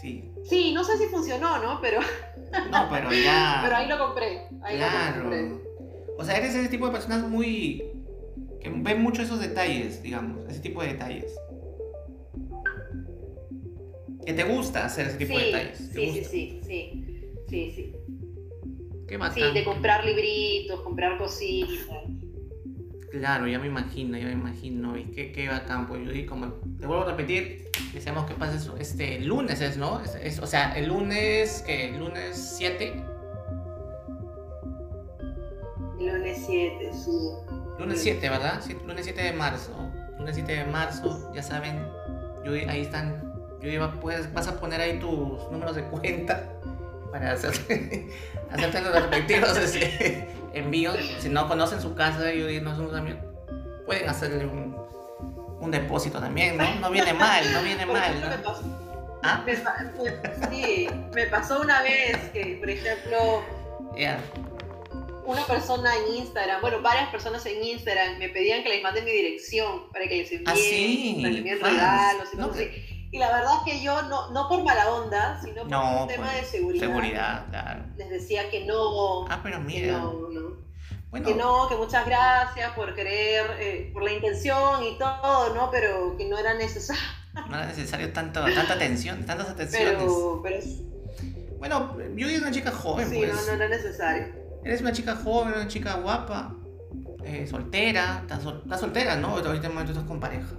Sí. 0.00 0.30
Sí, 0.44 0.72
no 0.74 0.84
sé 0.84 0.98
si 0.98 1.06
funcionó, 1.06 1.58
¿no? 1.58 1.80
Pero... 1.80 2.00
No, 2.70 2.88
pero 2.90 3.12
ya... 3.12 3.60
pero 3.62 3.76
ahí 3.76 3.86
lo 3.86 3.98
compré. 3.98 4.48
Ahí 4.62 4.76
claro. 4.76 5.16
Lo 5.16 5.22
compré. 5.22 5.52
O 6.18 6.24
sea, 6.24 6.36
eres 6.36 6.54
ese 6.54 6.68
tipo 6.68 6.86
de 6.86 6.92
personas 6.92 7.22
muy 7.22 7.95
ven 8.74 9.02
mucho 9.02 9.22
esos 9.22 9.40
detalles, 9.40 10.02
digamos, 10.02 10.48
ese 10.48 10.60
tipo 10.60 10.82
de 10.82 10.88
detalles. 10.88 11.32
Que 14.24 14.32
te 14.32 14.44
gusta 14.44 14.86
hacer 14.86 15.06
ese 15.06 15.18
tipo 15.18 15.38
de 15.38 15.44
detalles. 15.44 15.78
Sí, 15.78 16.12
sí, 16.12 16.24
sí, 16.24 16.60
sí, 16.64 17.04
sí, 17.48 17.72
sí. 17.74 17.92
Qué 19.06 19.16
bacán. 19.16 19.34
Sí, 19.34 19.54
de 19.54 19.64
comprar 19.64 20.04
libritos, 20.04 20.80
comprar 20.80 21.16
cositas. 21.18 21.86
Claro, 23.10 23.46
ya 23.46 23.58
me 23.58 23.68
imagino, 23.68 24.18
ya 24.18 24.26
me 24.26 24.32
imagino. 24.32 24.96
Y 24.96 25.04
qué, 25.04 25.32
qué 25.32 25.48
bacán, 25.48 25.86
pues 25.86 26.04
yo 26.04 26.26
como 26.26 26.48
te 26.78 26.86
vuelvo 26.86 27.04
a 27.04 27.10
repetir, 27.12 27.70
deseamos 27.94 28.26
que 28.26 28.34
pases 28.34 28.70
este 28.78 29.20
lunes, 29.20 29.60
es, 29.60 29.76
¿no? 29.76 30.00
Es, 30.00 30.38
o 30.40 30.46
sea, 30.46 30.76
el 30.76 30.88
lunes, 30.88 31.62
que 31.66 31.88
¿El 31.88 31.98
lunes 31.98 32.56
7. 32.58 32.92
El 36.00 36.06
lunes 36.06 36.44
7, 36.46 36.90
sí. 36.92 37.65
Lunes 37.78 38.02
7, 38.02 38.28
¿verdad? 38.28 38.60
lunes 38.86 39.04
7 39.04 39.22
de 39.22 39.32
marzo. 39.32 39.72
Lunes 40.18 40.34
7 40.34 40.52
de 40.52 40.64
marzo, 40.64 41.30
ya 41.34 41.42
saben, 41.42 41.86
yo, 42.44 42.52
ahí 42.52 42.82
están. 42.82 43.22
Yo 43.60 43.68
iba, 43.68 43.92
pues, 43.92 44.32
vas 44.32 44.48
a 44.48 44.58
poner 44.58 44.80
ahí 44.80 44.98
tus 44.98 45.50
números 45.50 45.76
de 45.76 45.82
cuenta 45.84 46.44
para 47.12 47.32
hacerte, 47.32 48.08
hacerte 48.50 48.80
los 48.80 48.92
respectivos 48.92 49.56
este, 49.58 50.28
envíos. 50.54 50.96
Si 51.18 51.28
no 51.28 51.48
conocen 51.48 51.80
su 51.80 51.94
casa 51.94 52.32
y 52.32 52.60
no 52.60 52.74
son 52.76 52.94
amigos, 52.94 53.20
pueden 53.84 54.08
hacerle 54.08 54.46
un, 54.46 54.76
un, 55.60 55.70
depósito 55.70 56.18
también, 56.18 56.56
¿no? 56.56 56.74
No 56.76 56.90
viene 56.90 57.12
mal, 57.12 57.52
no 57.52 57.62
viene 57.62 57.86
mal. 57.86 58.20
¿no? 58.20 58.52
¿Ah? 59.22 59.42
Me, 59.44 59.56
sí, 60.50 60.88
me 61.14 61.26
pasó 61.26 61.60
una 61.60 61.82
vez 61.82 62.16
que, 62.32 62.58
por 62.60 62.70
ejemplo, 62.70 63.42
yeah 63.96 64.18
una 65.26 65.44
persona 65.44 65.90
en 65.96 66.14
Instagram, 66.16 66.60
bueno, 66.60 66.80
varias 66.80 67.08
personas 67.10 67.44
en 67.46 67.62
Instagram 67.62 68.18
me 68.18 68.28
pedían 68.28 68.62
que 68.62 68.68
les 68.68 68.82
mande 68.82 69.02
mi 69.02 69.10
dirección 69.10 69.90
para 69.92 70.06
que 70.08 70.18
les 70.18 70.32
envíen, 70.32 71.58
¿Ah, 71.62 71.66
regalos 71.68 72.28
y 72.32 72.36
cosas 72.36 72.50
así. 72.56 73.08
Y 73.12 73.18
la 73.18 73.32
verdad 73.32 73.52
es 73.58 73.72
que 73.72 73.82
yo, 73.82 74.02
no, 74.02 74.30
no 74.30 74.48
por 74.48 74.62
mala 74.64 74.92
onda, 74.92 75.40
sino 75.42 75.66
por 75.66 76.02
un 76.02 76.08
tema 76.08 76.32
de 76.32 76.44
seguridad. 76.44 76.86
Seguridad, 76.86 77.46
claro. 77.50 77.84
Les 77.96 78.10
decía 78.10 78.50
que 78.50 78.64
no. 78.64 79.26
Ah, 79.28 79.40
pero 79.42 79.60
mira. 79.60 80.02
Que 81.24 81.34
no, 81.34 81.66
que 81.66 81.76
muchas 81.76 82.04
gracias 82.04 82.72
por 82.72 82.94
querer, 82.94 83.46
eh, 83.58 83.90
por 83.94 84.02
la 84.02 84.12
intención 84.12 84.82
y 84.82 84.98
todo, 84.98 85.54
¿no? 85.54 85.70
Pero 85.70 86.14
que 86.18 86.26
no 86.26 86.36
era 86.36 86.54
necesario. 86.54 87.02
No 87.48 87.56
era 87.56 87.66
necesario 87.66 88.12
tanto, 88.12 88.44
tanta 88.44 88.74
atención, 88.74 89.24
tantas 89.24 89.48
atenciones. 89.48 89.94
Pero, 89.98 90.40
pero... 90.42 90.58
Bueno, 91.58 91.96
yo 92.14 92.26
soy 92.26 92.36
una 92.36 92.50
chica 92.50 92.70
joven, 92.70 93.08
sí, 93.08 93.16
pues. 93.16 93.34
no, 93.34 93.46
no 93.46 93.52
era 93.52 93.68
necesario. 93.68 94.45
Eres 94.66 94.80
una 94.80 94.90
chica 94.90 95.14
joven, 95.14 95.54
una 95.54 95.68
chica 95.68 95.94
guapa, 95.94 96.52
eh, 97.24 97.46
soltera, 97.46 98.22
estás, 98.22 98.80
soltera, 98.80 99.14
¿no? 99.14 99.28
Ahorita 99.28 99.68
en 99.68 99.72
momento 99.72 99.92
estás 99.92 100.08
con 100.08 100.18
pareja. 100.18 100.56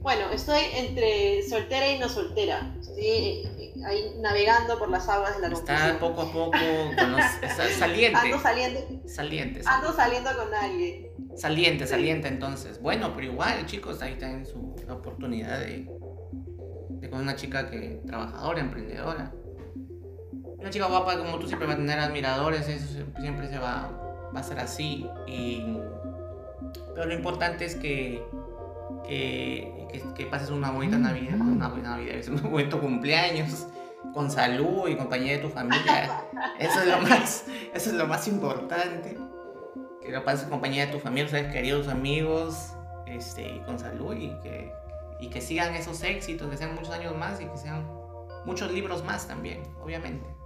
Bueno, 0.00 0.30
estoy 0.32 0.60
entre 0.76 1.42
soltera 1.42 1.90
y 1.90 1.98
no 1.98 2.08
soltera. 2.08 2.76
Estoy 2.80 3.04
eh, 3.04 3.72
ahí 3.84 4.14
navegando 4.20 4.78
por 4.78 4.88
las 4.88 5.08
aguas 5.08 5.34
de 5.34 5.48
la 5.48 5.52
Está 5.52 5.98
poco 5.98 6.22
a 6.22 6.32
poco 6.32 6.52
con 6.52 7.10
los, 7.10 7.22
saliente. 7.76 8.20
Ando 8.20 8.38
saliendo. 8.38 8.80
Saliente, 9.08 9.62
Ando 9.66 9.92
saliendo 9.92 10.30
con 10.36 10.54
alguien. 10.54 11.08
Saliente, 11.36 11.88
saliente 11.88 12.28
entonces. 12.28 12.80
Bueno, 12.80 13.12
pero 13.16 13.32
igual, 13.32 13.66
chicos, 13.66 14.00
ahí 14.00 14.14
tienen 14.14 14.46
su 14.46 14.76
oportunidad 14.88 15.58
de, 15.58 15.90
de 16.88 17.10
con 17.10 17.22
una 17.22 17.34
chica 17.34 17.68
que 17.68 18.00
trabajadora, 18.06 18.60
emprendedora 18.60 19.32
Una 20.62 20.70
chica 20.70 20.86
guapa 20.86 21.18
como 21.18 21.40
tú 21.40 21.48
siempre 21.48 21.66
va 21.66 21.74
a 21.74 21.76
tener 21.76 21.98
admiradores, 21.98 22.68
eso 22.68 23.04
siempre 23.18 23.48
se 23.48 23.58
va, 23.58 23.90
va 24.32 24.38
a 24.38 24.42
ser 24.44 24.60
así. 24.60 25.08
Y, 25.26 25.76
pero 26.94 27.08
lo 27.08 27.14
importante 27.14 27.64
es 27.64 27.74
que, 27.74 28.24
que, 29.04 29.88
que, 30.14 30.26
pases 30.26 30.50
una 30.50 30.70
bonita 30.70 30.98
Navidad, 30.98 31.34
una 31.40 31.66
buena 31.66 31.96
Navidad, 31.96 32.16
un 32.28 32.42
bonito 32.52 32.80
cumpleaños, 32.80 33.66
con 34.14 34.30
salud 34.30 34.88
y 34.88 34.94
compañía 34.94 35.32
de 35.32 35.38
tu 35.38 35.48
familia. 35.48 36.22
Eso 36.60 36.80
es 36.80 36.86
lo 36.86 37.00
más, 37.00 37.44
eso 37.74 37.90
es 37.90 37.96
lo 37.96 38.06
más 38.06 38.28
importante. 38.28 39.18
Que 40.00 40.12
lo 40.12 40.24
pases 40.24 40.44
en 40.44 40.50
compañía 40.50 40.86
de 40.86 40.92
tu 40.92 41.00
familia, 41.00 41.28
tus 41.28 41.52
queridos 41.52 41.88
amigos, 41.88 42.72
este, 43.06 43.56
y 43.56 43.58
con 43.62 43.80
salud 43.80 44.14
y 44.14 44.28
que, 44.42 44.72
y 45.18 45.28
que 45.28 45.40
sigan 45.40 45.74
esos 45.74 46.04
éxitos, 46.04 46.48
que 46.48 46.56
sean 46.56 46.76
muchos 46.76 46.90
años 46.90 47.16
más 47.16 47.40
y 47.40 47.46
que 47.46 47.56
sean 47.56 47.84
muchos 48.44 48.70
libros 48.70 49.04
más 49.04 49.26
también, 49.26 49.60
obviamente. 49.82 50.41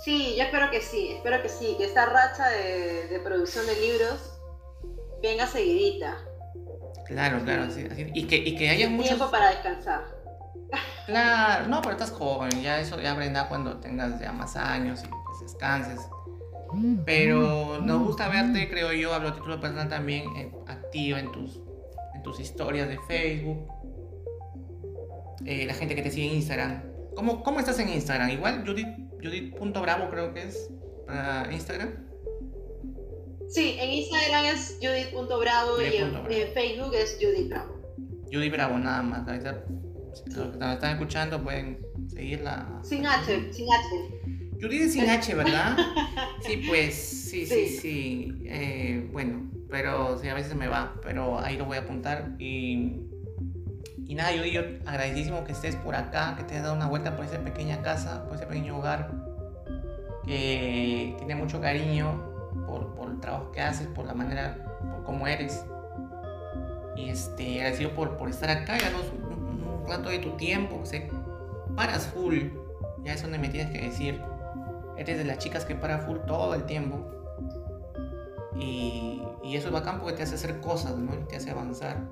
Sí, 0.00 0.34
yo 0.36 0.44
espero 0.44 0.70
que 0.70 0.80
sí, 0.80 1.12
espero 1.12 1.42
que 1.42 1.48
sí, 1.50 1.74
que 1.76 1.84
esta 1.84 2.06
racha 2.06 2.48
de, 2.48 3.20
producción 3.22 3.66
de 3.66 3.76
libros 3.76 4.40
venga 5.22 5.46
seguidita. 5.46 6.16
Claro, 7.06 7.42
claro, 7.44 7.66
Y 8.14 8.26
que, 8.26 8.36
y 8.36 8.56
que 8.56 8.70
haya 8.70 8.88
mucho 8.88 9.08
tiempo 9.08 9.30
para 9.30 9.50
descansar. 9.50 10.04
Claro, 11.06 11.66
no, 11.66 11.82
pero 11.82 11.92
estás 11.92 12.12
joven, 12.12 12.62
ya 12.62 12.80
eso 12.80 13.00
ya 13.00 13.14
vendrá 13.14 13.48
cuando 13.48 13.78
tengas 13.78 14.18
ya 14.20 14.32
más 14.32 14.56
años 14.56 15.02
y 15.04 15.08
pues 15.08 15.40
descanses. 15.40 16.00
Pero 17.04 17.80
nos 17.82 18.06
gusta 18.06 18.28
verte, 18.28 18.70
creo 18.70 18.92
yo, 18.92 19.12
hablo 19.12 19.28
a 19.28 19.34
título 19.34 19.60
personal 19.60 19.88
también, 19.88 20.24
eh, 20.36 20.52
activa 20.68 21.18
en 21.18 21.32
tus, 21.32 21.60
en 22.14 22.22
tus 22.22 22.38
historias 22.38 22.88
de 22.88 22.98
Facebook. 23.08 23.68
Eh, 25.44 25.66
la 25.66 25.74
gente 25.74 25.94
que 25.94 26.02
te 26.02 26.10
sigue 26.10 26.28
en 26.28 26.36
Instagram. 26.36 26.82
¿Cómo, 27.16 27.42
¿Cómo 27.42 27.58
estás 27.58 27.78
en 27.80 27.88
Instagram? 27.88 28.30
Igual 28.30 28.64
Judith 28.64 29.09
Judith.bravo 29.22 30.10
creo 30.10 30.32
que 30.34 30.42
es 30.44 30.70
para 31.06 31.52
Instagram. 31.52 32.10
Sí, 33.48 33.76
en 33.80 33.90
Instagram 33.90 34.44
es 34.44 34.78
Judith.bravo 34.80 35.82
y 35.82 35.96
en, 35.96 36.52
Facebook 36.54 36.94
es 36.94 37.18
Judith 37.20 37.48
Bravo. 37.48 37.80
Judith 38.32 38.52
Bravo, 38.52 38.78
nada 38.78 39.02
más. 39.02 39.26
Los 39.26 40.50
que 40.52 40.58
nos 40.58 40.74
están 40.74 40.92
escuchando 40.92 41.42
pueden 41.42 41.78
seguirla. 42.08 42.80
Sin 42.82 43.06
H, 43.06 43.52
sin 43.52 43.66
H. 43.72 44.20
Judith 44.60 44.82
es 44.82 44.92
sin 44.92 45.08
H, 45.08 45.34
¿verdad? 45.34 45.76
Sí, 46.42 46.62
pues, 46.66 46.94
sí, 46.94 47.44
sí, 47.44 47.68
sí. 47.68 48.32
Eh, 48.46 49.08
bueno, 49.12 49.50
pero 49.68 50.18
sí, 50.18 50.28
a 50.28 50.34
veces 50.34 50.54
me 50.54 50.68
va, 50.68 50.98
pero 51.02 51.38
ahí 51.38 51.56
lo 51.56 51.66
voy 51.66 51.76
a 51.76 51.80
apuntar. 51.80 52.36
Y, 52.38 53.09
y 54.10 54.16
nada, 54.16 54.32
yo, 54.32 54.44
yo 54.44 54.62
agradecidísimo 54.86 55.44
que 55.44 55.52
estés 55.52 55.76
por 55.76 55.94
acá, 55.94 56.34
que 56.36 56.42
te 56.42 56.54
hayas 56.54 56.64
dado 56.64 56.74
una 56.74 56.88
vuelta 56.88 57.14
por 57.14 57.24
esa 57.24 57.38
pequeña 57.38 57.80
casa, 57.80 58.24
por 58.26 58.34
ese 58.34 58.44
pequeño 58.44 58.76
hogar, 58.76 59.08
que 60.26 61.14
tiene 61.16 61.36
mucho 61.36 61.60
cariño 61.60 62.20
por, 62.66 62.92
por 62.96 63.08
el 63.08 63.20
trabajo 63.20 63.52
que 63.52 63.60
haces, 63.60 63.86
por 63.86 64.06
la 64.06 64.14
manera, 64.14 64.56
por 64.80 65.04
cómo 65.04 65.28
eres. 65.28 65.64
Y 66.96 67.08
este, 67.08 67.60
agradecido 67.60 67.94
por, 67.94 68.16
por 68.16 68.28
estar 68.28 68.50
acá 68.50 68.78
y 68.78 68.80
darnos 68.80 69.04
un, 69.12 69.32
un, 69.32 69.88
rato 69.88 70.08
de 70.08 70.18
tu 70.18 70.30
tiempo, 70.30 70.80
que 70.80 70.86
se 70.86 71.10
paras 71.76 72.08
full. 72.08 72.48
Ya 73.04 73.12
es 73.14 73.22
donde 73.22 73.38
me 73.38 73.48
tienes 73.48 73.70
que 73.70 73.80
decir. 73.80 74.20
Eres 74.96 75.18
de 75.18 75.24
las 75.24 75.38
chicas 75.38 75.64
que 75.64 75.76
para 75.76 75.98
full 75.98 76.18
todo 76.26 76.56
el 76.56 76.64
tiempo. 76.64 76.98
Y, 78.56 79.22
y 79.44 79.54
eso 79.54 79.68
es 79.68 79.72
bacán 79.72 80.00
porque 80.00 80.16
te 80.16 80.24
hace 80.24 80.34
hacer 80.34 80.58
cosas, 80.58 80.96
¿no? 80.96 81.12
te 81.28 81.36
hace 81.36 81.52
avanzar 81.52 82.08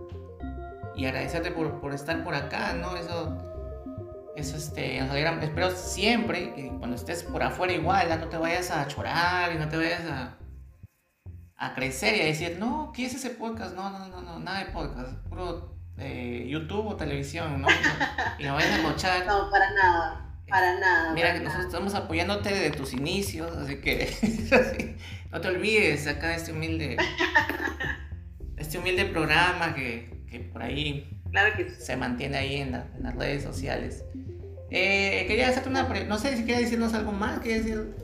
y 0.99 1.07
agradecerte 1.07 1.53
por, 1.53 1.81
por 1.81 1.95
estar 1.95 2.25
por 2.25 2.35
acá, 2.35 2.73
¿no? 2.73 2.97
Eso, 2.97 3.39
eso 4.35 4.57
este, 4.57 5.01
nos 5.01 5.11
alegra. 5.11 5.39
Espero 5.41 5.71
siempre, 5.71 6.53
que 6.55 6.69
cuando 6.77 6.97
estés 6.97 7.23
por 7.23 7.41
afuera 7.45 7.73
igual, 7.73 8.09
no 8.19 8.29
te 8.29 8.37
vayas 8.37 8.73
a 8.73 8.87
chorar 8.89 9.53
y 9.53 9.59
no 9.59 9.69
te 9.69 9.77
vayas 9.77 10.05
a, 10.07 10.37
a 11.57 11.75
crecer 11.75 12.17
y 12.17 12.23
a 12.23 12.25
decir, 12.25 12.57
no, 12.59 12.91
¿qué 12.93 13.07
es 13.07 13.15
ese 13.15 13.31
podcast? 13.31 13.77
No, 13.77 13.91
no, 13.91 14.09
no, 14.09 14.23
no 14.23 14.41
nada 14.41 14.59
de 14.59 14.73
podcast, 14.73 15.13
puro 15.29 15.77
eh, 15.99 16.45
YouTube 16.49 16.89
o 16.89 16.97
televisión, 16.97 17.63
¿no? 17.63 17.69
Y 18.41 18.45
no 18.45 18.55
vayas 18.55 18.81
a 18.81 18.83
mochar. 18.83 19.25
No, 19.25 19.49
para 19.53 19.73
nada. 19.73 20.35
Para 20.49 20.81
nada. 20.81 21.13
Mira 21.13 21.33
que 21.33 21.41
nosotros 21.41 21.67
estamos 21.67 21.95
apoyándote 21.95 22.49
desde 22.49 22.77
tus 22.77 22.93
inicios, 22.93 23.57
así 23.57 23.77
que 23.77 24.97
no 25.31 25.41
te 25.41 25.47
olvides 25.47 26.09
acá 26.09 26.31
de 26.31 26.35
este 26.35 26.51
humilde, 26.51 26.97
este 28.57 28.79
humilde 28.79 29.05
programa 29.05 29.75
que, 29.75 30.18
que 30.31 30.41
por 30.41 30.63
ahí 30.63 31.09
claro 31.31 31.57
que 31.57 31.71
se 31.71 31.97
mantiene 31.97 32.39
ahí 32.39 32.57
en, 32.57 32.73
las 32.73 33.15
redes 33.17 33.43
sociales. 33.43 34.05
Eh, 34.71 35.25
quería 35.27 35.49
hacerte 35.49 35.69
una 35.69 35.83
no 35.83 36.19
sé 36.19 36.37
si 36.37 36.45
quieres 36.45 36.65
decirnos 36.65 36.93
algo 36.95 37.13
más, 37.13 37.41
quieres, 37.41 37.65
decir, 37.65 37.95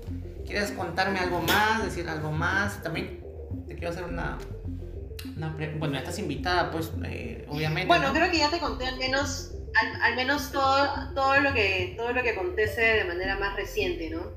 quieres 0.46 0.70
contarme 0.72 1.18
algo 1.18 1.40
más, 1.42 1.84
decir 1.84 2.08
algo 2.08 2.32
más. 2.32 2.82
También 2.82 3.20
te 3.66 3.74
quiero 3.74 3.90
hacer 3.90 4.04
una, 4.04 4.38
bueno, 5.78 5.94
ya 5.94 6.00
estás 6.00 6.18
invitada, 6.18 6.70
pues, 6.70 6.92
eh, 7.04 7.44
obviamente. 7.48 7.86
Bueno, 7.86 8.12
creo 8.12 8.30
que 8.30 8.38
ya 8.38 8.50
te 8.50 8.58
conté 8.58 8.86
al 8.86 8.98
menos, 8.98 9.52
al, 10.02 10.16
menos 10.16 10.52
todo, 10.52 11.12
todo, 11.14 11.40
lo 11.40 11.52
que, 11.52 11.94
todo 11.96 12.12
lo 12.12 12.22
que 12.22 12.30
acontece 12.30 12.80
de 12.80 13.04
manera 13.04 13.38
más 13.38 13.56
reciente, 13.56 14.10
¿no? 14.10 14.32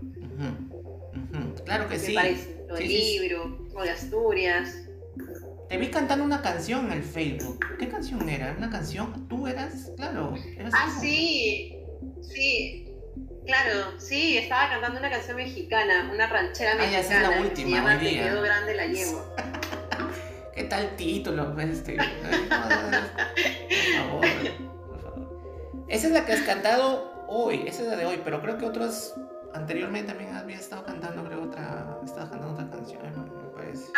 Claro 1.66 1.88
que 1.90 2.00
sí. 2.00 2.14
Parece? 2.14 2.66
Lo 2.68 2.76
del 2.76 2.88
libro, 2.88 3.68
o 3.76 3.84
de 3.84 3.90
Asturias. 3.90 4.87
Te 5.70 5.78
vi 5.78 5.90
cantando 5.90 6.24
una 6.24 6.42
canción 6.42 6.86
en 6.86 6.94
el 6.94 7.04
Facebook. 7.04 7.60
¿Qué 7.78 7.90
canción 7.90 8.28
era? 8.30 8.56
¿Una 8.58 8.70
canción? 8.70 9.28
¿Tú 9.28 9.48
eras? 9.48 9.92
Claro. 9.98 10.34
ah, 10.72 10.98
sí. 11.02 11.78
Sí. 12.22 12.88
Claro, 13.46 14.00
sí, 14.00 14.38
estaba 14.38 14.70
cantando 14.70 15.00
una 15.00 15.10
canción 15.10 15.38
mexicana, 15.38 16.10
una 16.14 16.28
ranchera 16.28 16.76
mexicana. 16.76 17.06
Ah, 17.06 17.10
ya 17.10 17.16
es 17.16 17.22
la 17.22 17.42
última. 17.42 17.78
Llama 17.78 18.00
Te 18.00 18.12
quedó 18.12 18.42
grande 18.42 18.76
la 18.76 18.86
llevo. 18.88 19.36
¿Qué 20.54 20.64
tal 20.66 20.96
título? 20.96 21.58
Este? 21.60 21.96
por 21.96 22.50
favor, 22.50 22.96
por 24.88 25.02
favor. 25.02 25.86
Esa 25.88 26.08
es 26.08 26.14
la 26.14 26.26
que 26.26 26.34
has 26.34 26.42
cantado 26.42 27.26
hoy, 27.28 27.64
esa 27.68 27.84
es 27.84 27.88
la 27.90 27.96
de 27.96 28.06
hoy, 28.06 28.22
pero 28.24 28.42
creo 28.42 28.58
que 28.58 28.66
otros 28.66 29.14
anteriormente 29.54 30.10
también 30.10 30.36
había 30.36 30.58
estado 30.58 30.84
cantando, 30.84 31.17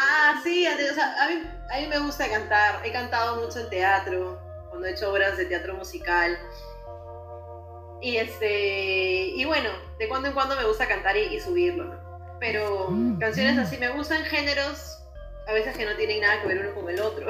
Ah, 0.01 0.39
sí, 0.41 0.65
o 0.65 0.93
sea, 0.93 1.15
a, 1.21 1.27
mí, 1.27 1.43
a 1.71 1.79
mí 1.79 1.87
me 1.87 1.99
gusta 1.99 2.29
cantar, 2.29 2.79
he 2.85 2.91
cantado 2.91 3.43
mucho 3.43 3.59
en 3.59 3.69
teatro, 3.69 4.39
cuando 4.69 4.87
he 4.87 4.91
hecho 4.91 5.11
obras 5.11 5.37
de 5.37 5.45
teatro 5.45 5.75
musical. 5.75 6.37
Y 8.01 8.15
este, 8.15 9.33
y 9.35 9.43
bueno, 9.43 9.69
de 9.97 10.07
cuando 10.07 10.29
en 10.29 10.33
cuando 10.33 10.55
me 10.55 10.63
gusta 10.63 10.87
cantar 10.87 11.17
y, 11.17 11.37
subirlo, 11.41 11.99
Pero 12.39 12.87
mm, 12.89 13.19
canciones 13.19 13.57
mm. 13.57 13.59
así 13.59 13.77
me 13.77 13.89
gustan 13.89 14.23
géneros 14.23 14.99
a 15.49 15.53
veces 15.53 15.75
que 15.75 15.85
no 15.85 15.95
tienen 15.95 16.21
nada 16.21 16.41
que 16.41 16.47
ver 16.47 16.59
uno 16.59 16.75
con 16.75 16.89
el 16.89 16.99
otro. 17.01 17.27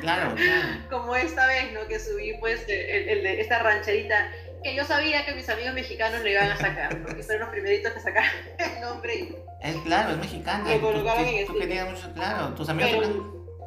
Claro, 0.00 0.34
claro. 0.34 0.68
Como 0.90 1.16
esta 1.16 1.46
vez, 1.46 1.72
¿no? 1.72 1.86
Que 1.88 1.98
subí 1.98 2.34
pues 2.38 2.60
el, 2.68 3.22
de 3.22 3.40
esta 3.40 3.60
rancherita 3.60 4.30
que 4.64 4.74
yo 4.74 4.84
sabía 4.84 5.26
que 5.26 5.34
mis 5.34 5.48
amigos 5.48 5.74
mexicanos 5.74 6.22
le 6.22 6.32
iban 6.32 6.50
a 6.50 6.56
sacar, 6.56 7.02
porque 7.02 7.22
fueron 7.22 7.42
los 7.42 7.50
primeritos 7.50 7.92
que 7.92 8.00
sacaron 8.00 8.30
el 8.58 8.80
nombre. 8.80 9.36
Es 9.62 9.76
claro, 9.76 10.10
es 10.20 10.32
en 10.32 11.46
tú, 11.46 11.58
querías 11.58 11.90
mucho, 11.90 12.12
claro, 12.14 12.54
tus 12.54 12.68
amigos 12.70 13.08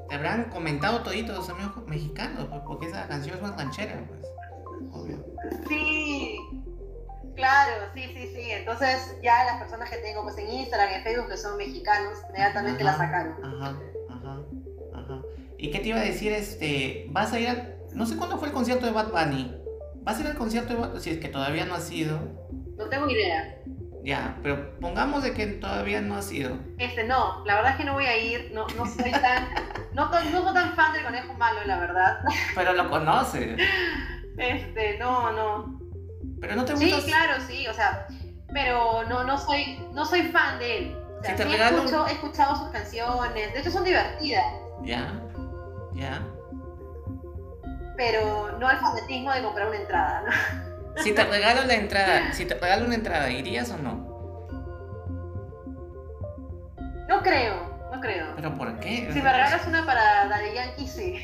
te, 0.09 0.15
habrán, 0.15 0.45
comentado 0.45 1.03
todito 1.03 1.35
tus 1.35 1.49
amigos 1.49 1.85
mexicanos, 1.85 2.47
pues, 2.49 2.61
porque 2.65 2.87
esa 2.87 3.07
canción 3.07 3.35
es 3.35 3.41
más 3.41 3.55
ranchera, 3.55 4.03
pues, 4.07 4.21
obvio. 4.91 5.23
Sí, 5.67 6.39
claro, 7.35 7.85
sí, 7.93 8.03
sí, 8.15 8.31
sí. 8.35 8.51
Entonces 8.51 9.17
ya 9.21 9.43
las 9.45 9.59
personas 9.59 9.89
que 9.91 9.97
tengo 9.97 10.23
pues 10.23 10.37
en 10.39 10.49
Instagram, 10.49 10.93
en 10.93 11.03
Facebook, 11.03 11.29
que 11.29 11.37
son 11.37 11.57
mexicanos, 11.57 12.17
inmediatamente 12.29 12.83
la 12.83 12.97
sacaron. 12.97 13.35
Ajá, 13.43 13.79
ajá, 14.09 14.39
ajá. 14.95 15.21
¿Y 15.59 15.69
qué 15.69 15.79
te 15.79 15.89
iba 15.89 15.99
a 15.99 16.03
decir? 16.03 16.31
Este, 16.33 17.05
vas 17.09 17.33
a 17.33 17.39
ir 17.39 17.49
a... 17.49 17.75
No 17.93 18.05
sé 18.05 18.17
cuándo 18.17 18.37
fue 18.37 18.47
el 18.47 18.53
concierto 18.53 18.85
de 18.85 18.91
Bad 18.91 19.11
Bunny. 19.11 19.66
¿Vas 20.07 20.19
a 20.19 20.21
ir 20.21 20.27
al 20.27 20.35
concierto 20.35 20.73
de 20.73 20.99
Si 21.01 21.09
es 21.09 21.17
que 21.17 21.27
todavía 21.27 21.65
no 21.65 21.75
ha 21.75 21.81
sido. 21.81 22.17
No 22.77 22.87
tengo 22.87 23.09
idea. 23.09 23.57
Ya, 24.05 24.37
pero 24.41 24.79
pongamos 24.79 25.21
de 25.21 25.33
que 25.33 25.47
todavía 25.47 25.99
no 25.99 26.15
ha 26.15 26.21
sido. 26.21 26.57
Este, 26.77 27.03
no, 27.03 27.43
la 27.43 27.55
verdad 27.55 27.71
es 27.71 27.77
que 27.77 27.83
no 27.83 27.93
voy 27.93 28.05
a 28.05 28.17
ir, 28.17 28.51
no, 28.53 28.67
no 28.77 28.85
soy 28.85 29.11
tan, 29.11 29.49
no, 29.93 30.09
no 30.09 30.43
soy 30.45 30.53
tan 30.53 30.75
fan 30.77 30.93
del 30.93 31.03
conejo 31.03 31.33
malo, 31.33 31.59
la 31.65 31.77
verdad. 31.77 32.19
Pero 32.55 32.71
lo 32.71 32.89
conoces. 32.89 33.59
Este, 34.37 34.97
no, 34.97 35.33
no. 35.33 35.77
Pero 36.39 36.55
no 36.55 36.63
te 36.63 36.71
gusta. 36.71 37.01
Sí, 37.01 37.05
claro, 37.05 37.43
sí, 37.45 37.67
o 37.67 37.73
sea, 37.73 38.07
pero 38.53 39.03
no, 39.09 39.25
no 39.25 39.37
soy, 39.37 39.77
no 39.91 40.05
soy 40.05 40.21
fan 40.21 40.57
de 40.59 40.77
él. 40.77 40.97
O 41.19 41.23
sea, 41.23 41.35
sí 41.35 41.43
he 41.43 42.13
escuchado 42.13 42.55
sus 42.55 42.69
canciones, 42.69 43.53
de 43.53 43.59
hecho 43.59 43.71
son 43.71 43.83
divertidas. 43.83 44.45
Ya, 44.85 45.21
ya 45.95 46.21
pero 47.97 48.57
no 48.59 48.67
al 48.67 48.77
fanatismo 48.77 49.31
de 49.33 49.41
comprar 49.43 49.67
una 49.67 49.77
entrada, 49.77 50.21
¿no? 50.25 50.31
Si 51.03 51.13
te 51.13 51.23
regalo 51.25 51.63
la 51.65 51.75
entrada, 51.75 52.33
si 52.33 52.45
te 52.45 52.55
regalo 52.55 52.85
una 52.85 52.95
entrada, 52.95 53.29
¿irías 53.29 53.69
o 53.69 53.77
no? 53.77 53.93
No 57.07 57.21
creo, 57.21 57.55
no 57.93 58.01
creo. 58.01 58.35
¿Pero 58.35 58.53
por 58.55 58.79
qué? 58.79 59.07
Si 59.13 59.21
me 59.21 59.31
regalas 59.31 59.65
una 59.67 59.85
para 59.85 60.27
Daddy 60.27 60.53
Yankee, 60.55 60.87
sí. 60.87 61.23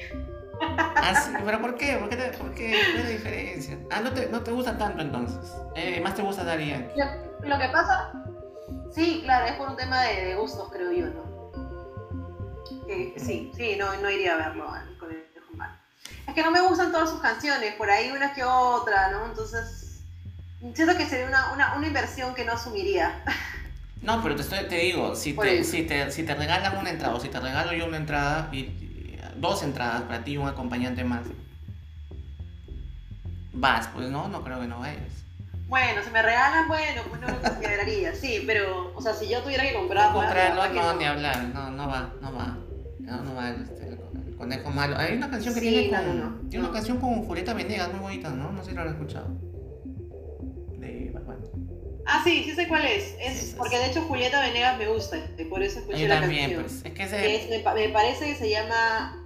Ah, 0.62 1.14
sí, 1.16 1.32
pero 1.44 1.60
¿por 1.60 1.76
qué? 1.76 1.98
¿Por 1.98 2.08
qué? 2.10 2.16
te- 2.16 2.38
por 2.38 2.54
qué? 2.54 2.70
¿Cuál 2.70 2.98
es 3.00 3.04
la 3.06 3.10
diferencia? 3.10 3.78
Ah, 3.92 4.00
no 4.02 4.12
te, 4.14 4.28
no 4.30 4.42
te 4.42 4.52
gusta 4.52 4.78
tanto 4.78 5.02
entonces. 5.02 5.52
Eh, 5.76 6.00
más 6.02 6.14
te 6.16 6.22
gusta 6.22 6.44
Daddy 6.44 6.70
Yankee. 6.70 6.94
Lo, 7.42 7.50
lo 7.50 7.58
que 7.60 7.68
pasa, 7.70 8.14
sí, 8.92 9.22
claro, 9.26 9.46
es 9.48 9.54
por 9.54 9.70
un 9.70 9.76
tema 9.76 10.04
de, 10.04 10.26
de 10.26 10.36
gustos, 10.36 10.70
creo 10.72 10.92
yo, 10.92 11.08
¿no? 11.08 11.34
Que- 12.86 13.14
sí, 13.18 13.52
sí, 13.56 13.76
no, 13.78 13.92
no 13.98 14.10
iría 14.10 14.36
a 14.36 14.38
verlo 14.38 14.70
al 14.72 14.98
Conejo 15.00 15.20
Malo. 15.20 15.33
Es 16.28 16.34
que 16.34 16.44
no 16.44 16.52
me 16.52 16.62
gustan 16.62 16.92
todas 16.92 17.10
sus 17.10 17.20
canciones, 17.20 17.76
por 17.76 17.90
ahí 17.90 18.12
una 18.12 18.34
que 18.34 18.44
otra, 18.44 19.10
¿no? 19.12 19.26
Entonces, 19.26 20.02
siento 20.74 20.96
que 20.98 21.06
sería 21.06 21.28
una, 21.28 21.52
una, 21.54 21.76
una 21.76 21.88
inversión 21.88 22.34
que 22.34 22.46
no 22.46 22.54
asumiría. 22.54 23.24
No, 24.02 24.22
pero 24.22 24.36
te, 24.36 24.42
estoy, 24.42 24.68
te 24.68 24.78
digo, 24.78 25.16
si 25.16 25.34
te, 25.34 25.64
si, 25.64 25.84
te, 25.84 26.12
si 26.12 26.24
te 26.24 26.36
regalan 26.36 26.78
una 26.78 26.90
entrada 26.90 27.16
o 27.16 27.20
si 27.20 27.30
te 27.30 27.40
regalo 27.40 27.74
yo 27.74 27.86
una 27.86 27.98
entrada 27.98 28.50
y, 28.52 28.60
y 28.60 29.20
dos 29.38 29.64
entradas 29.64 30.02
para 30.04 30.24
ti 30.24 30.34
y 30.34 30.38
un 30.38 30.48
acompañante 30.48 31.04
más, 31.04 31.22
vas, 33.54 33.88
pues 33.94 34.10
no, 34.10 34.28
no 34.28 34.44
creo 34.44 34.60
que 34.60 34.68
no 34.68 34.80
vayas. 34.80 35.12
Bueno, 35.68 36.02
si 36.04 36.12
me 36.12 36.22
regalan, 36.22 36.68
bueno, 36.68 37.02
pues 37.10 37.22
no 37.22 37.28
lo 37.30 37.42
consideraría, 37.42 38.14
sí, 38.14 38.44
pero, 38.46 38.92
o 38.94 39.02
sea, 39.02 39.14
si 39.14 39.28
yo 39.28 39.42
tuviera 39.42 39.64
que 39.64 39.74
comprarla, 39.74 40.14
comprarlo, 40.14 40.56
la 40.56 40.68
verdad 40.68 40.72
que 40.72 40.80
no, 40.80 41.00
ni 41.00 41.06
hablar, 41.06 41.44
no, 41.46 41.72
no 41.72 41.88
va, 41.88 42.10
no 42.22 42.34
va. 42.34 42.58
No, 43.00 43.22
no 43.22 43.36
va 43.36 43.50
este, 43.50 43.88
el, 43.88 43.94
el 43.94 43.98
conejo 44.44 44.70
malo. 44.72 44.98
Hay 44.98 45.16
una 45.18 45.30
canción 45.30 45.54
que 45.54 45.60
Sí, 45.62 45.70
tiene 45.70 45.92
no, 45.92 45.98
con. 45.98 46.20
no, 46.20 46.26
no. 46.30 46.40
Tiene 46.50 46.64
No. 46.64 46.70
una 46.70 46.74
canción 46.78 46.98
con 47.00 47.24
Julieta 47.24 47.54
Venegas 47.54 47.92
muy 47.92 48.00
bonita, 48.02 48.30
¿no? 48.30 48.52
No 48.52 48.62
sé 48.64 48.70
si 48.70 48.76
lo 48.76 48.82
habrás 48.82 48.96
escuchado. 48.98 49.28
De 50.80 51.12
Bunny. 51.26 51.48
Ah, 52.06 52.22
sí, 52.24 52.44
sí 52.44 52.52
sé 52.52 52.68
cuál 52.68 52.86
es. 52.86 53.16
Es 53.22 53.38
sí, 53.38 53.56
porque 53.58 53.78
de 53.78 53.86
hecho 53.88 54.02
Julieta 54.02 54.42
Venegas 54.42 54.78
me 54.78 54.88
gusta, 54.90 55.18
y 55.38 55.46
por 55.46 55.64
eso 55.64 55.80
escuché 55.80 56.02
mí 56.04 56.08
la 56.08 56.20
también, 56.20 56.42
canción. 56.52 56.64
pues. 56.64 56.86
Es 56.86 56.92
que 56.94 57.04
ese. 57.04 57.36
es- 57.36 57.50
me, 57.64 57.74
me 57.88 57.90
parece 57.90 58.26
que 58.26 58.36
se 58.36 58.50
llama 58.50 59.24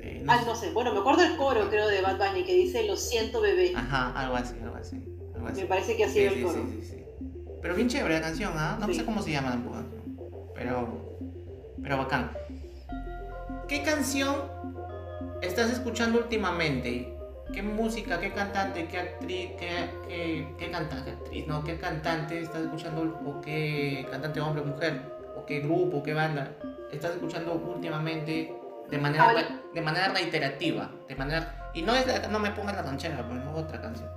eh, 0.00 0.22
no 0.24 0.32
Ah, 0.32 0.38
sé. 0.38 0.46
no 0.46 0.54
sé. 0.54 0.70
Bueno, 0.72 0.92
me 0.94 1.00
acuerdo 1.00 1.22
el 1.24 1.36
coro, 1.36 1.68
creo, 1.68 1.88
de 1.88 2.00
Bad 2.00 2.18
Bunny 2.18 2.44
que 2.44 2.54
dice 2.54 2.84
Lo 2.86 2.96
siento, 2.96 3.40
bebé. 3.40 3.72
Ajá, 3.74 4.12
algo 4.12 4.36
así, 4.36 4.54
algo 4.62 4.76
así. 4.76 4.96
Algo 5.34 5.48
así. 5.48 5.60
Me 5.62 5.66
parece 5.66 5.96
que 5.96 6.04
así 6.04 6.14
Sí, 6.14 6.20
es 6.26 6.32
el 6.34 6.42
coro. 6.44 6.66
sí, 6.70 6.78
sí, 6.82 6.88
sí. 6.88 6.96
Pero 7.60 7.74
bien 7.74 7.88
chévere 7.88 8.14
la 8.14 8.20
canción, 8.22 8.52
¿ah? 8.56 8.76
No 8.80 8.86
Sí. 8.86 8.94
sé 8.94 9.04
cómo 9.04 9.20
se 9.20 9.32
llama 9.32 9.50
tampoco. 9.50 9.82
Pero. 10.54 11.18
Pero 11.82 11.96
bacán. 11.98 12.30
¿Qué 13.70 13.84
canción 13.84 14.34
estás 15.42 15.70
escuchando 15.70 16.18
últimamente? 16.18 17.16
¿Qué 17.54 17.62
música, 17.62 18.18
qué 18.18 18.32
cantante, 18.32 18.88
qué 18.88 18.98
actriz, 18.98 19.52
qué, 19.60 19.88
qué, 20.08 20.54
qué 20.58 20.70
cantante, 20.72 21.12
actriz, 21.12 21.46
no, 21.46 21.62
qué 21.62 21.78
cantante 21.78 22.40
estás 22.40 22.62
escuchando 22.62 23.02
o 23.24 23.40
qué 23.40 24.08
cantante 24.10 24.40
hombre 24.40 24.62
o 24.62 24.64
mujer 24.64 25.00
o 25.36 25.46
qué 25.46 25.60
grupo, 25.60 26.02
qué 26.02 26.14
banda 26.14 26.50
estás 26.90 27.12
escuchando 27.12 27.52
últimamente 27.54 28.52
de 28.88 28.98
manera 28.98 29.22
Ahora- 29.30 29.60
de 29.72 29.80
manera 29.80 30.08
reiterativa, 30.08 30.90
de 31.06 31.14
manera 31.14 31.70
y 31.72 31.82
no 31.82 31.94
es 31.94 32.04
la- 32.08 32.26
no 32.26 32.40
me 32.40 32.50
pongas 32.50 32.74
la 32.74 32.82
ranchera, 32.82 33.24
pues 33.28 33.38
no 33.44 33.52
otra 33.54 33.80
canción. 33.80 34.10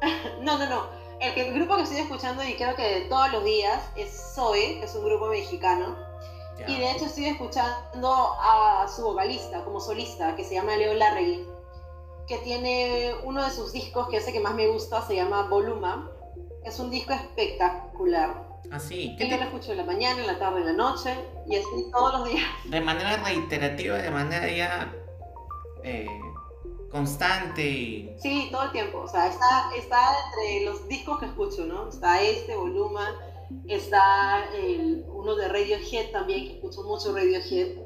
No, 0.42 0.58
no, 0.58 0.68
no. 0.68 0.88
El, 1.20 1.38
el 1.38 1.54
grupo 1.54 1.76
que 1.76 1.82
estoy 1.84 1.98
escuchando 1.98 2.42
y 2.42 2.54
creo 2.54 2.74
que 2.74 3.06
todos 3.08 3.30
los 3.30 3.44
días 3.44 3.88
es 3.94 4.10
Zoe, 4.34 4.80
que 4.80 4.82
es 4.84 4.94
un 4.96 5.04
grupo 5.04 5.28
mexicano. 5.28 5.96
Ya. 6.58 6.70
Y 6.70 6.78
de 6.78 6.92
hecho 6.92 7.06
estoy 7.06 7.26
escuchando 7.26 8.36
a 8.40 8.86
su 8.88 9.02
vocalista 9.02 9.64
como 9.64 9.80
solista, 9.80 10.36
que 10.36 10.44
se 10.44 10.54
llama 10.54 10.76
Leo 10.76 10.94
Larregui, 10.94 11.46
que 12.26 12.38
tiene 12.38 13.12
uno 13.24 13.44
de 13.44 13.50
sus 13.50 13.72
discos 13.72 14.08
que 14.08 14.18
es 14.18 14.26
el 14.26 14.32
que 14.32 14.40
más 14.40 14.54
me 14.54 14.68
gusta, 14.68 15.02
se 15.06 15.16
llama 15.16 15.48
Voluma. 15.48 16.10
Es 16.64 16.78
un 16.78 16.90
disco 16.90 17.12
espectacular. 17.12 18.54
Así, 18.70 19.14
Que 19.16 19.24
¿qué 19.24 19.30
yo 19.30 19.36
lo 19.36 19.42
escucho 19.44 19.72
en 19.72 19.78
la 19.78 19.84
mañana, 19.84 20.20
en 20.20 20.26
la 20.26 20.38
tarde, 20.38 20.60
en 20.60 20.66
la 20.66 20.72
noche, 20.72 21.14
y 21.46 21.56
así 21.56 21.90
todos 21.92 22.12
los 22.14 22.28
días. 22.30 22.44
de 22.64 22.80
manera 22.80 23.16
reiterativa, 23.18 23.96
de 23.96 24.10
manera 24.10 24.48
ya 24.50 24.94
eh, 25.82 26.08
constante 26.90 28.16
Sí, 28.18 28.48
todo 28.50 28.64
el 28.64 28.72
tiempo. 28.72 29.00
O 29.00 29.08
sea, 29.08 29.28
está, 29.28 29.70
está 29.76 30.00
entre 30.26 30.64
los 30.64 30.88
discos 30.88 31.18
que 31.18 31.26
escucho, 31.26 31.66
¿no? 31.66 31.88
Está 31.88 32.22
este, 32.22 32.56
Voluma, 32.56 33.14
está 33.68 34.44
el, 34.54 35.04
uno 35.24 35.34
de 35.36 35.48
Radiohead 35.48 36.10
también, 36.12 36.46
que 36.46 36.54
escucho 36.56 36.82
mucho 36.84 37.14
Radiohead. 37.14 37.78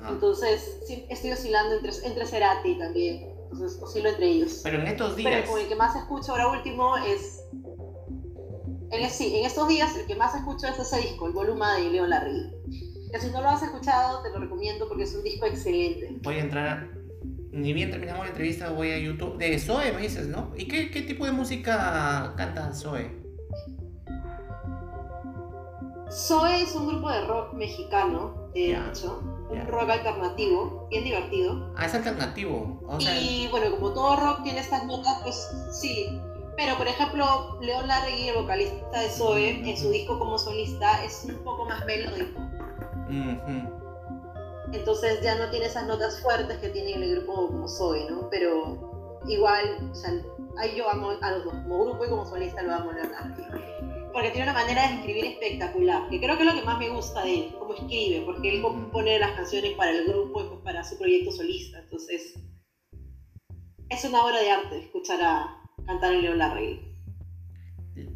ajá. 0.00 0.10
Entonces, 0.10 0.78
sí, 0.86 1.06
estoy 1.08 1.32
oscilando 1.32 1.76
entre, 1.76 1.90
entre 2.04 2.26
Cerati 2.26 2.78
también. 2.78 3.32
Entonces, 3.50 3.82
oscilo 3.82 4.10
entre 4.10 4.26
ellos. 4.28 4.60
Pero 4.62 4.80
en 4.80 4.86
estos 4.86 5.14
Pero 5.14 5.28
días, 5.28 5.48
con 5.48 5.60
el 5.60 5.68
que 5.68 5.76
más 5.76 5.96
escucho 5.96 6.32
ahora 6.32 6.48
último 6.48 6.96
es... 6.98 7.42
En, 8.90 9.10
sí, 9.10 9.36
en 9.38 9.46
estos 9.46 9.68
días 9.68 9.96
el 9.96 10.06
que 10.06 10.14
más 10.14 10.34
escucho 10.34 10.66
es 10.66 10.78
ese 10.78 10.98
disco, 10.98 11.26
el 11.26 11.32
Voluma 11.32 11.76
de 11.76 11.90
Leo 11.90 12.06
Larry. 12.06 12.50
Que 13.10 13.18
si 13.18 13.30
no 13.30 13.40
lo 13.40 13.48
has 13.48 13.62
escuchado, 13.62 14.22
te 14.22 14.30
lo 14.30 14.38
recomiendo 14.38 14.86
porque 14.86 15.04
es 15.04 15.14
un 15.14 15.22
disco 15.22 15.46
excelente. 15.46 16.18
voy 16.22 16.36
a 16.36 16.40
entrar, 16.40 16.90
ni 17.50 17.72
bien 17.72 17.90
terminamos 17.90 18.24
la 18.24 18.30
entrevista, 18.30 18.70
voy 18.70 18.90
a 18.90 18.98
YouTube, 18.98 19.38
de 19.38 19.58
Zoe 19.58 19.92
me 19.92 20.02
dices, 20.02 20.28
¿no? 20.28 20.52
¿Y 20.56 20.66
qué, 20.66 20.90
qué 20.90 21.02
tipo 21.02 21.24
de 21.24 21.32
música 21.32 22.34
canta 22.36 22.72
Zoe? 22.74 23.21
Zoe 26.12 26.62
es 26.62 26.74
un 26.74 26.88
grupo 26.88 27.08
de 27.10 27.22
rock 27.22 27.54
mexicano, 27.54 28.34
de 28.52 28.72
hecho, 28.72 29.22
un 29.48 29.56
ya. 29.56 29.64
rock 29.64 29.88
alternativo, 29.88 30.86
bien 30.90 31.04
divertido. 31.04 31.72
Ah, 31.74 31.86
es 31.86 31.94
alternativo, 31.94 32.78
o 32.86 33.00
sea, 33.00 33.18
y 33.18 33.48
bueno, 33.48 33.74
como 33.76 33.94
todo 33.94 34.16
rock 34.16 34.42
tiene 34.42 34.60
estas 34.60 34.84
notas, 34.84 35.20
pues 35.22 35.50
sí. 35.70 36.20
Pero 36.54 36.76
por 36.76 36.86
ejemplo, 36.86 37.58
León 37.62 37.88
Larregui, 37.88 38.28
el 38.28 38.36
vocalista 38.36 39.00
de 39.00 39.08
Zoe, 39.08 39.70
en 39.70 39.76
su 39.76 39.90
disco 39.90 40.18
como 40.18 40.38
solista 40.38 41.02
es 41.02 41.24
un 41.24 41.42
poco 41.42 41.64
más 41.64 41.82
melódico. 41.86 42.40
Entonces 44.70 45.22
ya 45.22 45.34
no 45.36 45.50
tiene 45.50 45.66
esas 45.66 45.86
notas 45.86 46.20
fuertes 46.20 46.58
que 46.58 46.68
tiene 46.68 46.92
el 46.94 47.16
grupo 47.16 47.46
como 47.46 47.66
Zoe, 47.66 48.10
¿no? 48.10 48.28
Pero 48.28 49.20
igual, 49.28 49.90
o 49.90 49.94
sea, 49.94 50.10
ahí 50.58 50.76
yo 50.76 50.90
amo 50.90 51.12
a 51.22 51.30
los 51.30 51.44
dos, 51.44 51.54
como 51.54 51.84
grupo 51.86 52.04
y 52.04 52.08
como 52.10 52.26
solista 52.26 52.62
lo 52.62 52.74
amo 52.74 52.90
a 52.90 52.94
León 52.94 53.12
Larregui. 53.12 53.71
Porque 54.12 54.30
tiene 54.30 54.50
una 54.50 54.52
manera 54.52 54.88
de 54.88 54.94
escribir 54.96 55.24
espectacular, 55.24 56.08
que 56.10 56.20
creo 56.20 56.36
que 56.36 56.42
es 56.42 56.54
lo 56.54 56.60
que 56.60 56.66
más 56.66 56.78
me 56.78 56.90
gusta 56.90 57.24
de 57.24 57.34
él, 57.34 57.54
cómo 57.58 57.74
escribe, 57.74 58.22
porque 58.26 58.54
él 58.54 58.62
compone 58.62 59.18
las 59.18 59.32
canciones 59.32 59.72
para 59.72 59.90
el 59.90 60.06
grupo 60.06 60.42
y 60.42 60.48
pues 60.48 60.60
para 60.62 60.84
su 60.84 60.98
proyecto 60.98 61.32
solista. 61.32 61.78
Entonces, 61.78 62.34
es 63.88 64.04
una 64.04 64.24
obra 64.24 64.40
de 64.40 64.50
arte 64.50 64.78
escuchar 64.80 65.20
a 65.22 65.62
cantar 65.86 66.12
a 66.12 66.16
León 66.16 66.38
Larregui. 66.38 66.80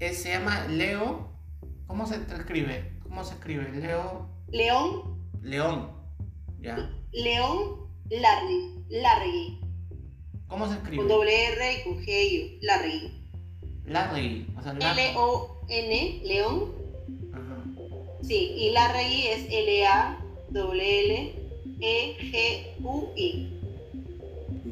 Eh, 0.00 0.12
se 0.12 0.30
llama 0.30 0.66
Leo, 0.68 1.30
¿cómo 1.86 2.06
se 2.06 2.16
escribe? 2.16 2.98
¿Cómo 3.02 3.24
se 3.24 3.34
escribe? 3.34 3.70
Leo 3.72 4.28
León, 4.48 5.30
León, 5.42 5.92
ya. 6.60 6.90
León 7.12 7.88
Larregui, 8.10 8.84
Larregui, 8.88 9.60
¿Cómo 10.48 10.68
se 10.68 10.74
escribe? 10.74 10.98
con 10.98 11.08
doble 11.08 11.52
R 11.52 11.72
y 11.72 11.84
con 11.84 11.98
G 11.98 12.08
y 12.08 12.58
Larregui. 12.62 13.26
Larry, 13.84 14.46
o 14.56 14.62
sea, 14.62 14.72
Larry. 14.74 15.02
L-O-N, 15.68 16.20
León, 16.24 16.72
Ajá. 17.32 17.56
sí, 18.22 18.52
y 18.56 18.70
Larregui 18.70 19.26
es 19.26 19.50
E 19.50 19.82
L-A-W-L-E-G-U-I. 19.82 20.72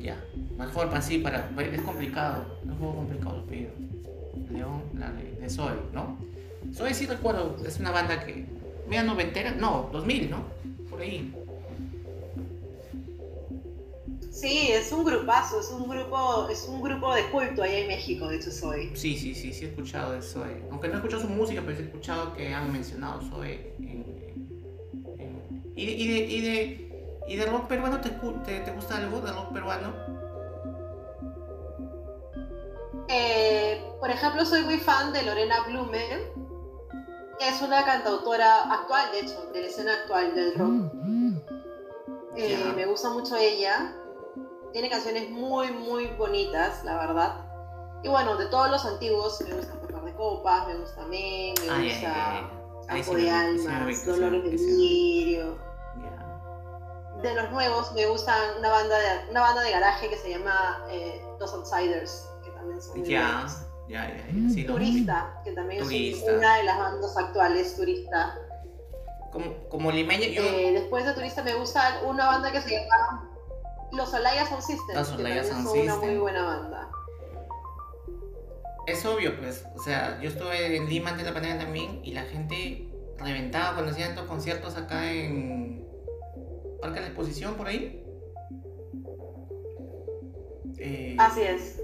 Ya. 0.02 0.22
Mejor 0.58 0.88
para 0.88 1.02
sí, 1.02 1.18
para. 1.18 1.50
Es 1.72 1.80
complicado. 1.82 2.46
Es 2.62 2.70
un 2.70 2.78
poco 2.78 2.96
complicado 2.96 3.36
los 3.38 3.46
pedidos. 3.46 3.72
León, 4.50 4.82
la 4.94 5.10
de, 5.12 5.32
de 5.32 5.50
Zoe, 5.50 5.74
¿no? 5.92 6.16
Zoe 6.72 6.94
sí 6.94 7.06
recuerdo, 7.06 7.56
es 7.66 7.78
una 7.80 7.90
banda 7.90 8.24
que. 8.24 8.46
Mira, 8.88 9.02
noventera, 9.02 9.52
no, 9.52 9.88
2000, 9.92 10.30
¿no? 10.30 10.44
Por 10.90 11.00
ahí. 11.00 11.32
Sí, 14.44 14.68
es 14.70 14.92
un 14.92 15.04
grupazo, 15.06 15.58
es 15.58 15.70
un 15.70 15.88
grupo, 15.88 16.48
es 16.50 16.66
un 16.68 16.82
grupo 16.82 17.14
de 17.14 17.30
culto 17.30 17.62
allá 17.62 17.78
en 17.78 17.86
México, 17.88 18.26
de 18.28 18.36
hecho 18.36 18.50
soy. 18.50 18.94
Sí, 18.94 19.16
sí, 19.16 19.34
sí, 19.34 19.54
sí 19.54 19.64
he 19.64 19.68
escuchado 19.68 20.12
de 20.12 20.20
Zoe. 20.20 20.62
Aunque 20.70 20.88
no 20.88 20.94
he 20.94 20.96
escuchado 20.98 21.22
su 21.22 21.28
música, 21.30 21.62
pero 21.64 21.74
sí 21.78 21.82
he 21.82 21.86
escuchado 21.86 22.34
que 22.34 22.52
han 22.52 22.70
mencionado 22.70 23.22
Zoe 23.22 23.74
en. 23.78 23.88
en- 23.88 25.18
en- 25.18 25.72
y, 25.74 25.86
de, 25.86 25.92
y, 25.92 26.08
de, 26.08 26.18
y, 26.26 26.40
de, 26.42 27.22
y 27.26 27.36
de 27.36 27.46
rock 27.46 27.68
peruano 27.68 28.02
te, 28.02 28.10
te, 28.10 28.60
te 28.60 28.70
gusta 28.72 28.98
algo 28.98 29.20
de 29.22 29.32
rock 29.32 29.52
peruano? 29.54 29.94
Eh, 33.08 33.82
por 33.98 34.10
ejemplo, 34.10 34.44
soy 34.44 34.62
muy 34.64 34.76
fan 34.76 35.10
de 35.14 35.22
Lorena 35.22 35.60
Blume, 35.66 36.04
que 37.38 37.48
es 37.48 37.62
una 37.62 37.82
cantautora 37.86 38.64
actual, 38.74 39.10
de 39.10 39.20
hecho, 39.20 39.50
de 39.54 39.60
la 39.62 39.66
escena 39.68 39.92
actual 40.02 40.34
del 40.34 40.54
rock. 40.54 40.92
Eh, 42.36 42.58
Ya. 42.62 42.72
me 42.74 42.84
gusta 42.84 43.08
mucho 43.08 43.36
ella. 43.36 43.94
Tiene 44.74 44.90
canciones 44.90 45.30
muy, 45.30 45.70
muy 45.70 46.08
bonitas, 46.18 46.82
la 46.82 46.96
verdad. 46.96 47.36
Y 48.02 48.08
bueno, 48.08 48.36
de 48.36 48.46
todos 48.46 48.68
los 48.68 48.84
antiguos, 48.84 49.40
me 49.42 49.54
gusta 49.54 49.72
Par 49.80 50.04
de 50.04 50.14
Copas, 50.14 50.66
me 50.66 50.74
gusta 50.74 51.02
Me, 51.06 51.54
me 51.60 51.70
Ay, 51.70 51.90
gusta 51.90 52.50
Campo 52.88 53.14
de 53.14 53.30
Almas, 53.30 53.84
ubico, 53.86 54.00
sí, 54.00 55.36
Dolores 55.36 55.58
de 57.22 57.34
los 57.34 57.50
nuevos 57.52 57.92
me 57.92 58.04
gustan 58.06 58.58
una 58.58 58.68
banda 58.68 58.98
de, 58.98 59.30
una 59.30 59.40
banda 59.40 59.62
de 59.62 59.70
garaje 59.70 60.10
que 60.10 60.16
se 60.16 60.30
llama 60.30 60.84
eh, 60.90 61.22
Los 61.38 61.54
Outsiders, 61.54 62.28
que 62.44 62.50
también 62.50 62.82
son 62.82 62.98
muy 62.98 63.08
Ya, 63.08 63.46
ya, 63.88 64.08
ya, 64.08 64.26
ya. 64.26 64.50
Sí, 64.50 64.64
Turista, 64.64 65.40
que 65.44 65.52
también 65.52 65.84
Turista. 65.84 66.30
es 66.32 66.36
una 66.36 66.56
de 66.56 66.64
las 66.64 66.78
bandas 66.78 67.16
actuales, 67.16 67.76
Turista. 67.76 68.36
como, 69.32 69.54
como 69.68 69.92
limeño, 69.92 70.26
yo... 70.26 70.42
Eh, 70.42 70.72
después 70.72 71.06
de 71.06 71.14
Turista 71.14 71.42
me 71.44 71.54
gusta 71.54 72.02
una 72.04 72.26
banda 72.26 72.50
que 72.50 72.60
se 72.60 72.70
llama 72.70 73.30
Los 73.94 74.12
Olaya 74.12 74.46
Sound 74.46 74.62
System. 74.62 74.96
Los 74.96 75.12
Olaya 75.12 75.44
Sound 75.44 75.66
son 75.66 75.78
una 75.78 75.92
System. 75.92 76.10
muy 76.10 76.18
buena 76.18 76.44
banda. 76.44 76.90
Es 78.86 79.04
obvio, 79.06 79.38
pues, 79.38 79.64
o 79.74 79.82
sea, 79.82 80.20
yo 80.20 80.28
estuve 80.28 80.76
en 80.76 80.88
Lima 80.88 81.10
antes 81.10 81.24
de 81.24 81.30
la 81.30 81.34
pandemia 81.34 81.64
también 81.64 82.00
y 82.04 82.12
la 82.12 82.22
gente 82.24 82.88
reventaba 83.18 83.74
cuando 83.74 83.92
hacían 83.92 84.10
estos 84.10 84.26
conciertos 84.26 84.76
acá 84.76 85.10
en 85.10 85.86
Parque 86.82 86.96
de 86.96 87.00
la 87.00 87.06
Exposición, 87.06 87.54
por 87.54 87.66
ahí. 87.68 88.04
Eh, 90.78 91.16
Así 91.18 91.40
es. 91.40 91.80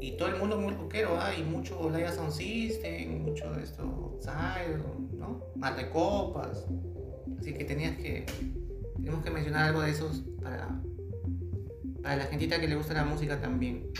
y 0.00 0.12
todo 0.16 0.28
el 0.28 0.36
mundo 0.36 0.56
muy 0.58 0.72
rockero, 0.72 1.18
¿ah? 1.20 1.34
y 1.36 1.42
mucho 1.42 1.90
Live 1.90 2.12
Sound 2.12 2.32
System, 2.32 3.24
mucho 3.24 3.52
de 3.52 3.64
esto, 3.64 3.84
¿no? 3.84 5.44
Mar 5.54 5.76
de 5.76 5.90
Copas. 5.90 6.64
Así 7.38 7.52
que 7.52 7.64
tenías 7.64 7.96
que, 7.96 8.24
tenemos 8.96 9.22
que 9.22 9.30
mencionar 9.30 9.68
algo 9.68 9.82
de 9.82 9.90
esos 9.90 10.22
para, 10.42 10.80
para 12.02 12.16
la 12.16 12.24
gentita 12.24 12.60
que 12.60 12.68
le 12.68 12.74
gusta 12.74 12.94
la 12.94 13.04
música 13.04 13.40
también. 13.40 13.92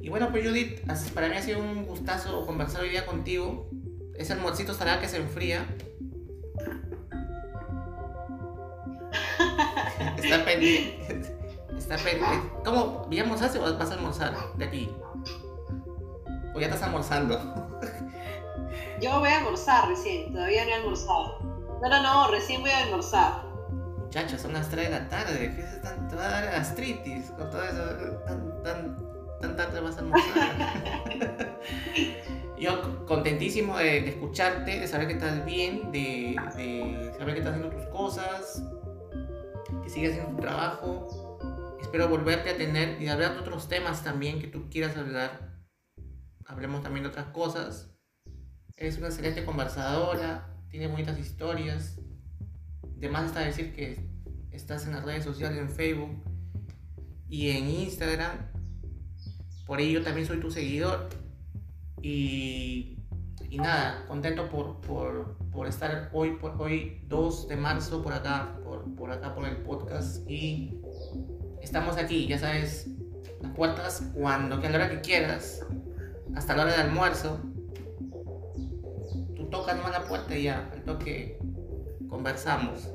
Y 0.00 0.08
bueno, 0.08 0.30
pues 0.30 0.46
Judith, 0.46 0.80
para 1.14 1.28
mí 1.28 1.36
ha 1.36 1.42
sido 1.42 1.60
un 1.60 1.86
gustazo 1.86 2.44
conversar 2.46 2.82
hoy 2.82 2.90
día 2.90 3.06
contigo. 3.06 3.68
Ese 4.16 4.32
almuercito 4.32 4.72
estará 4.72 5.00
que 5.00 5.08
se 5.08 5.16
enfría. 5.18 5.66
Está 10.16 10.44
pendiente. 10.44 11.34
Está 11.76 11.96
pendiente. 11.96 12.50
¿Cómo? 12.64 13.08
¿Ya 13.10 13.22
almorzaste 13.22 13.58
o 13.58 13.78
vas 13.78 13.90
a 13.90 13.94
almorzar 13.94 14.34
de 14.56 14.64
aquí? 14.64 14.90
¿O 16.54 16.60
ya 16.60 16.66
estás 16.66 16.82
almorzando? 16.82 17.38
Yo 19.00 19.18
voy 19.18 19.28
a 19.28 19.38
almorzar 19.38 19.88
recién, 19.88 20.32
todavía 20.32 20.64
no 20.64 20.70
he 20.70 20.74
almorzado. 20.74 21.38
No, 21.82 21.88
no, 21.88 22.02
no, 22.02 22.30
recién 22.30 22.60
voy 22.60 22.70
a 22.70 22.84
almorzar. 22.84 23.53
Muchachos, 24.14 24.42
son 24.42 24.52
las 24.52 24.70
3 24.70 24.84
de 24.84 24.90
la 24.92 25.08
tarde. 25.08 25.52
¿Qué 25.56 25.60
es 25.60 25.82
tan, 25.82 26.06
te 26.06 26.14
va 26.14 26.26
a 26.26 26.30
dar 26.30 26.44
gastritis 26.44 27.32
con 27.32 27.50
todo 27.50 27.64
eso? 27.64 27.82
Tan, 28.24 28.62
tan, 28.62 28.96
tan 29.40 29.56
tarde 29.56 29.80
vas 29.80 29.96
a 29.96 30.00
almorzar. 30.02 31.58
Yo 32.56 33.04
contentísimo 33.06 33.76
de, 33.76 34.02
de 34.02 34.10
escucharte, 34.10 34.78
de 34.78 34.86
saber 34.86 35.08
que 35.08 35.14
estás 35.14 35.44
bien, 35.44 35.90
de, 35.90 36.36
de 36.54 37.12
saber 37.18 37.34
que 37.34 37.40
estás 37.40 37.56
haciendo 37.56 37.76
tus 37.76 37.86
cosas, 37.86 38.62
que 39.82 39.90
sigues 39.90 40.12
haciendo 40.12 40.36
tu 40.36 40.42
trabajo. 40.42 41.76
Espero 41.80 42.08
volverte 42.08 42.50
a 42.50 42.56
tener 42.56 43.02
y 43.02 43.08
hablar 43.08 43.32
de 43.32 43.40
otros 43.40 43.66
temas 43.66 44.04
también 44.04 44.40
que 44.40 44.46
tú 44.46 44.70
quieras 44.70 44.96
hablar. 44.96 45.58
Hablemos 46.46 46.84
también 46.84 47.02
de 47.02 47.08
otras 47.08 47.26
cosas. 47.32 47.90
Eres 48.76 48.96
una 48.96 49.08
excelente 49.08 49.44
conversadora, 49.44 50.54
tienes 50.70 50.88
bonitas 50.88 51.18
historias. 51.18 51.98
De 53.04 53.10
más 53.10 53.26
está 53.26 53.40
decir 53.40 53.74
que 53.74 53.98
estás 54.50 54.86
en 54.86 54.94
las 54.94 55.04
redes 55.04 55.24
sociales, 55.24 55.58
en 55.58 55.68
Facebook 55.68 56.24
y 57.28 57.50
en 57.50 57.68
Instagram. 57.68 58.30
Por 59.66 59.82
ello 59.82 60.02
también 60.02 60.26
soy 60.26 60.40
tu 60.40 60.50
seguidor. 60.50 61.10
Y, 62.00 62.96
y 63.50 63.58
nada, 63.58 64.06
contento 64.08 64.48
por, 64.48 64.80
por, 64.80 65.36
por 65.52 65.66
estar 65.66 66.08
hoy, 66.14 66.36
por, 66.36 66.52
hoy 66.58 67.04
2 67.08 67.48
de 67.48 67.56
marzo 67.56 68.02
por 68.02 68.14
acá, 68.14 68.58
por, 68.64 68.94
por 68.94 69.10
acá 69.10 69.34
por 69.34 69.46
el 69.46 69.58
podcast. 69.58 70.26
Y 70.26 70.80
estamos 71.60 71.98
aquí, 71.98 72.26
ya 72.26 72.38
sabes, 72.38 72.88
las 73.42 73.52
puertas 73.52 74.12
cuando, 74.14 74.62
que 74.62 74.68
a 74.68 74.70
la 74.70 74.76
hora 74.76 74.88
que 74.88 75.02
quieras, 75.02 75.60
hasta 76.34 76.56
la 76.56 76.62
hora 76.62 76.72
del 76.72 76.80
almuerzo. 76.86 77.38
Tú 79.36 79.50
tocas 79.50 79.76
nomás 79.76 79.92
la 79.92 80.04
puerta 80.04 80.34
y 80.34 80.44
ya, 80.44 80.70
al 80.72 80.84
toque 80.84 81.38
conversamos. 82.08 82.93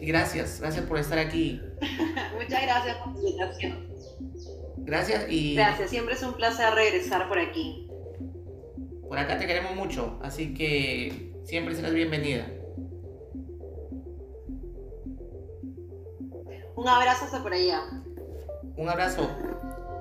Gracias, 0.00 0.60
gracias 0.60 0.84
por 0.86 0.98
estar 0.98 1.18
aquí. 1.18 1.60
Muchas 2.34 2.62
gracias 2.62 2.96
por 2.98 3.12
la 3.14 3.18
invitación. 3.18 3.88
Gracias 4.78 5.26
y 5.28 5.54
Gracias, 5.54 5.90
siempre 5.90 6.14
es 6.14 6.22
un 6.22 6.34
placer 6.34 6.72
regresar 6.74 7.28
por 7.28 7.38
aquí. 7.38 7.88
por 9.08 9.18
acá 9.18 9.38
te 9.38 9.46
queremos 9.46 9.74
mucho, 9.74 10.18
así 10.22 10.54
que 10.54 11.32
siempre 11.44 11.74
serás 11.74 11.92
bienvenida. 11.92 12.46
Un 16.76 16.88
abrazo 16.88 17.24
hasta 17.24 17.42
por 17.42 17.52
allá. 17.52 17.82
Un 18.76 18.88
abrazo, 18.88 19.28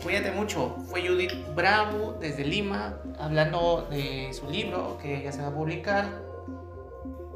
cuídate 0.03 0.31
mucho. 0.31 0.75
Fue 0.89 1.01
Judith 1.07 1.33
Bravo 1.55 2.17
desde 2.21 2.45
Lima 2.45 3.01
hablando 3.17 3.87
de 3.89 4.31
su 4.33 4.49
libro 4.49 4.97
que 5.01 5.23
ya 5.23 5.31
se 5.31 5.41
va 5.41 5.47
a 5.47 5.53
publicar, 5.55 6.05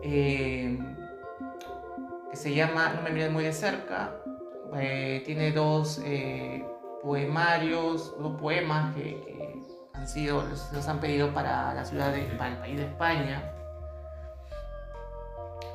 eh, 0.04 0.78
que 2.32 2.38
se 2.38 2.56
llama 2.56 2.94
No 2.96 3.02
me 3.02 3.12
mires 3.12 3.30
muy 3.30 3.44
de 3.44 3.54
cerca. 3.54 4.16
Eh, 4.76 5.22
tiene 5.26 5.52
dos 5.52 6.02
eh, 6.06 6.66
poemarios, 7.04 8.16
dos 8.18 8.40
poemas 8.40 8.96
que, 8.96 9.62
han 9.94 10.08
sido, 10.08 10.42
los, 10.72 10.88
han 10.88 11.00
pedido 11.00 11.34
para 11.34 11.74
la 11.74 11.84
ciudad 11.84 12.14
de, 12.14 12.22
para 12.38 12.52
el 12.52 12.58
país 12.58 12.78
de 12.78 12.86
España. 12.86 13.54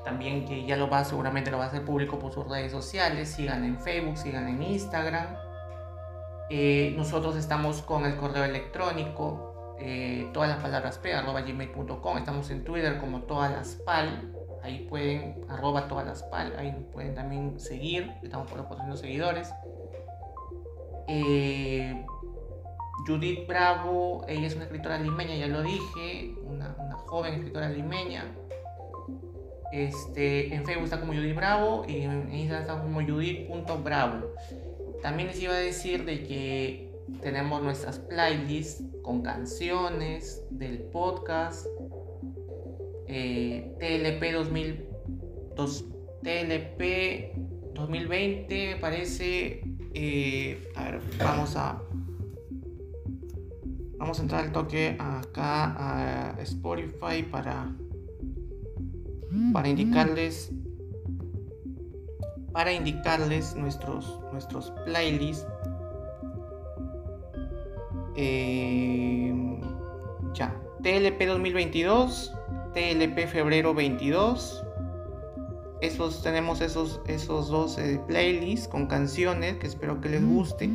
También 0.02 0.46
que 0.46 0.64
ya 0.64 0.76
lo 0.76 0.88
va, 0.88 1.04
seguramente 1.04 1.50
lo 1.50 1.58
va 1.58 1.64
a 1.64 1.66
hacer 1.66 1.84
público 1.84 2.18
por 2.18 2.32
sus 2.32 2.48
redes 2.48 2.72
sociales. 2.72 3.28
Sigan 3.28 3.64
en 3.64 3.78
Facebook, 3.78 4.16
sigan 4.16 4.48
en 4.48 4.62
Instagram. 4.62 5.26
Eh, 6.48 6.94
nosotros 6.96 7.36
estamos 7.36 7.82
con 7.82 8.06
el 8.06 8.16
correo 8.16 8.44
electrónico, 8.44 9.74
todas 10.32 10.48
las 10.48 10.62
palabras 10.62 10.96
p, 10.98 11.12
arroba 11.12 11.42
gmail.com. 11.42 12.18
Estamos 12.18 12.50
en 12.50 12.64
Twitter 12.64 12.98
como 12.98 13.22
todas 13.22 13.50
las 13.50 13.74
pal. 13.84 14.35
Ahí 14.66 14.84
pueden, 14.90 15.44
arroba 15.48 15.86
todas 15.86 16.04
las 16.04 16.24
pal. 16.24 16.52
Ahí 16.58 16.74
pueden 16.92 17.14
también 17.14 17.60
seguir. 17.60 18.10
Estamos 18.20 18.48
por 18.48 18.58
los 18.58 18.66
400 18.66 19.00
seguidores. 19.00 19.54
Eh, 21.06 22.04
Judith 23.06 23.46
Bravo, 23.46 24.24
ella 24.26 24.48
es 24.48 24.56
una 24.56 24.64
escritora 24.64 24.98
limeña, 24.98 25.36
ya 25.36 25.46
lo 25.46 25.62
dije. 25.62 26.34
Una, 26.44 26.74
una 26.80 26.96
joven 26.96 27.34
escritora 27.34 27.68
limeña. 27.68 28.24
Este, 29.70 30.52
en 30.52 30.64
Facebook 30.64 30.84
está 30.84 30.98
como 30.98 31.12
Judith 31.12 31.36
Bravo 31.36 31.84
y 31.86 32.00
en 32.00 32.34
Instagram 32.34 32.62
está 32.62 32.82
como 32.82 33.00
Judith.bravo. 33.00 34.32
También 35.00 35.28
les 35.28 35.40
iba 35.40 35.54
a 35.54 35.58
decir 35.58 36.04
de 36.04 36.24
que 36.24 36.92
tenemos 37.22 37.62
nuestras 37.62 38.00
playlists 38.00 38.82
con 39.02 39.22
canciones 39.22 40.42
del 40.50 40.80
podcast 40.82 41.68
eh, 43.08 43.74
TLP 43.78 44.32
2000, 44.32 44.84
dos- 45.56 45.84
TLP 46.22 47.32
2020 47.74 48.74
me 48.74 48.76
parece. 48.80 49.62
Eh, 49.94 50.70
a 50.74 50.84
ver 50.90 51.00
vamos 51.18 51.56
a 51.56 51.80
vamos 53.98 54.18
a 54.18 54.22
entrar 54.22 54.44
al 54.44 54.52
toque 54.52 54.96
acá 54.98 56.32
a 56.34 56.42
Spotify 56.42 57.22
para 57.22 57.74
para 59.52 59.68
indicarles 59.68 60.50
para 62.52 62.72
indicarles 62.72 63.54
nuestros 63.56 64.20
nuestros 64.32 64.70
playlists. 64.84 65.46
Eh, 68.16 69.32
ya 70.34 70.54
TLP 70.82 71.26
2022 71.26 72.32
TLP 72.76 73.26
febrero 73.26 73.72
22 73.72 74.62
esos 75.80 76.22
tenemos 76.22 76.60
esos 76.60 77.00
esos 77.06 77.48
dos 77.48 77.78
eh, 77.78 77.98
playlists 78.06 78.68
con 78.68 78.86
canciones 78.86 79.56
que 79.56 79.66
espero 79.66 80.00
que 80.00 80.10
les 80.10 80.24
guste. 80.26 80.68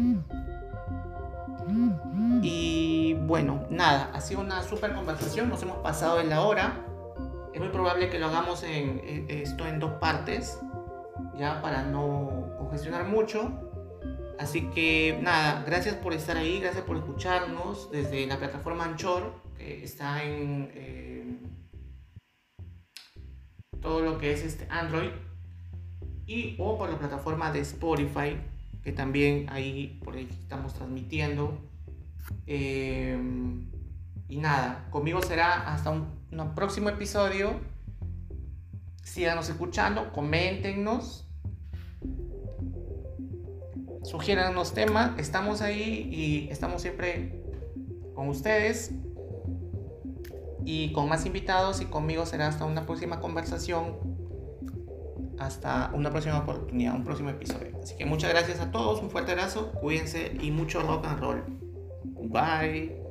Y 2.44 3.14
bueno 3.28 3.66
nada 3.70 4.10
ha 4.14 4.22
sido 4.22 4.42
una 4.42 4.64
super 4.64 4.94
conversación 4.94 5.50
nos 5.50 5.62
hemos 5.62 5.78
pasado 5.78 6.18
de 6.18 6.24
la 6.26 6.42
hora. 6.42 6.86
Es 7.54 7.60
muy 7.60 7.70
probable 7.70 8.10
que 8.10 8.18
lo 8.20 8.28
hagamos 8.28 8.64
en, 8.64 9.02
en- 9.06 9.26
esto 9.30 9.68
en 9.68 9.80
dos 9.80 9.92
partes, 9.94 10.60
ya 11.38 11.62
para 11.62 11.84
no 11.84 12.48
congestionar 12.58 13.06
mucho. 13.08 13.52
Así 14.40 14.70
que 14.72 15.20
nada, 15.22 15.64
gracias 15.68 15.96
por 15.96 16.14
estar 16.14 16.36
ahí, 16.38 16.60
gracias 16.60 16.84
por 16.84 16.98
escucharnos 16.98 17.92
desde 17.92 18.26
la 18.26 18.38
plataforma 18.38 18.86
Anchor, 18.86 19.34
que 19.58 19.84
está 19.84 20.24
en 20.24 20.72
eh, 20.74 21.38
todo 23.82 24.02
lo 24.02 24.18
que 24.18 24.32
es 24.34 24.44
este 24.44 24.68
Android, 24.70 25.10
y 26.26 26.56
o 26.60 26.78
por 26.78 26.90
la 26.90 26.98
plataforma 26.98 27.52
de 27.52 27.60
Spotify, 27.60 28.38
que 28.84 28.92
también 28.92 29.48
ahí 29.50 30.00
por 30.04 30.16
ahí 30.16 30.28
estamos 30.30 30.74
transmitiendo. 30.74 31.58
Eh, 32.48 33.18
y 34.30 34.38
nada, 34.38 34.88
conmigo 34.92 35.22
será 35.22 35.74
hasta 35.74 35.90
un, 35.90 36.08
próximo 36.56 36.90
episodio. 36.90 37.60
Síganos 39.04 39.50
escuchando, 39.50 40.14
coméntenos, 40.14 41.28
sugieran 44.04 44.54
unos 44.54 44.74
temas. 44.74 45.20
Estamos 45.20 45.62
ahí 45.62 46.08
y 46.10 46.50
estamos 46.50 46.82
siempre 46.82 47.44
con 48.16 48.30
ustedes 48.30 48.92
y 50.66 50.92
con 50.92 51.10
más 51.10 51.26
invitados 51.26 51.82
y 51.82 51.86
conmigo 51.86 52.26
será 52.26 52.48
hasta 52.48 52.66
una 52.66 52.86
próxima 52.86 53.20
conversación, 53.20 53.98
hasta 55.40 55.92
una 55.94 56.12
próxima 56.12 56.40
oportunidad, 56.40 56.96
un 56.96 57.04
próximo 57.04 57.30
episodio. 57.30 57.78
Así 57.82 57.96
que 57.96 58.06
muchas 58.06 58.30
gracias 58.32 58.60
a 58.60 58.72
todos, 58.72 59.02
un 59.02 59.10
fuerte 59.10 59.32
abrazo, 59.32 59.72
cuídense 59.72 60.38
y 60.40 60.52
mucho 60.52 60.82
rock 60.82 61.06
and 61.06 61.20
roll. 61.20 61.44
Bye. 62.30 63.02